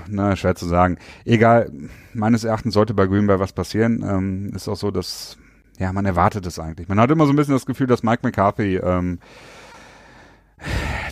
na, 0.06 0.36
schwer 0.36 0.54
zu 0.54 0.66
sagen. 0.66 0.98
Egal, 1.24 1.70
meines 2.12 2.44
Erachtens 2.44 2.74
sollte 2.74 2.92
bei 2.92 3.06
Green 3.06 3.26
Bay 3.26 3.38
was 3.38 3.54
passieren. 3.54 4.04
Ähm, 4.06 4.52
ist 4.54 4.68
auch 4.68 4.76
so, 4.76 4.90
dass 4.90 5.38
ja, 5.78 5.92
man 5.92 6.04
erwartet 6.04 6.46
es 6.46 6.58
eigentlich. 6.58 6.88
Man 6.88 7.00
hat 7.00 7.10
immer 7.10 7.24
so 7.24 7.32
ein 7.32 7.36
bisschen 7.36 7.54
das 7.54 7.64
Gefühl, 7.64 7.86
dass 7.86 8.02
Mike 8.02 8.20
McCarthy 8.22 8.76
ähm, 8.76 9.18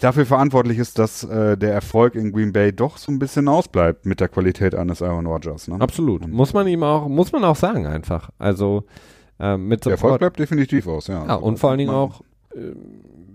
dafür 0.01 0.27
verantwortlich 0.27 0.79
ist, 0.79 0.99
dass 0.99 1.25
äh, 1.25 1.57
der 1.57 1.73
Erfolg 1.73 2.15
in 2.15 2.33
Green 2.33 2.53
Bay 2.53 2.73
doch 2.73 2.97
so 2.97 3.13
ein 3.13 3.19
bisschen 3.19 3.49
ausbleibt 3.49 4.07
mit 4.07 4.21
der 4.21 4.29
Qualität 4.29 4.75
eines 4.75 5.03
Aaron 5.03 5.27
Rodgers. 5.27 5.69
Ne? 5.69 5.77
Absolut. 5.81 6.25
Und 6.25 6.33
muss 6.33 6.53
man 6.53 6.67
ihm 6.67 6.83
auch, 6.83 7.09
muss 7.09 7.33
man 7.33 7.45
auch 7.45 7.57
sagen 7.57 7.87
einfach. 7.87 8.31
Also 8.39 8.85
äh, 9.39 9.57
mit 9.57 9.85
Der 9.85 9.93
Erfolg 9.93 10.19
bleibt 10.19 10.39
definitiv 10.39 10.87
aus, 10.87 11.07
ja. 11.07 11.27
ja 11.27 11.35
und 11.35 11.59
vor 11.59 11.71
allen 11.71 11.79
Dingen 11.79 11.91
auch 11.91 12.23
äh, 12.55 12.73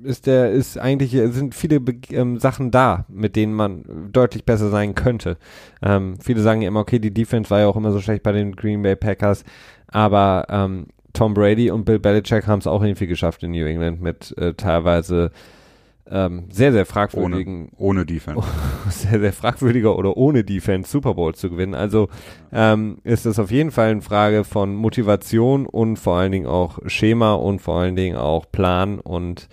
ist 0.04 0.28
der, 0.28 0.52
ist 0.52 0.78
eigentlich, 0.78 1.12
sind 1.12 1.56
viele 1.56 1.82
ähm, 2.12 2.40
Sachen 2.40 2.70
da, 2.70 3.06
mit 3.10 3.36
denen 3.36 3.54
man 3.54 4.10
deutlich 4.12 4.46
besser 4.46 4.70
sein 4.70 4.94
könnte. 4.94 5.38
Ähm, 5.82 6.18
viele 6.22 6.42
sagen 6.42 6.62
ja 6.62 6.68
immer, 6.68 6.82
okay, 6.82 7.00
die 7.00 7.14
Defense 7.14 7.50
war 7.50 7.60
ja 7.60 7.68
auch 7.68 7.76
immer 7.76 7.92
so 7.92 8.00
schlecht 8.00 8.22
bei 8.22 8.32
den 8.32 8.56
Green 8.56 8.84
Bay 8.84 8.96
Packers, 8.96 9.44
aber 9.88 10.46
ähm, 10.50 10.88
Tom 11.14 11.34
Brady 11.34 11.72
und 11.72 11.86
Bill 11.86 12.00
Belichick 12.00 12.46
haben 12.46 12.60
es 12.60 12.68
auch 12.68 12.84
irgendwie 12.84 13.08
geschafft 13.08 13.42
in 13.44 13.52
New 13.52 13.66
England 13.66 14.02
mit 14.02 14.38
äh, 14.38 14.54
teilweise 14.54 15.32
ähm, 16.08 16.46
sehr, 16.52 16.72
sehr 16.72 16.86
fragwürdigen. 16.86 17.70
Ohne, 17.78 17.78
ohne 17.78 18.06
Defense. 18.06 18.48
sehr, 18.90 19.20
sehr 19.20 19.34
fragwürdiger 19.34 19.98
oder 19.98 20.16
ohne 20.18 20.44
Defense 20.44 20.90
Super 20.90 21.16
Bowl 21.16 21.34
zu 21.34 21.50
gewinnen. 21.50 21.74
Also 21.74 22.10
ähm, 22.52 23.00
ist 23.04 23.26
es 23.26 23.40
auf 23.40 23.50
jeden 23.50 23.72
Fall 23.72 23.90
eine 23.90 24.02
Frage 24.02 24.44
von 24.44 24.76
Motivation 24.76 25.66
und 25.66 25.98
vor 25.98 26.18
allen 26.18 26.32
Dingen 26.32 26.46
auch 26.46 26.80
Schema 26.86 27.34
und 27.34 27.60
vor 27.60 27.80
allen 27.80 27.96
Dingen 27.96 28.18
auch 28.18 28.46
Plan 28.52 29.00
und 29.00 29.48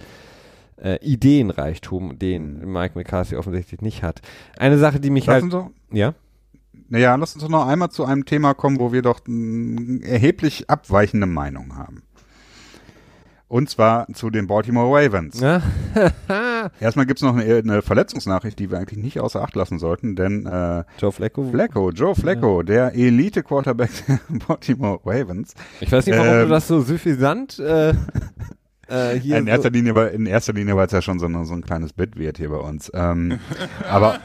äh, 0.82 0.98
Ideenreichtum, 1.02 2.18
den 2.18 2.60
mhm. 2.60 2.72
Mike 2.72 2.98
McCarthy 2.98 3.36
offensichtlich 3.36 3.80
nicht 3.80 4.02
hat. 4.02 4.20
Eine 4.58 4.78
Sache, 4.78 5.00
die 5.00 5.10
mich 5.10 5.26
Lassen 5.26 5.52
halt. 5.52 5.70
Sie, 5.90 5.98
ja? 5.98 6.14
Naja, 6.88 7.14
lass 7.14 7.34
uns 7.34 7.42
doch 7.42 7.50
noch 7.50 7.66
einmal 7.66 7.90
zu 7.90 8.04
einem 8.04 8.26
Thema 8.26 8.52
kommen, 8.52 8.78
wo 8.78 8.92
wir 8.92 9.00
doch 9.00 9.20
erheblich 10.02 10.68
abweichende 10.68 11.26
Meinung 11.26 11.76
haben. 11.76 12.02
Und 13.52 13.68
zwar 13.68 14.06
zu 14.14 14.30
den 14.30 14.46
Baltimore 14.46 14.88
Ravens. 14.88 15.38
Ja. 15.38 15.60
Erstmal 16.80 17.04
gibt's 17.04 17.20
noch 17.20 17.36
eine, 17.36 17.56
eine, 17.56 17.82
Verletzungsnachricht, 17.82 18.58
die 18.58 18.70
wir 18.70 18.78
eigentlich 18.78 18.98
nicht 18.98 19.20
außer 19.20 19.42
Acht 19.42 19.54
lassen 19.54 19.78
sollten, 19.78 20.16
denn 20.16 20.46
äh, 20.46 20.84
Joe 20.96 21.12
Flacco. 21.12 21.50
Flacco, 21.50 21.90
Joe 21.90 22.14
Flacco, 22.14 22.60
ja. 22.60 22.62
der 22.62 22.94
Elite-Quarterback 22.94 23.90
der 24.08 24.20
Baltimore 24.48 25.00
Ravens. 25.04 25.52
Ich 25.80 25.92
weiß 25.92 26.06
nicht, 26.06 26.16
warum 26.16 26.32
ähm, 26.32 26.42
du 26.44 26.48
das 26.48 26.66
so 26.66 26.80
suffisant 26.80 27.58
äh, 27.58 27.90
äh, 28.88 29.20
hier 29.20 29.36
in, 29.36 29.46
erster 29.46 29.68
so 29.68 29.74
Linie, 29.74 29.94
weil, 29.96 30.08
in 30.08 30.24
erster 30.24 30.54
Linie, 30.54 30.74
weil 30.74 30.86
es 30.86 30.92
ja 30.92 31.02
schon 31.02 31.18
so, 31.18 31.28
so 31.44 31.52
ein 31.52 31.62
kleines 31.62 31.92
Bit 31.92 32.16
wird 32.16 32.38
hier 32.38 32.48
bei 32.48 32.56
uns. 32.56 32.90
Ähm, 32.94 33.38
aber 33.86 34.18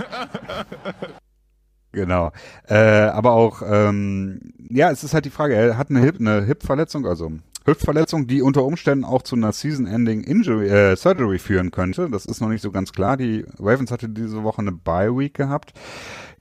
Genau. 1.91 2.31
Äh, 2.69 2.77
aber 2.77 3.33
auch, 3.33 3.61
ähm, 3.65 4.53
ja, 4.69 4.89
es 4.89 5.03
ist 5.03 5.13
halt 5.13 5.25
die 5.25 5.31
Frage, 5.31 5.55
er 5.55 5.77
hat 5.77 5.89
eine 5.89 5.99
Hip, 5.99 6.17
eine 6.19 6.43
Hip-Verletzung, 6.45 7.05
also 7.05 7.31
Hüftverletzung, 7.67 8.27
die 8.27 8.41
unter 8.41 8.63
Umständen 8.63 9.03
auch 9.03 9.21
zu 9.21 9.35
einer 9.35 9.51
Season-Ending 9.51 10.21
Injury, 10.21 10.69
äh, 10.69 10.95
Surgery 10.95 11.37
führen 11.37 11.71
könnte. 11.71 12.09
Das 12.09 12.25
ist 12.25 12.39
noch 12.39 12.47
nicht 12.47 12.61
so 12.61 12.71
ganz 12.71 12.93
klar. 12.93 13.17
Die 13.17 13.45
Ravens 13.59 13.91
hatte 13.91 14.07
diese 14.07 14.43
Woche 14.43 14.61
eine 14.61 14.71
Bye-Week 14.71 15.33
gehabt. 15.33 15.73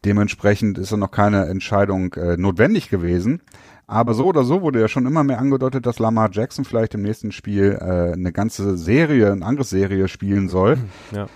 Dementsprechend 0.05 0.79
ist 0.79 0.93
da 0.93 0.97
noch 0.97 1.11
keine 1.11 1.47
Entscheidung 1.47 2.15
äh, 2.15 2.37
notwendig 2.37 2.91
gewesen. 2.91 3.43
Aber 3.89 4.15
so 4.15 4.27
oder 4.27 4.45
so 4.45 4.63
wurde 4.63 4.81
ja 4.81 4.89
schon 4.89 5.07
immer 5.07 5.25
mehr 5.25 5.41
angedeutet, 5.41 5.85
dass 5.85 5.99
Lamar 5.99 6.31
Jackson 6.33 6.65
vielleicht 6.65 6.95
im 6.95 7.03
nächsten 7.03 7.33
Spiel 7.33 7.77
äh, 7.81 8.13
eine 8.13 8.33
ganze 8.33 8.77
Serie, 8.77 9.33
eine 9.33 9.45
Angriffsserie 9.45 10.07
spielen 10.07 10.49
soll. 10.49 10.79
Ja. 11.13 11.27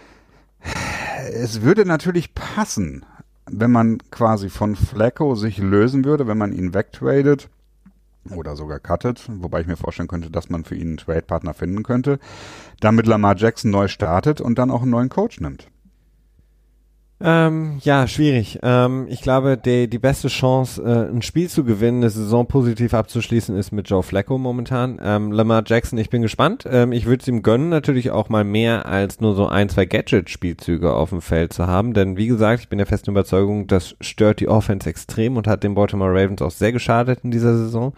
Es 1.32 1.62
würde 1.62 1.84
natürlich 1.84 2.34
passen, 2.34 3.04
wenn 3.50 3.72
man 3.72 3.98
quasi 4.10 4.50
von 4.50 4.76
Flacco 4.76 5.34
sich 5.34 5.58
lösen 5.58 6.04
würde, 6.04 6.28
wenn 6.28 6.38
man 6.38 6.52
ihn 6.52 6.74
wegtradet 6.74 7.48
oder 8.28 8.56
sogar 8.56 8.78
cuttet, 8.78 9.26
wobei 9.28 9.62
ich 9.62 9.66
mir 9.66 9.76
vorstellen 9.76 10.08
könnte, 10.08 10.30
dass 10.30 10.50
man 10.50 10.64
für 10.64 10.74
ihn 10.74 10.88
einen 10.88 10.96
Trade-Partner 10.98 11.54
finden 11.54 11.82
könnte, 11.82 12.18
damit 12.80 13.06
Lamar 13.06 13.36
Jackson 13.36 13.70
neu 13.70 13.88
startet 13.88 14.40
und 14.40 14.58
dann 14.58 14.70
auch 14.70 14.82
einen 14.82 14.90
neuen 14.90 15.08
Coach 15.08 15.40
nimmt. 15.40 15.68
Ähm, 17.22 17.78
ja, 17.82 18.06
schwierig. 18.06 18.58
Ähm, 18.62 19.06
ich 19.10 19.20
glaube, 19.20 19.58
die, 19.58 19.88
die 19.90 19.98
beste 19.98 20.28
Chance, 20.28 20.82
äh, 20.82 21.14
ein 21.14 21.20
Spiel 21.20 21.50
zu 21.50 21.64
gewinnen, 21.64 21.98
eine 21.98 22.08
Saison 22.08 22.46
positiv 22.46 22.94
abzuschließen, 22.94 23.54
ist 23.56 23.72
mit 23.72 23.90
Joe 23.90 24.02
Flacco 24.02 24.38
momentan. 24.38 24.98
Ähm, 25.02 25.30
Lamar 25.30 25.62
Jackson, 25.66 25.98
ich 25.98 26.08
bin 26.08 26.22
gespannt. 26.22 26.64
Ähm, 26.66 26.92
ich 26.92 27.04
würde 27.04 27.20
es 27.20 27.28
ihm 27.28 27.42
gönnen, 27.42 27.68
natürlich 27.68 28.10
auch 28.10 28.30
mal 28.30 28.44
mehr 28.44 28.86
als 28.86 29.20
nur 29.20 29.34
so 29.34 29.46
ein, 29.48 29.68
zwei 29.68 29.84
Gadget-Spielzüge 29.84 30.94
auf 30.94 31.10
dem 31.10 31.20
Feld 31.20 31.52
zu 31.52 31.66
haben. 31.66 31.92
Denn 31.92 32.16
wie 32.16 32.26
gesagt, 32.26 32.62
ich 32.62 32.68
bin 32.70 32.78
der 32.78 32.86
festen 32.86 33.10
Überzeugung, 33.10 33.66
das 33.66 33.96
stört 34.00 34.40
die 34.40 34.48
Offense 34.48 34.88
extrem 34.88 35.36
und 35.36 35.46
hat 35.46 35.62
den 35.62 35.74
Baltimore 35.74 36.10
Ravens 36.10 36.40
auch 36.40 36.50
sehr 36.50 36.72
geschadet 36.72 37.20
in 37.22 37.30
dieser 37.30 37.54
Saison. 37.54 37.92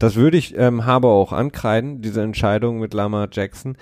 Das 0.00 0.16
würde 0.16 0.36
ich 0.36 0.58
ähm, 0.58 0.84
habe 0.84 1.06
auch 1.06 1.32
ankreiden, 1.32 2.02
diese 2.02 2.22
Entscheidung 2.22 2.80
mit 2.80 2.92
Lamar 2.92 3.28
Jackson. 3.30 3.76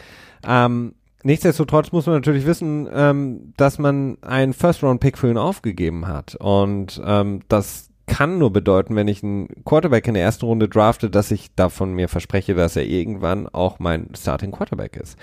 Ähm, 0.47 0.93
Nichtsdestotrotz 1.23 1.93
muss 1.93 2.07
man 2.07 2.17
natürlich 2.17 2.47
wissen, 2.47 2.89
ähm, 2.93 3.53
dass 3.57 3.79
man 3.79 4.19
einen 4.23 4.53
First-Round-Pick 4.53 5.19
für 5.19 5.31
ihn 5.31 5.39
aufgegeben 5.39 6.09
hat. 6.09 6.35
Und 6.37 7.01
ähm, 7.05 7.43
das 7.49 7.91
kann 8.07 8.39
nur 8.39 8.53
bedeuten, 8.53 8.97
wenn 8.97 9.09
ich 9.09 9.23
einen 9.23 9.49
Quarterback 9.65 10.09
in 10.09 10.15
der 10.15 10.25
ersten 10.25 10.45
Runde 10.45 10.69
drafte, 10.69 11.09
dass 11.09 11.31
ich 11.31 11.55
davon 11.55 11.95
mir 11.95 12.09
verspreche, 12.09 12.55
dass 12.55 12.77
er 12.77 12.85
irgendwann 12.85 13.49
auch 13.49 13.79
mein 13.79 14.09
Starting 14.15 14.51
Quarterback 14.51 14.97
ist. 14.97 15.17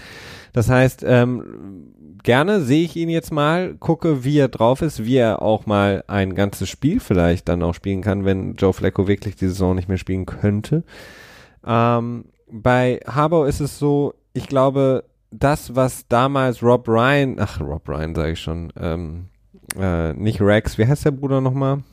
Das 0.53 0.69
heißt, 0.69 1.03
ähm, 1.05 1.93
gerne 2.23 2.61
sehe 2.61 2.83
ich 2.83 2.95
ihn 2.95 3.09
jetzt 3.09 3.31
mal, 3.31 3.75
gucke, 3.75 4.23
wie 4.23 4.39
er 4.39 4.47
drauf 4.47 4.81
ist, 4.81 5.05
wie 5.05 5.17
er 5.17 5.41
auch 5.41 5.65
mal 5.65 6.03
ein 6.07 6.33
ganzes 6.35 6.69
Spiel 6.69 6.99
vielleicht 6.99 7.49
dann 7.49 7.61
auch 7.63 7.73
spielen 7.73 8.01
kann, 8.01 8.25
wenn 8.25 8.55
Joe 8.55 8.73
Flacco 8.73 9.07
wirklich 9.07 9.35
die 9.35 9.47
Saison 9.47 9.75
nicht 9.75 9.89
mehr 9.89 9.97
spielen 9.97 10.25
könnte. 10.25 10.83
Ähm, 11.65 12.25
bei 12.49 12.99
Harbour 13.05 13.47
ist 13.47 13.59
es 13.59 13.77
so, 13.77 14.15
ich 14.33 14.47
glaube, 14.47 15.03
das, 15.31 15.75
was 15.75 16.07
damals 16.07 16.63
Rob 16.63 16.87
Ryan, 16.87 17.37
ach, 17.39 17.59
Rob 17.61 17.87
Ryan 17.87 18.15
sage 18.15 18.31
ich 18.31 18.39
schon, 18.39 18.73
ähm, 18.79 19.29
äh, 19.77 20.13
nicht 20.13 20.41
Rex, 20.41 20.77
wie 20.77 20.87
heißt 20.87 21.05
der 21.05 21.11
Bruder 21.11 21.41
nochmal? 21.41 21.83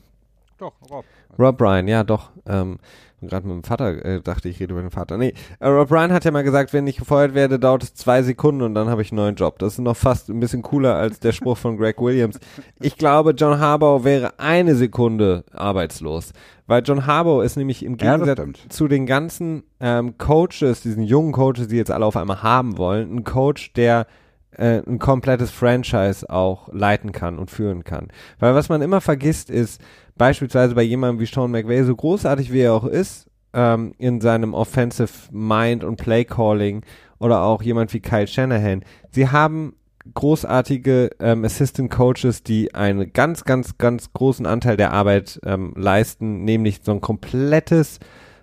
Doch, 0.57 0.73
Rob. 0.89 1.05
Rob 1.37 1.61
Ryan, 1.61 1.87
ja 1.87 2.03
doch. 2.03 2.31
Ähm, 2.47 2.79
gerade 3.21 3.47
mit 3.47 3.55
dem 3.55 3.63
Vater 3.63 4.05
äh, 4.05 4.21
dachte 4.21 4.47
ich, 4.47 4.59
rede 4.59 4.73
über 4.73 4.81
den 4.81 4.91
Vater. 4.91 5.17
Nee, 5.17 5.33
äh, 5.59 5.67
Rob 5.67 5.91
Ryan 5.91 6.13
hat 6.13 6.25
ja 6.25 6.31
mal 6.31 6.43
gesagt, 6.43 6.73
wenn 6.73 6.85
ich 6.85 6.97
gefeuert 6.97 7.33
werde, 7.33 7.59
dauert 7.59 7.83
es 7.83 7.93
zwei 7.95 8.21
Sekunden 8.21 8.61
und 8.61 8.75
dann 8.75 8.89
habe 8.89 9.01
ich 9.01 9.11
einen 9.11 9.17
neuen 9.17 9.35
Job. 9.35 9.59
Das 9.59 9.73
ist 9.73 9.79
noch 9.79 9.97
fast 9.97 10.29
ein 10.29 10.39
bisschen 10.39 10.61
cooler 10.61 10.95
als 10.95 11.19
der 11.19 11.31
Spruch 11.31 11.57
von 11.57 11.77
Greg 11.77 11.99
Williams. 11.99 12.39
Ich 12.79 12.97
glaube, 12.97 13.31
John 13.31 13.59
Harbaugh 13.59 14.03
wäre 14.03 14.39
eine 14.39 14.75
Sekunde 14.75 15.43
arbeitslos. 15.51 16.33
Weil 16.67 16.83
John 16.83 17.07
Harbaugh 17.07 17.43
ist 17.43 17.55
nämlich 17.55 17.83
im 17.83 17.95
Gegensatz 17.95 18.37
ja, 18.37 18.69
zu 18.69 18.89
den 18.89 19.05
ganzen 19.05 19.63
ähm, 19.79 20.17
Coaches, 20.17 20.81
diesen 20.81 21.01
jungen 21.01 21.31
Coaches, 21.31 21.69
die 21.69 21.77
jetzt 21.77 21.91
alle 21.91 22.05
auf 22.05 22.17
einmal 22.17 22.43
haben 22.43 22.77
wollen, 22.77 23.15
ein 23.15 23.23
Coach, 23.23 23.71
der 23.73 24.05
äh, 24.51 24.81
ein 24.85 24.99
komplettes 24.99 25.49
Franchise 25.51 26.29
auch 26.29 26.67
leiten 26.73 27.13
kann 27.13 27.39
und 27.39 27.51
führen 27.51 27.83
kann. 27.83 28.09
Weil 28.39 28.53
was 28.53 28.69
man 28.69 28.81
immer 28.81 29.01
vergisst 29.01 29.49
ist, 29.49 29.81
beispielsweise 30.17 30.75
bei 30.75 30.83
jemandem 30.83 31.19
wie 31.19 31.25
Sean 31.25 31.51
McVay, 31.51 31.83
so 31.83 31.95
großartig 31.95 32.51
wie 32.51 32.61
er 32.61 32.73
auch 32.73 32.85
ist, 32.85 33.27
ähm, 33.53 33.93
in 33.97 34.21
seinem 34.21 34.53
Offensive 34.53 35.11
Mind 35.31 35.83
und 35.83 35.97
Play 35.97 36.25
Calling 36.25 36.83
oder 37.19 37.41
auch 37.41 37.61
jemand 37.61 37.93
wie 37.93 37.99
Kyle 37.99 38.27
Shanahan, 38.27 38.83
sie 39.11 39.29
haben 39.29 39.73
großartige 40.13 41.09
ähm, 41.19 41.43
Assistant 41.43 41.91
Coaches, 41.91 42.43
die 42.43 42.73
einen 42.73 43.11
ganz, 43.13 43.43
ganz, 43.43 43.77
ganz 43.77 44.13
großen 44.13 44.45
Anteil 44.45 44.77
der 44.77 44.93
Arbeit 44.93 45.39
ähm, 45.43 45.73
leisten, 45.75 46.43
nämlich 46.43 46.79
so 46.83 46.91
ein 46.91 47.01
komplettes 47.01 47.99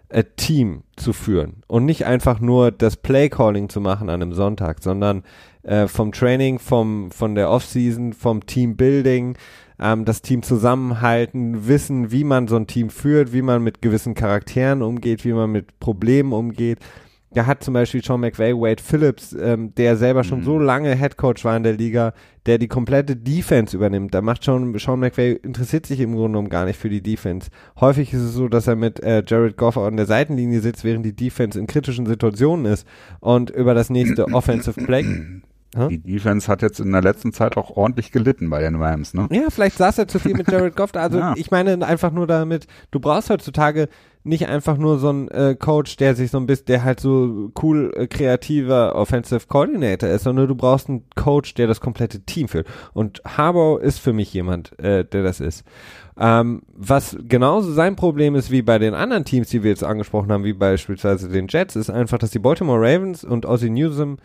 äh, 0.08 0.24
Team 0.36 0.82
zu 0.96 1.12
führen 1.12 1.62
und 1.66 1.84
nicht 1.84 2.06
einfach 2.06 2.40
nur 2.40 2.70
das 2.70 2.96
Play 2.96 3.28
Calling 3.28 3.68
zu 3.68 3.80
machen 3.80 4.08
an 4.08 4.22
einem 4.22 4.32
Sonntag, 4.32 4.82
sondern 4.82 5.22
äh, 5.62 5.88
vom 5.88 6.12
Training, 6.12 6.58
vom 6.58 7.10
von 7.10 7.34
der 7.34 7.50
Offseason, 7.50 8.12
vom 8.12 8.44
Teambuilding, 8.44 9.36
ähm, 9.78 10.04
das 10.04 10.22
Team 10.22 10.42
zusammenhalten, 10.42 11.66
wissen, 11.66 12.10
wie 12.10 12.24
man 12.24 12.48
so 12.48 12.56
ein 12.56 12.66
Team 12.66 12.90
führt, 12.90 13.32
wie 13.32 13.42
man 13.42 13.62
mit 13.62 13.82
gewissen 13.82 14.14
Charakteren 14.14 14.82
umgeht, 14.82 15.24
wie 15.24 15.32
man 15.32 15.50
mit 15.50 15.78
Problemen 15.80 16.32
umgeht 16.32 16.80
da 17.34 17.46
hat 17.46 17.62
zum 17.62 17.74
Beispiel 17.74 18.02
Sean 18.02 18.20
McVay, 18.20 18.54
Wade 18.54 18.82
Phillips, 18.82 19.32
ähm, 19.32 19.74
der 19.74 19.96
selber 19.96 20.24
schon 20.24 20.40
mhm. 20.40 20.44
so 20.44 20.58
lange 20.58 20.96
Head 20.96 21.16
Coach 21.16 21.44
war 21.44 21.56
in 21.56 21.64
der 21.64 21.74
Liga, 21.74 22.14
der 22.46 22.58
die 22.58 22.68
komplette 22.68 23.16
Defense 23.16 23.76
übernimmt. 23.76 24.14
Da 24.14 24.22
macht 24.22 24.44
Sean, 24.44 24.76
Sean 24.78 25.00
McVay, 25.00 25.32
interessiert 25.32 25.84
sich 25.86 26.00
im 26.00 26.12
Grunde 26.12 26.28
genommen 26.28 26.48
gar 26.48 26.64
nicht 26.64 26.78
für 26.78 26.88
die 26.88 27.02
Defense. 27.02 27.50
Häufig 27.80 28.12
ist 28.12 28.22
es 28.22 28.34
so, 28.34 28.48
dass 28.48 28.68
er 28.68 28.76
mit 28.76 29.02
äh, 29.02 29.22
Jared 29.26 29.56
Goff 29.56 29.76
an 29.76 29.96
der 29.96 30.06
Seitenlinie 30.06 30.60
sitzt, 30.60 30.84
während 30.84 31.04
die 31.04 31.16
Defense 31.16 31.58
in 31.58 31.66
kritischen 31.66 32.06
Situationen 32.06 32.66
ist 32.66 32.86
und 33.20 33.50
über 33.50 33.74
das 33.74 33.90
nächste 33.90 34.26
Offensive 34.32 34.80
Play 34.84 35.04
die 35.88 35.98
Defense 35.98 36.48
hat 36.48 36.62
jetzt 36.62 36.80
in 36.80 36.92
der 36.92 37.02
letzten 37.02 37.32
Zeit 37.32 37.56
auch 37.56 37.70
ordentlich 37.70 38.12
gelitten 38.12 38.48
bei 38.50 38.60
den 38.60 38.76
Rams, 38.76 39.14
ne? 39.14 39.28
Ja, 39.30 39.50
vielleicht 39.50 39.76
saß 39.76 39.98
er 39.98 40.08
zu 40.08 40.18
viel 40.18 40.34
mit 40.34 40.50
Jared 40.50 40.76
Goff. 40.76 40.94
Also 40.94 41.18
ja. 41.18 41.34
ich 41.36 41.50
meine 41.50 41.84
einfach 41.86 42.12
nur 42.12 42.26
damit, 42.26 42.66
du 42.90 43.00
brauchst 43.00 43.30
heutzutage 43.30 43.88
nicht 44.26 44.48
einfach 44.48 44.78
nur 44.78 44.98
so 44.98 45.10
einen 45.10 45.28
äh, 45.28 45.54
Coach, 45.54 45.96
der 45.96 46.14
sich 46.14 46.30
so 46.30 46.38
ein 46.38 46.46
bisschen, 46.46 46.66
der 46.66 46.82
halt 46.82 46.98
so 46.98 47.52
cool 47.62 47.92
äh, 47.94 48.06
kreativer 48.06 48.94
Offensive 48.94 49.46
Coordinator 49.46 50.08
ist, 50.08 50.24
sondern 50.24 50.48
du 50.48 50.54
brauchst 50.54 50.88
einen 50.88 51.04
Coach, 51.14 51.52
der 51.54 51.66
das 51.66 51.82
komplette 51.82 52.20
Team 52.20 52.48
führt. 52.48 52.66
Und 52.94 53.20
Harbaugh 53.26 53.78
ist 53.78 53.98
für 53.98 54.14
mich 54.14 54.32
jemand, 54.32 54.78
äh, 54.78 55.04
der 55.04 55.22
das 55.22 55.40
ist. 55.40 55.64
Ähm, 56.18 56.62
was 56.72 57.18
genauso 57.28 57.72
sein 57.72 57.96
Problem 57.96 58.34
ist 58.34 58.50
wie 58.50 58.62
bei 58.62 58.78
den 58.78 58.94
anderen 58.94 59.26
Teams, 59.26 59.48
die 59.50 59.62
wir 59.62 59.70
jetzt 59.70 59.84
angesprochen 59.84 60.32
haben, 60.32 60.44
wie 60.44 60.54
beispielsweise 60.54 61.28
den 61.28 61.48
Jets, 61.48 61.76
ist 61.76 61.90
einfach, 61.90 62.18
dass 62.18 62.30
die 62.30 62.38
Baltimore 62.38 62.80
Ravens 62.80 63.24
und 63.24 63.44
Ozzy 63.44 63.68
Newsom 63.68 64.16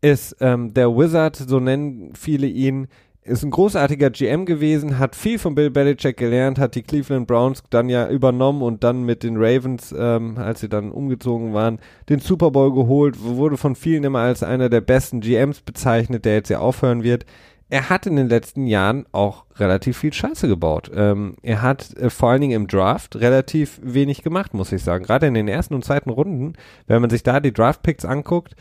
ist 0.00 0.36
ähm, 0.40 0.74
der 0.74 0.88
Wizard, 0.96 1.36
so 1.36 1.60
nennen 1.60 2.12
viele 2.14 2.46
ihn, 2.46 2.88
ist 3.22 3.44
ein 3.44 3.50
großartiger 3.50 4.10
GM 4.10 4.46
gewesen, 4.46 4.98
hat 4.98 5.14
viel 5.14 5.38
von 5.38 5.54
Bill 5.54 5.70
Belichick 5.70 6.16
gelernt, 6.16 6.58
hat 6.58 6.74
die 6.74 6.82
Cleveland 6.82 7.26
Browns 7.26 7.62
dann 7.68 7.88
ja 7.90 8.08
übernommen 8.08 8.62
und 8.62 8.82
dann 8.82 9.04
mit 9.04 9.22
den 9.22 9.36
Ravens, 9.36 9.94
ähm, 9.96 10.38
als 10.38 10.60
sie 10.60 10.68
dann 10.68 10.90
umgezogen 10.90 11.52
waren, 11.52 11.80
den 12.08 12.20
Super 12.20 12.50
Bowl 12.50 12.72
geholt, 12.72 13.22
wurde 13.22 13.58
von 13.58 13.76
vielen 13.76 14.04
immer 14.04 14.20
als 14.20 14.42
einer 14.42 14.70
der 14.70 14.80
besten 14.80 15.20
GMs 15.20 15.60
bezeichnet, 15.60 16.24
der 16.24 16.34
jetzt 16.34 16.48
ja 16.48 16.60
aufhören 16.60 17.02
wird. 17.02 17.26
er 17.72 17.88
hat 17.88 18.04
in 18.06 18.16
den 18.16 18.28
letzten 18.28 18.66
Jahren 18.66 19.06
auch 19.12 19.44
relativ 19.56 19.98
viel 19.98 20.12
Scheiße 20.12 20.48
gebaut. 20.48 20.90
Ähm, 20.92 21.36
er 21.42 21.62
hat 21.62 21.96
äh, 21.98 22.10
vor 22.10 22.30
allen 22.30 22.40
Dingen 22.40 22.62
im 22.62 22.66
Draft 22.66 23.14
relativ 23.16 23.80
wenig 23.82 24.22
gemacht, 24.22 24.54
muss 24.54 24.72
ich 24.72 24.82
sagen. 24.82 25.04
Gerade 25.04 25.28
in 25.28 25.34
den 25.34 25.46
ersten 25.46 25.74
und 25.74 25.84
zweiten 25.84 26.10
Runden, 26.10 26.54
wenn 26.88 27.00
man 27.00 27.10
sich 27.10 27.22
da 27.22 27.38
die 27.38 27.52
Draft-Picks 27.52 28.04
anguckt, 28.04 28.56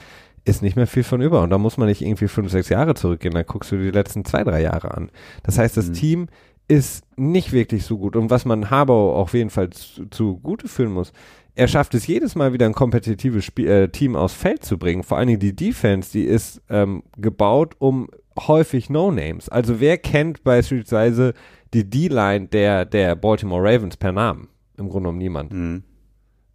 ist 0.45 0.61
nicht 0.61 0.75
mehr 0.75 0.87
viel 0.87 1.03
von 1.03 1.21
über. 1.21 1.41
Und 1.41 1.49
da 1.49 1.57
muss 1.57 1.77
man 1.77 1.87
nicht 1.87 2.01
irgendwie 2.01 2.27
fünf, 2.27 2.51
sechs 2.51 2.69
Jahre 2.69 2.95
zurückgehen, 2.95 3.33
dann 3.33 3.45
guckst 3.45 3.71
du 3.71 3.77
die 3.77 3.91
letzten 3.91 4.25
zwei, 4.25 4.43
drei 4.43 4.61
Jahre 4.61 4.95
an. 4.95 5.11
Das 5.43 5.57
heißt, 5.57 5.77
das 5.77 5.89
mhm. 5.89 5.93
Team 5.93 6.27
ist 6.67 7.03
nicht 7.17 7.51
wirklich 7.51 7.83
so 7.83 7.97
gut. 7.97 8.15
Und 8.15 8.29
was 8.29 8.45
man 8.45 8.69
Harbour 8.69 9.15
auf 9.15 9.33
jeden 9.33 9.49
Fall 9.49 9.71
zu, 9.71 10.05
zu 10.09 10.37
Gute 10.37 10.67
führen 10.67 10.93
muss, 10.93 11.11
er 11.55 11.67
schafft 11.67 11.93
es 11.93 12.07
jedes 12.07 12.35
Mal 12.35 12.53
wieder 12.53 12.65
ein 12.65 12.73
kompetitives 12.73 13.43
Spiel, 13.43 13.67
äh, 13.67 13.89
Team 13.89 14.15
aufs 14.15 14.35
Feld 14.35 14.63
zu 14.63 14.77
bringen. 14.77 15.03
Vor 15.03 15.17
allen 15.17 15.27
Dingen 15.27 15.39
die 15.39 15.55
Defense, 15.55 16.11
die 16.11 16.23
ist 16.23 16.61
ähm, 16.69 17.03
gebaut 17.17 17.75
um 17.79 18.07
häufig 18.47 18.89
No-Names. 18.89 19.49
Also 19.49 19.79
wer 19.79 19.97
kennt 19.97 20.43
beispielsweise 20.43 21.33
die 21.73 21.89
D-Line 21.89 22.47
der, 22.47 22.85
der 22.85 23.15
Baltimore 23.15 23.61
Ravens 23.61 23.97
per 23.97 24.11
Namen? 24.11 24.47
Im 24.77 24.85
Grunde 24.87 25.09
genommen 25.09 25.17
niemand. 25.17 25.53
Mhm. 25.53 25.83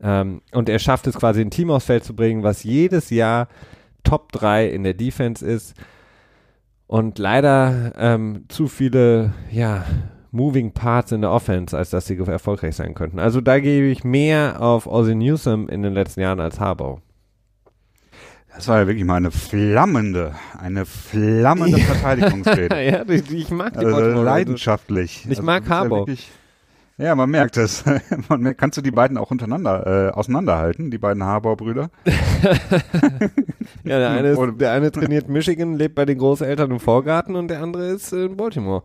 Ähm, 0.05 0.43
und 0.53 0.69
er 0.69 0.79
schafft 0.79 1.07
es 1.07 1.17
quasi 1.17 1.41
ein 1.41 1.51
Team 1.51 1.71
aufs 1.71 1.87
Feld 1.87 2.05
zu 2.05 2.15
bringen, 2.15 2.43
was 2.43 2.63
jedes 2.63 3.09
Jahr 3.09 3.49
Top 4.05 4.31
3 4.33 4.69
in 4.69 4.85
der 4.85 4.93
Defense 4.93 5.45
ist. 5.45 5.75
Und 6.87 7.19
leider 7.19 7.93
ähm, 7.97 8.45
zu 8.49 8.69
viele, 8.69 9.33
ja, 9.51 9.87
Moving 10.31 10.73
Parts 10.73 11.13
in 11.13 11.23
der 11.23 11.31
Offense, 11.31 11.77
als 11.77 11.91
dass 11.91 12.07
sie 12.07 12.19
erfolgreich 12.19 12.77
sein 12.77 12.95
könnten. 12.95 13.19
Also 13.19 13.41
da 13.41 13.61
gebe 13.61 13.87
ich 13.87 14.05
mehr 14.05 14.61
auf 14.61 14.87
Ozzy 14.87 15.15
Newsom 15.15 15.69
in 15.69 15.83
den 15.83 15.95
letzten 15.95 16.21
Jahren 16.21 16.41
als 16.41 16.61
Harbaugh. 16.61 17.01
Das 18.55 18.69
war 18.69 18.81
ja 18.81 18.87
wirklich 18.87 19.05
mal 19.05 19.17
eine 19.17 19.31
flammende, 19.31 20.35
eine 20.59 20.85
flammende 20.87 21.79
Verteidigungsrede. 21.81 22.85
ja, 22.85 23.09
ich, 23.09 23.31
ich 23.31 23.51
mag 23.51 23.73
die 23.73 23.87
also 23.87 24.23
Leidenschaftlich. 24.23 25.23
Ich 25.25 25.31
also, 25.31 25.43
mag 25.43 25.69
Harbaugh. 25.69 26.07
Ja, 26.09 26.15
ja, 26.97 27.15
man 27.15 27.31
merkt 27.31 27.57
es. 27.57 27.85
man 28.29 28.57
kannst 28.57 28.79
du 28.79 28.83
die 28.83 28.91
beiden 28.91 29.19
auch 29.19 29.31
untereinander 29.31 30.09
äh, 30.09 30.11
auseinanderhalten, 30.13 30.91
die 30.91 30.99
beiden 30.99 31.25
Harbour-Brüder? 31.25 31.91
ja, 33.85 33.99
der 33.99 34.11
eine, 34.11 34.29
ist, 34.29 34.61
der 34.61 34.73
eine 34.73 34.93
trainiert 34.93 35.29
Michigan, 35.29 35.75
lebt 35.75 35.95
bei 35.95 36.05
den 36.05 36.19
Großeltern 36.19 36.71
im 36.71 36.81
Vorgarten 36.81 37.37
und 37.37 37.49
der 37.49 37.63
andere 37.63 37.87
ist 37.87 38.13
in 38.13 38.37
Baltimore. 38.37 38.85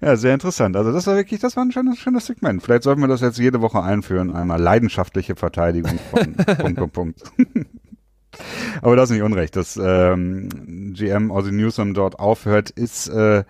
Ja, 0.00 0.16
sehr 0.16 0.34
interessant. 0.34 0.76
Also 0.76 0.92
das 0.92 1.06
war 1.06 1.16
wirklich, 1.16 1.40
das 1.40 1.56
war 1.56 1.64
ein 1.64 1.72
schönes, 1.72 1.98
schönes 1.98 2.26
Segment. 2.26 2.62
Vielleicht 2.62 2.84
sollten 2.84 3.00
wir 3.00 3.08
das 3.08 3.20
jetzt 3.20 3.38
jede 3.38 3.60
Woche 3.60 3.82
einführen, 3.82 4.34
einmal 4.34 4.60
leidenschaftliche 4.60 5.34
Verteidigung 5.34 5.98
von 6.10 6.34
Punkt, 6.58 6.76
Punkt, 6.76 6.92
Punkt. 6.92 7.22
Aber 8.82 8.94
das 8.94 9.10
ist 9.10 9.16
nicht 9.16 9.24
unrecht, 9.24 9.56
dass 9.56 9.78
ähm, 9.82 10.48
GM 10.94 11.30
Ozzy 11.30 11.52
Newsom 11.52 11.94
dort 11.94 12.18
aufhört, 12.18 12.70
ist 12.70 13.08
äh, 13.08 13.44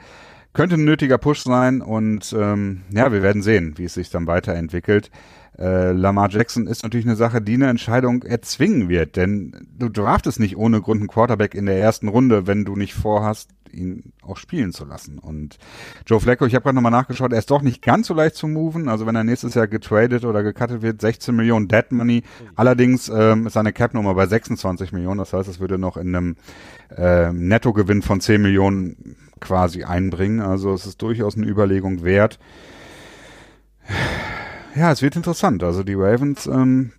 könnte 0.53 0.77
ein 0.77 0.85
nötiger 0.85 1.19
Push 1.19 1.43
sein 1.43 1.81
und 1.81 2.35
ähm, 2.37 2.83
ja, 2.91 3.13
wir 3.13 3.23
werden 3.23 3.43
sehen, 3.43 3.75
wie 3.77 3.85
es 3.85 3.95
sich 3.95 4.11
dann 4.11 4.27
weiterentwickelt. 4.27 5.11
Äh, 5.59 5.91
Lamar 5.91 6.31
Jackson 6.31 6.69
ist 6.69 6.85
natürlich 6.85 7.07
eine 7.07 7.17
Sache, 7.17 7.43
die 7.43 7.55
eine 7.55 7.69
Entscheidung 7.69 8.23
erzwingen 8.23 8.89
wird, 8.89 9.17
denn 9.17 9.67
du 9.77 9.89
draftest 9.89 10.39
nicht 10.39 10.57
ohne 10.57 10.81
Grund 10.81 11.01
einen 11.01 11.09
Quarterback 11.09 11.55
in 11.55 11.67
der 11.67 11.81
ersten 11.81 12.07
Runde, 12.07 12.47
wenn 12.47 12.65
du 12.65 12.77
nicht 12.77 12.95
vorhast, 12.95 13.51
ihn 13.73 14.13
auch 14.23 14.37
spielen 14.37 14.73
zu 14.73 14.85
lassen. 14.85 15.19
Und 15.19 15.59
Joe 16.07 16.21
Flacco, 16.21 16.47
ich 16.47 16.55
habe 16.55 16.63
gerade 16.63 16.77
nochmal 16.77 16.93
nachgeschaut, 16.93 17.33
er 17.33 17.41
ist 17.41 17.51
doch 17.51 17.63
nicht 17.63 17.83
ganz 17.83 18.07
so 18.07 18.15
leicht 18.15 18.37
zu 18.37 18.47
moven. 18.47 18.89
Also 18.89 19.05
wenn 19.05 19.17
er 19.17 19.25
nächstes 19.25 19.55
Jahr 19.55 19.67
getradet 19.67 20.25
oder 20.25 20.43
gecuttet 20.43 20.81
wird, 20.81 21.01
16 21.01 21.35
Millionen 21.35 21.67
Dead 21.67 21.91
Money. 21.91 22.23
Allerdings 22.55 23.09
ähm, 23.09 23.49
ist 23.49 23.55
seine 23.55 23.73
Cap-Nummer 23.73 24.15
bei 24.15 24.27
26 24.27 24.93
Millionen. 24.93 25.19
Das 25.19 25.33
heißt, 25.33 25.49
es 25.49 25.61
würde 25.61 25.77
noch 25.77 25.97
in 25.97 26.15
einem 26.15 26.37
äh, 26.97 27.33
Nettogewinn 27.33 28.03
von 28.03 28.21
10 28.21 28.41
Millionen 28.41 29.17
quasi 29.39 29.85
einbringen. 29.85 30.41
Also 30.41 30.73
es 30.73 30.87
ist 30.87 31.03
durchaus 31.03 31.37
eine 31.37 31.47
Überlegung 31.47 32.03
wert. 32.05 32.39
Ja, 34.75 34.93
es 34.93 35.03
wird 35.03 35.17
interessant. 35.17 35.63
Also 35.63 35.83
die 35.83 35.95
Ravens, 35.95 36.47
ähm, 36.47 36.93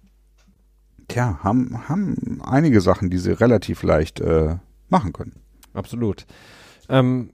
tja, 1.08 1.40
haben, 1.44 1.88
haben 1.88 2.42
einige 2.44 2.82
Sachen, 2.82 3.10
die 3.10 3.18
sie 3.18 3.32
relativ 3.32 3.84
leicht 3.84 4.20
äh, 4.20 4.56
machen 4.90 5.14
können. 5.14 5.34
Absolut. 5.74 6.26
Ähm, 6.90 7.30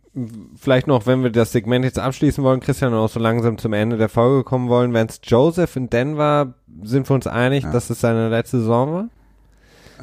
vielleicht 0.58 0.88
noch, 0.88 1.08
wenn 1.08 1.24
wir 1.24 1.30
das 1.30 1.51
Segment 1.51 1.86
jetzt 1.86 1.99
abschließen 1.99 2.43
wollen, 2.43 2.60
Christian, 2.60 2.93
und 2.93 2.99
auch 2.99 3.10
so 3.10 3.20
langsam 3.20 3.58
zum 3.58 3.74
Ende 3.74 3.97
der 3.97 4.10
Folge 4.10 4.43
kommen 4.43 4.70
wollen, 4.70 4.93
wenn 4.93 5.08
es 5.08 5.22
Joseph 5.24 5.76
in 5.78 5.89
Denver, 5.89 6.53
sind 6.84 7.10
wir 7.10 7.14
uns 7.16 7.28
einig, 7.28 7.64
ja. 7.64 7.72
dass 7.72 7.89
es 7.89 8.01
seine 8.01 8.30
letzte 8.30 8.60
Saison 8.60 9.10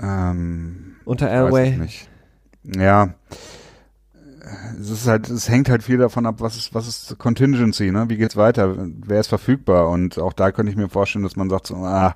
war? 0.00 0.30
Ähm, 0.30 0.96
Unter 1.04 1.28
Elway? 1.30 1.78
Ja. 2.64 3.14
Es 4.80 4.90
ist 4.90 5.06
halt, 5.06 5.30
es 5.30 5.48
hängt 5.48 5.68
halt 5.68 5.82
viel 5.82 5.98
davon 5.98 6.26
ab, 6.26 6.36
was 6.38 6.56
ist, 6.56 6.74
was 6.74 6.88
ist 6.88 7.18
Contingency, 7.18 7.92
ne? 7.92 8.06
Wie 8.08 8.16
geht's 8.16 8.36
weiter? 8.36 8.76
Wer 8.76 9.20
ist 9.20 9.28
verfügbar? 9.28 9.88
Und 9.88 10.18
auch 10.18 10.32
da 10.32 10.50
könnte 10.50 10.70
ich 10.70 10.76
mir 10.76 10.88
vorstellen, 10.88 11.22
dass 11.22 11.36
man 11.36 11.48
sagt 11.48 11.68
so, 11.68 11.76
ah, 11.76 12.14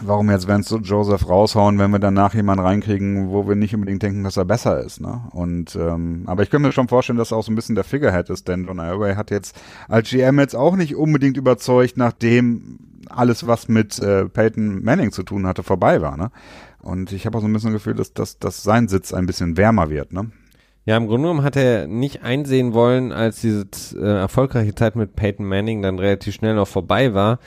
warum 0.00 0.30
jetzt 0.30 0.48
Vance 0.48 0.76
Joseph 0.82 1.28
raushauen, 1.28 1.78
wenn 1.78 1.90
wir 1.90 1.98
danach 1.98 2.34
jemanden 2.34 2.64
reinkriegen, 2.64 3.30
wo 3.30 3.46
wir 3.46 3.54
nicht 3.54 3.74
unbedingt 3.74 4.02
denken, 4.02 4.24
dass 4.24 4.36
er 4.36 4.44
besser 4.44 4.80
ist, 4.80 5.00
ne? 5.00 5.22
Und 5.32 5.76
ähm, 5.76 6.24
aber 6.26 6.42
ich 6.42 6.50
könnte 6.50 6.66
mir 6.66 6.72
schon 6.72 6.88
vorstellen, 6.88 7.18
dass 7.18 7.32
er 7.32 7.36
auch 7.36 7.44
so 7.44 7.52
ein 7.52 7.56
bisschen 7.56 7.74
der 7.74 7.84
Figurehead 7.84 8.30
ist, 8.30 8.48
denn 8.48 8.66
John 8.66 8.78
Elway 8.78 9.14
hat 9.14 9.30
jetzt 9.30 9.58
als 9.88 10.10
GM 10.10 10.38
jetzt 10.38 10.56
auch 10.56 10.76
nicht 10.76 10.96
unbedingt 10.96 11.36
überzeugt, 11.36 11.96
nachdem 11.96 12.78
alles, 13.08 13.46
was 13.46 13.68
mit 13.68 13.98
äh, 13.98 14.26
Peyton 14.26 14.82
Manning 14.82 15.12
zu 15.12 15.22
tun 15.22 15.46
hatte, 15.46 15.62
vorbei 15.62 16.00
war, 16.00 16.16
ne? 16.16 16.30
Und 16.80 17.12
ich 17.12 17.26
habe 17.26 17.36
auch 17.36 17.42
so 17.42 17.46
ein 17.46 17.52
bisschen 17.52 17.72
das 17.72 17.82
Gefühl, 17.82 17.94
dass, 17.94 18.14
dass, 18.14 18.38
dass 18.38 18.62
sein 18.62 18.88
Sitz 18.88 19.12
ein 19.12 19.26
bisschen 19.26 19.56
wärmer 19.56 19.90
wird, 19.90 20.12
ne? 20.12 20.30
Ja, 20.86 20.96
im 20.96 21.06
Grunde 21.06 21.28
genommen 21.28 21.44
hat 21.44 21.56
er 21.56 21.86
nicht 21.86 22.22
einsehen 22.22 22.72
wollen, 22.72 23.12
als 23.12 23.40
diese 23.40 23.66
äh, 23.96 24.20
erfolgreiche 24.20 24.74
Zeit 24.74 24.96
mit 24.96 25.14
Peyton 25.14 25.46
Manning 25.46 25.82
dann 25.82 25.98
relativ 25.98 26.34
schnell 26.34 26.54
noch 26.54 26.68
vorbei 26.68 27.12
war, 27.12 27.38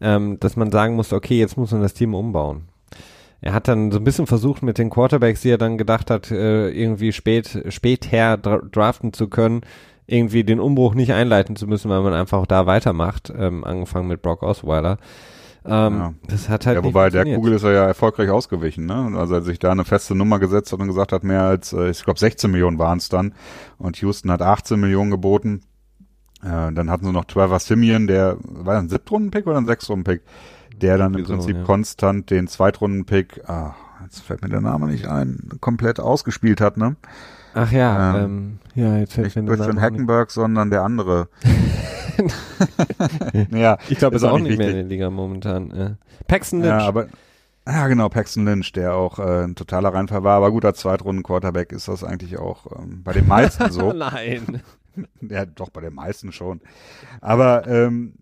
ähm, 0.00 0.40
dass 0.40 0.56
man 0.56 0.70
sagen 0.70 0.96
musste, 0.96 1.14
okay, 1.14 1.38
jetzt 1.38 1.56
muss 1.56 1.72
man 1.72 1.82
das 1.82 1.94
Team 1.94 2.14
umbauen. 2.14 2.62
Er 3.40 3.52
hat 3.52 3.68
dann 3.68 3.92
so 3.92 3.98
ein 3.98 4.04
bisschen 4.04 4.26
versucht 4.26 4.62
mit 4.62 4.78
den 4.78 4.90
Quarterbacks, 4.90 5.42
die 5.42 5.50
er 5.50 5.58
dann 5.58 5.78
gedacht 5.78 6.10
hat, 6.10 6.30
äh, 6.30 6.70
irgendwie 6.70 7.12
spät, 7.12 7.62
später 7.68 8.36
dra 8.36 8.58
draften 8.58 9.12
zu 9.12 9.28
können, 9.28 9.60
irgendwie 10.06 10.42
den 10.42 10.58
Umbruch 10.58 10.94
nicht 10.94 11.12
einleiten 11.12 11.54
zu 11.54 11.66
müssen, 11.66 11.90
weil 11.90 12.00
man 12.00 12.14
einfach 12.14 12.46
da 12.46 12.66
weitermacht, 12.66 13.32
ähm, 13.36 13.62
angefangen 13.62 14.08
mit 14.08 14.22
Brock 14.22 14.42
Osweiler. 14.42 14.98
Ähm, 15.68 15.98
ja. 15.98 16.14
Das 16.26 16.48
hat 16.48 16.66
halt 16.66 16.76
ja, 16.76 16.84
wobei 16.84 17.10
der 17.10 17.24
Kugel 17.24 17.52
ist 17.52 17.62
er 17.62 17.72
ja 17.72 17.84
erfolgreich 17.84 18.30
ausgewichen, 18.30 18.86
ne? 18.86 19.12
Also 19.16 19.34
er 19.34 19.42
sich 19.42 19.58
da 19.58 19.70
eine 19.70 19.84
feste 19.84 20.14
Nummer 20.14 20.38
gesetzt 20.38 20.72
hat 20.72 20.80
und 20.80 20.86
gesagt 20.86 21.12
hat, 21.12 21.24
mehr 21.24 21.42
als, 21.42 21.72
äh, 21.72 21.90
ich 21.90 22.02
glaube 22.04 22.18
16 22.18 22.50
Millionen 22.50 22.78
waren 22.78 22.98
es 22.98 23.08
dann. 23.08 23.34
Und 23.76 23.98
Houston 23.98 24.30
hat 24.30 24.40
18 24.40 24.80
Millionen 24.80 25.10
geboten. 25.10 25.60
Äh, 26.42 26.72
dann 26.72 26.90
hatten 26.90 27.04
sie 27.04 27.12
noch 27.12 27.24
Trevor 27.24 27.58
Simeon, 27.58 28.06
der 28.06 28.36
war 28.40 28.78
ein 28.78 28.88
Siebtrunden-Pick 28.88 29.46
oder 29.46 29.58
ein 29.58 29.66
Sechstrunden-Pick, 29.66 30.22
der 30.80 30.96
dann 30.96 31.14
im 31.14 31.24
Prinzip 31.24 31.54
so, 31.54 31.58
ja. 31.58 31.64
konstant 31.64 32.30
den 32.30 32.46
Zweitrunden-Pick, 32.46 33.48
ah, 33.48 33.74
jetzt 34.04 34.20
fällt 34.20 34.42
mir 34.42 34.48
der 34.48 34.60
Name 34.60 34.86
nicht 34.86 35.06
ein, 35.06 35.50
komplett 35.60 36.00
ausgespielt 36.00 36.60
hat, 36.60 36.76
ne? 36.76 36.96
Ach 37.54 37.72
ja, 37.72 38.18
ähm, 38.18 38.24
ähm, 38.24 38.58
ja, 38.74 38.98
jetzt 38.98 39.14
fällt 39.14 39.34
mir 39.34 39.56
der 39.56 39.66
Name 39.66 39.80
Hackenberg, 39.80 40.30
sondern 40.30 40.70
der 40.70 40.82
andere. 40.82 41.28
ja, 43.50 43.78
ich 43.88 43.98
glaube, 43.98 44.16
ist 44.16 44.24
auch, 44.24 44.32
auch 44.32 44.38
nicht, 44.38 44.58
mehr 44.58 44.68
in 44.68 44.76
der 44.76 44.84
Liga 44.84 45.10
momentan. 45.10 45.72
Ja. 45.74 45.96
Paxton 46.26 46.60
Lynch. 46.60 46.80
Ja, 46.82 46.86
aber 46.86 47.08
ja, 47.66 47.86
genau, 47.86 48.08
Paxton 48.08 48.44
Lynch, 48.44 48.72
der 48.72 48.94
auch 48.94 49.18
äh, 49.18 49.44
ein 49.44 49.54
totaler 49.54 49.92
Reinfall 49.92 50.24
war, 50.24 50.38
aber 50.38 50.50
guter 50.50 50.74
Zweitrunden-Quarterback 50.74 51.72
ist 51.72 51.88
das 51.88 52.02
eigentlich 52.02 52.38
auch 52.38 52.66
ähm, 52.78 53.02
bei 53.02 53.12
den 53.12 53.26
meisten 53.26 53.70
so. 53.70 53.92
Nein. 53.94 54.62
ja, 55.20 55.44
doch, 55.44 55.68
bei 55.70 55.82
den 55.82 55.94
meisten 55.94 56.32
schon. 56.32 56.60
Aber 57.20 57.66
ähm, 57.66 58.14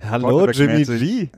Hallo, 0.00 0.48
Jimmy 0.50 0.84
G. 0.84 1.28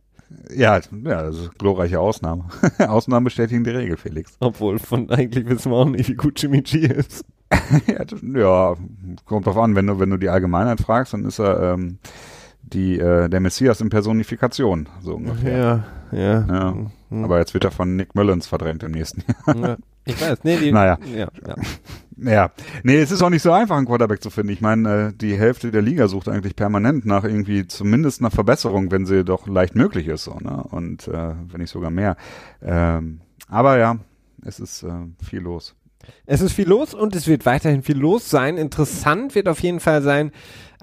Ja, 0.55 0.79
ja, 0.79 1.23
das 1.23 1.37
ist 1.37 1.59
glorreiche 1.59 2.01
Ausnahme. 2.01 2.45
Ausnahmen 2.79 3.25
bestätigen 3.25 3.65
die 3.65 3.71
Regel, 3.71 3.97
Felix. 3.97 4.37
Obwohl, 4.41 4.79
von 4.79 5.11
eigentlich 5.11 5.49
wissen 5.49 5.73
wir 5.73 5.79
auch 5.79 5.85
nicht, 5.87 6.09
wie 6.09 6.15
gut 6.15 6.41
Jimmy 6.41 6.63
G 6.63 6.87
ist. 6.87 7.25
ja, 7.87 8.05
das, 8.05 8.21
ja, 8.23 8.77
kommt 9.25 9.47
drauf 9.47 9.59
an, 9.59 9.75
wenn 9.75 9.87
du, 9.87 9.99
wenn 9.99 10.11
du 10.11 10.17
die 10.17 10.29
Allgemeinheit 10.29 10.81
fragst, 10.81 11.15
dann 11.15 11.25
ist 11.25 11.41
er 11.41 11.75
ähm, 11.75 11.99
die, 12.63 12.99
äh, 12.99 13.29
der 13.29 13.41
Messias 13.41 13.81
in 13.81 13.91
Personifikation, 13.91 14.89
so 15.03 15.15
ungefähr. 15.15 15.85
Ja, 16.13 16.19
ja. 16.19 16.47
ja. 16.49 16.77
Mhm. 17.11 17.25
Aber 17.25 17.39
jetzt 17.39 17.55
wird 17.55 17.65
er 17.65 17.73
von 17.73 17.97
Nick 17.97 18.15
Mullins 18.15 18.47
verdrängt 18.47 18.83
im 18.83 18.93
nächsten 18.93 19.25
Jahr. 19.47 19.57
Ja, 19.57 19.77
ich 20.05 20.21
weiß, 20.21 20.39
nee, 20.45 20.57
die, 20.59 20.73
naja. 20.73 20.99
Ja, 21.15 21.29
ja. 21.47 21.55
Ja, 22.23 22.51
nee, 22.83 23.01
es 23.01 23.11
ist 23.11 23.23
auch 23.23 23.31
nicht 23.31 23.43
so 23.43 23.51
einfach, 23.51 23.77
einen 23.79 23.87
Quarterback 23.87 24.23
zu 24.23 24.29
finden. 24.29 24.53
Ich 24.53 24.61
meine, 24.61 25.09
äh, 25.09 25.13
die 25.15 25.39
Hälfte 25.39 25.71
der 25.71 25.81
Liga 25.81 26.07
sucht 26.07 26.29
eigentlich 26.29 26.55
permanent 26.55 27.07
nach 27.07 27.25
irgendwie 27.25 27.67
zumindest 27.67 28.21
einer 28.21 28.31
Verbesserung, 28.31 28.91
wenn 28.91 29.07
sie 29.07 29.25
doch 29.25 29.47
leicht 29.47 29.75
möglich 29.75 30.07
ist, 30.07 30.25
so, 30.25 30.37
ne? 30.39 30.63
Und 30.71 31.09
äh, 31.09 31.35
wenn 31.49 31.61
nicht 31.61 31.71
sogar 31.71 31.91
mehr. 31.91 32.17
Ähm, 32.63 33.21
aber 33.49 33.79
ja, 33.79 33.97
es 34.45 34.61
ist 34.61 34.83
äh, 34.83 34.91
viel 35.25 35.41
los. 35.41 35.75
Es 36.27 36.41
ist 36.41 36.53
viel 36.53 36.69
los 36.69 36.95
und 36.95 37.15
es 37.17 37.27
wird 37.27 37.47
weiterhin 37.47 37.83
viel 37.83 37.99
los 37.99 38.29
sein. 38.29 38.57
Interessant 38.59 39.35
wird 39.35 39.49
auf 39.49 39.61
jeden 39.61 39.81
Fall 39.81 40.03
sein, 40.03 40.33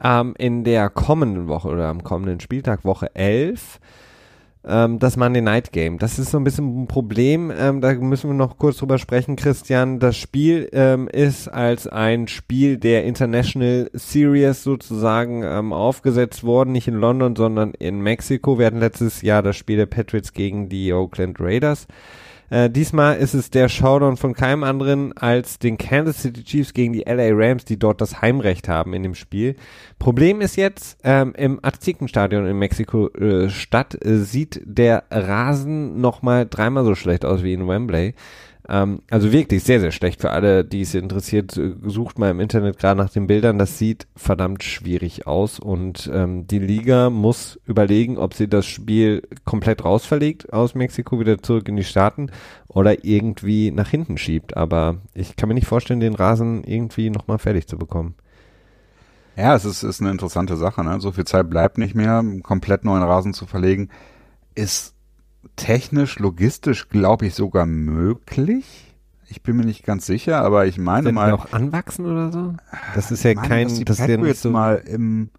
ähm, 0.03 0.33
in 0.37 0.63
der 0.63 0.89
kommenden 0.89 1.47
Woche 1.47 1.69
oder 1.69 1.87
am 1.87 2.03
kommenden 2.03 2.39
Spieltag, 2.39 2.85
Woche 2.85 3.15
11, 3.15 3.79
ähm, 4.67 4.99
das 4.99 5.17
Monday 5.17 5.41
Night 5.41 5.71
Game. 5.71 5.97
Das 5.97 6.19
ist 6.19 6.31
so 6.31 6.37
ein 6.37 6.43
bisschen 6.43 6.83
ein 6.83 6.87
Problem. 6.87 7.51
Ähm, 7.57 7.81
da 7.81 7.93
müssen 7.93 8.29
wir 8.29 8.35
noch 8.35 8.57
kurz 8.57 8.77
drüber 8.77 8.97
sprechen, 8.97 9.35
Christian. 9.35 9.99
Das 9.99 10.17
Spiel 10.17 10.69
ähm, 10.73 11.07
ist 11.07 11.47
als 11.47 11.87
ein 11.87 12.27
Spiel 12.27 12.77
der 12.77 13.05
International 13.05 13.89
Series 13.93 14.63
sozusagen 14.63 15.43
ähm, 15.43 15.73
aufgesetzt 15.73 16.43
worden, 16.43 16.71
nicht 16.71 16.87
in 16.87 16.95
London, 16.95 17.35
sondern 17.35 17.73
in 17.73 18.01
Mexiko. 18.01 18.59
Wir 18.59 18.67
hatten 18.67 18.79
letztes 18.79 19.21
Jahr 19.21 19.41
das 19.41 19.55
Spiel 19.55 19.77
der 19.77 19.85
Patriots 19.85 20.33
gegen 20.33 20.69
die 20.69 20.91
Oakland 20.93 21.39
Raiders. 21.39 21.87
Äh, 22.49 22.69
diesmal 22.69 23.17
ist 23.17 23.33
es 23.33 23.49
der 23.49 23.67
Showdown 23.67 24.17
von 24.17 24.33
keinem 24.33 24.63
anderen 24.63 25.15
als 25.17 25.59
den 25.59 25.77
Kansas 25.77 26.21
City 26.21 26.43
Chiefs 26.43 26.73
gegen 26.73 26.93
die 26.93 27.03
LA 27.05 27.29
Rams, 27.31 27.65
die 27.65 27.77
dort 27.77 27.99
das 27.99 28.21
Heimrecht 28.21 28.69
haben 28.69 28.93
in 28.93 29.03
dem 29.03 29.15
Spiel. 29.15 29.55
Problem 29.99 30.41
ist 30.41 30.55
jetzt, 30.55 30.97
ähm, 31.03 31.33
im 31.37 31.59
Aztekenstadion 31.61 32.45
in 32.47 32.57
Mexiko-Stadt 32.57 33.95
äh, 33.95 34.09
äh, 34.09 34.17
sieht 34.19 34.61
der 34.63 35.03
Rasen 35.11 35.99
nochmal 35.99 36.47
dreimal 36.49 36.85
so 36.85 36.95
schlecht 36.95 37.25
aus 37.25 37.43
wie 37.43 37.53
in 37.53 37.67
Wembley. 37.67 38.13
Ähm, 38.69 39.01
also 39.09 39.31
wirklich 39.31 39.63
sehr, 39.63 39.79
sehr 39.79 39.91
schlecht 39.91 40.21
für 40.21 40.31
alle, 40.31 40.65
die 40.65 40.81
es 40.81 40.93
interessiert. 40.93 41.55
Äh, 41.57 41.73
sucht 41.85 42.19
mal 42.19 42.31
im 42.31 42.39
Internet 42.39 42.77
gerade 42.77 42.99
nach 42.99 43.09
den 43.09 43.27
Bildern. 43.27 43.57
Das 43.57 43.77
sieht 43.77 44.07
verdammt 44.15 44.63
schwierig 44.63 45.25
aus 45.25 45.59
und 45.59 46.09
ähm, 46.13 46.47
die 46.47 46.59
Liga 46.59 47.09
muss 47.09 47.59
überlegen, 47.65 48.17
ob 48.17 48.33
sie 48.33 48.47
das 48.47 48.65
Spiel 48.65 49.23
komplett 49.45 49.85
rausverlegt 49.85 50.51
aus 50.51 50.75
Mexiko 50.75 51.19
wieder 51.19 51.41
zurück 51.41 51.69
in 51.69 51.77
die 51.77 51.83
Staaten 51.83 52.29
oder 52.67 53.05
irgendwie 53.05 53.71
nach 53.71 53.89
hinten 53.89 54.17
schiebt. 54.17 54.57
Aber 54.57 54.97
ich 55.13 55.35
kann 55.35 55.47
mir 55.47 55.55
nicht 55.55 55.67
vorstellen, 55.67 55.99
den 55.99 56.15
Rasen 56.15 56.63
irgendwie 56.63 57.09
nochmal 57.09 57.39
fertig 57.39 57.67
zu 57.67 57.77
bekommen. 57.77 58.15
Ja, 59.37 59.55
es 59.55 59.65
ist, 59.65 59.83
ist 59.83 60.01
eine 60.01 60.11
interessante 60.11 60.57
Sache. 60.57 60.83
Ne? 60.83 60.99
So 60.99 61.11
viel 61.11 61.25
Zeit 61.25 61.49
bleibt 61.49 61.77
nicht 61.77 61.95
mehr, 61.95 62.23
komplett 62.41 62.83
neuen 62.83 63.03
Rasen 63.03 63.33
zu 63.33 63.45
verlegen. 63.45 63.89
Ist 64.55 64.96
technisch, 65.55 66.19
logistisch, 66.19 66.89
glaube 66.89 67.27
ich, 67.27 67.35
sogar 67.35 67.65
möglich. 67.65 68.95
Ich 69.29 69.43
bin 69.43 69.57
mir 69.57 69.65
nicht 69.65 69.83
ganz 69.83 70.05
sicher, 70.05 70.41
aber 70.41 70.65
ich 70.65 70.77
meine 70.77 71.07
Sind 71.07 71.15
mal. 71.15 71.33
auch 71.33 71.51
anwachsen 71.51 72.05
oder 72.05 72.31
so? 72.31 72.53
Das 72.95 73.11
ist 73.11 73.23
ja 73.23 73.33
meine, 73.33 73.47
kein, 73.47 73.67
dass 73.67 73.77
die 73.77 73.85
das 73.85 73.99
nicht 73.99 74.07
Patriots 74.09 74.41
so, 74.41 74.51
mal 74.51 74.75
im, 74.75 75.29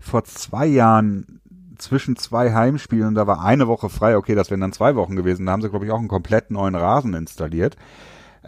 vor 0.00 0.24
zwei 0.24 0.66
Jahren 0.66 1.40
zwischen 1.78 2.16
zwei 2.16 2.54
Heimspielen, 2.54 3.14
da 3.14 3.26
war 3.26 3.44
eine 3.44 3.68
Woche 3.68 3.90
frei, 3.90 4.16
okay, 4.16 4.34
das 4.34 4.50
wären 4.50 4.60
dann 4.60 4.72
zwei 4.72 4.96
Wochen 4.96 5.16
gewesen, 5.16 5.44
da 5.44 5.52
haben 5.52 5.62
sie, 5.62 5.68
glaube 5.68 5.84
ich, 5.84 5.90
auch 5.90 5.98
einen 5.98 6.08
komplett 6.08 6.50
neuen 6.50 6.74
Rasen 6.74 7.12
installiert. 7.14 7.76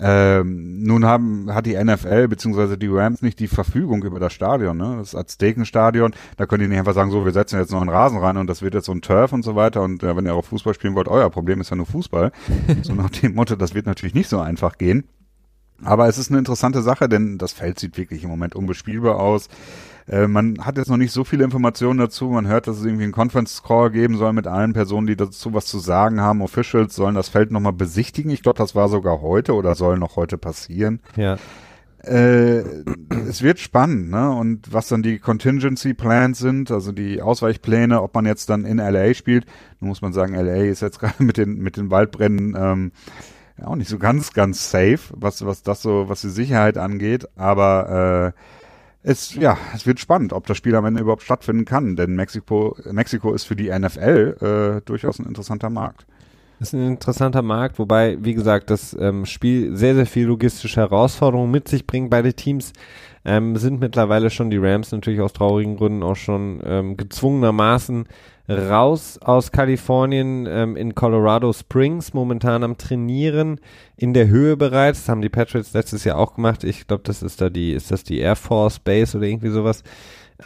Ähm, 0.00 0.82
nun 0.82 1.04
haben, 1.04 1.52
hat 1.52 1.66
die 1.66 1.76
NFL 1.82 2.28
bzw. 2.28 2.76
die 2.76 2.86
Rams 2.86 3.20
nicht 3.20 3.40
die 3.40 3.48
Verfügung 3.48 4.04
über 4.04 4.20
das 4.20 4.32
Stadion, 4.32 4.76
ne? 4.76 4.96
Das 4.98 5.14
Aztekenstadion, 5.14 6.14
da 6.36 6.46
können 6.46 6.62
die 6.62 6.68
nicht 6.68 6.78
einfach 6.78 6.94
sagen, 6.94 7.10
so, 7.10 7.24
wir 7.24 7.32
setzen 7.32 7.58
jetzt 7.58 7.72
noch 7.72 7.80
einen 7.80 7.90
Rasen 7.90 8.18
rein 8.18 8.36
und 8.36 8.46
das 8.46 8.62
wird 8.62 8.74
jetzt 8.74 8.86
so 8.86 8.92
ein 8.92 9.02
Turf 9.02 9.32
und 9.32 9.42
so 9.42 9.56
weiter 9.56 9.82
und 9.82 10.02
äh, 10.02 10.16
wenn 10.16 10.24
ihr 10.24 10.34
auch 10.34 10.44
Fußball 10.44 10.74
spielen 10.74 10.94
wollt, 10.94 11.08
euer 11.08 11.30
Problem 11.30 11.60
ist 11.60 11.70
ja 11.70 11.76
nur 11.76 11.86
Fußball. 11.86 12.30
so 12.82 12.94
nach 12.94 13.10
dem 13.10 13.34
Motto, 13.34 13.56
das 13.56 13.74
wird 13.74 13.86
natürlich 13.86 14.14
nicht 14.14 14.28
so 14.28 14.38
einfach 14.38 14.78
gehen. 14.78 15.04
Aber 15.82 16.08
es 16.08 16.18
ist 16.18 16.30
eine 16.30 16.38
interessante 16.38 16.82
Sache, 16.82 17.08
denn 17.08 17.38
das 17.38 17.52
Feld 17.52 17.78
sieht 17.78 17.96
wirklich 17.96 18.24
im 18.24 18.30
Moment 18.30 18.56
unbespielbar 18.56 19.16
aus. 19.16 19.48
Äh, 20.08 20.26
man 20.26 20.64
hat 20.64 20.78
jetzt 20.78 20.88
noch 20.88 20.96
nicht 20.96 21.12
so 21.12 21.24
viele 21.24 21.44
Informationen 21.44 21.98
dazu. 21.98 22.26
Man 22.26 22.48
hört, 22.48 22.66
dass 22.66 22.78
es 22.78 22.84
irgendwie 22.84 23.04
einen 23.04 23.12
Conference 23.12 23.62
Call 23.62 23.90
geben 23.90 24.16
soll 24.16 24.32
mit 24.32 24.46
allen 24.46 24.72
Personen, 24.72 25.06
die 25.06 25.16
dazu 25.16 25.52
was 25.54 25.66
zu 25.66 25.78
sagen 25.78 26.20
haben. 26.20 26.42
Officials 26.42 26.94
sollen 26.94 27.14
das 27.14 27.28
Feld 27.28 27.50
nochmal 27.50 27.72
besichtigen. 27.72 28.30
Ich 28.30 28.42
glaube, 28.42 28.58
das 28.58 28.74
war 28.74 28.88
sogar 28.88 29.20
heute 29.20 29.54
oder 29.54 29.74
soll 29.74 29.98
noch 29.98 30.16
heute 30.16 30.38
passieren. 30.38 31.00
ja. 31.16 31.36
Äh, 32.04 32.62
es 33.28 33.42
wird 33.42 33.58
spannend, 33.58 34.10
ne? 34.10 34.30
Und 34.30 34.72
was 34.72 34.86
dann 34.86 35.02
die 35.02 35.18
Contingency 35.18 35.94
Plans 35.94 36.38
sind, 36.38 36.70
also 36.70 36.92
die 36.92 37.20
Ausweichpläne, 37.20 38.00
ob 38.02 38.14
man 38.14 38.24
jetzt 38.24 38.48
dann 38.50 38.64
in 38.64 38.78
LA 38.78 39.14
spielt. 39.14 39.46
Nun 39.80 39.88
muss 39.88 40.00
man 40.00 40.12
sagen, 40.12 40.34
LA 40.34 40.66
ist 40.66 40.80
jetzt 40.80 41.00
gerade 41.00 41.22
mit 41.22 41.36
den 41.36 41.58
mit 41.58 41.76
den 41.76 41.90
Waldbränden 41.90 42.56
ähm, 42.56 42.92
ja, 43.58 43.66
auch 43.66 43.74
nicht 43.74 43.88
so 43.88 43.98
ganz 43.98 44.32
ganz 44.32 44.70
safe, 44.70 44.98
was 45.10 45.44
was 45.44 45.64
das 45.64 45.82
so, 45.82 46.08
was 46.08 46.20
die 46.20 46.28
Sicherheit 46.28 46.78
angeht. 46.78 47.26
Aber 47.34 48.32
äh, 48.36 48.40
es 49.08 49.34
ja, 49.34 49.56
es 49.74 49.86
wird 49.86 50.00
spannend, 50.00 50.34
ob 50.34 50.46
das 50.46 50.58
Spiel 50.58 50.74
am 50.74 50.84
Ende 50.84 51.00
überhaupt 51.00 51.22
stattfinden 51.22 51.64
kann, 51.64 51.96
denn 51.96 52.14
Mexiko 52.14 52.76
Mexiko 52.90 53.32
ist 53.32 53.44
für 53.44 53.56
die 53.56 53.70
NFL 53.70 54.80
äh, 54.80 54.80
durchaus 54.84 55.18
ein 55.18 55.26
interessanter 55.26 55.70
Markt. 55.70 56.06
Das 56.58 56.68
ist 56.68 56.74
ein 56.74 56.86
interessanter 56.86 57.40
Markt, 57.42 57.78
wobei, 57.78 58.18
wie 58.20 58.34
gesagt, 58.34 58.68
das 58.68 58.94
ähm, 59.00 59.24
Spiel 59.24 59.76
sehr, 59.76 59.94
sehr 59.94 60.06
viel 60.06 60.26
logistische 60.26 60.80
Herausforderungen 60.80 61.50
mit 61.50 61.68
sich 61.68 61.86
bringt. 61.86 62.10
Beide 62.10 62.34
Teams 62.34 62.72
ähm, 63.24 63.56
sind 63.56 63.80
mittlerweile 63.80 64.28
schon, 64.28 64.50
die 64.50 64.58
Rams 64.58 64.92
natürlich 64.92 65.20
aus 65.20 65.32
traurigen 65.32 65.76
Gründen 65.76 66.02
auch 66.02 66.16
schon 66.16 66.60
ähm, 66.64 66.96
gezwungenermaßen 66.96 68.08
raus 68.48 69.18
aus 69.18 69.52
Kalifornien 69.52 70.46
ähm, 70.48 70.76
in 70.76 70.94
Colorado 70.94 71.52
Springs, 71.52 72.14
momentan 72.14 72.62
am 72.64 72.78
Trainieren 72.78 73.60
in 73.96 74.14
der 74.14 74.28
Höhe 74.28 74.56
bereits. 74.56 75.00
Das 75.00 75.08
haben 75.10 75.22
die 75.22 75.28
Patriots 75.28 75.74
letztes 75.74 76.04
Jahr 76.04 76.18
auch 76.18 76.34
gemacht. 76.34 76.64
Ich 76.64 76.86
glaube, 76.86 77.02
das 77.04 77.22
ist 77.22 77.40
da 77.40 77.50
die, 77.50 77.72
ist 77.72 77.90
das 77.90 78.04
die 78.04 78.18
Air 78.18 78.36
Force 78.36 78.78
Base 78.78 79.16
oder 79.16 79.26
irgendwie 79.26 79.50
sowas. 79.50 79.82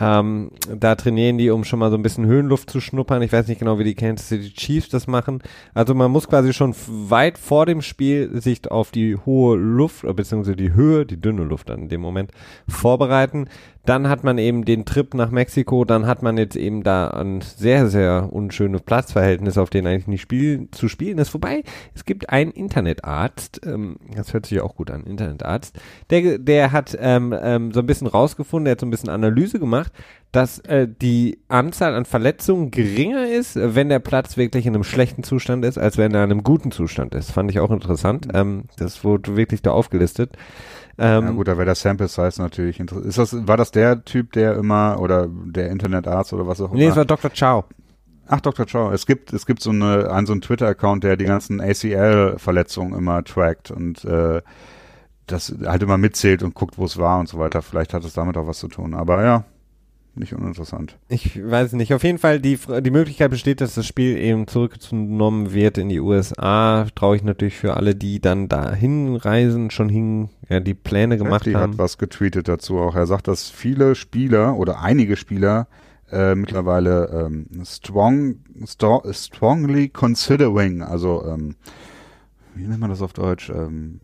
Ähm, 0.01 0.51
da 0.75 0.95
trainieren 0.95 1.37
die, 1.37 1.51
um 1.51 1.65
schon 1.65 1.79
mal 1.79 1.91
so 1.91 1.99
ein 1.99 2.03
bisschen 2.03 2.25
Höhenluft 2.25 2.71
zu 2.71 2.81
schnuppern. 2.81 3.21
Ich 3.21 3.33
weiß 3.33 3.47
nicht 3.49 3.59
genau, 3.59 3.79
wie 3.79 3.85
die 3.85 3.95
Kansas 3.95 4.29
City 4.29 4.51
Chiefs 4.51 4.89
das 4.89 5.07
machen. 5.07 5.43
Also 5.75 5.95
man 5.95 6.11
muss 6.11 6.29
quasi 6.29 6.55
schon 6.55 6.75
weit 6.89 7.37
vor 7.37 7.67
dem 7.67 7.83
Spiel 7.83 8.41
sich 8.41 8.71
auf 8.71 8.91
die 8.91 9.17
hohe 9.17 9.57
Luft, 9.57 10.05
äh, 10.05 10.13
beziehungsweise 10.15 10.57
die 10.57 10.73
Höhe, 10.73 11.05
die 11.05 11.21
dünne 11.21 11.45
Luft 11.45 11.69
dann 11.69 11.83
in 11.83 11.89
dem 11.91 12.01
Moment 12.01 12.31
vorbereiten. 12.67 13.49
Dann 13.85 14.09
hat 14.09 14.23
man 14.23 14.39
eben 14.39 14.65
den 14.65 14.85
Trip 14.85 15.13
nach 15.15 15.31
Mexiko, 15.31 15.85
dann 15.85 16.07
hat 16.07 16.23
man 16.23 16.39
jetzt 16.39 16.57
eben 16.57 16.83
da 16.83 17.09
ein 17.09 17.41
sehr, 17.41 17.89
sehr 17.89 18.33
unschönes 18.33 18.83
Platzverhältnis, 18.83 19.59
auf 19.59 19.71
denen 19.71 19.89
eigentlich 19.89 20.07
nicht 20.07 20.23
spiel 20.23 20.69
zu 20.71 20.89
spielen 20.89 21.19
ist. 21.19 21.35
Wobei, 21.35 21.65
es 21.95 22.05
gibt 22.05 22.31
einen 22.31 22.53
Internetarzt, 22.53 23.61
ähm, 23.67 23.97
das 24.15 24.33
hört 24.33 24.47
sich 24.47 24.59
ja 24.59 24.63
auch 24.63 24.77
gut 24.77 24.91
an, 24.91 25.05
Internetarzt, 25.05 25.79
der, 26.11 26.39
der 26.39 26.73
hat 26.73 26.97
ähm, 27.01 27.35
ähm, 27.41 27.73
so 27.73 27.81
ein 27.81 27.87
bisschen 27.87 28.07
rausgefunden, 28.07 28.67
der 28.67 28.73
hat 28.73 28.81
so 28.81 28.87
ein 28.87 28.91
bisschen 28.91 29.09
Analyse 29.09 29.59
gemacht, 29.59 29.93
dass 30.33 30.59
äh, 30.61 30.89
die 30.89 31.39
Anzahl 31.49 31.95
an 31.95 32.07
Verletzungen 32.07 32.71
geringer 32.71 33.29
ist, 33.29 33.55
wenn 33.55 33.91
der 33.91 33.99
Platz 33.99 34.39
wirklich 34.39 34.65
in 34.65 34.75
einem 34.75 34.83
schlechten 34.83 35.23
Zustand 35.23 35.63
ist, 35.65 35.77
als 35.77 35.99
wenn 35.99 36.15
er 36.15 36.25
in 36.25 36.31
einem 36.31 36.43
guten 36.43 36.73
Zustand 36.73 37.15
ist. 37.15 37.31
Fand 37.31 37.51
ich 37.51 37.61
auch 37.61 37.71
interessant. 37.71 38.29
Ähm, 38.33 38.65
das 38.79 39.05
wurde 39.05 39.37
wirklich 39.37 39.61
da 39.61 39.73
aufgelistet. 39.73 40.33
Ähm, 40.97 41.25
Ja 41.25 41.31
gut, 41.33 41.49
da 41.49 41.53
wäre 41.59 41.67
der 41.67 41.75
Sample 41.75 42.09
Size 42.09 42.41
natürlich 42.41 42.81
interessant. 42.81 43.07
Ist 43.07 43.19
das, 43.19 43.47
war 43.47 43.59
das 43.59 43.73
der 43.73 44.05
Typ, 44.05 44.33
der 44.33 44.55
immer, 44.57 44.99
oder 45.01 45.29
der 45.29 45.71
Internetarzt 45.71 46.33
oder 46.33 46.47
was 46.47 46.63
auch 46.63 46.71
immer? 46.71 46.79
nee, 46.79 46.87
es 46.87 46.97
war 46.97 47.05
Dr. 47.05 47.31
Chow. 47.31 47.65
Ach, 48.27 48.41
Dr. 48.41 48.65
Chow. 48.65 48.91
Es 48.91 49.05
gibt, 49.05 49.35
es 49.35 49.45
gibt 49.45 49.61
so 49.61 49.71
eine, 49.71 50.11
einen, 50.11 50.27
so 50.27 50.33
einen 50.33 50.41
Twitter-Account, 50.41 51.05
der 51.05 51.19
die 51.19 51.27
ganzen 51.27 51.61
ACL-Verletzungen 51.61 52.95
immer 52.95 53.23
trackt 53.25 53.71
und 53.71 54.03
äh, 54.07 54.41
das 55.27 55.55
halt 55.67 55.83
immer 55.83 55.99
mitzählt 55.99 56.43
und 56.43 56.55
guckt, 56.55 56.79
wo 56.79 56.87
es 56.87 56.97
war 56.97 57.19
und 57.21 57.29
so 57.29 57.39
weiter. 57.39 57.61
Vielleicht 57.61 57.93
hat 57.93 58.05
es 58.05 58.15
damit 58.15 58.39
auch 58.39 58.47
was 58.47 58.59
zu 58.59 58.69
tun. 58.69 58.95
Aber 58.95 59.23
ja, 59.23 59.45
nicht 60.15 60.35
uninteressant. 60.35 60.99
Ich 61.09 61.43
weiß 61.43 61.73
nicht. 61.73 61.95
Auf 61.95 62.05
jeden 62.05 62.19
Fall, 62.19 62.41
die, 62.41 62.59
die 62.81 62.91
Möglichkeit 62.91 63.31
besteht, 63.31 63.61
dass 63.61 63.75
das 63.75 63.87
Spiel 63.87 64.17
eben 64.19 64.47
zurückgenommen 64.47 65.53
wird 65.53 65.79
in 65.79 65.89
die 65.89 66.01
USA. 66.01 66.87
Traue 66.95 67.17
ich 67.17 67.23
natürlich 67.23 67.57
für 67.57 67.77
alle, 67.77 67.95
die 67.95 68.21
dann 68.21 68.49
dahin 68.49 69.17
reisen, 69.17 69.71
schon 69.71 69.89
hin, 69.89 70.29
ja, 70.49 70.61
die 70.61 70.75
Pläne 70.75 71.17
gemacht 71.17 71.45
Shefty 71.45 71.59
haben. 71.59 71.73
hat 71.73 71.79
was 71.79 71.99
getweetet 71.99 72.49
dazu 72.49 72.79
auch. 72.79 72.95
Er 72.95 73.07
sagt, 73.07 73.29
dass 73.29 73.51
viele 73.51 73.95
Spieler 73.95 74.57
oder 74.57 74.81
einige 74.81 75.17
Spieler 75.17 75.67
äh, 76.11 76.35
mittlerweile 76.35 77.09
ähm, 77.27 77.47
strong, 77.65 78.37
sto 78.67 79.03
strongly 79.11 79.89
considering, 79.89 80.83
also 80.83 81.25
ähm, 81.27 81.57
wie 82.55 82.67
nennt 82.67 82.81
man 82.81 82.91
das 82.91 83.01
auf 83.01 83.15
Deutsch? 83.15 83.49
Ähm, 83.49 84.01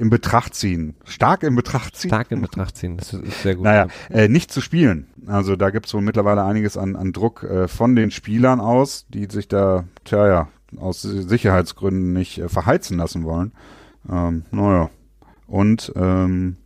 in 0.00 0.08
Betracht 0.08 0.54
ziehen. 0.54 0.94
Stark 1.04 1.42
in 1.42 1.54
Betracht 1.54 1.94
ziehen. 1.94 2.08
Stark 2.08 2.30
in 2.30 2.40
Betracht 2.40 2.76
ziehen. 2.76 2.96
Das 2.96 3.12
ist, 3.12 3.42
sehr 3.42 3.54
gut. 3.54 3.64
Naja, 3.64 3.88
äh, 4.08 4.28
nicht 4.28 4.50
zu 4.50 4.62
spielen. 4.62 5.08
Also 5.26 5.56
da 5.56 5.68
gibt's 5.68 5.92
wohl 5.92 6.00
mittlerweile 6.00 6.42
einiges 6.42 6.78
an, 6.78 6.96
an 6.96 7.12
Druck 7.12 7.42
äh, 7.42 7.68
von 7.68 7.94
den 7.94 8.10
Spielern 8.10 8.60
aus, 8.60 9.04
die 9.10 9.26
sich 9.30 9.46
da, 9.46 9.84
tja 10.04 10.26
ja, 10.26 10.48
aus 10.78 11.02
Sicherheitsgründen 11.02 12.14
nicht 12.14 12.38
äh, 12.38 12.48
verheizen 12.48 12.96
lassen 12.96 13.24
wollen. 13.24 13.52
Ähm, 14.10 14.44
naja. 14.50 14.88
Und 15.46 15.92
ähm, 15.96 16.56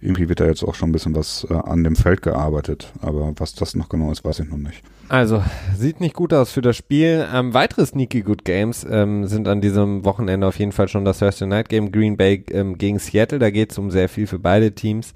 irgendwie 0.00 0.28
wird 0.28 0.40
da 0.40 0.44
jetzt 0.44 0.62
auch 0.62 0.74
schon 0.74 0.90
ein 0.90 0.92
bisschen 0.92 1.14
was 1.14 1.46
äh, 1.48 1.54
an 1.54 1.82
dem 1.82 1.96
Feld 1.96 2.20
gearbeitet. 2.20 2.92
Aber 3.00 3.32
was 3.36 3.54
das 3.54 3.74
noch 3.74 3.88
genau 3.88 4.12
ist, 4.12 4.22
weiß 4.22 4.40
ich 4.40 4.48
noch 4.48 4.58
nicht. 4.58 4.82
Also, 5.08 5.42
sieht 5.76 6.00
nicht 6.00 6.14
gut 6.14 6.32
aus 6.34 6.50
für 6.50 6.62
das 6.62 6.76
Spiel. 6.76 7.26
Ähm, 7.32 7.54
weitere 7.54 7.86
Sneaky 7.86 8.22
Good 8.22 8.44
Games 8.44 8.84
ähm, 8.90 9.26
sind 9.26 9.46
an 9.46 9.60
diesem 9.60 10.04
Wochenende 10.04 10.46
auf 10.48 10.58
jeden 10.58 10.72
Fall 10.72 10.88
schon 10.88 11.04
das 11.04 11.20
Thursday 11.20 11.46
Night 11.46 11.68
Game 11.68 11.92
Green 11.92 12.16
Bay 12.16 12.44
ähm, 12.50 12.76
gegen 12.76 12.98
Seattle. 12.98 13.38
Da 13.38 13.50
geht 13.50 13.70
es 13.70 13.78
um 13.78 13.92
sehr 13.92 14.08
viel 14.08 14.26
für 14.26 14.40
beide 14.40 14.72
Teams. 14.72 15.14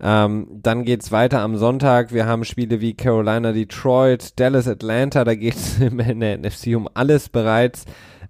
Ähm, 0.00 0.46
dann 0.50 0.84
geht's 0.84 1.12
weiter 1.12 1.40
am 1.40 1.56
Sonntag. 1.56 2.14
Wir 2.14 2.24
haben 2.24 2.44
Spiele 2.44 2.80
wie 2.80 2.94
Carolina, 2.94 3.52
Detroit, 3.52 4.38
Dallas, 4.40 4.66
Atlanta. 4.66 5.24
Da 5.24 5.34
geht's 5.34 5.78
in 5.78 6.20
der 6.20 6.38
NFC 6.38 6.68
um 6.74 6.88
alles 6.94 7.28
bereits. 7.28 7.84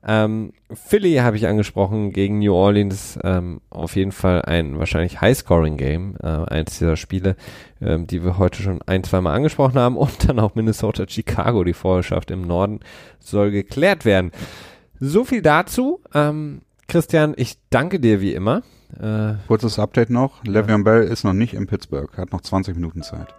Ähm, 0.07 0.53
Philly 0.73 1.17
habe 1.17 1.37
ich 1.37 1.47
angesprochen 1.47 2.13
gegen 2.13 2.39
New 2.39 2.55
Orleans. 2.55 3.19
Ähm, 3.25 3.61
auf 3.71 3.97
jeden 3.97 4.13
Fall 4.13 4.43
ein 4.43 4.79
wahrscheinlich 4.79 5.21
High-Scoring-Game, 5.21 6.17
äh, 6.23 6.27
eins 6.27 6.79
dieser 6.79 6.97
Spiele, 6.97 7.37
ähm, 7.81 8.07
die 8.07 8.23
wir 8.23 8.39
heute 8.39 8.63
schon 8.63 8.81
ein, 8.83 9.05
zwei 9.05 9.21
Mal 9.21 9.35
angesprochen 9.35 9.79
haben. 9.79 9.97
Und 9.97 10.29
dann 10.29 10.39
auch 10.39 10.55
Minnesota-Chicago, 10.55 11.65
die 11.65 11.73
Vorherrschaft 11.73 12.31
im 12.31 12.43
Norden, 12.43 12.81
soll 13.19 13.51
geklärt 13.51 14.05
werden. 14.05 14.33
So 15.01 15.25
viel 15.25 15.43
dazu. 15.43 16.01
Ähm, 16.15 16.63
Christian, 16.87 17.35
ich 17.37 17.59
danke 17.71 18.01
dir 18.01 18.21
wie 18.21 18.35
immer. 18.35 18.63
Äh, 18.99 19.35
Kurzes 19.47 19.79
Update 19.79 20.11
noch. 20.11 20.43
Le'Veon 20.45 20.85
Bell 20.85 21.03
ist 21.05 21.25
noch 21.25 21.35
nicht 21.35 21.55
in 21.55 21.67
Pittsburgh, 21.67 22.17
hat 22.17 22.33
noch 22.33 22.41
20 22.41 22.75
Minuten 22.75 23.03
Zeit. 23.03 23.35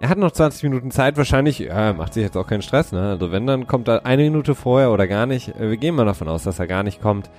Er 0.00 0.10
hat 0.10 0.18
noch 0.18 0.30
20 0.30 0.62
Minuten 0.62 0.90
Zeit, 0.92 1.16
wahrscheinlich, 1.16 1.58
ja, 1.58 1.92
macht 1.92 2.14
sich 2.14 2.22
jetzt 2.22 2.36
auch 2.36 2.46
keinen 2.46 2.62
Stress, 2.62 2.92
ne? 2.92 3.10
Also 3.10 3.32
wenn, 3.32 3.46
dann 3.46 3.66
kommt 3.66 3.88
er 3.88 4.06
eine 4.06 4.22
Minute 4.22 4.54
vorher 4.54 4.92
oder 4.92 5.08
gar 5.08 5.26
nicht. 5.26 5.56
Äh, 5.56 5.70
wir 5.70 5.76
gehen 5.76 5.96
mal 5.96 6.04
davon 6.04 6.28
aus, 6.28 6.44
dass 6.44 6.58
er 6.60 6.68
gar 6.68 6.84
nicht 6.84 7.02
kommt. 7.02 7.30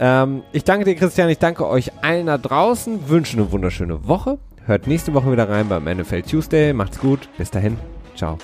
Ähm, 0.00 0.42
ich 0.52 0.64
danke 0.64 0.86
dir, 0.86 0.94
Christian, 0.94 1.28
ich 1.28 1.38
danke 1.38 1.66
euch 1.68 1.92
allen 2.02 2.26
da 2.26 2.38
draußen, 2.38 3.08
wünsche 3.08 3.36
eine 3.36 3.52
wunderschöne 3.52 4.08
Woche. 4.08 4.38
Hört 4.64 4.86
nächste 4.86 5.12
Woche 5.12 5.30
wieder 5.30 5.48
rein 5.48 5.68
beim 5.68 5.84
NFL 5.84 6.22
Tuesday. 6.22 6.72
Macht's 6.72 6.98
gut, 6.98 7.28
bis 7.36 7.50
dahin, 7.50 7.76
ciao. 8.16 8.38